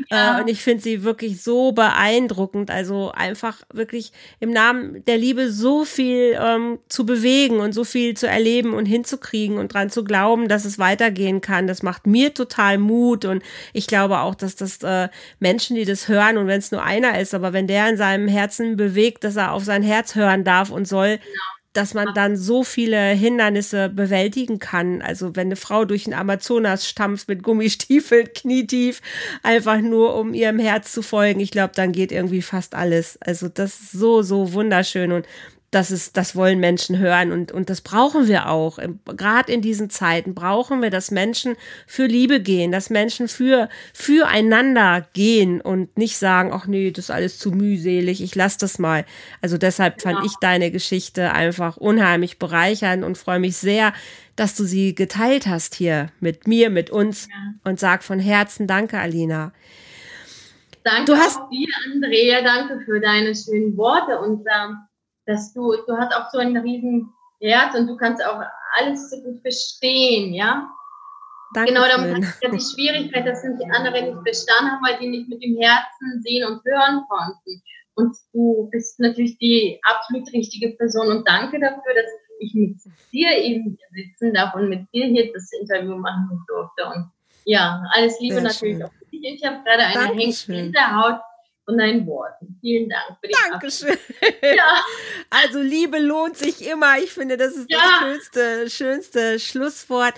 Ja. 0.09 0.37
Äh, 0.37 0.41
und 0.41 0.47
ich 0.47 0.61
finde 0.61 0.83
sie 0.83 1.03
wirklich 1.03 1.41
so 1.41 1.71
beeindruckend. 1.71 2.71
Also 2.71 3.11
einfach 3.11 3.61
wirklich 3.73 4.11
im 4.39 4.51
Namen 4.51 5.03
der 5.05 5.17
Liebe 5.17 5.51
so 5.51 5.85
viel 5.85 6.37
ähm, 6.41 6.79
zu 6.89 7.05
bewegen 7.05 7.59
und 7.59 7.73
so 7.73 7.83
viel 7.83 8.15
zu 8.15 8.27
erleben 8.27 8.73
und 8.73 8.85
hinzukriegen 8.85 9.57
und 9.57 9.73
dran 9.73 9.89
zu 9.89 10.03
glauben, 10.03 10.47
dass 10.47 10.65
es 10.65 10.79
weitergehen 10.79 11.41
kann. 11.41 11.67
Das 11.67 11.83
macht 11.83 12.07
mir 12.07 12.33
total 12.33 12.77
Mut 12.77 13.25
und 13.25 13.43
ich 13.73 13.87
glaube 13.87 14.19
auch, 14.19 14.35
dass 14.35 14.55
das 14.55 14.81
äh, 14.83 15.09
Menschen, 15.39 15.75
die 15.75 15.85
das 15.85 16.07
hören 16.07 16.14
und 16.37 16.47
wenn 16.47 16.59
es 16.59 16.71
nur 16.71 16.83
einer 16.83 17.19
ist, 17.19 17.33
aber 17.33 17.53
wenn 17.53 17.67
der 17.67 17.89
in 17.89 17.97
seinem 17.97 18.27
Herzen 18.27 18.77
bewegt, 18.77 19.23
dass 19.23 19.35
er 19.35 19.51
auf 19.51 19.63
sein 19.63 19.83
Herz 19.83 20.15
hören 20.15 20.43
darf 20.43 20.69
und 20.69 20.87
soll, 20.87 21.19
dass 21.75 21.93
man 21.93 22.13
dann 22.13 22.37
so 22.37 22.63
viele 22.63 23.09
Hindernisse 23.09 23.89
bewältigen 23.89 24.59
kann. 24.59 25.01
Also 25.01 25.35
wenn 25.35 25.47
eine 25.47 25.57
Frau 25.57 25.83
durch 25.83 26.05
den 26.05 26.13
Amazonas 26.13 26.87
stampft 26.87 27.27
mit 27.27 27.43
Gummistiefeln, 27.43 28.29
knietief, 28.33 29.01
einfach 29.43 29.81
nur 29.81 30.15
um 30.15 30.33
ihrem 30.33 30.59
Herz 30.59 30.91
zu 30.93 31.01
folgen, 31.01 31.41
ich 31.41 31.51
glaube, 31.51 31.73
dann 31.75 31.91
geht 31.91 32.11
irgendwie 32.11 32.41
fast 32.41 32.75
alles. 32.75 33.17
Also 33.21 33.49
das 33.49 33.79
ist 33.79 33.91
so, 33.91 34.21
so 34.21 34.53
wunderschön 34.53 35.11
und 35.11 35.27
das 35.75 35.91
ist, 35.91 36.15
das 36.17 36.35
wollen 36.35 36.59
Menschen 36.59 36.97
hören 36.97 37.31
und, 37.31 37.51
und 37.51 37.69
das 37.69 37.81
brauchen 37.81 38.27
wir 38.27 38.49
auch. 38.49 38.79
Gerade 39.17 39.51
in 39.51 39.61
diesen 39.61 39.89
Zeiten 39.89 40.33
brauchen 40.33 40.81
wir, 40.81 40.89
dass 40.89 41.11
Menschen 41.11 41.55
für 41.85 42.05
Liebe 42.05 42.39
gehen, 42.39 42.71
dass 42.71 42.89
Menschen 42.89 43.27
für, 43.27 43.69
füreinander 43.93 45.05
gehen 45.13 45.61
und 45.61 45.97
nicht 45.97 46.17
sagen, 46.17 46.51
ach 46.53 46.65
nee, 46.67 46.91
das 46.91 47.05
ist 47.05 47.11
alles 47.11 47.37
zu 47.37 47.51
mühselig, 47.51 48.21
ich 48.23 48.33
lass 48.35 48.57
das 48.57 48.79
mal. 48.79 49.05
Also 49.41 49.57
deshalb 49.57 50.01
fand 50.01 50.19
Ja. 50.19 50.25
ich 50.25 50.33
deine 50.41 50.71
Geschichte 50.71 51.31
einfach 51.33 51.77
unheimlich 51.77 52.39
bereichernd 52.39 53.03
und 53.03 53.17
freue 53.17 53.39
mich 53.39 53.57
sehr, 53.57 53.93
dass 54.35 54.55
du 54.55 54.63
sie 54.63 54.95
geteilt 54.95 55.47
hast 55.47 55.75
hier 55.75 56.07
mit 56.19 56.47
mir, 56.47 56.69
mit 56.69 56.89
uns 56.89 57.27
Ja. 57.27 57.53
und 57.69 57.79
sag 57.79 58.03
von 58.03 58.19
Herzen 58.19 58.67
Danke, 58.67 58.97
Alina. 58.99 59.51
Danke 60.83 61.05
Du 61.11 61.17
hast- 61.17 61.37
auch 61.39 61.49
dir, 61.49 61.67
Andrea, 61.91 62.41
danke 62.43 62.79
für 62.85 62.99
deine 62.99 63.33
schönen 63.35 63.75
Worte 63.75 64.19
und 64.19 64.45
ähm, 64.47 64.77
dass 65.25 65.53
du, 65.53 65.75
du 65.87 65.97
hast 65.97 66.13
auch 66.13 66.29
so 66.31 66.39
ein 66.39 66.55
riesen 66.57 67.13
Herz 67.39 67.75
und 67.75 67.87
du 67.87 67.97
kannst 67.97 68.23
auch 68.23 68.41
alles 68.77 69.09
so 69.09 69.21
gut 69.21 69.41
verstehen, 69.41 70.33
ja? 70.33 70.69
Danke. 71.53 71.73
Genau, 71.73 71.85
damit 71.87 72.23
ist 72.23 72.43
ja 72.43 72.49
die 72.49 72.59
Schwierigkeit, 72.59 73.25
dass 73.25 73.41
die 73.41 73.71
anderen 73.71 74.05
nicht 74.05 74.23
verstanden 74.23 74.71
haben, 74.71 74.85
weil 74.85 74.99
sie 74.99 75.07
nicht 75.07 75.29
mit 75.29 75.41
dem 75.41 75.57
Herzen 75.57 76.21
sehen 76.21 76.45
und 76.45 76.63
hören 76.65 77.03
konnten. 77.07 77.61
Und 77.95 78.15
du 78.33 78.67
bist 78.71 78.99
natürlich 78.99 79.37
die 79.37 79.79
absolut 79.83 80.31
richtige 80.33 80.71
Person 80.71 81.07
und 81.07 81.27
danke 81.27 81.59
dafür, 81.59 81.93
dass 81.93 82.11
ich 82.39 82.53
mit 82.53 82.77
dir 83.13 83.31
eben 83.37 83.77
sitzen 83.91 84.33
darf 84.33 84.53
und 84.55 84.67
mit 84.67 84.91
dir 84.93 85.05
hier 85.05 85.31
das 85.31 85.49
Interview 85.61 85.95
machen 85.95 86.43
durfte. 86.47 86.85
Und 86.93 87.09
ja, 87.45 87.81
alles 87.93 88.19
Liebe 88.19 88.35
Sehr 88.35 88.43
natürlich 88.43 88.77
schön. 88.77 88.83
auch 88.83 88.91
für 88.91 89.05
dich. 89.05 89.23
Ich 89.23 89.45
habe 89.45 89.63
gerade 89.63 89.83
eine 89.83 90.07
Dankeschön. 90.09 90.73
Hängehaut 90.73 91.21
von 91.65 91.77
deinen 91.77 92.05
Worten. 92.07 92.57
Vielen 92.61 92.89
Dank 92.89 93.17
für 93.19 93.27
die 93.27 93.35
Dankeschön. 93.49 93.97
Ja, 94.55 94.83
Also 95.29 95.59
Liebe 95.59 95.97
lohnt 95.99 96.37
sich 96.37 96.67
immer. 96.67 96.97
Ich 96.99 97.11
finde, 97.11 97.37
das 97.37 97.53
ist 97.55 97.69
Ja. 97.69 97.79
das 97.79 97.99
schönste, 97.99 98.69
schönste 98.69 99.39
Schlusswort. 99.39 100.13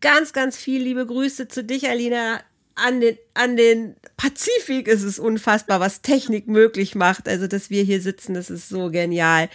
Ganz, 0.00 0.32
ganz 0.32 0.56
viel 0.56 0.82
liebe 0.82 1.04
Grüße 1.06 1.48
zu 1.48 1.64
dich, 1.64 1.88
Alina. 1.88 2.40
An 2.82 3.00
den, 3.00 3.18
an 3.34 3.56
den 3.56 3.94
Pazifik 4.16 4.88
ist 4.88 5.02
es 5.02 5.18
unfassbar, 5.18 5.80
was 5.80 6.02
Technik 6.02 6.46
möglich 6.48 6.94
macht. 6.94 7.28
Also, 7.28 7.46
dass 7.46 7.70
wir 7.70 7.82
hier 7.82 8.00
sitzen, 8.00 8.34
das 8.34 8.50
ist 8.50 8.68
so 8.68 8.90
genial. 8.90 9.48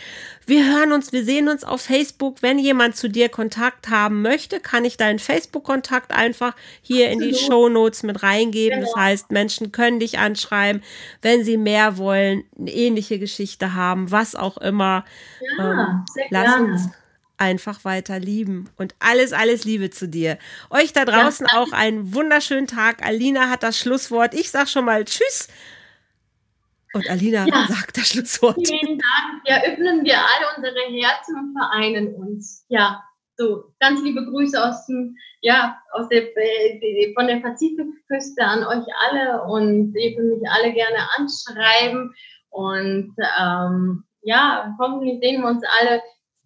Wir 0.45 0.65
hören 0.65 0.91
uns, 0.91 1.11
wir 1.11 1.23
sehen 1.23 1.49
uns 1.49 1.63
auf 1.63 1.81
Facebook. 1.81 2.41
Wenn 2.41 2.59
jemand 2.59 2.95
zu 2.95 3.09
dir 3.09 3.29
Kontakt 3.29 3.89
haben 3.89 4.21
möchte, 4.21 4.59
kann 4.59 4.85
ich 4.85 4.97
deinen 4.97 5.19
Facebook-Kontakt 5.19 6.11
einfach 6.11 6.55
hier 6.81 7.09
in 7.09 7.19
die 7.19 7.31
Absolut. 7.31 7.51
Show 7.51 7.69
Notes 7.69 8.03
mit 8.03 8.21
reingeben. 8.23 8.81
Das 8.81 8.91
Genau. 8.93 9.01
heißt, 9.05 9.31
Menschen 9.31 9.71
können 9.71 9.99
dich 9.99 10.19
anschreiben, 10.19 10.83
wenn 11.21 11.43
sie 11.43 11.57
mehr 11.57 11.97
wollen, 11.97 12.43
eine 12.59 12.71
ähnliche 12.71 13.19
Geschichte 13.19 13.73
haben, 13.73 14.11
was 14.11 14.35
auch 14.35 14.57
immer. 14.57 15.05
ja 15.57 15.71
Ähm, 15.71 16.05
sehr 16.13 16.25
Lass 16.29 16.43
gerne. 16.55 16.73
uns 16.73 16.89
einfach 17.37 17.83
weiter 17.85 18.19
lieben 18.19 18.69
und 18.77 18.95
alles, 18.99 19.33
alles 19.33 19.63
Liebe 19.65 19.89
zu 19.89 20.07
dir. 20.07 20.37
Euch 20.69 20.93
da 20.93 21.05
draußen 21.05 21.47
auch 21.47 21.71
einen 21.71 22.13
wunderschönen 22.13 22.67
Tag. 22.67 23.05
Alina 23.05 23.49
hat 23.49 23.63
das 23.63 23.77
Schlusswort. 23.77 24.33
Ich 24.33 24.51
sag 24.51 24.67
schon 24.69 24.85
mal 24.85 25.03
Tschüss. 25.05 25.47
Und 26.93 27.09
Alina 27.09 27.45
Ja. 27.47 27.67
sagt 27.67 27.97
das 27.97 28.07
Schlusswort. 28.09 28.55
Vielen 28.65 28.97
Dank. 28.99 29.41
Ja, 29.45 29.57
öffnen 29.63 30.03
wir 30.05 30.17
alle 30.17 30.45
unsere 30.55 30.79
Herzen 31.01 31.35
und 31.37 31.53
vereinen 31.57 32.15
uns. 32.15 32.65
Ja, 32.69 33.03
So, 33.37 33.73
ganz 33.81 34.01
liebe 34.01 34.23
Grüße 34.25 34.57
aus 34.63 34.85
dem, 34.85 35.13
ja, 35.41 35.77
aus 35.91 36.07
der, 36.07 36.21
äh, 36.37 37.13
von 37.15 37.27
der 37.27 37.41
Pazifikküste 37.41 38.41
an 38.41 38.63
euch 38.63 38.85
alle 39.09 39.43
und 39.43 39.93
ihr 39.93 40.15
könnt 40.15 40.39
mich 40.39 40.49
alle 40.49 40.71
gerne 40.71 40.99
anschreiben 41.17 42.15
und 42.49 43.13
ähm, 43.37 44.05
ja, 44.21 44.73
hoffentlich 44.79 45.19
sehen 45.21 45.41
wir 45.41 45.49
uns 45.49 45.61
alle 45.81 46.01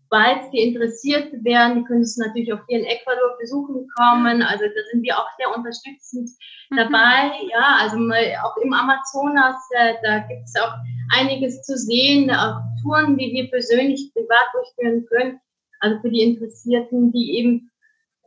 bald, 0.10 0.52
die 0.52 0.60
interessiert 0.60 1.31
werden. 1.44 1.80
Die 1.80 1.84
können 1.84 2.02
es 2.02 2.18
natürlich 2.18 2.52
auch 2.53 2.60
hier 2.68 2.80
in 2.80 2.86
Ecuador 2.86 3.38
besuchen 3.40 3.88
kommen. 3.98 4.41
Also 4.41 4.65
da 4.65 4.81
sind 4.91 5.03
wir 5.03 5.18
auch 5.18 5.27
sehr 5.38 5.56
unterstützend 5.56 6.30
mhm. 6.69 6.77
dabei. 6.77 7.31
Ja, 7.52 7.77
also 7.80 7.98
mal 7.98 8.36
auch 8.44 8.57
im 8.57 8.73
Amazonas, 8.73 9.56
äh, 9.72 9.94
da 10.03 10.19
gibt 10.19 10.44
es 10.45 10.56
auch 10.61 10.73
einiges 11.18 11.61
zu 11.64 11.77
sehen, 11.77 12.31
auch 12.31 12.60
Touren, 12.81 13.18
die 13.18 13.31
wir 13.31 13.49
persönlich 13.49 14.11
privat 14.14 14.48
durchführen 14.53 15.06
können. 15.07 15.40
Also 15.80 15.99
für 16.02 16.10
die 16.10 16.23
Interessierten, 16.23 17.11
die 17.11 17.38
eben 17.38 17.72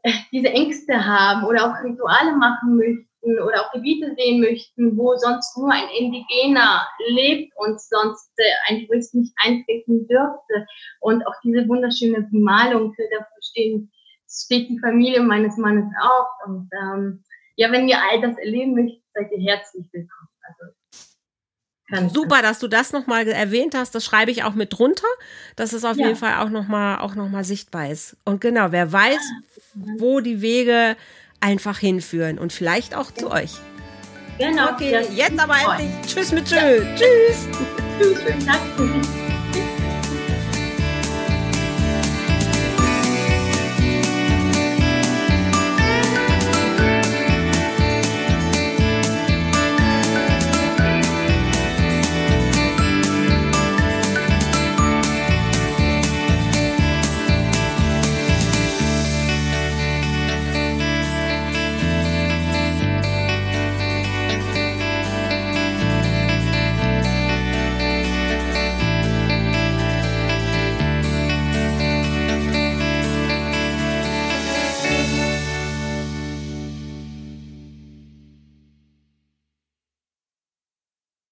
äh, 0.02 0.12
diese 0.32 0.48
Ängste 0.48 1.04
haben 1.04 1.44
oder 1.44 1.66
auch 1.66 1.84
Rituale 1.84 2.36
machen 2.36 2.76
möchten 2.76 3.11
oder 3.22 3.62
auch 3.62 3.72
Gebiete 3.72 4.14
sehen 4.16 4.40
möchten, 4.40 4.96
wo 4.96 5.16
sonst 5.16 5.56
nur 5.56 5.70
ein 5.70 5.88
Indigener 5.96 6.86
lebt 7.08 7.52
und 7.56 7.80
sonst 7.80 8.30
äh, 8.36 8.42
ein 8.68 8.86
Tourist 8.86 9.14
nicht 9.14 9.32
eintreten 9.42 10.06
dürfte. 10.08 10.66
Und 11.00 11.26
auch 11.26 11.34
diese 11.44 11.68
wunderschöne 11.68 12.22
Bemalung, 12.30 12.92
für 12.94 13.04
dafür 13.10 13.42
stehen, 13.42 13.92
steht 14.28 14.68
die 14.68 14.78
Familie 14.80 15.22
meines 15.22 15.56
Mannes 15.56 15.86
auf. 16.02 16.26
Und 16.46 16.68
ähm, 16.82 17.22
ja, 17.56 17.70
wenn 17.70 17.88
ihr 17.88 17.98
all 17.98 18.20
das 18.20 18.36
erleben 18.38 18.74
möchtet, 18.74 19.02
seid 19.14 19.30
ihr 19.30 19.52
herzlich 19.52 19.86
willkommen. 19.92 20.28
Also 20.42 20.72
Super, 22.08 22.40
dass 22.40 22.58
du 22.58 22.68
das 22.68 22.92
nochmal 22.92 23.28
erwähnt 23.28 23.74
hast. 23.74 23.94
Das 23.94 24.04
schreibe 24.04 24.30
ich 24.30 24.44
auch 24.44 24.54
mit 24.54 24.72
drunter, 24.72 25.06
dass 25.56 25.74
es 25.74 25.84
auf 25.84 25.98
ja. 25.98 26.06
jeden 26.06 26.18
Fall 26.18 26.42
auch 26.42 26.48
nochmal 26.48 27.00
auch 27.00 27.14
noch 27.14 27.28
mal 27.28 27.44
sichtbar 27.44 27.90
ist. 27.90 28.16
Und 28.24 28.40
genau, 28.40 28.72
wer 28.72 28.92
weiß, 28.92 29.20
wo 29.98 30.20
die 30.20 30.40
Wege 30.40 30.96
einfach 31.42 31.78
hinführen 31.78 32.38
und 32.38 32.52
vielleicht 32.52 32.94
auch 32.94 33.10
zu 33.10 33.30
euch. 33.30 33.52
Genau. 34.38 34.70
Okay, 34.72 35.06
jetzt 35.14 35.38
aber 35.38 35.54
endlich. 35.54 35.90
Tschüss 36.06 36.32
mit 36.32 36.46
Tschö. 36.46 36.56
Ja. 36.56 36.94
Tschüss. 36.94 37.48
Tschüss. 37.98 38.46
Danke. 38.46 39.31